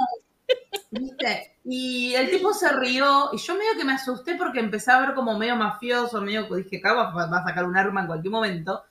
¿viste? 0.91 1.57
Y 1.65 2.13
el 2.15 2.29
tipo 2.29 2.53
se 2.53 2.71
rió 2.71 3.29
y 3.33 3.37
yo 3.37 3.55
medio 3.55 3.77
que 3.77 3.83
me 3.83 3.93
asusté 3.93 4.35
porque 4.35 4.59
empecé 4.59 4.91
a 4.91 5.01
ver 5.01 5.13
como 5.13 5.37
medio 5.37 5.55
mafioso, 5.55 6.21
medio 6.21 6.47
que 6.47 6.55
dije, 6.55 6.81
cago, 6.81 7.13
va 7.13 7.23
a 7.23 7.43
sacar 7.43 7.65
un 7.65 7.77
arma 7.77 8.01
en 8.01 8.07
cualquier 8.07 8.31
momento. 8.31 8.83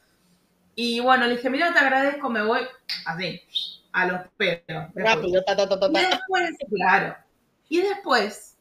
Y 0.81 1.01
bueno, 1.01 1.26
le 1.26 1.33
dije, 1.33 1.51
mira, 1.51 1.72
te 1.72 1.81
agradezco, 1.81 2.31
me 2.31 2.41
voy 2.41 2.61
así, 3.05 3.43
a 3.91 4.07
los 4.07 4.20
pelos. 4.37 4.85
Rápido, 4.95 5.43
ta, 5.43 5.57
ta, 5.57 5.68
ta, 5.68 5.81
ta. 5.81 5.89
Y 5.89 6.05
después, 6.05 6.51
claro. 6.70 7.16
Y 7.68 7.81
después 7.81 8.57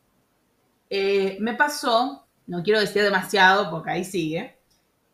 eh, 0.90 1.38
me 1.40 1.54
pasó, 1.54 2.26
no 2.48 2.64
quiero 2.64 2.80
decir 2.80 3.04
demasiado 3.04 3.70
porque 3.70 3.92
ahí 3.92 4.04
sigue, 4.04 4.58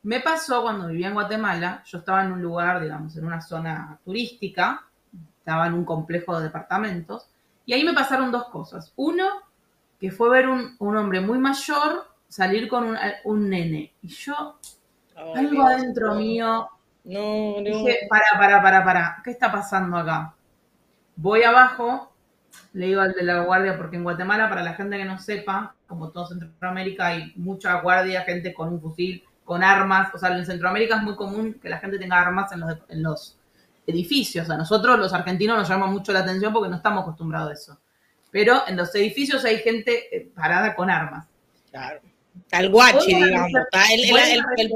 me 0.04 0.22
pasó 0.22 0.62
cuando 0.62 0.88
vivía 0.88 1.10
en 1.10 1.16
Guatemala, 1.16 1.84
yo 1.86 1.98
estaba 1.98 2.24
en 2.24 2.32
un 2.32 2.42
lugar, 2.42 2.82
digamos, 2.82 3.18
en 3.18 3.26
una 3.26 3.42
zona 3.42 4.00
turística, 4.06 4.88
estaba 5.40 5.68
en 5.68 5.74
un 5.74 5.84
complejo 5.84 6.38
de 6.38 6.46
departamentos, 6.46 7.28
y 7.66 7.74
ahí 7.74 7.84
me 7.84 7.92
pasaron 7.92 8.32
dos 8.32 8.46
cosas. 8.46 8.94
Uno, 8.96 9.28
que 10.00 10.10
fue 10.10 10.30
ver 10.30 10.48
un, 10.48 10.78
un 10.80 10.96
hombre 10.96 11.20
muy 11.20 11.38
mayor 11.38 12.08
salir 12.30 12.70
con 12.70 12.86
un, 12.86 12.98
un 13.26 13.50
nene. 13.50 13.92
Y 14.02 14.08
yo, 14.08 14.58
algo 15.18 15.52
Dios, 15.52 15.66
adentro 15.66 16.16
mío, 16.16 16.70
No, 17.04 17.56
no. 17.58 17.62
dije, 17.62 18.08
para, 18.10 18.26
para, 18.38 18.62
para, 18.62 18.86
para, 18.86 19.22
¿qué 19.24 19.32
está 19.32 19.52
pasando 19.52 19.98
acá? 19.98 20.34
Voy 21.16 21.44
abajo, 21.44 22.14
le 22.74 22.88
digo 22.88 23.02
al 23.02 23.14
de 23.14 23.24
la 23.24 23.42
guardia, 23.42 23.78
porque 23.78 23.98
en 23.98 24.04
Guatemala, 24.04 24.50
para 24.50 24.64
la 24.64 24.74
gente 24.74 24.98
que 24.98 25.06
no 25.06 25.20
sepa, 25.20 25.76
como 25.88 26.10
todo 26.10 26.28
Centroamérica, 26.28 27.08
hay 27.08 27.34
mucha 27.36 27.82
guardia, 27.82 28.22
gente 28.22 28.54
con 28.54 28.70
un 28.70 28.82
fusil, 28.82 29.24
con 29.44 29.64
armas. 29.64 30.14
O 30.14 30.18
sea, 30.18 30.36
en 30.36 30.46
Centroamérica 30.46 30.96
es 30.96 31.04
muy 31.04 31.16
común 31.16 31.60
que 31.62 31.70
la 31.70 31.80
gente 31.80 32.00
tenga 32.00 32.20
armas 32.20 32.52
en 32.52 32.62
los, 32.62 32.78
en 32.90 33.04
los 33.04 33.38
edificios. 33.86 34.50
A 34.50 34.58
nosotros, 34.58 34.98
los 34.98 35.14
argentinos, 35.14 35.58
nos 35.58 35.70
llama 35.70 35.88
mucho 35.88 36.14
la 36.14 36.20
atención 36.20 36.54
porque 36.54 36.70
no 36.70 36.78
estamos 36.78 37.04
acostumbrados 37.04 37.50
a 37.50 37.54
eso. 37.54 37.80
Pero 38.32 38.64
en 38.68 38.78
los 38.78 38.94
edificios 38.96 39.46
hay 39.46 39.58
gente 39.58 40.16
eh, 40.16 40.32
parada 40.34 40.74
con 40.74 40.90
armas. 40.90 41.28
Claro. 41.70 42.00
Está 42.36 42.62
el 42.62 42.70
guachi, 42.70 43.14
digamos. 43.14 43.52
Está 43.54 43.94
el, 43.94 44.04
el, 44.04 44.46
el 44.58 44.70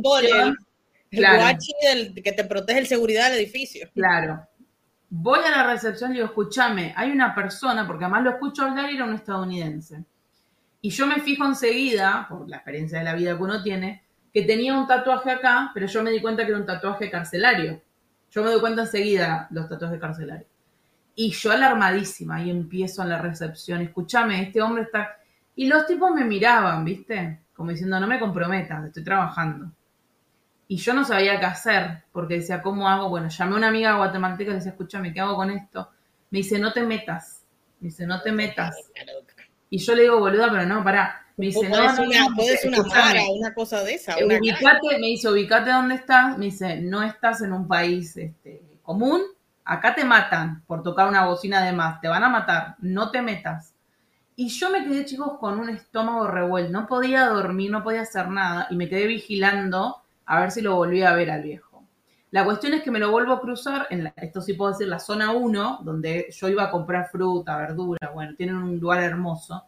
el, 1.11 1.25
guachi 1.37 1.73
del, 1.83 2.23
que 2.23 2.31
te 2.31 2.43
protege 2.43 2.79
el 2.79 2.87
seguridad 2.87 3.29
del 3.29 3.39
edificio. 3.39 3.89
Claro. 3.93 4.47
Voy 5.09 5.39
a 5.39 5.51
la 5.51 5.71
recepción 5.71 6.11
y 6.11 6.15
digo, 6.15 6.25
escúchame, 6.25 6.93
hay 6.97 7.11
una 7.11 7.33
persona, 7.33 7.87
porque 7.87 8.05
además 8.05 8.23
lo 8.23 8.29
escucho 8.31 8.63
hablar 8.63 8.91
y 8.91 8.95
era 8.95 9.05
un 9.05 9.13
estadounidense. 9.13 10.03
Y 10.81 10.89
yo 10.89 11.07
me 11.07 11.21
fijo 11.21 11.45
enseguida, 11.45 12.27
por 12.29 12.47
la 12.49 12.57
experiencia 12.57 12.99
de 12.99 13.05
la 13.05 13.15
vida 13.15 13.37
que 13.37 13.43
uno 13.43 13.63
tiene, 13.63 14.03
que 14.33 14.43
tenía 14.43 14.77
un 14.77 14.85
tatuaje 14.85 15.31
acá, 15.31 15.71
pero 15.73 15.87
yo 15.87 16.03
me 16.03 16.11
di 16.11 16.21
cuenta 16.21 16.43
que 16.43 16.51
era 16.51 16.59
un 16.59 16.65
tatuaje 16.65 17.09
carcelario. 17.09 17.81
Yo 18.29 18.43
me 18.43 18.51
doy 18.51 18.59
cuenta 18.59 18.81
enseguida 18.81 19.47
los 19.51 19.69
tatuajes 19.69 19.99
carcelarios. 19.99 20.49
Y 21.15 21.31
yo 21.31 21.51
alarmadísima, 21.51 22.43
y 22.43 22.51
empiezo 22.51 23.01
en 23.01 23.09
la 23.09 23.21
recepción, 23.21 23.81
escúchame, 23.81 24.43
este 24.43 24.61
hombre 24.61 24.83
está... 24.83 25.17
Y 25.55 25.67
los 25.67 25.87
tipos 25.87 26.11
me 26.11 26.23
miraban, 26.23 26.85
¿viste? 26.85 27.39
Como 27.55 27.71
diciendo, 27.71 27.99
no 27.99 28.05
me 28.05 28.19
comprometas, 28.19 28.85
estoy 28.85 29.03
trabajando. 29.03 29.71
Y 30.69 30.77
yo 30.77 30.93
no 30.93 31.05
sabía 31.05 31.39
qué 31.39 31.45
hacer, 31.45 32.03
porque 32.11 32.35
decía, 32.35 32.61
¿cómo 32.61 32.89
hago? 32.89 33.09
Bueno, 33.09 33.29
llamé 33.29 33.53
a 33.53 33.57
una 33.57 33.67
amiga 33.69 33.95
guatemalteca 33.95 34.49
y 34.49 34.53
le 34.53 34.57
decía, 34.57 34.71
escúchame, 34.71 35.13
¿qué 35.13 35.21
hago 35.21 35.35
con 35.35 35.49
esto? 35.49 35.89
Me 36.29 36.39
dice, 36.39 36.59
no 36.59 36.73
te 36.73 36.83
metas. 36.83 37.43
Me 37.79 37.87
dice, 37.87 38.05
no 38.05 38.21
te 38.21 38.31
metas. 38.31 38.75
Y 39.69 39.77
yo 39.79 39.95
le 39.95 40.03
digo, 40.03 40.19
boluda, 40.19 40.49
pero 40.51 40.65
no, 40.65 40.83
pará. 40.83 41.25
Me 41.37 41.47
dice, 41.47 41.69
no, 41.69 41.77
no, 41.77 42.03
una, 42.03 42.27
no, 42.29 42.43
ser 42.43 42.67
una 42.67 42.83
mara, 42.83 43.21
una 43.29 43.53
cosa 43.53 43.83
de 43.83 43.93
esa. 43.93 44.17
Una 44.17 44.39
ubicate, 44.39 44.99
me 44.99 45.07
dice, 45.07 45.29
ubicate 45.29 45.71
dónde 45.71 45.95
estás. 45.95 46.37
Me 46.37 46.45
dice, 46.45 46.81
no 46.81 47.03
estás 47.03 47.41
en 47.41 47.53
un 47.53 47.67
país 47.67 48.17
este, 48.17 48.61
común. 48.81 49.21
Acá 49.63 49.93
te 49.93 50.03
matan 50.03 50.63
por 50.65 50.83
tocar 50.83 51.07
una 51.07 51.25
bocina 51.27 51.63
de 51.63 51.73
más. 51.73 52.01
Te 52.01 52.07
van 52.07 52.23
a 52.23 52.29
matar. 52.29 52.75
No 52.79 53.11
te 53.11 53.21
metas. 53.21 53.73
Y 54.35 54.49
yo 54.49 54.69
me 54.69 54.83
quedé, 54.83 55.05
chicos, 55.05 55.37
con 55.39 55.59
un 55.59 55.69
estómago 55.69 56.27
revuelto. 56.27 56.71
No 56.71 56.87
podía 56.87 57.27
dormir, 57.27 57.71
no 57.71 57.83
podía 57.83 58.01
hacer 58.01 58.29
nada. 58.29 58.67
Y 58.69 58.75
me 58.75 58.89
quedé 58.89 59.05
vigilando 59.07 60.01
a 60.27 60.39
ver 60.41 60.51
si 60.51 60.61
lo 60.61 60.75
volvía 60.75 61.11
a 61.11 61.15
ver 61.15 61.31
al 61.31 61.43
viejo. 61.43 61.83
La 62.31 62.45
cuestión 62.45 62.73
es 62.73 62.83
que 62.83 62.91
me 62.91 62.99
lo 62.99 63.11
vuelvo 63.11 63.33
a 63.33 63.41
cruzar, 63.41 63.87
en 63.89 64.03
la- 64.05 64.13
esto 64.17 64.41
sí 64.41 64.53
puedo 64.53 64.71
decir, 64.73 64.87
la 64.87 64.99
zona 64.99 65.31
1, 65.33 65.79
donde 65.83 66.27
yo 66.31 66.49
iba 66.49 66.63
a 66.65 66.71
comprar 66.71 67.09
fruta, 67.09 67.57
verdura, 67.57 68.11
bueno, 68.13 68.35
tienen 68.35 68.57
un 68.57 68.79
lugar 68.79 69.01
hermoso. 69.03 69.63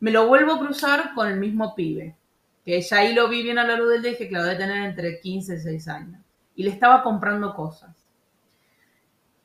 Me 0.00 0.12
lo 0.12 0.28
vuelvo 0.28 0.52
a 0.54 0.60
cruzar 0.60 1.14
con 1.14 1.28
el 1.28 1.40
mismo 1.40 1.74
pibe 1.74 2.16
que 2.64 2.80
ya 2.80 2.98
ahí 2.98 3.14
lo 3.14 3.28
vi 3.28 3.42
bien 3.42 3.58
a 3.58 3.66
la 3.66 3.76
luz 3.76 3.90
del 3.90 4.02
día 4.02 4.10
y 4.12 4.14
dije 4.14 4.28
que 4.28 4.34
lo 4.36 4.44
debe 4.44 4.56
tener 4.56 4.84
entre 4.84 5.20
15 5.20 5.56
y 5.56 5.60
6 5.60 5.88
años. 5.88 6.20
Y 6.56 6.64
le 6.64 6.70
estaba 6.70 7.02
comprando 7.02 7.54
cosas. 7.54 7.94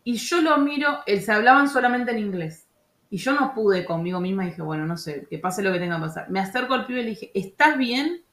Y 0.04 0.16
yo 0.16 0.42
lo 0.42 0.58
miro, 0.58 1.00
él 1.06 1.22
se 1.22 1.32
hablaban 1.32 1.70
solamente 1.70 2.12
en 2.12 2.20
inglés. 2.20 2.68
Y 3.10 3.18
yo 3.18 3.34
no 3.34 3.54
pude 3.54 3.86
conmigo 3.86 4.20
misma 4.20 4.44
y 4.46 4.50
dije, 4.50 4.62
bueno, 4.62 4.86
no 4.86 4.98
sé, 4.98 5.26
que 5.30 5.40
pase 5.40 5.62
lo 5.64 5.72
que 5.72 5.80
tenga 5.80 5.96
que 5.96 6.02
pasar. 6.02 6.30
Me 6.30 6.40
acerco 6.40 6.74
al 6.74 6.86
pibe 6.86 7.02
y 7.02 7.04
le 7.04 7.10
dije, 7.12 7.32
¿estás 7.34 7.78
bien? 7.78 8.24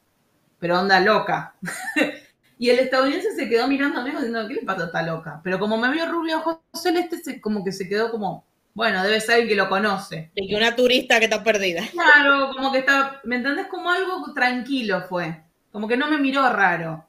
Pero 0.59 0.80
onda 0.80 1.00
loca. 1.00 1.54
y 2.59 2.70
el 2.70 2.78
estadounidense 2.78 3.34
se 3.34 3.48
quedó 3.48 3.68
mirándome 3.68 4.11
diciendo, 4.11 4.46
¿qué 4.48 4.54
le 4.54 4.62
pasa 4.62 4.84
a 4.84 4.86
esta 4.86 5.02
loca? 5.02 5.40
Pero 5.44 5.59
como 5.59 5.76
me 5.76 5.90
vio 5.90 6.07
rubio 6.07 6.38
ojos 6.38 6.59
celeste, 6.72 7.18
se, 7.18 7.40
como 7.40 7.64
que 7.64 7.72
se 7.72 7.88
quedó 7.88 8.11
como, 8.11 8.46
bueno, 8.74 9.02
debe 9.02 9.20
ser 9.20 9.36
alguien 9.36 9.48
que 9.48 9.54
lo 9.57 9.68
conoce. 9.68 10.30
Y 10.34 10.48
que 10.48 10.57
una 10.57 10.76
turista 10.76 11.18
que 11.18 11.24
está 11.24 11.42
perdida. 11.42 11.82
Claro, 11.92 12.50
como 12.54 12.72
que 12.72 12.78
está, 12.78 13.20
¿me 13.24 13.36
entendés? 13.36 13.66
Como 13.66 13.90
algo 13.90 14.32
tranquilo 14.34 15.02
fue. 15.09 15.42
Como 15.70 15.88
que 15.88 15.96
no 15.96 16.11
me 16.11 16.18
miró 16.18 16.48
raro. 16.48 17.07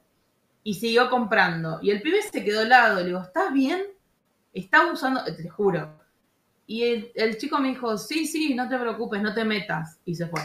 Y 0.62 0.74
siguió 0.74 1.08
comprando. 1.08 1.78
Y 1.82 1.90
el 1.90 2.02
pibe 2.02 2.20
se 2.22 2.44
quedó 2.44 2.60
al 2.60 2.68
lado. 2.68 3.00
Le 3.00 3.06
digo, 3.06 3.22
¿estás 3.22 3.52
bien? 3.52 3.82
Está 4.52 4.90
usando, 4.90 5.24
te 5.24 5.48
juro. 5.48 5.98
Y 6.66 6.84
el, 6.84 7.12
el 7.14 7.38
chico 7.38 7.58
me 7.58 7.68
dijo, 7.68 7.96
sí, 7.96 8.26
sí, 8.26 8.54
no 8.54 8.68
te 8.68 8.76
preocupes, 8.76 9.22
no 9.22 9.32
te 9.32 9.44
metas. 9.44 9.98
Y 10.04 10.14
se 10.14 10.26
fue. 10.26 10.40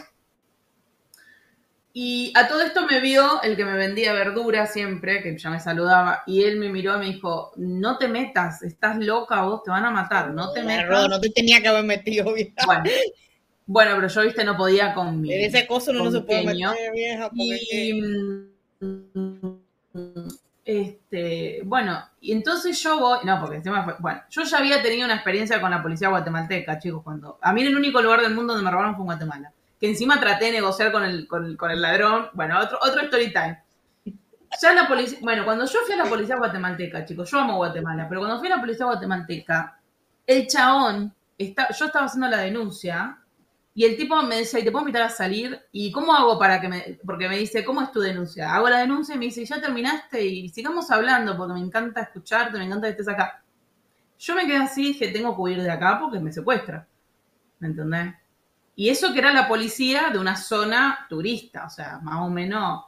Y 1.96 2.34
a 2.36 2.48
todo 2.48 2.62
esto 2.62 2.88
me 2.88 3.00
vio 3.00 3.40
el 3.44 3.56
que 3.56 3.66
me 3.66 3.78
vendía 3.78 4.14
verdura 4.14 4.66
siempre, 4.66 5.22
que 5.22 5.38
ya 5.38 5.52
me 5.52 5.60
saludaba, 5.60 6.24
y 6.26 6.44
él 6.44 6.58
me 6.58 6.70
miró 6.70 6.96
y 6.96 7.00
me 7.00 7.06
dijo, 7.06 7.52
no 7.56 8.00
te 8.00 8.08
metas, 8.08 8.64
estás 8.64 8.98
loca 8.98 9.44
vos, 9.44 9.62
te 9.64 9.70
van 9.70 9.86
a 9.86 9.92
matar, 9.92 10.32
no 10.32 10.52
te 10.52 10.64
metas. 10.64 11.08
no 11.08 11.22
te 11.22 11.30
tenía 11.30 11.62
que 11.62 11.68
haber 11.68 11.84
metido, 11.84 12.34
vieja. 12.34 12.66
Bueno, 12.66 12.84
bueno, 13.68 13.92
pero 13.96 14.08
yo, 14.08 14.22
viste, 14.24 14.44
no 14.44 14.58
podía 14.58 14.96
con 14.96 15.22
mi... 15.22 15.32
En 15.34 15.42
ese 15.42 15.68
coso 15.68 15.92
uno 15.92 16.06
no 16.06 16.12
se 16.12 16.22
puede 16.22 16.44
meter, 16.44 16.92
vieja. 16.94 17.30
Y, 17.32 18.02
mm, 18.02 18.48
este, 20.66 21.62
bueno, 21.64 22.04
y 22.20 22.32
entonces 22.32 22.82
yo 22.82 23.00
voy, 23.00 23.20
no, 23.24 23.40
porque 23.40 23.58
encima 23.58 23.84
fue, 23.84 23.96
bueno, 24.00 24.20
yo 24.32 24.42
ya 24.42 24.58
había 24.58 24.82
tenido 24.82 25.06
una 25.06 25.16
experiencia 25.16 25.62
con 25.62 25.70
la 25.70 25.84
policía 25.84 26.10
guatemalteca, 26.10 26.80
chicos, 26.80 27.04
cuando, 27.04 27.38
a 27.40 27.54
mí 27.54 27.62
el 27.62 27.78
único 27.78 28.02
lugar 28.02 28.22
del 28.22 28.34
mundo 28.34 28.54
donde 28.54 28.66
me 28.66 28.72
robaron 28.72 28.96
fue 28.96 29.04
en 29.04 29.08
Guatemala, 29.08 29.54
que 29.84 29.90
encima 29.90 30.18
traté 30.18 30.46
de 30.46 30.54
negociar 30.54 30.94
con 30.94 31.04
el, 31.04 31.28
con, 31.28 31.58
con 31.58 31.70
el 31.70 31.82
ladrón, 31.82 32.30
bueno, 32.32 32.58
otro, 32.58 32.80
otro 32.82 33.02
story 33.02 33.34
time. 33.34 33.62
Ya 34.62 34.72
la 34.72 34.88
policía, 34.88 35.20
bueno, 35.22 35.44
cuando 35.44 35.66
yo 35.66 35.80
fui 35.86 35.94
a 35.94 35.98
la 35.98 36.06
policía 36.06 36.38
guatemalteca, 36.38 37.04
chicos, 37.04 37.30
yo 37.30 37.40
amo 37.40 37.58
Guatemala, 37.58 38.08
pero 38.08 38.22
cuando 38.22 38.40
fui 38.40 38.48
a 38.48 38.56
la 38.56 38.62
policía 38.62 38.86
guatemalteca, 38.86 39.78
el 40.26 40.48
chabón, 40.48 41.14
está, 41.38 41.68
yo 41.78 41.88
estaba 41.88 42.06
haciendo 42.06 42.30
la 42.30 42.38
denuncia 42.38 43.18
y 43.76 43.84
el 43.84 43.98
tipo 43.98 44.22
me 44.24 44.38
decía, 44.38 44.62
¿y 44.62 44.64
te 44.64 44.72
puedo 44.72 44.84
invitar 44.84 45.02
a 45.02 45.10
salir? 45.10 45.62
¿Y 45.74 45.92
cómo 45.92 46.16
hago 46.16 46.40
para 46.40 46.62
que 46.62 46.70
me...? 46.70 47.00
Porque 47.06 47.28
me 47.28 47.38
dice, 47.38 47.66
¿cómo 47.66 47.82
es 47.82 47.92
tu 47.92 48.00
denuncia? 48.00 48.56
Hago 48.56 48.70
la 48.70 48.80
denuncia 48.80 49.16
y 49.16 49.18
me 49.18 49.26
dice, 49.26 49.44
ya 49.44 49.60
terminaste 49.60 50.24
y 50.24 50.48
sigamos 50.48 50.90
hablando 50.92 51.36
porque 51.36 51.56
me 51.56 51.60
encanta 51.60 52.04
escucharte, 52.04 52.58
me 52.58 52.64
encanta 52.64 52.88
que 52.88 52.92
estés 52.92 53.10
acá. 53.10 53.44
Yo 54.18 54.34
me 54.34 54.46
quedé 54.46 54.64
así 54.64 54.82
y 54.82 54.94
dije, 54.94 55.10
tengo 55.10 55.36
que 55.36 55.42
huir 55.42 55.62
de 55.62 55.72
acá 55.72 56.00
porque 56.00 56.22
me 56.22 56.32
secuestra. 56.32 56.88
¿Me 57.60 57.68
entendés? 57.68 58.23
Y 58.76 58.90
eso 58.90 59.14
que 59.14 59.20
era 59.20 59.34
la 59.34 59.48
policía 59.48 60.10
de 60.12 60.20
una 60.20 60.36
zona 60.36 61.06
turista, 61.10 61.66
o 61.66 61.70
sea, 61.70 62.00
más 62.02 62.22
o 62.22 62.30
menos... 62.30 62.86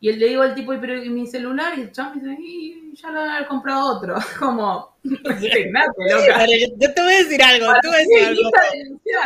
Y 0.00 0.10
él 0.10 0.20
le 0.20 0.28
digo 0.28 0.42
al 0.42 0.54
tipo, 0.54 0.72
"¿Y 0.72 0.78
pero 0.78 1.02
¿y 1.02 1.10
mi 1.10 1.26
celular? 1.26 1.76
Y 1.76 1.82
el 1.82 1.92
chabón 1.92 2.22
me 2.22 2.36
dice, 2.36 2.40
y 2.40 2.94
ya 2.94 3.10
lo 3.10 3.20
he 3.38 3.46
comprado 3.46 3.96
otro. 3.96 4.14
Como, 4.38 4.96
indignate, 5.02 5.90
loca. 6.08 6.34
Pero 6.38 6.52
yo, 6.52 6.66
yo 6.78 6.94
te 6.94 7.02
voy 7.02 7.14
a 7.14 7.18
decir 7.18 7.42
algo, 7.42 7.66
te 7.82 7.88
voy 7.88 7.96
a 7.96 7.98
decir 7.98 8.26
algo. 8.26 8.50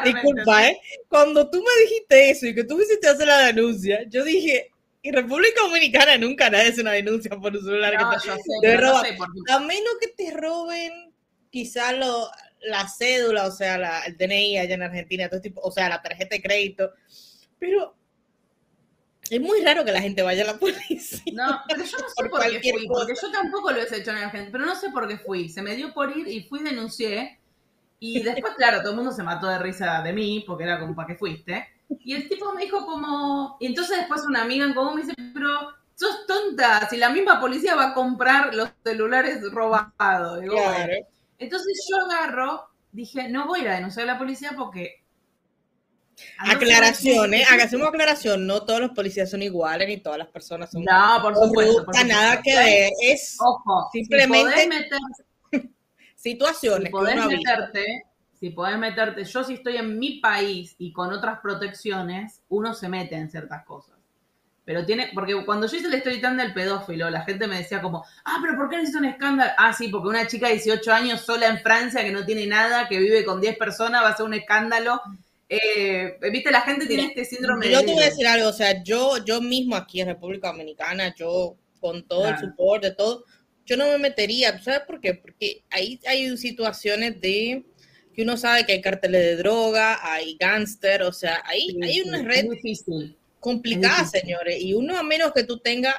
Disculpa, 0.04 0.68
¿eh? 0.68 0.80
Cuando 1.08 1.50
tú 1.50 1.58
me 1.58 1.82
dijiste 1.84 2.30
eso 2.30 2.46
y 2.46 2.54
que 2.54 2.64
tú 2.64 2.80
hiciste 2.80 3.08
hacer 3.08 3.26
la 3.26 3.38
denuncia, 3.38 4.02
yo 4.08 4.24
dije, 4.24 4.70
en 5.02 5.14
República 5.14 5.62
Dominicana 5.62 6.16
nunca 6.16 6.48
nadie 6.48 6.70
hace 6.70 6.80
una 6.80 6.92
denuncia 6.92 7.36
por 7.36 7.54
un 7.54 7.62
celular 7.62 7.94
No, 8.00 8.10
que 8.10 8.16
te, 8.16 8.22
sé, 8.22 8.38
te 8.62 8.78
no 8.78 9.00
sé. 9.00 9.18
A 9.50 9.58
menos 9.58 9.92
que 10.00 10.08
te 10.08 10.30
roben 10.36 11.12
quizá 11.50 11.92
lo, 11.92 12.30
la 12.64 12.88
cédula, 12.88 13.46
o 13.46 13.50
sea, 13.50 13.78
la, 13.78 14.02
el 14.04 14.16
DNI 14.16 14.58
allá 14.58 14.74
en 14.74 14.82
Argentina, 14.82 15.28
todo 15.28 15.40
tipo, 15.40 15.60
o 15.62 15.70
sea, 15.72 15.88
la 15.88 16.02
tarjeta 16.02 16.36
de 16.36 16.42
crédito. 16.42 16.92
Pero 17.58 17.96
es 19.30 19.40
muy 19.40 19.62
raro 19.64 19.84
que 19.84 19.92
la 19.92 20.00
gente 20.00 20.22
vaya 20.22 20.42
a 20.44 20.46
la 20.46 20.58
policía. 20.58 21.22
No, 21.30 21.62
pero 21.68 21.84
yo 21.84 21.98
no 21.98 22.08
sé 22.08 22.14
Por 22.14 22.30
por, 22.30 22.40
qué 22.60 22.72
fui, 22.72 22.86
cosa. 22.86 23.00
porque 23.00 23.14
yo 23.20 23.30
tampoco 23.32 23.70
lo 23.72 23.78
he 23.80 23.96
hecho 23.96 24.10
en 24.10 24.16
Argentina, 24.18 24.48
pero 24.52 24.66
no 24.66 24.76
sé 24.76 24.90
por 24.90 25.08
qué 25.08 25.18
fui. 25.18 25.48
Se 25.48 25.62
me 25.62 25.74
dio 25.76 25.92
por 25.94 26.16
ir 26.16 26.28
y 26.28 26.42
fui, 26.44 26.62
denuncié. 26.62 27.40
Y 28.00 28.22
después, 28.22 28.54
claro, 28.56 28.80
todo 28.80 28.90
el 28.90 28.96
mundo 28.96 29.12
se 29.12 29.22
mató 29.22 29.46
de 29.48 29.58
risa 29.58 30.02
de 30.02 30.12
mí, 30.12 30.44
porque 30.46 30.64
era 30.64 30.80
como, 30.80 30.94
¿para 30.94 31.08
qué 31.08 31.16
fuiste? 31.16 31.68
Y 32.04 32.14
el 32.14 32.28
tipo 32.28 32.52
me 32.54 32.62
dijo 32.64 32.84
como, 32.86 33.56
y 33.60 33.66
entonces 33.66 33.98
después 33.98 34.22
una 34.26 34.42
amiga 34.42 34.64
en 34.64 34.74
común 34.74 34.96
me 34.96 35.02
dice, 35.02 35.14
pero 35.34 35.50
sos 35.94 36.26
tonta, 36.26 36.88
si 36.88 36.96
la 36.96 37.10
misma 37.10 37.40
policía 37.40 37.74
va 37.76 37.90
a 37.90 37.94
comprar 37.94 38.54
los 38.54 38.70
celulares 38.84 39.40
robados. 39.52 40.42
Entonces 41.42 41.86
yo 41.90 41.96
agarro, 42.06 42.68
dije, 42.92 43.28
no 43.28 43.46
voy 43.46 43.66
a 43.66 43.74
denunciar 43.74 44.08
a 44.08 44.12
la 44.12 44.18
policía 44.18 44.52
porque 44.56 45.02
Aclaración, 46.38 47.34
¿eh? 47.34 47.44
Hagamos 47.50 47.88
aclaración. 47.88 48.46
No 48.46 48.64
todos 48.64 48.80
los 48.80 48.90
policías 48.90 49.30
son 49.30 49.42
iguales 49.42 49.88
ni 49.88 49.98
todas 49.98 50.18
las 50.18 50.28
personas 50.28 50.70
son 50.70 50.84
No, 50.84 51.18
por 51.22 51.34
supuesto. 51.34 51.86
No 51.92 52.04
nada 52.04 52.40
que 52.42 52.54
ver. 52.54 52.90
Es 53.00 53.36
Ojo, 53.40 53.88
simplemente 53.92 54.68
si 55.50 55.74
situaciones. 56.16 56.86
Si 56.86 56.90
podés 56.90 57.26
meterte, 57.26 58.02
si 58.38 58.50
podés 58.50 58.78
meterte, 58.78 59.24
yo 59.24 59.44
si 59.44 59.54
estoy 59.54 59.76
en 59.76 59.98
mi 59.98 60.20
país 60.20 60.74
y 60.78 60.92
con 60.92 61.12
otras 61.12 61.40
protecciones, 61.40 62.42
uno 62.48 62.74
se 62.74 62.88
mete 62.88 63.14
en 63.16 63.30
ciertas 63.30 63.64
cosas. 63.64 63.91
Pero 64.64 64.86
tiene, 64.86 65.10
porque 65.12 65.44
cuando 65.44 65.66
yo 65.66 65.76
hice 65.76 65.88
el 65.88 65.94
story 65.94 66.20
time 66.20 66.36
del 66.36 66.54
pedófilo, 66.54 67.10
la 67.10 67.24
gente 67.24 67.48
me 67.48 67.58
decía 67.58 67.82
como, 67.82 68.04
ah, 68.24 68.38
pero 68.40 68.56
¿por 68.56 68.68
qué 68.68 68.76
necesito 68.76 69.00
un 69.00 69.06
escándalo? 69.06 69.50
Ah, 69.58 69.72
sí, 69.72 69.88
porque 69.88 70.08
una 70.08 70.26
chica 70.26 70.46
de 70.46 70.54
18 70.54 70.92
años 70.92 71.20
sola 71.22 71.48
en 71.48 71.58
Francia 71.60 72.04
que 72.04 72.12
no 72.12 72.24
tiene 72.24 72.46
nada, 72.46 72.88
que 72.88 72.98
vive 72.98 73.24
con 73.24 73.40
10 73.40 73.58
personas, 73.58 74.04
va 74.04 74.10
a 74.10 74.16
ser 74.16 74.26
un 74.26 74.34
escándalo 74.34 75.02
eh, 75.54 76.16
viste, 76.32 76.50
la 76.50 76.62
gente 76.62 76.86
tiene 76.86 77.08
este 77.08 77.26
síndrome. 77.26 77.70
Yo 77.70 77.80
te 77.80 77.92
voy 77.92 78.02
a 78.02 78.06
decir 78.06 78.26
algo, 78.26 78.48
o 78.48 78.54
sea, 78.54 78.82
yo, 78.82 79.22
yo 79.22 79.42
mismo 79.42 79.76
aquí 79.76 80.00
en 80.00 80.08
República 80.08 80.48
Dominicana, 80.48 81.14
yo 81.14 81.58
con 81.78 82.08
todo 82.08 82.26
el 82.26 82.38
soporte, 82.38 82.92
todo, 82.92 83.26
yo 83.66 83.76
no 83.76 83.86
me 83.88 83.98
metería, 83.98 84.58
¿sabes 84.62 84.80
por 84.86 84.98
qué? 84.98 85.12
Porque 85.12 85.62
ahí 85.68 86.00
hay 86.06 86.34
situaciones 86.38 87.20
de 87.20 87.66
que 88.14 88.22
uno 88.22 88.38
sabe 88.38 88.64
que 88.64 88.72
hay 88.72 88.80
carteles 88.80 89.20
de 89.20 89.36
droga, 89.36 89.98
hay 90.02 90.38
gángster, 90.40 91.02
o 91.02 91.12
sea, 91.12 91.42
ahí 91.44 91.76
hay 91.82 92.00
una 92.00 92.22
red 92.22 92.46
complicada, 93.42 94.04
señores, 94.04 94.62
y 94.62 94.72
uno 94.72 94.96
a 94.96 95.02
menos 95.02 95.32
que 95.32 95.42
tú 95.42 95.58
tengas 95.58 95.96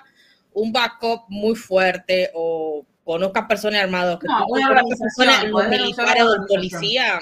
un 0.54 0.72
backup 0.72 1.26
muy 1.28 1.56
fuerte 1.56 2.32
o 2.34 2.86
conozcas 3.04 3.46
personas 3.48 3.84
armadas, 3.84 4.18
que 4.18 4.28
no, 4.28 4.46
una 4.48 4.82
personas, 4.82 5.70
militares 5.70 6.24
o 6.24 6.48
policía. 6.48 7.20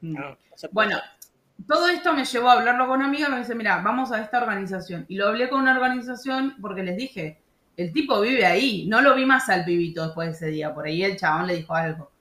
No. 0.00 0.38
Bueno, 0.70 1.00
todo 1.66 1.88
esto 1.88 2.12
me 2.12 2.24
llevó 2.24 2.48
a 2.48 2.52
hablarlo 2.52 2.86
con 2.86 2.98
una 2.98 3.06
amiga 3.06 3.28
me 3.28 3.40
dice, 3.40 3.56
mira, 3.56 3.82
vamos 3.82 4.12
a 4.12 4.22
esta 4.22 4.38
organización. 4.38 5.04
Y 5.08 5.16
lo 5.16 5.26
hablé 5.26 5.48
con 5.48 5.62
una 5.62 5.74
organización 5.74 6.54
porque 6.60 6.84
les 6.84 6.96
dije, 6.96 7.40
el 7.76 7.92
tipo 7.92 8.20
vive 8.20 8.46
ahí. 8.46 8.86
No 8.86 9.00
lo 9.00 9.16
vi 9.16 9.26
más 9.26 9.48
al 9.48 9.64
pibito 9.64 10.04
después 10.04 10.28
de 10.28 10.34
ese 10.34 10.46
día. 10.46 10.72
Por 10.72 10.86
ahí 10.86 11.02
el 11.02 11.16
chabón 11.16 11.48
le 11.48 11.56
dijo 11.56 11.74
algo. 11.74 12.12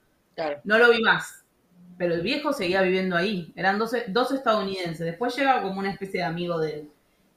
No 0.63 0.79
lo 0.79 0.89
vi 0.89 1.01
más. 1.01 1.45
Pero 1.97 2.13
el 2.13 2.21
viejo 2.21 2.53
seguía 2.53 2.81
viviendo 2.81 3.15
ahí. 3.15 3.51
Eran 3.55 3.79
dos, 3.79 3.95
dos 4.07 4.31
estadounidenses. 4.31 4.99
Después 4.99 5.35
llega 5.35 5.61
como 5.61 5.79
una 5.79 5.91
especie 5.91 6.19
de 6.19 6.25
amigo 6.25 6.59
de 6.59 6.73
él. 6.73 6.91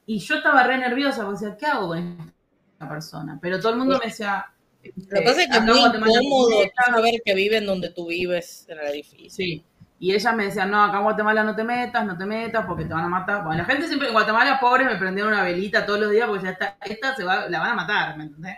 Y 0.06 0.18
yo 0.18 0.36
estaba 0.36 0.62
re 0.64 0.78
nerviosa 0.78 1.24
porque 1.24 1.44
decía, 1.44 1.56
¿qué 1.56 1.66
hago 1.66 1.88
con 1.88 2.32
esta 2.72 2.88
persona? 2.88 3.38
Pero 3.40 3.58
todo 3.58 3.72
el 3.72 3.78
mundo 3.78 3.98
me 3.98 4.06
decía... 4.06 4.46
Lo 4.82 5.20
que 5.20 5.22
pasa 5.22 5.42
es 5.42 5.48
que 5.50 5.58
es 5.58 5.62
muy 5.62 5.78
incómodo 5.78 6.62
saber 6.86 7.22
que 7.24 7.34
viven 7.34 7.66
donde 7.66 7.90
tú 7.90 8.06
vives 8.08 8.66
en 8.68 8.78
el 8.78 8.86
edificio. 8.88 9.30
Sí. 9.30 9.64
Y 9.98 10.14
ella 10.14 10.32
me 10.32 10.46
decía, 10.46 10.64
no, 10.64 10.82
acá 10.82 10.96
en 10.96 11.02
Guatemala 11.02 11.44
no 11.44 11.54
te 11.54 11.62
metas, 11.62 12.06
no 12.06 12.16
te 12.16 12.24
metas 12.24 12.64
porque 12.64 12.86
te 12.86 12.94
van 12.94 13.04
a 13.04 13.08
matar. 13.08 13.44
Bueno, 13.44 13.58
la 13.58 13.66
gente 13.66 13.86
siempre 13.86 14.08
en 14.08 14.14
Guatemala, 14.14 14.58
pobre, 14.58 14.86
me 14.86 14.96
prendieron 14.96 15.30
una 15.32 15.42
velita 15.42 15.84
todos 15.84 16.00
los 16.00 16.10
días 16.10 16.26
porque 16.26 16.44
ya 16.44 16.52
está, 16.52 16.78
esta 16.86 17.14
se 17.14 17.22
va, 17.22 17.50
la 17.50 17.60
van 17.60 17.72
a 17.72 17.74
matar, 17.74 18.16
¿me 18.16 18.24
entendés? 18.24 18.56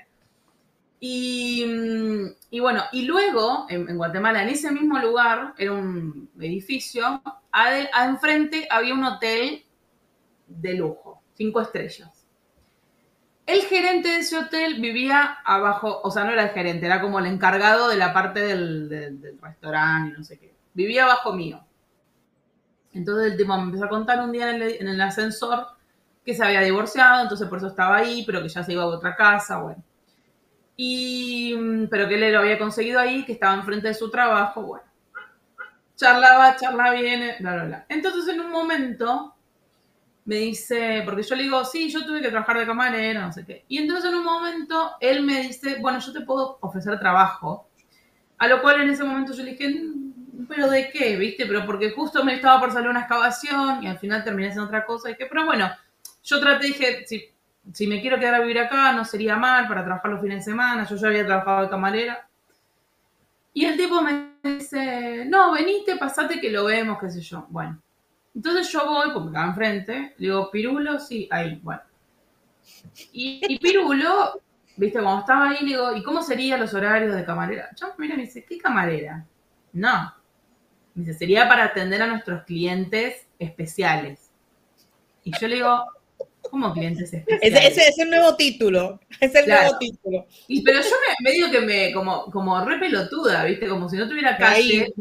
Y, 1.05 1.67
y 2.51 2.61
bueno, 2.61 2.85
y 2.93 3.03
luego 3.03 3.67
en, 3.69 3.97
Guatemala, 3.97 4.45
en 4.45 4.51
ese 4.51 4.71
mismo 4.71 5.01
lugar, 5.01 5.53
era 5.59 5.73
un 5.73 6.31
edificio, 6.39 7.21
a, 7.51 8.05
enfrente 8.07 8.69
había 8.71 8.95
un 8.95 9.03
hotel 9.03 9.65
de 10.47 10.75
lujo, 10.75 11.21
cinco 11.35 11.61
estrellas. 11.61 12.25
El 13.47 13.63
gerente 13.63 14.11
de 14.11 14.19
ese 14.19 14.39
hotel 14.39 14.81
vivía 14.81 15.39
abajo, 15.45 16.01
o 16.05 16.11
sea, 16.13 16.23
no 16.23 16.31
era 16.31 16.45
el 16.45 16.51
gerente, 16.51 16.87
era 16.87 17.01
como 17.01 17.19
el 17.19 17.27
encargado 17.27 17.89
de 17.89 17.97
la 17.97 18.13
parte 18.13 18.39
del, 18.39 18.89
del 18.89 19.39
restaurante 19.43 20.15
y 20.15 20.19
no 20.19 20.23
sé 20.23 20.39
qué 20.39 20.53
vivía 20.75 21.05
abajo 21.05 21.33
mío. 21.33 21.65
Entonces 22.93 23.33
el 23.33 23.39
tipo 23.39 23.57
me 23.57 23.65
empezó 23.65 23.85
a 23.85 23.89
contar 23.89 24.21
un 24.21 24.33
día 24.33 24.55
en 24.55 24.89
el, 24.89 25.01
ascensor 25.01 25.67
que 26.25 26.35
se 26.35 26.45
había 26.45 26.61
divorciado, 26.61 27.23
entonces 27.23 27.49
por 27.49 27.59
eso 27.59 27.69
estaba 27.69 27.97
ahí, 27.97 28.23
pero 28.27 28.43
que 28.43 28.49
ya 28.49 28.63
se 28.63 28.73
iba 28.73 28.83
a 28.83 28.87
otra 28.87 29.17
casa, 29.17 29.59
bueno. 29.59 29.83
Mm, 30.83 31.87
pero 31.89 32.09
que 32.09 32.15
él 32.15 32.33
lo 32.33 32.41
había 32.41 32.59
conseguido 32.59 32.99
ahí, 32.99 33.25
que 33.25 33.33
estaba 33.33 33.55
enfrente 33.55 33.89
de 33.89 33.95
su 33.95 34.11
trabajo, 34.11 34.63
bueno. 34.63 34.85
Charlaba, 35.95 36.57
charlaba 36.57 36.93
bien, 36.93 37.37
bla, 37.39 37.55
bla, 37.55 37.65
bla. 37.65 37.87
Entonces 37.89 38.27
en 38.35 38.41
un 38.41 38.51
momento 38.51 39.35
me 40.25 40.37
dice, 40.37 41.03
porque 41.05 41.23
yo 41.23 41.37
le 41.37 41.45
digo, 41.45 41.65
sí, 41.65 41.91
yo 41.91 42.05
tuve 42.05 42.21
que 42.21 42.31
trabajar 42.31 42.59
de 42.59 42.67
camarera, 42.67 43.27
no 43.27 43.33
sé 43.33 43.45
qué. 43.45 43.65
Y 43.69 43.79
entonces 43.79 44.11
en 44.11 44.17
un 44.17 44.25
momento 44.25 44.93
él 45.01 45.23
me 45.23 45.43
dice, 45.43 45.77
bueno, 45.81 46.01
yo 46.01 46.13
te 46.13 46.23
puedo 46.23 46.59
ofrecer 46.61 46.99
trabajo. 46.99 47.69
A 48.39 48.49
lo 48.49 48.61
cual 48.61 48.81
en 48.81 48.91
ese 48.91 49.05
momento 49.05 49.33
yo 49.35 49.45
le 49.45 49.53
dije, 49.53 49.83
pero 50.49 50.69
¿de 50.69 50.91
qué? 50.91 51.17
¿Viste? 51.17 51.47
Pero 51.47 51.65
porque 51.65 51.93
justo 51.93 52.25
me 52.25 52.35
estaba 52.35 52.59
por 52.59 52.73
salir 52.73 52.89
una 52.89 53.01
excavación 53.01 53.85
y 53.85 53.87
al 53.87 53.99
final 53.99 54.25
terminé 54.25 54.49
haciendo 54.49 54.67
otra 54.67 54.85
cosa. 54.85 55.11
Y 55.11 55.15
pero 55.15 55.45
bueno, 55.45 55.71
yo 56.25 56.41
traté, 56.41 56.67
dije, 56.69 57.05
si 57.73 57.87
me 57.87 58.01
quiero 58.01 58.19
quedar 58.19 58.35
a 58.35 58.41
vivir 58.41 58.59
acá, 58.59 58.93
no 58.93 59.05
sería 59.05 59.37
mal 59.37 59.69
para 59.69 59.85
trabajar 59.85 60.11
los 60.11 60.21
fines 60.21 60.39
de 60.39 60.51
semana. 60.51 60.87
Yo 60.87 60.97
ya 60.97 61.09
había 61.09 61.27
trabajado 61.27 61.63
de 61.63 61.71
camarera. 61.71 62.29
Y 63.55 63.65
el 63.65 63.77
tipo 63.77 64.01
me 64.01 64.33
dice, 64.43 65.25
no, 65.27 65.53
venite, 65.53 65.97
pasate 65.97 66.41
que 66.41 66.51
lo 66.51 66.65
vemos, 66.65 66.99
qué 66.99 67.11
sé 67.11 67.21
yo. 67.21 67.47
Bueno, 67.51 67.81
entonces 68.35 68.71
yo 68.73 68.87
voy, 68.87 69.11
porque 69.13 69.27
me 69.27 69.33
quedaba 69.33 69.49
enfrente, 69.49 70.15
le 70.17 70.27
digo, 70.27 70.51
Pirulo, 70.51 70.99
sí, 70.99 71.29
ahí, 71.31 71.61
bueno. 71.63 71.83
Y, 73.13 73.59
Pirulo, 73.59 74.41
viste, 74.77 75.01
cuando 75.01 75.21
estaba 75.21 75.51
ahí, 75.51 75.59
le 75.61 75.67
digo, 75.67 75.95
¿y 75.95 76.03
cómo 76.03 76.23
serían 76.23 76.61
los 76.61 76.73
horarios 76.73 77.15
de 77.15 77.25
camarera? 77.25 77.69
Yo, 77.79 77.89
mira, 77.99 78.17
me 78.17 78.23
dice, 78.23 78.45
¿qué 78.45 78.59
camarera? 78.59 79.27
No, 79.75 80.15
Dice, 80.95 81.15
sería 81.15 81.49
para 81.49 81.65
atender 81.65 82.03
a 82.03 82.07
nuestros 82.07 82.45
clientes 82.45 83.27
especiales. 83.39 84.31
Y 85.25 85.33
yo 85.39 85.49
le 85.49 85.55
digo, 85.57 85.87
¿cómo 86.53 86.71
clientes 86.75 87.11
especiales? 87.15 87.73
Ese, 87.73 87.89
es 87.89 87.99
el 87.99 88.11
nuevo 88.11 88.37
título. 88.37 89.01
Es 89.19 89.35
el 89.35 89.49
nuevo 89.49 89.79
título. 89.79 90.27
Y, 90.49 90.63
pero 90.63 90.83
yo 90.83 90.91
me, 91.25 91.31
digo 91.33 91.51
que 91.51 91.61
me, 91.63 91.93
como, 91.95 92.31
como 92.31 92.63
re 92.63 92.79
pelotuda, 92.79 93.47
¿viste? 93.47 93.67
Como 93.67 93.89
si 93.89 93.97
no 93.97 94.07
tuviera 94.07 94.37
calle. 94.37 94.93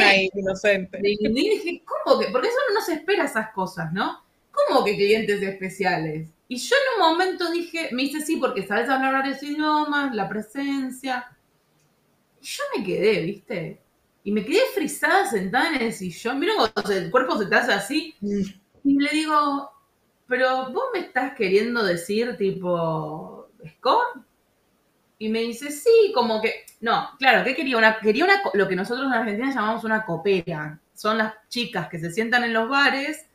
Ahí, 0.00 0.30
inocente. 0.32 1.00
Y 1.02 1.28
dije, 1.32 1.82
¿cómo 1.84 2.20
que? 2.20 2.28
Porque 2.28 2.46
eso 2.46 2.58
no 2.72 2.80
se 2.80 2.92
espera 2.94 3.24
esas 3.24 3.50
cosas, 3.50 3.92
¿no? 3.92 4.22
¿Cómo 4.52 4.84
que 4.84 4.94
clientes 4.94 5.42
especiales? 5.42 6.28
Y 6.46 6.58
yo 6.58 6.76
en 6.76 7.02
un 7.02 7.10
momento 7.10 7.50
dije, 7.50 7.88
me 7.90 8.02
dice 8.02 8.20
sí, 8.20 8.36
porque 8.36 8.64
sabes 8.64 8.88
hablar 8.88 9.14
varios 9.14 9.42
idiomas, 9.42 10.14
la 10.14 10.28
presencia. 10.28 11.26
Y 12.40 12.46
yo 12.46 12.62
me 12.76 12.84
quedé, 12.84 13.20
¿viste? 13.22 13.80
Y 14.22 14.30
me 14.30 14.44
quedé 14.44 14.60
frisada 14.72 15.28
sentada 15.28 15.74
en 15.74 15.82
el 15.82 15.92
sillón. 15.92 16.38
Mira 16.38 16.52
cuando 16.56 16.92
el 16.92 17.10
cuerpo 17.10 17.36
se 17.36 17.46
te 17.46 17.54
hace 17.56 17.72
así. 17.72 18.14
Mm. 18.20 18.42
Y 18.84 19.00
le 19.00 19.10
digo, 19.10 19.73
pero 20.26 20.70
vos 20.72 20.84
me 20.92 21.00
estás 21.00 21.34
queriendo 21.34 21.84
decir 21.84 22.36
tipo, 22.36 23.48
¿score? 23.76 24.22
Y 25.18 25.28
me 25.28 25.40
dice, 25.40 25.70
sí, 25.70 26.12
como 26.14 26.40
que, 26.40 26.64
no, 26.80 27.10
claro, 27.18 27.44
¿qué 27.44 27.54
quería? 27.54 27.78
Una, 27.78 27.98
quería 27.98 28.24
una, 28.24 28.42
lo 28.54 28.68
que 28.68 28.76
nosotros 28.76 29.06
en 29.06 29.12
Argentina 29.12 29.54
llamamos 29.54 29.84
una 29.84 30.04
copera. 30.04 30.80
Son 30.94 31.18
las 31.18 31.34
chicas 31.48 31.88
que 31.88 31.98
se 31.98 32.10
sientan 32.10 32.44
en 32.44 32.52
los 32.52 32.68
bares 32.68 33.26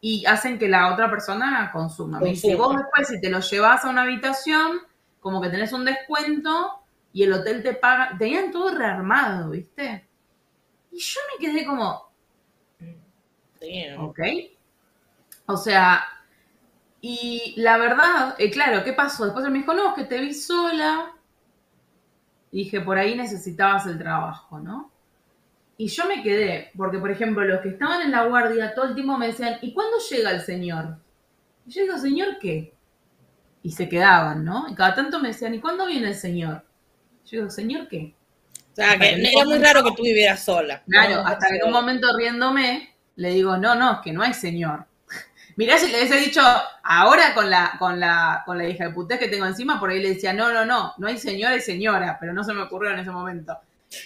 y 0.00 0.24
hacen 0.26 0.58
que 0.58 0.68
la 0.68 0.92
otra 0.92 1.10
persona 1.10 1.70
consuma. 1.72 2.20
Me 2.20 2.30
dice, 2.30 2.54
vos 2.54 2.76
después 2.76 3.08
si 3.08 3.20
te 3.20 3.30
lo 3.30 3.40
llevas 3.40 3.84
a 3.84 3.90
una 3.90 4.02
habitación, 4.02 4.80
como 5.20 5.40
que 5.40 5.48
tenés 5.48 5.72
un 5.72 5.84
descuento 5.84 6.80
y 7.12 7.22
el 7.22 7.32
hotel 7.32 7.62
te 7.62 7.74
paga. 7.74 8.16
Tenían 8.18 8.50
todo 8.50 8.76
rearmado, 8.76 9.50
¿viste? 9.50 10.06
Y 10.90 10.98
yo 10.98 11.20
me 11.32 11.46
quedé 11.46 11.64
como, 11.64 12.10
ok. 13.98 14.20
O 15.46 15.56
sea, 15.56 16.04
y 17.04 17.54
la 17.56 17.78
verdad, 17.78 18.36
eh, 18.38 18.48
claro, 18.48 18.84
¿qué 18.84 18.92
pasó? 18.92 19.24
Después 19.24 19.44
él 19.44 19.50
me 19.50 19.58
dijo, 19.58 19.74
no, 19.74 19.88
es 19.88 19.94
que 19.96 20.04
te 20.04 20.20
vi 20.20 20.32
sola. 20.32 21.12
Y 22.52 22.58
dije, 22.58 22.80
por 22.80 22.96
ahí 22.96 23.16
necesitabas 23.16 23.86
el 23.86 23.98
trabajo, 23.98 24.60
¿no? 24.60 24.92
Y 25.76 25.88
yo 25.88 26.06
me 26.06 26.22
quedé, 26.22 26.70
porque 26.76 26.98
por 26.98 27.10
ejemplo, 27.10 27.44
los 27.44 27.60
que 27.60 27.70
estaban 27.70 28.02
en 28.02 28.12
la 28.12 28.24
guardia 28.26 28.72
todo 28.72 28.84
el 28.84 28.94
tiempo 28.94 29.18
me 29.18 29.26
decían, 29.26 29.58
¿y 29.62 29.74
cuándo 29.74 29.96
llega 29.98 30.30
el 30.30 30.42
señor? 30.42 30.96
Y 31.66 31.72
yo 31.72 31.82
digo, 31.82 31.98
¿señor 31.98 32.38
qué? 32.40 32.72
Y 33.64 33.72
se 33.72 33.88
quedaban, 33.88 34.44
¿no? 34.44 34.68
Y 34.68 34.74
cada 34.76 34.94
tanto 34.94 35.18
me 35.18 35.28
decían, 35.28 35.54
¿y 35.54 35.60
cuándo 35.60 35.86
viene 35.86 36.08
el 36.08 36.14
señor? 36.14 36.64
Yo 37.24 37.38
digo, 37.38 37.50
¿señor 37.50 37.88
qué? 37.88 38.14
O 38.72 38.76
sea, 38.76 38.96
que 38.96 39.10
era 39.10 39.44
muy 39.44 39.58
raro 39.58 39.82
que 39.82 39.90
tú 39.96 40.04
vivieras 40.04 40.44
sola. 40.44 40.84
Claro, 40.86 41.26
hasta 41.26 41.48
que 41.48 41.56
en 41.56 41.64
un 41.66 41.72
momento 41.72 42.16
riéndome, 42.16 42.94
le 43.16 43.30
digo, 43.30 43.56
no, 43.56 43.74
no, 43.74 43.94
es 43.94 43.98
que 44.04 44.12
no 44.12 44.22
hay 44.22 44.34
señor. 44.34 44.86
Mirá, 45.62 45.78
si 45.78 45.92
le 45.92 45.98
hubiese 45.98 46.16
dicho, 46.16 46.40
ahora 46.82 47.34
con 47.34 47.48
la, 47.48 47.76
con 47.78 48.00
la, 48.00 48.42
con 48.44 48.58
la 48.58 48.68
hija 48.68 48.88
de 48.88 48.90
putés 48.92 49.20
que 49.20 49.28
tengo 49.28 49.46
encima, 49.46 49.78
por 49.78 49.90
ahí 49.90 50.02
le 50.02 50.14
decía, 50.14 50.32
no, 50.32 50.52
no, 50.52 50.66
no, 50.66 50.92
no 50.98 51.06
hay 51.06 51.18
señora 51.18 51.54
y 51.54 51.60
señora, 51.60 52.16
pero 52.20 52.32
no 52.32 52.42
se 52.42 52.52
me 52.52 52.62
ocurrió 52.62 52.90
en 52.90 52.98
ese 52.98 53.12
momento. 53.12 53.56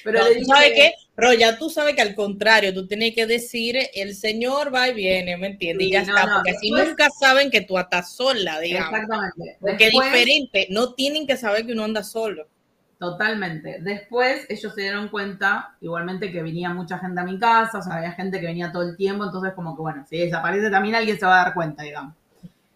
Pero 0.04 0.28
le 0.28 0.44
¿sabes 0.44 0.72
qué? 0.74 0.92
Pero 1.14 1.32
ya 1.32 1.56
tú 1.56 1.70
sabes 1.70 1.94
que 1.94 2.02
al 2.02 2.14
contrario, 2.14 2.74
tú 2.74 2.86
tienes 2.86 3.14
que 3.14 3.26
decir, 3.26 3.78
el 3.94 4.14
señor 4.14 4.74
va 4.74 4.90
y 4.90 4.92
viene, 4.92 5.38
¿me 5.38 5.46
entiendes? 5.46 5.86
y 5.86 5.92
ya 5.92 6.02
está, 6.02 6.28
porque 6.34 6.50
así 6.50 6.70
nunca 6.70 7.08
saben 7.08 7.50
que 7.50 7.62
tú 7.62 7.78
estás 7.78 8.14
sola, 8.14 8.60
digamos. 8.60 8.92
Exactamente. 8.92 9.56
Porque 9.58 9.86
es 9.86 9.92
diferente, 9.92 10.66
no 10.68 10.92
tienen 10.92 11.26
que 11.26 11.38
saber 11.38 11.64
que 11.64 11.72
uno 11.72 11.84
anda 11.84 12.04
solo. 12.04 12.48
Totalmente. 12.98 13.78
Después 13.80 14.46
ellos 14.48 14.74
se 14.74 14.80
dieron 14.80 15.08
cuenta, 15.08 15.74
igualmente, 15.80 16.32
que 16.32 16.42
venía 16.42 16.72
mucha 16.72 16.98
gente 16.98 17.20
a 17.20 17.24
mi 17.24 17.38
casa, 17.38 17.78
o 17.78 17.82
sea, 17.82 17.96
había 17.96 18.12
gente 18.12 18.40
que 18.40 18.46
venía 18.46 18.72
todo 18.72 18.84
el 18.84 18.96
tiempo, 18.96 19.24
entonces 19.24 19.52
como 19.52 19.76
que, 19.76 19.82
bueno, 19.82 20.06
si 20.08 20.18
desaparece 20.18 20.70
también 20.70 20.94
alguien 20.94 21.18
se 21.18 21.26
va 21.26 21.40
a 21.40 21.44
dar 21.44 21.54
cuenta, 21.54 21.82
digamos. 21.82 22.14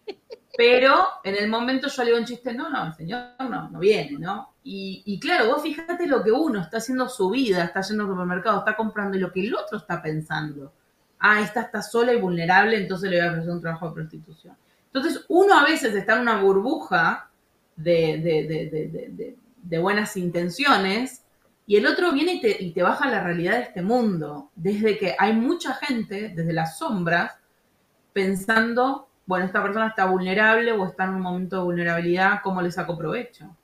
Pero 0.55 0.95
en 1.23 1.35
el 1.35 1.49
momento 1.49 1.87
yo 1.87 2.03
le 2.03 2.09
digo 2.09 2.19
un 2.19 2.25
chiste, 2.25 2.53
no, 2.53 2.69
no, 2.69 2.87
el 2.87 2.93
señor 2.93 3.29
no, 3.39 3.69
no 3.69 3.79
viene, 3.79 4.19
¿no? 4.19 4.53
Y, 4.63 5.19
claro, 5.19 5.47
vos 5.47 5.63
fíjate 5.63 6.05
lo 6.05 6.23
que 6.23 6.31
uno 6.31 6.61
está 6.61 6.77
haciendo 6.77 7.09
su 7.09 7.31
vida, 7.31 7.63
está 7.63 7.81
yendo 7.81 8.03
al 8.03 8.09
supermercado, 8.09 8.59
está 8.59 8.75
comprando 8.75 9.17
y 9.17 9.21
lo 9.21 9.31
que 9.31 9.47
el 9.47 9.55
otro 9.55 9.79
está 9.79 10.03
pensando. 10.03 10.71
Ah, 11.17 11.41
esta 11.41 11.61
está 11.61 11.81
sola 11.81 12.13
y 12.13 12.21
vulnerable, 12.21 12.77
entonces 12.77 13.09
le 13.09 13.17
voy 13.17 13.27
a 13.27 13.31
ofrecer 13.31 13.51
un 13.51 13.61
trabajo 13.61 13.87
de 13.87 13.95
prostitución. 13.95 14.55
Entonces, 14.85 15.25
uno 15.29 15.57
a 15.57 15.63
veces 15.63 15.95
está 15.95 16.15
en 16.15 16.21
una 16.21 16.41
burbuja 16.41 17.27
de, 17.75 18.19
de, 18.19 19.07
de 19.17 19.37
buenas 19.63 20.17
intenciones 20.17 21.23
y 21.67 21.77
el 21.77 21.87
otro 21.87 22.11
viene 22.11 22.33
y 22.33 22.41
te, 22.41 22.63
y 22.63 22.71
te 22.71 22.83
baja 22.83 23.09
la 23.09 23.23
realidad 23.23 23.57
de 23.57 23.63
este 23.63 23.81
mundo. 23.81 24.51
Desde 24.55 24.97
que 24.97 25.15
hay 25.17 25.33
mucha 25.33 25.73
gente, 25.75 26.29
desde 26.29 26.53
las 26.53 26.77
sombras, 26.77 27.33
pensando 28.13 29.07
bueno, 29.31 29.45
esta 29.45 29.63
persona 29.63 29.87
está 29.87 30.05
vulnerable 30.07 30.73
o 30.73 30.85
está 30.85 31.05
en 31.05 31.11
un 31.11 31.21
momento 31.21 31.55
de 31.55 31.63
vulnerabilidad, 31.63 32.41
¿cómo 32.43 32.61
le 32.61 32.69
saco 32.69 32.97
provecho? 32.97 33.55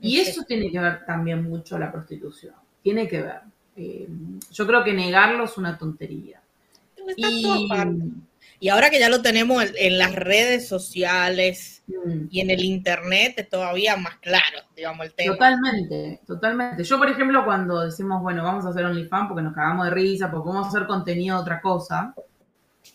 Y 0.00 0.18
eso 0.18 0.42
tiene 0.42 0.72
que 0.72 0.80
ver 0.80 1.06
también 1.06 1.44
mucho 1.44 1.78
la 1.78 1.92
prostitución, 1.92 2.54
tiene 2.82 3.06
que 3.06 3.22
ver. 3.22 3.40
Eh, 3.76 4.08
yo 4.50 4.66
creo 4.66 4.82
que 4.82 4.92
negarlo 4.92 5.44
es 5.44 5.56
una 5.56 5.78
tontería. 5.78 6.42
Y, 7.16 7.46
y, 8.58 8.68
ahora 8.68 8.90
que 8.90 8.98
ya 8.98 9.08
lo 9.08 9.22
tenemos 9.22 9.64
en, 9.76 9.98
las 9.98 10.16
redes 10.16 10.66
sociales 10.66 11.81
mm. 11.86 12.28
y 12.30 12.40
en 12.40 12.50
el 12.50 12.64
internet, 12.64 13.34
es 13.36 13.48
todavía 13.48 13.96
más 13.96 14.16
claro, 14.16 14.58
digamos, 14.76 15.06
el 15.06 15.14
tema. 15.14 15.34
Totalmente, 15.34 16.20
totalmente. 16.26 16.84
Yo, 16.84 16.98
por 16.98 17.08
ejemplo, 17.08 17.44
cuando 17.44 17.80
decimos, 17.80 18.22
bueno, 18.22 18.42
vamos 18.42 18.64
a 18.64 18.70
hacer 18.70 18.84
OnlyFans 18.84 19.28
porque 19.28 19.42
nos 19.42 19.54
cagamos 19.54 19.86
de 19.86 19.90
risa, 19.92 20.30
porque 20.30 20.48
vamos 20.48 20.66
a 20.66 20.68
hacer 20.68 20.86
contenido 20.86 21.36
de 21.36 21.42
otra 21.42 21.60
cosa, 21.60 22.14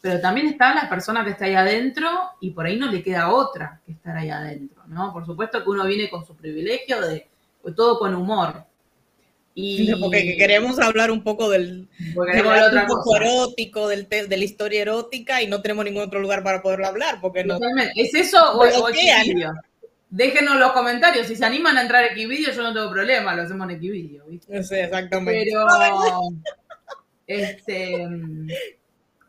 pero 0.01 0.19
también 0.19 0.47
está 0.47 0.73
la 0.73 0.89
persona 0.89 1.23
que 1.23 1.31
está 1.31 1.45
ahí 1.45 1.55
adentro 1.55 2.09
y 2.41 2.51
por 2.51 2.65
ahí 2.65 2.77
no 2.77 2.87
le 2.91 3.01
queda 3.01 3.29
otra 3.29 3.81
que 3.85 3.93
estar 3.93 4.15
ahí 4.15 4.29
adentro, 4.29 4.83
¿no? 4.87 5.11
Por 5.13 5.25
supuesto 5.25 5.63
que 5.63 5.69
uno 5.69 5.85
viene 5.85 6.09
con 6.09 6.25
su 6.25 6.35
privilegio 6.35 7.01
de 7.01 7.27
todo 7.75 7.99
con 7.99 8.15
humor. 8.15 8.65
Y 9.59 9.91
porque 9.95 10.37
queremos 10.37 10.77
hablar 10.77 11.09
un 11.09 11.23
poco 11.23 11.49
del, 11.49 11.89
erótico, 12.31 13.87
del 13.87 14.07
de 14.07 14.37
la 14.37 14.43
historia 14.43 14.83
erótica 14.83 15.41
y 15.41 15.47
no 15.47 15.63
tenemos 15.63 15.83
ningún 15.83 16.03
otro 16.03 16.19
lugar 16.19 16.43
para 16.43 16.61
poderlo 16.61 16.85
hablar, 16.85 17.19
porque 17.19 17.43
no. 17.43 17.57
¿Es 17.95 18.13
eso 18.13 18.37
o, 18.53 18.61
o 18.61 18.89
Xvideos? 18.89 19.55
Déjenos 20.11 20.57
los 20.57 20.73
comentarios, 20.73 21.25
si 21.25 21.35
se 21.35 21.43
animan 21.43 21.75
a 21.75 21.81
entrar 21.81 22.03
a 22.03 22.13
Xvideos 22.13 22.55
yo 22.55 22.61
no 22.61 22.71
tengo 22.71 22.91
problema, 22.91 23.35
lo 23.35 23.41
hacemos 23.41 23.67
en 23.71 23.79
Xvideos, 23.79 24.27
¿viste? 24.27 24.63
Sé, 24.63 24.83
exactamente. 24.83 25.49
Pero 25.51 25.65
este 27.25 28.07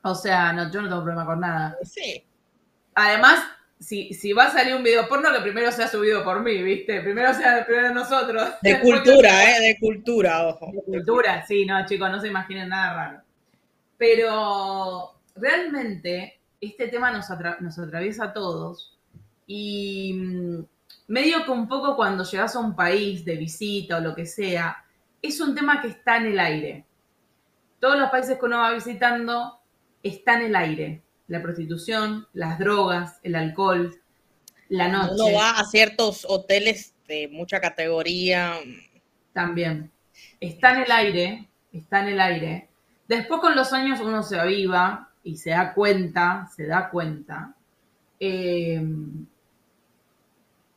o 0.02 0.14
sea, 0.14 0.52
no, 0.52 0.70
yo 0.70 0.82
no 0.82 0.88
tengo 0.90 1.02
problema 1.04 1.24
con 1.24 1.40
nada. 1.40 1.78
Sí. 1.84 2.22
Además, 2.94 3.40
si, 3.80 4.12
si 4.12 4.32
va 4.32 4.44
a 4.44 4.50
salir 4.50 4.74
un 4.74 4.82
video 4.82 5.08
porno, 5.08 5.32
que 5.32 5.40
primero 5.40 5.70
sea 5.70 5.88
subido 5.88 6.24
por 6.24 6.42
mí, 6.42 6.62
¿viste? 6.62 7.00
Primero 7.00 7.32
sea 7.34 7.64
primero 7.64 7.88
de 7.88 7.94
nosotros. 7.94 8.50
De 8.60 8.80
cultura, 8.80 9.50
¿eh? 9.50 9.60
De 9.60 9.78
cultura, 9.78 10.48
ojo. 10.48 10.70
De 10.72 10.82
cultura, 10.82 11.46
sí, 11.46 11.64
no, 11.64 11.84
chicos, 11.86 12.10
no 12.10 12.20
se 12.20 12.28
imaginen 12.28 12.70
nada 12.70 12.94
raro. 12.94 13.22
Pero 13.96 15.20
realmente 15.36 16.40
este 16.60 16.88
tema 16.88 17.10
nos, 17.10 17.26
nos 17.60 17.78
atraviesa 17.78 18.24
a 18.24 18.32
todos 18.32 18.98
y 19.46 20.12
mm, 20.14 20.64
medio 21.08 21.44
que 21.44 21.50
un 21.50 21.68
poco 21.68 21.96
cuando 21.96 22.24
llegas 22.24 22.56
a 22.56 22.60
un 22.60 22.74
país 22.74 23.24
de 23.24 23.36
visita 23.36 23.98
o 23.98 24.00
lo 24.00 24.14
que 24.14 24.26
sea, 24.26 24.84
es 25.22 25.40
un 25.40 25.54
tema 25.54 25.80
que 25.80 25.88
está 25.88 26.16
en 26.16 26.26
el 26.26 26.40
aire. 26.40 26.84
Todos 27.80 27.98
los 27.98 28.10
países 28.10 28.38
que 28.38 28.44
uno 28.44 28.58
va 28.58 28.72
visitando 28.72 29.60
está 30.02 30.34
en 30.34 30.46
el 30.46 30.56
aire. 30.56 31.02
La 31.28 31.40
prostitución, 31.42 32.26
las 32.32 32.58
drogas, 32.58 33.20
el 33.22 33.36
alcohol, 33.36 33.94
la 34.68 34.88
noche. 34.88 35.14
Uno 35.14 35.32
va 35.34 35.58
a 35.58 35.64
ciertos 35.64 36.26
hoteles 36.28 36.94
de 37.06 37.28
mucha 37.28 37.60
categoría. 37.60 38.54
También. 39.32 39.90
Está 40.40 40.74
en 40.74 40.82
el 40.82 40.90
aire, 40.90 41.48
está 41.72 42.00
en 42.00 42.08
el 42.08 42.20
aire. 42.20 42.68
Después 43.06 43.40
con 43.40 43.54
los 43.54 43.72
años 43.72 44.00
uno 44.00 44.22
se 44.22 44.38
aviva 44.38 45.10
y 45.22 45.36
se 45.36 45.50
da 45.50 45.72
cuenta, 45.74 46.48
se 46.54 46.66
da 46.66 46.90
cuenta. 46.90 47.54
Eh, 48.20 48.82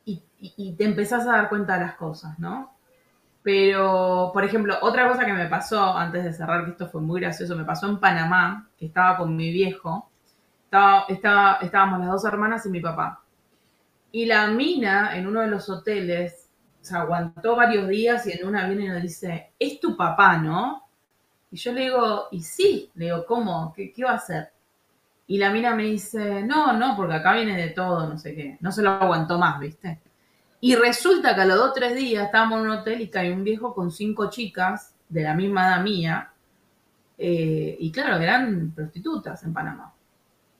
y, 0.04 0.22
y, 0.38 0.72
te 0.72 0.84
empezás 0.84 1.26
a 1.26 1.32
dar 1.32 1.48
cuenta 1.48 1.74
de 1.74 1.86
las 1.86 1.96
cosas, 1.96 2.38
¿no? 2.38 2.72
Pero, 3.42 4.30
por 4.32 4.44
ejemplo, 4.44 4.76
otra 4.82 5.08
cosa 5.08 5.26
que 5.26 5.32
me 5.32 5.46
pasó 5.46 5.96
antes 5.96 6.24
de 6.24 6.32
cerrar, 6.32 6.64
que 6.64 6.72
esto 6.72 6.88
fue 6.88 7.00
muy 7.00 7.20
gracioso, 7.20 7.56
me 7.56 7.64
pasó 7.64 7.88
en 7.88 7.98
Panamá, 7.98 8.68
que 8.78 8.86
estaba 8.86 9.16
con 9.16 9.34
mi 9.34 9.50
viejo. 9.50 10.10
Estaba, 10.72 11.04
estaba, 11.06 11.58
estábamos 11.60 12.00
las 12.00 12.08
dos 12.12 12.24
hermanas 12.24 12.64
y 12.64 12.70
mi 12.70 12.80
papá. 12.80 13.22
Y 14.10 14.24
la 14.24 14.46
mina 14.46 15.14
en 15.14 15.26
uno 15.26 15.42
de 15.42 15.48
los 15.48 15.68
hoteles 15.68 16.48
se 16.80 16.96
aguantó 16.96 17.54
varios 17.56 17.86
días 17.88 18.26
y 18.26 18.32
en 18.32 18.48
una 18.48 18.66
viene 18.66 18.86
y 18.86 18.88
nos 18.88 19.02
dice, 19.02 19.52
es 19.58 19.78
tu 19.80 19.94
papá, 19.94 20.38
¿no? 20.38 20.84
Y 21.50 21.58
yo 21.58 21.74
le 21.74 21.82
digo, 21.82 22.28
y 22.30 22.40
sí, 22.40 22.90
le 22.94 23.04
digo, 23.04 23.26
¿cómo? 23.26 23.70
¿Qué, 23.76 23.92
qué 23.92 24.02
va 24.02 24.12
a 24.12 24.14
hacer? 24.14 24.50
Y 25.26 25.36
la 25.36 25.50
mina 25.50 25.74
me 25.74 25.82
dice, 25.82 26.42
no, 26.42 26.72
no, 26.72 26.96
porque 26.96 27.16
acá 27.16 27.34
viene 27.34 27.54
de 27.54 27.68
todo, 27.68 28.08
no 28.08 28.16
sé 28.16 28.34
qué. 28.34 28.56
No 28.60 28.72
se 28.72 28.82
lo 28.82 28.92
aguantó 28.92 29.38
más, 29.38 29.60
¿viste? 29.60 30.00
Y 30.62 30.74
resulta 30.74 31.34
que 31.34 31.42
a 31.42 31.44
los 31.44 31.58
dos 31.58 31.70
o 31.72 31.72
tres 31.74 31.94
días 31.94 32.24
estábamos 32.24 32.60
en 32.60 32.70
un 32.70 32.78
hotel 32.78 33.02
y 33.02 33.10
cae 33.10 33.30
un 33.30 33.44
viejo 33.44 33.74
con 33.74 33.90
cinco 33.90 34.30
chicas 34.30 34.94
de 35.06 35.22
la 35.22 35.34
misma 35.34 35.68
edad 35.68 35.82
mía. 35.82 36.32
Eh, 37.18 37.76
y 37.78 37.92
claro, 37.92 38.16
eran 38.16 38.72
prostitutas 38.74 39.42
en 39.44 39.52
Panamá. 39.52 39.92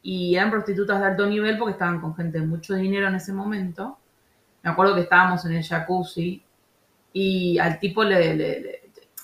Y 0.03 0.35
eran 0.35 0.51
prostitutas 0.51 1.01
de 1.01 1.07
alto 1.07 1.27
nivel 1.27 1.59
porque 1.59 1.73
estaban 1.73 2.01
con 2.01 2.15
gente 2.15 2.41
de 2.41 2.47
mucho 2.47 2.75
dinero 2.75 3.09
en 3.09 3.15
ese 3.15 3.33
momento. 3.33 3.99
Me 4.63 4.71
acuerdo 4.71 4.95
que 4.95 5.03
estábamos 5.03 5.45
en 5.45 5.53
el 5.53 5.65
jacuzzi 5.65 6.43
y 7.13 7.59
al 7.59 7.79
tipo 7.79 8.03
le, 8.03 8.81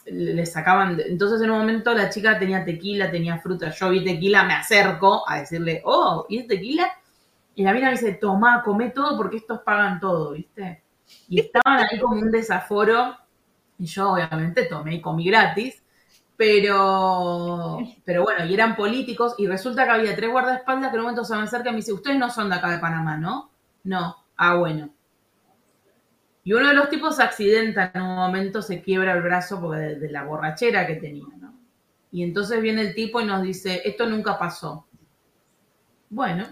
le, 0.06 0.46
sacaban. 0.46 1.00
Entonces 1.00 1.40
en 1.42 1.50
un 1.50 1.58
momento 1.58 1.92
la 1.94 2.10
chica 2.10 2.38
tenía 2.38 2.64
tequila, 2.64 3.10
tenía 3.10 3.38
fruta. 3.38 3.70
Yo 3.70 3.90
vi 3.90 4.04
tequila, 4.04 4.44
me 4.44 4.54
acerco 4.54 5.28
a 5.28 5.40
decirle, 5.40 5.82
oh, 5.84 6.26
¿y 6.28 6.38
es 6.38 6.46
tequila? 6.46 6.88
Y 7.54 7.64
la 7.64 7.72
mina 7.72 7.86
me 7.86 7.92
dice, 7.92 8.14
toma, 8.14 8.62
come 8.64 8.90
todo 8.90 9.16
porque 9.16 9.38
estos 9.38 9.60
pagan 9.60 9.98
todo, 9.98 10.32
¿viste? 10.32 10.82
Y 11.28 11.40
estaban 11.40 11.80
ahí 11.80 11.98
como 11.98 12.20
un 12.20 12.30
desaforo. 12.30 13.16
Y 13.78 13.86
yo 13.86 14.12
obviamente 14.12 14.64
tomé 14.66 14.96
y 14.96 15.00
comí 15.00 15.24
gratis. 15.24 15.82
Pero, 16.38 17.78
pero 18.04 18.22
bueno, 18.22 18.46
y 18.46 18.54
eran 18.54 18.76
políticos. 18.76 19.34
Y 19.38 19.48
resulta 19.48 19.84
que 19.84 19.90
había 19.90 20.14
tres 20.14 20.30
guardaespaldas 20.30 20.90
que 20.90 20.94
en 20.94 21.00
un 21.00 21.06
momento 21.06 21.24
se 21.24 21.34
me 21.34 21.42
acerca 21.42 21.70
y 21.70 21.72
me 21.72 21.78
dice, 21.78 21.92
ustedes 21.92 22.16
no 22.16 22.30
son 22.30 22.48
de 22.48 22.54
acá 22.54 22.70
de 22.70 22.78
Panamá, 22.78 23.16
¿no? 23.16 23.50
No. 23.82 24.16
Ah, 24.36 24.54
bueno. 24.54 24.88
Y 26.44 26.52
uno 26.52 26.68
de 26.68 26.74
los 26.74 26.88
tipos 26.90 27.16
se 27.16 27.24
accidenta 27.24 27.90
en 27.92 28.02
un 28.02 28.14
momento, 28.14 28.62
se 28.62 28.80
quiebra 28.80 29.14
el 29.14 29.22
brazo 29.22 29.60
porque 29.60 29.80
de 29.80 30.10
la 30.12 30.22
borrachera 30.22 30.86
que 30.86 30.94
tenía, 30.94 31.26
¿no? 31.40 31.52
Y 32.12 32.22
entonces 32.22 32.62
viene 32.62 32.82
el 32.82 32.94
tipo 32.94 33.20
y 33.20 33.24
nos 33.24 33.42
dice, 33.42 33.82
esto 33.84 34.06
nunca 34.06 34.38
pasó. 34.38 34.86
Bueno. 36.08 36.46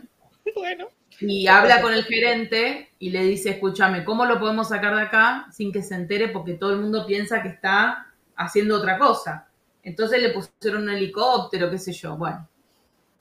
Bueno. 0.55 0.89
Y 1.21 1.47
habla 1.47 1.81
con 1.81 1.95
el 1.95 2.05
gerente 2.05 2.91
y 2.99 3.11
le 3.11 3.23
dice, 3.23 3.51
escúchame, 3.51 4.05
¿cómo 4.05 4.27
lo 4.27 4.41
podemos 4.41 4.69
sacar 4.69 4.97
de 4.97 5.03
acá 5.03 5.47
sin 5.53 5.73
que 5.73 5.83
se 5.83 5.95
entere? 5.95 6.29
Porque 6.29 6.55
todo 6.55 6.73
el 6.73 6.81
mundo 6.81 7.07
piensa 7.07 7.41
que 7.41 7.49
está 7.49 8.13
haciendo 8.37 8.77
otra 8.77 8.99
cosa. 8.99 9.49
Entonces 9.87 10.21
le 10.21 10.31
pusieron 10.31 10.83
un 10.83 10.91
helicóptero, 10.91 11.71
qué 11.71 11.79
sé 11.79 11.93
yo, 11.93 12.17
bueno. 12.17 12.49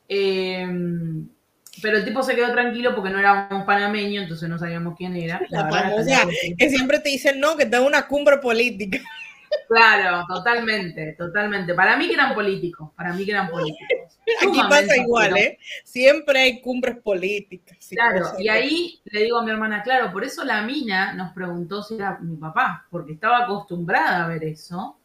Em, 0.08 1.28
pero 1.80 1.98
el 1.98 2.06
tipo 2.06 2.24
se 2.24 2.36
quedó 2.36 2.52
tranquilo 2.52 2.96
porque 2.96 3.12
no 3.12 3.20
era 3.20 3.48
un 3.52 3.68
panameño, 3.68 4.24
entonces 4.24 4.50
no 4.50 4.58
sabíamos 4.58 4.96
quién 4.98 5.16
era. 5.16 5.40
La, 5.52 5.94
que 6.58 6.70
siempre 6.72 6.98
te 7.00 7.10
dicen 7.10 7.40
no, 7.40 7.56
que 7.56 7.64
está 7.64 7.82
una 7.82 8.08
cumbre 8.08 8.40
política. 8.40 9.00
Claro, 9.70 10.26
totalmente, 10.28 11.16
totalmente. 11.18 11.74
Para 11.74 11.96
mí 11.96 12.08
que 12.08 12.16
eran 12.16 12.34
políticos, 12.34 12.90
para 12.96 13.14
mí 13.14 13.24
que 13.24 13.32
eran 13.32 13.50
políticos. 13.50 14.20
Aquí 14.42 14.60
pasa 14.70 14.98
igual, 14.98 15.38
¿eh? 15.38 15.60
Siempre 15.84 16.40
hay 16.40 16.62
cumbres 16.62 16.98
políticas. 16.98 17.78
Claro, 17.90 18.34
y 18.38 18.50
ahí 18.50 19.00
le 19.06 19.24
digo 19.24 19.38
a 19.38 19.46
mi 19.46 19.52
hermana, 19.52 19.82
claro, 19.82 20.12
por 20.12 20.26
eso 20.26 20.44
la 20.44 20.62
mina 20.64 21.14
nos 21.14 21.32
preguntó 21.32 21.84
si 21.84 21.96
era 21.96 22.18
mi 22.20 22.36
papá, 22.36 22.86
porque 22.90 23.14
estaba 23.14 23.44
acostumbrada 23.44 24.26
a 24.26 24.28
ver 24.28 24.44
eso. 24.44 24.98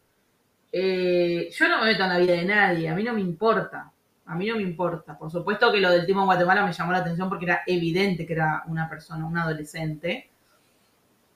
Eh, 0.72 1.48
yo 1.52 1.68
no 1.68 1.80
me 1.80 1.86
meto 1.86 2.04
en 2.04 2.08
la 2.08 2.18
vida 2.18 2.34
de 2.34 2.44
nadie, 2.44 2.88
a 2.88 2.94
mí 2.94 3.02
no 3.02 3.12
me 3.12 3.20
importa, 3.20 3.92
a 4.26 4.34
mí 4.34 4.46
no 4.46 4.56
me 4.56 4.62
importa. 4.62 5.18
Por 5.18 5.30
supuesto 5.30 5.72
que 5.72 5.80
lo 5.80 5.90
del 5.90 6.06
tipo 6.06 6.20
en 6.20 6.26
Guatemala 6.26 6.64
me 6.64 6.72
llamó 6.72 6.92
la 6.92 6.98
atención 6.98 7.28
porque 7.28 7.46
era 7.46 7.62
evidente 7.66 8.26
que 8.26 8.34
era 8.34 8.64
una 8.66 8.88
persona, 8.88 9.26
un 9.26 9.36
adolescente, 9.36 10.30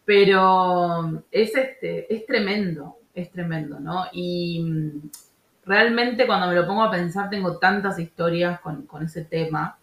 pero 0.04 1.24
es, 1.30 1.54
este, 1.54 2.12
es 2.14 2.26
tremendo 2.26 2.98
es 3.14 3.30
tremendo, 3.30 3.78
¿no? 3.78 4.06
Y 4.12 4.60
mm, 4.60 5.10
realmente 5.64 6.26
cuando 6.26 6.48
me 6.48 6.54
lo 6.54 6.66
pongo 6.66 6.82
a 6.82 6.90
pensar 6.90 7.30
tengo 7.30 7.58
tantas 7.58 7.98
historias 7.98 8.60
con, 8.60 8.86
ese 9.04 9.24
tema 9.24 9.78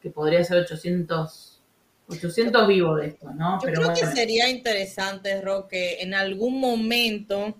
que 0.00 0.10
podría 0.10 0.44
ser 0.44 0.58
800, 0.58 1.60
800 2.08 2.68
vivo 2.68 2.94
de 2.96 3.08
esto, 3.08 3.30
¿no? 3.34 3.58
Yo 3.60 3.72
creo 3.72 3.92
que 3.92 4.06
sería 4.06 4.48
interesante, 4.48 5.40
Roque, 5.40 6.00
en 6.02 6.14
algún 6.14 6.60
momento 6.60 7.56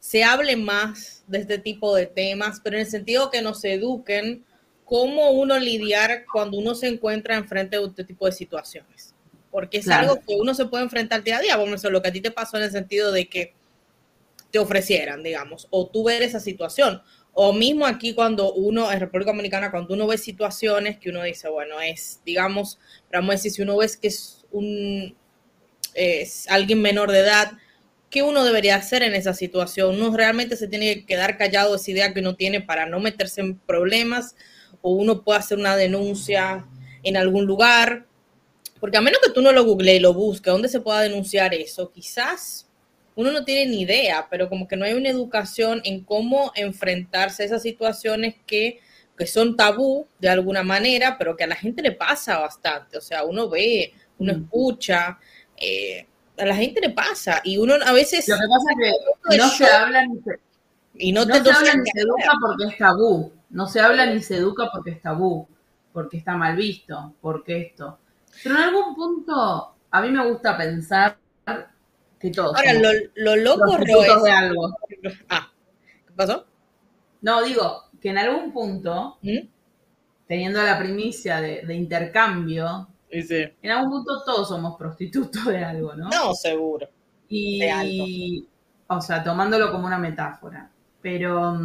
se 0.00 0.24
hable 0.24 0.56
más 0.56 1.24
de 1.26 1.38
este 1.38 1.58
tipo 1.58 1.94
de 1.94 2.06
temas, 2.06 2.60
pero 2.62 2.76
en 2.76 2.82
el 2.82 2.90
sentido 2.90 3.30
que 3.30 3.42
nos 3.42 3.64
eduquen 3.64 4.44
cómo 4.84 5.30
uno 5.32 5.58
lidiar 5.58 6.24
cuando 6.32 6.58
uno 6.58 6.74
se 6.74 6.88
encuentra 6.88 7.36
enfrente 7.36 7.78
de 7.78 7.84
este 7.84 8.04
tipo 8.04 8.26
de 8.26 8.32
situaciones. 8.32 9.14
Porque 9.50 9.78
es 9.78 9.88
algo 9.88 10.20
que 10.20 10.34
uno 10.34 10.54
se 10.54 10.66
puede 10.66 10.84
enfrentar 10.84 11.22
día 11.22 11.38
a 11.38 11.40
día. 11.40 11.56
Vamos 11.56 11.84
a 11.84 11.90
lo 11.90 12.00
que 12.02 12.08
a 12.08 12.12
ti 12.12 12.20
te 12.20 12.30
pasó 12.30 12.58
en 12.58 12.64
el 12.64 12.70
sentido 12.70 13.12
de 13.12 13.28
que 13.28 13.54
te 14.50 14.58
ofrecieran, 14.58 15.22
digamos, 15.22 15.66
o 15.70 15.86
tú 15.88 16.04
ver 16.04 16.22
esa 16.22 16.40
situación. 16.40 17.02
O 17.32 17.52
mismo 17.52 17.86
aquí 17.86 18.14
cuando 18.14 18.52
uno, 18.52 18.90
en 18.90 19.00
República 19.00 19.30
Dominicana, 19.30 19.70
cuando 19.70 19.94
uno 19.94 20.06
ve 20.06 20.18
situaciones 20.18 20.98
que 20.98 21.10
uno 21.10 21.22
dice, 21.22 21.48
bueno, 21.48 21.80
es, 21.80 22.20
digamos, 22.24 22.78
vamos 23.12 23.30
a 23.30 23.32
decir, 23.34 23.52
si 23.52 23.62
uno 23.62 23.76
ve 23.76 23.88
que 24.00 24.08
es 24.08 24.44
un, 24.50 25.14
es 25.94 26.48
alguien 26.48 26.80
menor 26.80 27.10
de 27.10 27.20
edad, 27.20 27.52
¿qué 28.10 28.22
uno 28.22 28.44
debería 28.44 28.76
hacer 28.76 29.02
en 29.02 29.14
esa 29.14 29.34
situación? 29.34 29.96
Uno 29.96 30.16
realmente 30.16 30.56
se 30.56 30.68
tiene 30.68 30.94
que 30.94 31.06
quedar 31.06 31.36
callado 31.36 31.74
esa 31.74 31.90
idea 31.90 32.14
que 32.14 32.20
uno 32.20 32.36
tiene 32.36 32.60
para 32.60 32.86
no 32.86 33.00
meterse 33.00 33.40
en 33.40 33.58
problemas, 33.58 34.36
o 34.80 34.92
uno 34.92 35.22
puede 35.24 35.40
hacer 35.40 35.58
una 35.58 35.76
denuncia 35.76 36.66
en 37.02 37.16
algún 37.16 37.46
lugar, 37.46 38.06
porque 38.80 38.96
a 38.96 39.00
menos 39.00 39.20
que 39.24 39.32
tú 39.32 39.40
no 39.42 39.52
lo 39.52 39.64
googlees 39.64 39.98
y 39.98 40.02
lo 40.02 40.14
busques, 40.14 40.52
¿dónde 40.52 40.68
se 40.68 40.80
pueda 40.80 41.00
denunciar 41.00 41.52
eso? 41.54 41.90
Quizás 41.90 42.68
uno 43.16 43.32
no 43.32 43.44
tiene 43.44 43.70
ni 43.70 43.80
idea, 43.80 44.28
pero 44.30 44.48
como 44.48 44.68
que 44.68 44.76
no 44.76 44.84
hay 44.84 44.94
una 44.94 45.08
educación 45.08 45.80
en 45.84 46.04
cómo 46.04 46.52
enfrentarse 46.54 47.42
a 47.42 47.46
esas 47.46 47.62
situaciones 47.62 48.36
que, 48.46 48.78
que 49.16 49.26
son 49.26 49.56
tabú 49.56 50.06
de 50.20 50.28
alguna 50.28 50.62
manera, 50.62 51.18
pero 51.18 51.36
que 51.36 51.42
a 51.42 51.48
la 51.48 51.56
gente 51.56 51.82
le 51.82 51.90
pasa 51.90 52.38
bastante. 52.38 52.96
O 52.96 53.00
sea, 53.00 53.24
uno 53.24 53.48
ve, 53.48 53.92
uno 54.18 54.30
escucha, 54.30 55.18
eh, 55.56 56.06
a 56.38 56.44
la 56.46 56.54
gente 56.54 56.80
le 56.80 56.90
pasa 56.90 57.40
y 57.44 57.58
uno 57.58 57.74
a 57.84 57.92
veces... 57.92 58.28
Lo 58.28 58.36
que 58.36 58.46
pasa 58.48 58.70
es 58.72 59.30
que 59.30 59.38
no 59.38 59.48
se 59.48 59.66
habla 59.66 60.06
ni 60.06 60.20
se, 60.20 60.40
y 60.94 61.12
no, 61.12 61.26
te 61.26 61.42
se 61.42 61.50
habla 61.50 61.74
ni 61.74 61.90
se 61.90 62.00
educa 62.00 62.32
porque 62.40 62.64
es 62.64 62.78
tabú. 62.78 63.32
No 63.50 63.66
se 63.66 63.80
habla 63.80 64.06
ni 64.06 64.22
se 64.22 64.36
educa 64.36 64.68
porque 64.72 64.90
es 64.90 65.02
tabú, 65.02 65.46
porque 65.92 66.18
está 66.18 66.36
mal 66.36 66.56
visto, 66.56 67.14
porque 67.20 67.60
esto. 67.62 67.98
Pero 68.42 68.56
en 68.56 68.62
algún 68.62 68.94
punto 68.94 69.74
a 69.90 70.00
mí 70.00 70.10
me 70.10 70.26
gusta 70.26 70.56
pensar 70.56 71.16
que 72.18 72.30
todos. 72.30 72.56
Ahora, 72.56 72.74
lo, 72.74 72.90
lo 73.16 73.36
loco 73.36 73.78
es. 73.78 74.22
De 74.22 74.30
algo. 74.30 74.76
Ah, 75.28 75.50
¿qué 75.78 76.12
pasó? 76.14 76.44
No, 77.20 77.42
digo 77.42 77.84
que 78.00 78.10
en 78.10 78.18
algún 78.18 78.52
punto, 78.52 79.18
¿Mm? 79.22 79.38
teniendo 80.26 80.62
la 80.62 80.78
primicia 80.78 81.40
de, 81.40 81.74
intercambio, 81.74 82.88
en 83.10 83.70
algún 83.70 83.90
punto 83.90 84.22
todos 84.24 84.48
somos 84.48 84.76
prostitutos 84.76 85.44
de 85.46 85.64
algo, 85.64 85.94
¿no? 85.94 86.08
No, 86.08 86.34
seguro. 86.34 86.88
Y, 87.28 88.46
o 88.86 89.00
sea, 89.00 89.22
tomándolo 89.22 89.70
como 89.70 89.86
una 89.86 89.98
metáfora. 89.98 90.70
Pero, 91.00 91.58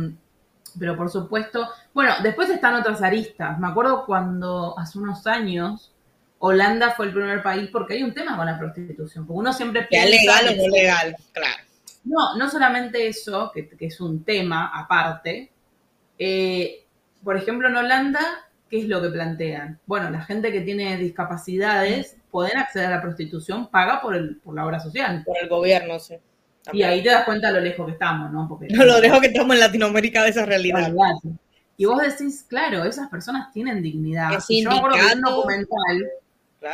pero 0.77 0.95
por 0.95 1.09
supuesto, 1.09 1.67
bueno, 1.93 2.13
después 2.21 2.49
están 2.49 2.75
otras 2.75 3.01
aristas. 3.01 3.59
Me 3.59 3.67
acuerdo 3.67 4.05
cuando 4.05 4.77
hace 4.77 4.99
unos 4.99 5.25
años 5.27 5.93
Holanda 6.45 6.91
fue 6.91 7.05
el 7.05 7.13
primer 7.13 7.41
país 7.41 7.69
porque 7.71 7.93
hay 7.93 8.03
un 8.03 8.13
tema 8.13 8.35
con 8.35 8.45
la 8.45 8.59
prostitución. 8.59 9.25
Porque 9.25 9.39
uno 9.39 9.53
siempre 9.53 9.83
piensa. 9.83 10.09
legal 10.09 10.47
o 10.49 10.61
no 10.61 10.67
legal, 10.67 11.15
claro. 11.31 11.63
No, 12.03 12.35
no 12.37 12.49
solamente 12.49 13.07
eso, 13.07 13.49
que, 13.53 13.69
es 13.79 14.01
un 14.01 14.25
tema 14.25 14.69
aparte. 14.73 15.53
Eh, 16.19 16.85
por 17.23 17.37
ejemplo, 17.37 17.69
en 17.69 17.77
Holanda, 17.77 18.49
¿qué 18.73 18.79
es 18.79 18.87
lo 18.87 19.03
que 19.03 19.09
plantean? 19.09 19.79
Bueno, 19.85 20.09
la 20.09 20.23
gente 20.23 20.51
que 20.51 20.61
tiene 20.61 20.97
discapacidades 20.97 22.17
pueden 22.31 22.57
acceder 22.57 22.87
a 22.87 22.95
la 22.95 23.01
prostitución, 23.03 23.69
paga 23.69 24.01
por, 24.01 24.15
el, 24.15 24.37
por 24.37 24.55
la 24.55 24.65
obra 24.65 24.79
social. 24.79 25.21
Por 25.23 25.37
el 25.39 25.47
gobierno, 25.47 25.99
sí. 25.99 26.15
Y 26.71 26.81
ahí 26.81 27.03
te 27.03 27.09
das 27.09 27.23
cuenta 27.23 27.49
de 27.49 27.53
lo 27.53 27.59
lejos 27.59 27.85
que 27.85 27.91
estamos, 27.91 28.31
¿no? 28.31 28.47
Porque, 28.47 28.69
no, 28.69 28.83
lo 28.83 28.99
lejos 28.99 29.21
que 29.21 29.27
estamos 29.27 29.53
en 29.53 29.59
Latinoamérica 29.59 30.23
de 30.23 30.29
esa 30.31 30.43
realidad. 30.47 30.91
Y 31.77 31.85
vos 31.85 32.01
decís, 32.01 32.47
claro, 32.49 32.83
esas 32.83 33.09
personas 33.09 33.51
tienen 33.53 33.79
dignidad. 33.83 34.31
Yo 34.49 34.71
me 34.71 34.75
acuerdo 34.75 34.97
un 35.13 35.21
documental 35.21 36.09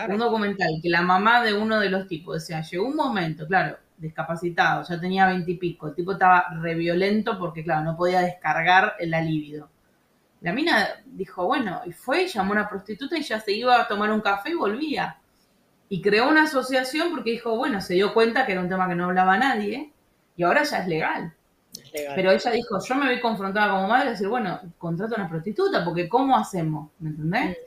un 0.07 0.17
documental 0.19 0.69
que 0.81 0.87
la 0.87 1.01
mamá 1.01 1.43
de 1.43 1.53
uno 1.53 1.81
de 1.81 1.89
los 1.89 2.07
tipos 2.07 2.35
decía, 2.35 2.61
llegó 2.61 2.87
un 2.87 2.95
momento, 2.95 3.45
claro, 3.45 3.75
discapacitado, 3.97 4.85
ya 4.87 5.01
tenía 5.01 5.25
veintipico, 5.25 5.89
el 5.89 5.95
tipo 5.95 6.13
estaba 6.13 6.45
re 6.61 6.75
violento 6.75 7.37
porque, 7.37 7.61
claro, 7.61 7.83
no 7.83 7.97
podía 7.97 8.21
descargar 8.21 8.93
el 8.99 9.13
alivio. 9.13 9.67
La 10.41 10.53
mina 10.53 10.87
dijo, 11.05 11.45
bueno, 11.45 11.81
y 11.85 11.91
fue, 11.91 12.27
llamó 12.27 12.51
a 12.51 12.57
una 12.57 12.69
prostituta 12.69 13.17
y 13.17 13.23
ya 13.23 13.39
se 13.39 13.51
iba 13.51 13.81
a 13.81 13.87
tomar 13.87 14.11
un 14.11 14.21
café 14.21 14.51
y 14.51 14.55
volvía. 14.55 15.17
Y 15.89 16.01
creó 16.01 16.29
una 16.29 16.43
asociación 16.43 17.11
porque 17.11 17.31
dijo, 17.31 17.55
bueno, 17.55 17.81
se 17.81 17.95
dio 17.95 18.13
cuenta 18.13 18.45
que 18.45 18.53
era 18.53 18.61
un 18.61 18.69
tema 18.69 18.87
que 18.87 18.95
no 18.95 19.05
hablaba 19.05 19.37
nadie 19.37 19.91
y 20.37 20.43
ahora 20.43 20.63
ya 20.63 20.79
es 20.79 20.87
legal. 20.87 21.33
Pero 22.15 22.31
ella 22.31 22.51
dijo, 22.51 22.79
yo 22.79 22.95
me 22.95 23.13
vi 23.13 23.19
confrontada 23.19 23.71
como 23.71 23.87
madre 23.87 24.07
y 24.07 24.11
decir, 24.11 24.27
bueno, 24.27 24.59
contrato 24.77 25.15
a 25.15 25.19
una 25.19 25.29
prostituta 25.29 25.83
porque 25.83 26.07
¿cómo 26.07 26.37
hacemos? 26.37 26.91
¿Me 26.99 27.09
entendés? 27.09 27.57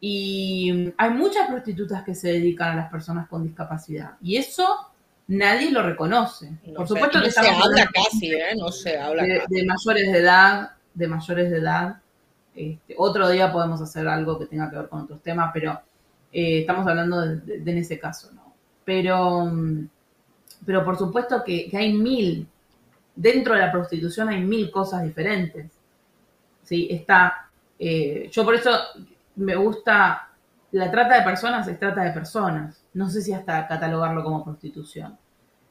Y 0.00 0.92
hay 0.98 1.10
muchas 1.10 1.48
prostitutas 1.48 2.04
que 2.04 2.14
se 2.14 2.28
dedican 2.28 2.72
a 2.72 2.76
las 2.76 2.90
personas 2.90 3.26
con 3.26 3.42
discapacidad. 3.42 4.12
Y 4.22 4.36
eso 4.36 4.92
nadie 5.28 5.70
lo 5.70 5.82
reconoce. 5.82 6.52
Por 6.76 6.86
supuesto 6.86 7.22
que 7.22 7.30
se 7.30 7.48
habla 7.48 7.88
casi, 7.92 8.32
¿eh? 8.32 8.54
No 8.56 8.68
se 8.68 8.98
habla 8.98 9.22
de, 9.22 9.64
mayores 9.64 10.12
de 10.12 10.18
edad, 10.18 10.72
de 10.92 11.08
mayores 11.08 11.50
de 11.50 11.58
edad. 11.58 11.96
Este, 12.54 12.94
otro 12.98 13.28
día 13.28 13.52
podemos 13.52 13.80
hacer 13.80 14.06
algo 14.06 14.38
que 14.38 14.46
tenga 14.46 14.70
que 14.70 14.76
ver 14.76 14.88
con 14.88 15.02
otros 15.02 15.22
temas, 15.22 15.50
pero 15.52 15.80
eh, 16.32 16.60
estamos 16.60 16.86
hablando 16.86 17.20
de, 17.20 17.56
en 17.56 17.78
ese 17.78 17.98
caso, 17.98 18.30
¿no? 18.32 18.54
Pero, 18.84 19.50
pero 20.64 20.84
por 20.84 20.96
supuesto 20.96 21.42
que, 21.42 21.70
hay 21.72 21.92
mil, 21.92 22.46
dentro 23.16 23.54
de 23.54 23.60
la 23.60 23.72
prostitución 23.72 24.28
hay 24.28 24.42
mil 24.42 24.70
cosas 24.70 25.02
diferentes. 25.02 25.70
¿sí? 26.62 26.88
Está, 26.90 27.50
eh, 27.78 28.28
yo 28.30 28.44
por 28.44 28.54
eso 28.54 28.70
me 29.36 29.56
gusta, 29.56 30.30
la 30.72 30.90
trata 30.90 31.16
de 31.16 31.22
personas 31.22 31.66
es 31.66 31.78
trata 31.78 32.02
de 32.02 32.10
personas. 32.10 32.82
No 32.92 33.08
sé 33.08 33.22
si 33.22 33.32
hasta 33.32 33.66
catalogarlo 33.66 34.22
como 34.22 34.44
prostitución. 34.44 35.18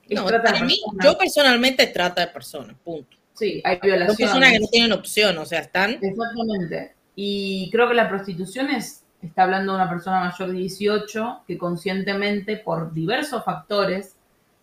no, 0.10 0.26
para 0.26 0.64
mí, 0.64 0.82
yo 1.04 1.18
personalmente 1.18 1.88
trata 1.88 2.22
de 2.22 2.28
personas, 2.28 2.76
punto. 2.84 3.18
Sí, 3.34 3.62
hay 3.64 3.80
violaciones. 3.82 4.18
Son 4.18 4.26
personas 4.26 4.52
que 4.52 4.60
no 4.60 4.68
tienen 4.68 4.92
opción, 4.94 5.38
o 5.38 5.46
sea, 5.46 5.60
están... 5.60 5.92
Exactamente. 6.02 6.94
Y 7.16 7.70
creo 7.72 7.88
que 7.88 7.94
la 7.94 8.10
prostitución 8.10 8.70
es, 8.70 9.04
está 9.22 9.44
hablando 9.44 9.74
de 9.74 9.80
una 9.80 9.90
persona 9.90 10.20
mayor 10.20 10.52
de 10.52 10.60
18 10.60 11.44
que 11.48 11.58
conscientemente, 11.58 12.58
por 12.58 12.94
diversos 12.94 13.44
factores, 13.44 14.16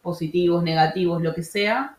positivos, 0.03 0.63
negativos, 0.63 1.23
lo 1.23 1.35
que 1.35 1.43
sea, 1.43 1.97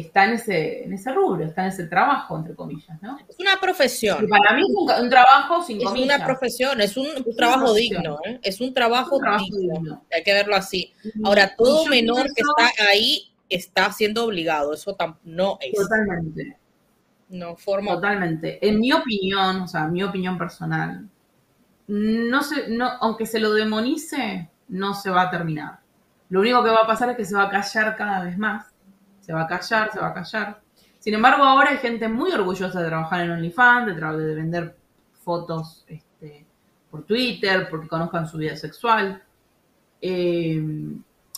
está 0.00 0.24
en 0.24 0.34
ese, 0.34 0.84
en 0.84 0.92
ese 0.92 1.12
rubro, 1.12 1.44
está 1.44 1.62
en 1.62 1.68
ese 1.68 1.86
trabajo, 1.86 2.36
entre 2.36 2.54
comillas, 2.54 3.00
¿no? 3.00 3.18
Es 3.26 3.38
una 3.38 3.58
profesión. 3.60 4.24
Y 4.24 4.26
para 4.26 4.54
mí 4.54 4.62
es 4.62 5.00
un, 5.00 5.08
trabajo 5.08 5.62
sin 5.62 5.82
comillas. 5.82 6.10
Es 6.10 6.16
una 6.16 6.26
profesión, 6.26 6.80
es 6.80 6.96
un 6.96 7.36
trabajo 7.36 7.72
digno, 7.72 8.18
¿eh? 8.24 8.38
es 8.42 8.60
un 8.60 8.74
trabajo, 8.74 9.18
digno. 9.18 10.04
Hay 10.12 10.22
que 10.22 10.34
verlo 10.34 10.54
así. 10.54 10.92
Ahora, 11.24 11.54
todo 11.56 11.86
menor 11.86 12.26
que 12.34 12.42
está 12.42 12.84
ahí 12.90 13.32
está 13.48 13.92
siendo 13.92 14.24
obligado, 14.24 14.74
eso 14.74 14.96
no 15.24 15.58
es. 15.60 15.72
Totalmente. 15.74 16.58
No 17.28 17.56
forma. 17.56 17.94
Totalmente. 17.94 18.66
En 18.66 18.78
mi 18.78 18.92
opinión, 18.92 19.62
o 19.62 19.68
sea, 19.68 19.88
mi 19.88 20.02
opinión 20.02 20.38
personal, 20.38 21.08
no 21.88 22.42
se, 22.42 22.68
no, 22.68 22.88
aunque 23.00 23.26
se 23.26 23.40
lo 23.40 23.52
demonice, 23.52 24.50
no 24.68 24.94
se 24.94 25.10
va 25.10 25.22
a 25.22 25.30
terminar. 25.30 25.80
Lo 26.28 26.40
único 26.40 26.62
que 26.64 26.70
va 26.70 26.82
a 26.82 26.86
pasar 26.86 27.10
es 27.10 27.16
que 27.16 27.24
se 27.24 27.36
va 27.36 27.44
a 27.44 27.50
callar 27.50 27.96
cada 27.96 28.24
vez 28.24 28.36
más 28.36 28.76
se 29.26 29.32
va 29.32 29.42
a 29.42 29.46
callar, 29.48 29.90
se 29.92 29.98
va 29.98 30.08
a 30.08 30.14
callar. 30.14 30.60
Sin 31.00 31.14
embargo, 31.14 31.42
ahora 31.42 31.70
hay 31.70 31.78
gente 31.78 32.08
muy 32.08 32.30
orgullosa 32.30 32.80
de 32.80 32.86
trabajar 32.86 33.24
en 33.24 33.32
OnlyFans, 33.32 33.86
de, 33.86 34.24
de 34.24 34.34
vender 34.36 34.76
fotos 35.24 35.84
este, 35.88 36.46
por 36.88 37.04
Twitter, 37.04 37.66
porque 37.68 37.88
conozcan 37.88 38.28
su 38.28 38.38
vida 38.38 38.54
sexual. 38.54 39.20
Eh, 40.00 40.62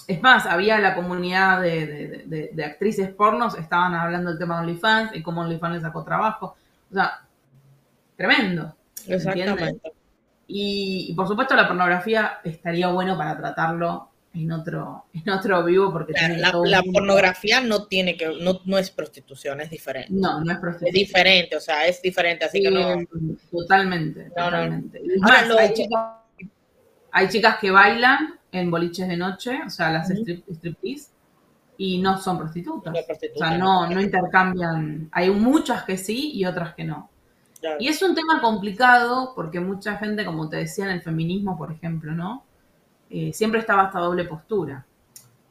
es 0.09 0.23
más, 0.23 0.47
había 0.47 0.79
la 0.79 0.95
comunidad 0.95 1.61
de, 1.61 2.51
actrices 2.65 3.11
pornos, 3.11 3.59
estaban 3.59 3.95
hablando 3.95 4.31
del 4.31 4.39
tema 4.39 4.57
de 4.57 4.63
OnlyFans 4.63 5.15
y 5.15 5.23
cómo 5.23 5.43
OnlyFans 5.43 5.75
le 5.75 5.81
sacó 5.83 6.03
trabajo. 6.03 6.57
O 6.91 6.95
sea, 6.95 7.21
tremendo. 8.17 8.75
Exactamente. 9.07 9.93
y, 10.49 11.15
por 11.15 11.29
supuesto 11.29 11.55
la 11.55 11.69
pornografía 11.69 12.41
estaría 12.43 12.89
bueno 12.89 13.17
para 13.17 13.37
tratarlo 13.37 14.09
en 14.35 14.51
otro, 14.51 15.05
en 15.13 15.31
otro 15.31 15.63
vivo 15.65 15.93
porque 15.93 16.15
la, 16.37 16.83
pornografía 16.83 17.61
no 17.61 17.87
tiene 17.87 18.17
que, 18.17 18.29
no, 18.41 18.61
no 18.65 18.79
es 18.79 18.91
prostitución, 18.91 19.61
es 19.61 19.71
diferente. 19.71 20.13
No, 20.13 20.41
no 20.43 20.53
es 20.53 20.59
prostitución. 20.59 20.89
Es 20.89 20.95
diferente, 20.95 21.57
o 21.57 21.61
sea, 21.61 21.87
es 21.87 22.01
diferente, 22.01 22.47
así 22.47 22.63
que 22.63 22.71
no. 22.71 22.97
Totalmente, 23.51 24.31
totalmente. 24.31 25.03
hay, 27.13 27.29
chicas, 27.29 27.59
que 27.61 27.71
bailan 27.71 28.38
en 28.53 28.71
boliches 28.71 29.09
de 29.09 29.17
noche, 29.17 29.61
o 29.67 29.71
sea, 29.71 29.91
las 29.91 30.11
strip, 30.11 30.49
striptease, 30.49 31.11
y 31.77 31.99
no 31.99 32.19
son 32.19 32.39
prostitutas. 32.39 32.95
o 32.95 33.39
sea, 33.39 33.57
no, 33.57 33.89
no 33.89 34.01
intercambian. 34.01 35.09
Hay 35.13 35.31
muchas 35.31 35.85
que 35.85 35.97
sí 35.97 36.33
y 36.35 36.45
otras 36.45 36.75
que 36.75 36.85
no. 36.85 37.09
Y 37.79 37.89
es 37.89 38.03
un 38.03 38.15
tema 38.15 38.41
complicado 38.41 39.33
porque 39.35 39.61
mucha 39.61 39.97
gente, 39.97 40.25
como 40.25 40.49
te 40.49 40.57
decía 40.57 40.85
en 40.85 40.93
el 40.93 41.03
feminismo, 41.03 41.57
por 41.57 41.73
ejemplo, 41.73 42.13
¿no? 42.13 42.45
Eh, 43.11 43.33
siempre 43.33 43.61
estaba 43.61 43.87
esta 43.87 44.01
doble 44.01 44.25
postura. 44.25 44.87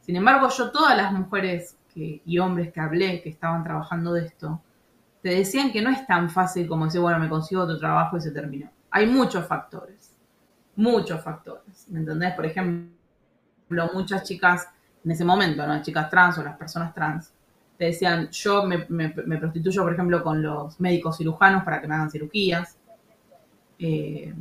Sin 0.00 0.16
embargo, 0.16 0.48
yo 0.48 0.70
todas 0.70 0.96
las 0.96 1.12
mujeres 1.12 1.76
que, 1.92 2.22
y 2.24 2.38
hombres 2.38 2.72
que 2.72 2.80
hablé 2.80 3.20
que 3.22 3.28
estaban 3.28 3.62
trabajando 3.62 4.14
de 4.14 4.26
esto, 4.26 4.60
te 5.22 5.30
decían 5.30 5.72
que 5.72 5.82
no 5.82 5.90
es 5.90 6.06
tan 6.06 6.30
fácil 6.30 6.66
como 6.68 6.86
decir, 6.86 7.00
bueno, 7.00 7.18
me 7.18 7.28
consigo 7.28 7.62
otro 7.62 7.78
trabajo 7.78 8.16
y 8.16 8.20
se 8.20 8.30
terminó. 8.30 8.70
Hay 8.90 9.06
muchos 9.06 9.46
factores, 9.46 9.97
muchos 10.78 11.22
factores. 11.22 11.86
¿Me 11.88 11.98
entendés? 12.00 12.32
Por 12.34 12.46
ejemplo, 12.46 13.90
muchas 13.92 14.22
chicas 14.22 14.68
en 15.04 15.10
ese 15.10 15.24
momento, 15.24 15.66
¿no? 15.66 15.82
Chicas 15.82 16.08
trans 16.08 16.38
o 16.38 16.42
las 16.42 16.56
personas 16.56 16.94
trans, 16.94 17.32
te 17.76 17.86
decían, 17.86 18.28
yo 18.30 18.64
me, 18.64 19.10
prostituyo, 19.10 19.82
por 19.82 19.92
ejemplo, 19.92 20.22
con 20.22 20.42
los 20.42 20.80
médicos 20.80 21.16
cirujanos 21.16 21.64
para 21.64 21.80
que 21.80 21.86
me 21.86 21.94
hagan 21.94 22.10
cirugías. 22.10 22.76
Eh, 23.78 24.34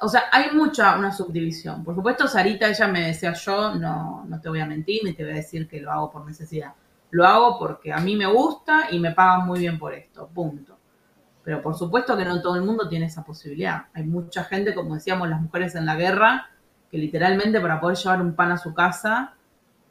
o 0.00 0.08
sea, 0.08 0.24
hay 0.32 0.50
mucha, 0.52 0.96
una 0.96 1.12
subdivisión. 1.12 1.84
Por 1.84 1.94
supuesto, 1.94 2.26
Sarita, 2.26 2.68
ella 2.68 2.88
me 2.88 3.08
decía, 3.08 3.32
yo 3.34 3.74
no, 3.74 4.24
no 4.26 4.40
te 4.40 4.48
voy 4.48 4.60
a 4.60 4.66
mentir 4.66 5.02
ni 5.04 5.12
te 5.12 5.22
voy 5.22 5.32
a 5.32 5.36
decir 5.36 5.68
que 5.68 5.80
lo 5.80 5.92
hago 5.92 6.10
por 6.10 6.26
necesidad. 6.26 6.72
Lo 7.10 7.26
hago 7.26 7.58
porque 7.58 7.92
a 7.92 7.98
mí 7.98 8.16
me 8.16 8.26
gusta 8.26 8.88
y 8.90 8.98
me 8.98 9.12
pagan 9.12 9.46
muy 9.46 9.60
bien 9.60 9.78
por 9.78 9.94
esto, 9.94 10.28
punto. 10.28 10.71
Pero 11.44 11.60
por 11.60 11.74
supuesto 11.74 12.16
que 12.16 12.24
no 12.24 12.40
todo 12.40 12.56
el 12.56 12.62
mundo 12.62 12.88
tiene 12.88 13.06
esa 13.06 13.24
posibilidad. 13.24 13.86
Hay 13.94 14.04
mucha 14.04 14.44
gente, 14.44 14.74
como 14.74 14.94
decíamos, 14.94 15.28
las 15.28 15.40
mujeres 15.40 15.74
en 15.74 15.86
la 15.86 15.96
guerra, 15.96 16.50
que 16.90 16.98
literalmente 16.98 17.60
para 17.60 17.80
poder 17.80 17.96
llevar 17.96 18.20
un 18.20 18.34
pan 18.34 18.52
a 18.52 18.58
su 18.58 18.74
casa 18.74 19.34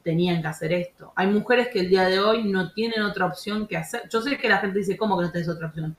tenían 0.03 0.41
que 0.41 0.47
hacer 0.47 0.73
esto. 0.73 1.13
Hay 1.15 1.27
mujeres 1.27 1.69
que 1.69 1.81
el 1.81 1.89
día 1.89 2.03
de 2.03 2.19
hoy 2.19 2.43
no 2.43 2.71
tienen 2.71 3.01
otra 3.01 3.25
opción 3.25 3.67
que 3.67 3.77
hacer. 3.77 4.07
Yo 4.09 4.21
sé 4.21 4.37
que 4.37 4.49
la 4.49 4.57
gente 4.57 4.79
dice, 4.79 4.97
¿cómo 4.97 5.17
que 5.17 5.25
no 5.25 5.31
tenés 5.31 5.49
otra 5.49 5.67
opción? 5.67 5.95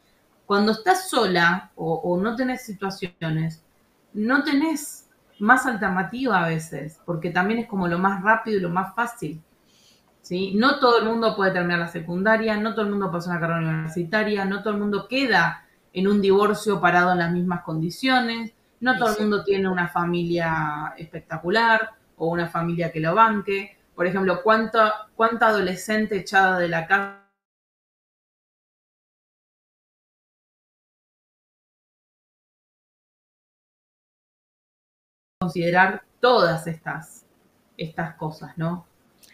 Cuando 0.46 0.72
estás 0.72 1.08
sola 1.08 1.70
o, 1.76 2.18
no 2.20 2.36
tenés 2.36 2.62
situaciones, 2.62 3.62
no 4.12 4.42
tenés 4.42 5.08
más 5.38 5.66
alternativa 5.66 6.44
a 6.44 6.48
veces, 6.48 7.00
porque 7.04 7.30
también 7.30 7.60
es 7.60 7.66
como 7.66 7.88
lo 7.88 7.98
más 7.98 8.22
rápido 8.22 8.58
y 8.58 8.60
lo 8.60 8.68
más 8.68 8.94
fácil. 8.94 9.40
¿Sí? 10.22 10.54
No 10.54 10.78
todo 10.78 11.00
el 11.00 11.04
mundo 11.04 11.36
puede 11.36 11.52
terminar 11.52 11.80
la 11.80 11.88
secundaria, 11.88 12.56
no 12.56 12.74
todo 12.74 12.86
el 12.86 12.90
mundo 12.90 13.10
pasa 13.10 13.30
una 13.30 13.40
carrera 13.40 13.60
universitaria, 13.60 14.44
no 14.44 14.62
todo 14.62 14.72
el 14.74 14.80
mundo 14.80 15.06
queda 15.08 15.66
en 15.92 16.08
un 16.08 16.22
divorcio 16.22 16.80
parado 16.80 17.12
en 17.12 17.18
las 17.18 17.32
mismas 17.32 17.62
condiciones, 17.62 18.52
no 18.80 18.98
todo 18.98 19.14
el 19.14 19.20
mundo 19.20 19.44
tiene 19.44 19.68
una 19.68 19.88
familia 19.88 20.94
espectacular 20.96 21.90
o 22.16 22.28
una 22.28 22.48
familia 22.48 22.90
que 22.90 23.00
lo 23.00 23.14
banque. 23.14 23.76
Por 23.94 24.06
ejemplo, 24.06 24.42
¿cuánta, 24.42 25.08
cuánta 25.14 25.48
adolescente 25.48 26.18
echada 26.18 26.58
de 26.58 26.68
la 26.68 26.86
casa 26.86 27.18
considerar 35.40 36.04
todas 36.20 36.68
estas, 36.68 37.26
estas 37.76 38.14
cosas, 38.14 38.56
¿no? 38.56 38.86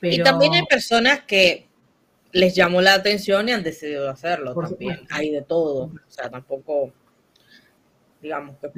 Y 0.03 0.23
también 0.23 0.55
hay 0.55 0.65
personas 0.67 1.23
que 1.23 1.69
les 2.33 2.55
llamó 2.55 2.81
la 2.81 2.95
atención 2.95 3.49
y 3.49 3.53
han 3.53 3.63
decidido 3.63 4.09
hacerlo 4.11 4.55
también. 4.55 5.07
Hay 5.11 5.31
de 5.31 5.43
todo. 5.43 5.85
O 5.85 6.11
sea, 6.11 6.31
tampoco, 6.31 6.93
digamos 8.21 8.57
que... 8.59 8.71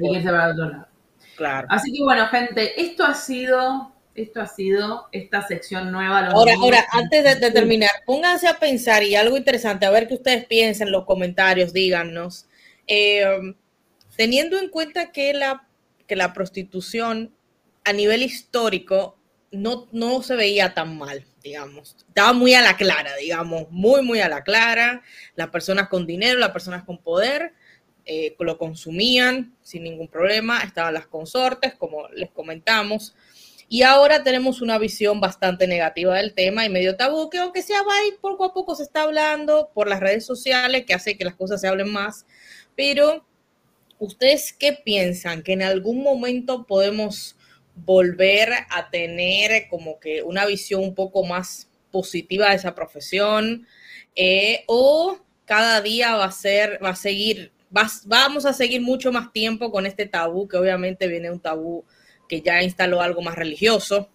Claro. 1.35 1.67
Así 1.71 1.91
que 1.91 2.03
bueno, 2.03 2.27
gente, 2.27 2.81
esto 2.81 3.03
ha 3.03 3.13
sido 3.13 3.93
esto 4.13 4.41
ha 4.41 4.47
sido 4.47 5.07
esta 5.13 5.41
sección 5.47 5.91
nueva. 5.91 6.27
ahora, 6.27 6.53
ahora, 6.55 6.85
antes 6.91 7.39
de, 7.39 7.51
terminar, 7.51 7.91
pónganse 8.05 8.47
a 8.47 8.59
pensar 8.59 9.03
y 9.03 9.15
algo 9.15 9.37
interesante, 9.37 9.85
a 9.85 9.89
ver 9.89 10.07
qué 10.07 10.15
ustedes 10.15 10.45
piensan 10.45 10.87
en 10.87 10.91
los 10.91 11.05
comentarios, 11.05 11.71
díganos. 11.71 12.47
Eh, 12.87 13.55
teniendo 14.17 14.59
en 14.59 14.69
cuenta 14.69 15.11
que 15.11 15.33
la, 15.33 15.67
que 16.07 16.15
la 16.15 16.33
prostitución 16.33 17.33
a 17.85 17.93
nivel 17.93 18.21
histórico 18.21 19.17
no, 19.51 19.87
no 19.91 20.23
se 20.23 20.35
veía 20.35 20.73
tan 20.73 20.97
mal, 20.97 21.25
digamos. 21.43 21.95
Estaba 22.07 22.33
muy 22.33 22.53
a 22.53 22.61
la 22.61 22.77
clara, 22.77 23.15
digamos, 23.17 23.69
muy, 23.69 24.01
muy 24.01 24.21
a 24.21 24.29
la 24.29 24.43
clara. 24.43 25.03
Las 25.35 25.49
personas 25.49 25.89
con 25.89 26.07
dinero, 26.07 26.39
las 26.39 26.51
personas 26.51 26.83
con 26.83 26.97
poder, 26.97 27.53
eh, 28.05 28.35
lo 28.39 28.57
consumían 28.57 29.55
sin 29.61 29.83
ningún 29.83 30.07
problema. 30.07 30.61
Estaban 30.61 30.93
las 30.93 31.07
consortes, 31.07 31.75
como 31.75 32.07
les 32.09 32.31
comentamos. 32.31 33.13
Y 33.67 33.83
ahora 33.83 34.23
tenemos 34.23 34.61
una 34.61 34.77
visión 34.77 35.21
bastante 35.21 35.67
negativa 35.67 36.17
del 36.17 36.33
tema 36.33 36.65
y 36.65 36.69
medio 36.69 36.97
tabú, 36.97 37.29
que 37.29 37.37
aunque 37.37 37.61
sea 37.61 37.81
va 37.83 37.93
poco 38.19 38.43
a 38.43 38.53
poco 38.53 38.75
se 38.75 38.83
está 38.83 39.03
hablando 39.03 39.71
por 39.73 39.87
las 39.87 40.01
redes 40.01 40.25
sociales, 40.25 40.85
que 40.85 40.93
hace 40.93 41.17
que 41.17 41.23
las 41.23 41.35
cosas 41.35 41.61
se 41.61 41.67
hablen 41.67 41.89
más. 41.89 42.25
Pero, 42.75 43.25
¿ustedes 43.99 44.53
qué 44.53 44.73
piensan? 44.73 45.41
¿Que 45.41 45.53
en 45.53 45.61
algún 45.63 46.03
momento 46.03 46.65
podemos 46.65 47.37
volver 47.75 48.51
a 48.69 48.89
tener 48.89 49.67
como 49.69 49.99
que 49.99 50.23
una 50.23 50.45
visión 50.45 50.83
un 50.83 50.95
poco 50.95 51.23
más 51.25 51.69
positiva 51.91 52.49
de 52.49 52.55
esa 52.55 52.75
profesión? 52.75 53.67
Eh, 54.15 54.63
¿O 54.67 55.19
cada 55.45 55.81
día 55.81 56.15
va 56.15 56.25
a 56.25 56.31
ser, 56.31 56.79
va 56.83 56.89
a 56.89 56.95
seguir, 56.95 57.51
vamos 58.05 58.45
a 58.45 58.53
seguir 58.53 58.81
mucho 58.81 59.11
más 59.11 59.31
tiempo 59.31 59.71
con 59.71 59.85
este 59.85 60.05
tabú, 60.05 60.47
que 60.47 60.57
obviamente 60.57 61.07
viene 61.07 61.31
un 61.31 61.39
tabú 61.39 61.83
que 62.27 62.41
ya 62.41 62.63
instaló 62.63 63.01
algo 63.01 63.21
más 63.21 63.35
religioso, 63.35 64.09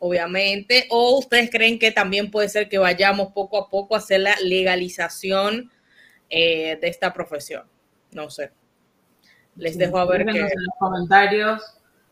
obviamente, 0.00 0.86
o 0.90 1.18
ustedes 1.18 1.50
creen 1.50 1.78
que 1.78 1.92
también 1.92 2.30
puede 2.30 2.48
ser 2.48 2.68
que 2.68 2.78
vayamos 2.78 3.32
poco 3.32 3.58
a 3.58 3.70
poco 3.70 3.94
a 3.94 3.98
hacer 3.98 4.20
la 4.20 4.36
legalización 4.42 5.70
eh, 6.28 6.78
de 6.80 6.88
esta 6.88 7.12
profesión. 7.12 7.64
No 8.10 8.28
sé. 8.30 8.50
Les 9.56 9.78
dejo 9.78 9.98
a 9.98 10.04
ver 10.04 10.24
qué. 10.26 10.40
En 10.40 10.42
los 10.42 10.74
comentarios 10.78 11.62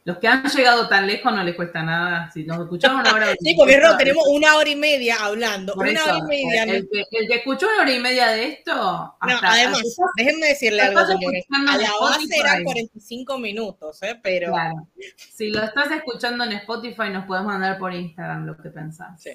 los 0.04 0.18
que 0.18 0.26
han 0.26 0.44
llegado 0.44 0.88
tan 0.88 1.06
lejos 1.06 1.32
no 1.32 1.44
les 1.44 1.54
cuesta 1.54 1.82
nada. 1.82 2.28
Si 2.32 2.44
nos 2.44 2.58
escuchamos 2.58 3.02
una 3.02 3.14
hora. 3.14 3.34
sí, 3.40 3.54
porque 3.56 3.78
no, 3.78 3.96
tenemos 3.96 4.24
una 4.28 4.56
hora 4.56 4.68
y 4.68 4.74
media 4.74 5.16
hablando. 5.20 5.74
una 5.76 6.04
hora 6.04 6.18
y 6.18 6.22
media. 6.22 6.64
El, 6.64 6.88
que, 6.88 7.34
escuchó 7.36 7.68
una 7.68 7.82
hora 7.82 7.92
y 7.92 8.00
media 8.00 8.28
de 8.28 8.48
esto. 8.48 8.72
Hasta, 9.20 9.40
no, 9.40 9.48
además, 9.48 9.82
déjenme 10.16 10.46
decirle 10.48 10.82
algo, 10.82 11.06
señores. 11.06 11.44
A 11.50 11.76
la 11.76 11.90
base 12.00 12.36
eran 12.36 12.64
45 12.64 13.38
minutos, 13.38 14.02
¿eh? 14.02 14.18
Pero. 14.20 14.52
Claro. 14.52 14.88
Si 15.16 15.50
lo 15.50 15.62
estás 15.62 15.92
escuchando 15.92 16.44
en 16.44 16.52
Spotify, 16.52 17.10
nos 17.12 17.26
puedes 17.26 17.44
mandar 17.44 17.78
por 17.78 17.94
Instagram 17.94 18.44
lo 18.44 18.56
que 18.56 18.70
pensás. 18.70 19.22
Sí. 19.22 19.30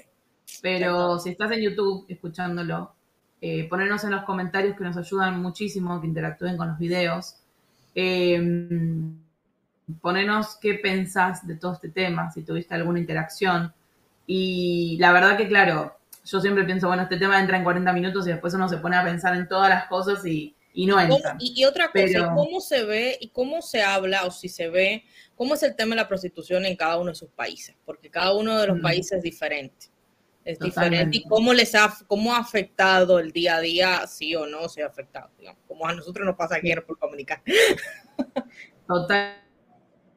Pero 0.60 1.18
si 1.18 1.30
estás 1.30 1.50
en 1.52 1.62
YouTube 1.62 2.04
escuchándolo, 2.10 2.94
eh, 3.40 3.66
ponernos 3.70 4.04
en 4.04 4.10
los 4.10 4.24
comentarios 4.24 4.76
que 4.76 4.84
nos 4.84 4.98
ayudan 4.98 5.40
muchísimo, 5.40 5.98
que 5.98 6.06
interactúen 6.06 6.58
con 6.58 6.68
los 6.68 6.78
videos. 6.78 7.36
Eh, 7.94 8.38
ponenos 9.94 10.56
qué 10.60 10.74
pensás 10.74 11.46
de 11.46 11.56
todo 11.56 11.74
este 11.74 11.88
tema, 11.88 12.30
si 12.30 12.42
tuviste 12.42 12.74
alguna 12.74 12.98
interacción. 12.98 13.72
Y 14.26 14.96
la 14.98 15.12
verdad 15.12 15.36
que, 15.36 15.48
claro, 15.48 15.96
yo 16.24 16.40
siempre 16.40 16.64
pienso, 16.64 16.88
bueno, 16.88 17.04
este 17.04 17.16
tema 17.16 17.40
entra 17.40 17.56
en 17.56 17.64
40 17.64 17.92
minutos 17.92 18.26
y 18.26 18.30
después 18.30 18.52
uno 18.54 18.68
se 18.68 18.78
pone 18.78 18.96
a 18.96 19.04
pensar 19.04 19.34
en 19.34 19.48
todas 19.48 19.70
las 19.70 19.86
cosas 19.86 20.24
y, 20.26 20.54
no 20.74 21.00
entra. 21.00 21.36
Y, 21.40 21.64
otra 21.64 21.90
cosa, 21.90 22.34
¿cómo 22.34 22.60
se 22.60 22.84
ve 22.84 23.16
y 23.20 23.30
cómo 23.30 23.62
se 23.62 23.82
habla 23.82 24.24
o 24.24 24.30
si 24.30 24.48
se 24.48 24.68
ve, 24.68 25.04
cómo 25.34 25.54
es 25.54 25.62
el 25.62 25.74
tema 25.74 25.90
de 25.90 26.02
la 26.02 26.08
prostitución 26.08 26.64
en 26.66 26.76
cada 26.76 26.98
uno 26.98 27.10
de 27.10 27.16
sus 27.16 27.30
países? 27.30 27.74
Porque 27.84 28.10
cada 28.10 28.34
uno 28.34 28.58
de 28.60 28.66
los 28.68 28.80
países 28.80 29.12
es 29.12 29.22
diferente. 29.22 29.86
Es 30.44 30.58
diferente. 30.58 31.18
¿Y 31.18 31.24
cómo 31.24 31.52
les 31.52 31.74
ha, 31.74 31.92
cómo 32.06 32.34
ha 32.34 32.38
afectado 32.38 33.18
el 33.18 33.32
día 33.32 33.56
a 33.56 33.60
día, 33.60 34.06
sí 34.06 34.36
o 34.36 34.46
no 34.46 34.68
se 34.68 34.82
ha 34.82 34.86
afectado? 34.86 35.30
Digamos, 35.38 35.60
como 35.66 35.86
a 35.86 35.94
nosotros 35.94 36.24
nos 36.24 36.36
pasa 36.36 36.56
aquí 36.56 36.70
en 36.70 36.82
por 36.86 36.98
Comunicar. 36.98 37.42
Total 38.86 39.47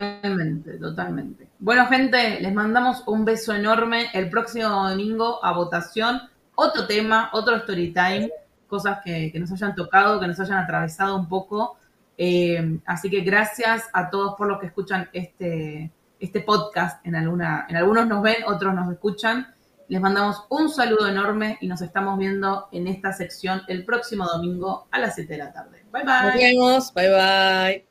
Totalmente, 0.01 0.79
totalmente. 0.79 1.47
Bueno, 1.59 1.85
gente, 1.85 2.39
les 2.39 2.53
mandamos 2.53 3.03
un 3.05 3.23
beso 3.23 3.53
enorme. 3.53 4.07
El 4.13 4.31
próximo 4.31 4.67
domingo 4.89 5.43
a 5.45 5.53
votación, 5.53 6.21
otro 6.55 6.87
tema, 6.87 7.29
otro 7.33 7.57
story 7.57 7.93
time, 7.93 8.31
cosas 8.67 8.97
que, 9.05 9.31
nos 9.35 9.51
hayan 9.51 9.75
tocado, 9.75 10.19
que 10.19 10.25
nos 10.25 10.39
hayan 10.39 10.57
atravesado 10.57 11.15
un 11.15 11.29
poco. 11.29 11.77
Eh, 12.17 12.79
así 12.85 13.11
que 13.11 13.21
gracias 13.21 13.89
a 13.93 14.09
todos 14.09 14.33
por 14.35 14.47
los 14.47 14.59
que 14.59 14.67
escuchan 14.67 15.07
este, 15.13 15.91
este 16.19 16.41
podcast. 16.41 17.05
En, 17.05 17.15
alguna, 17.15 17.67
en 17.69 17.75
algunos 17.75 18.07
nos 18.07 18.23
ven, 18.23 18.37
otros 18.47 18.73
nos 18.73 18.91
escuchan. 18.91 19.53
Les 19.87 20.01
mandamos 20.01 20.45
un 20.49 20.69
saludo 20.69 21.07
enorme 21.07 21.59
y 21.61 21.67
nos 21.67 21.81
estamos 21.83 22.17
viendo 22.17 22.69
en 22.71 22.87
esta 22.87 23.13
sección 23.13 23.61
el 23.67 23.85
próximo 23.85 24.25
domingo 24.25 24.87
a 24.89 24.97
las 24.97 25.13
7 25.13 25.31
de 25.31 25.37
la 25.37 25.53
tarde. 25.53 25.85
Bye 25.91 26.03
bye. 26.03 26.23
Nos 26.23 26.35
vemos. 26.35 26.93
Bye 26.95 27.09
bye. 27.09 27.90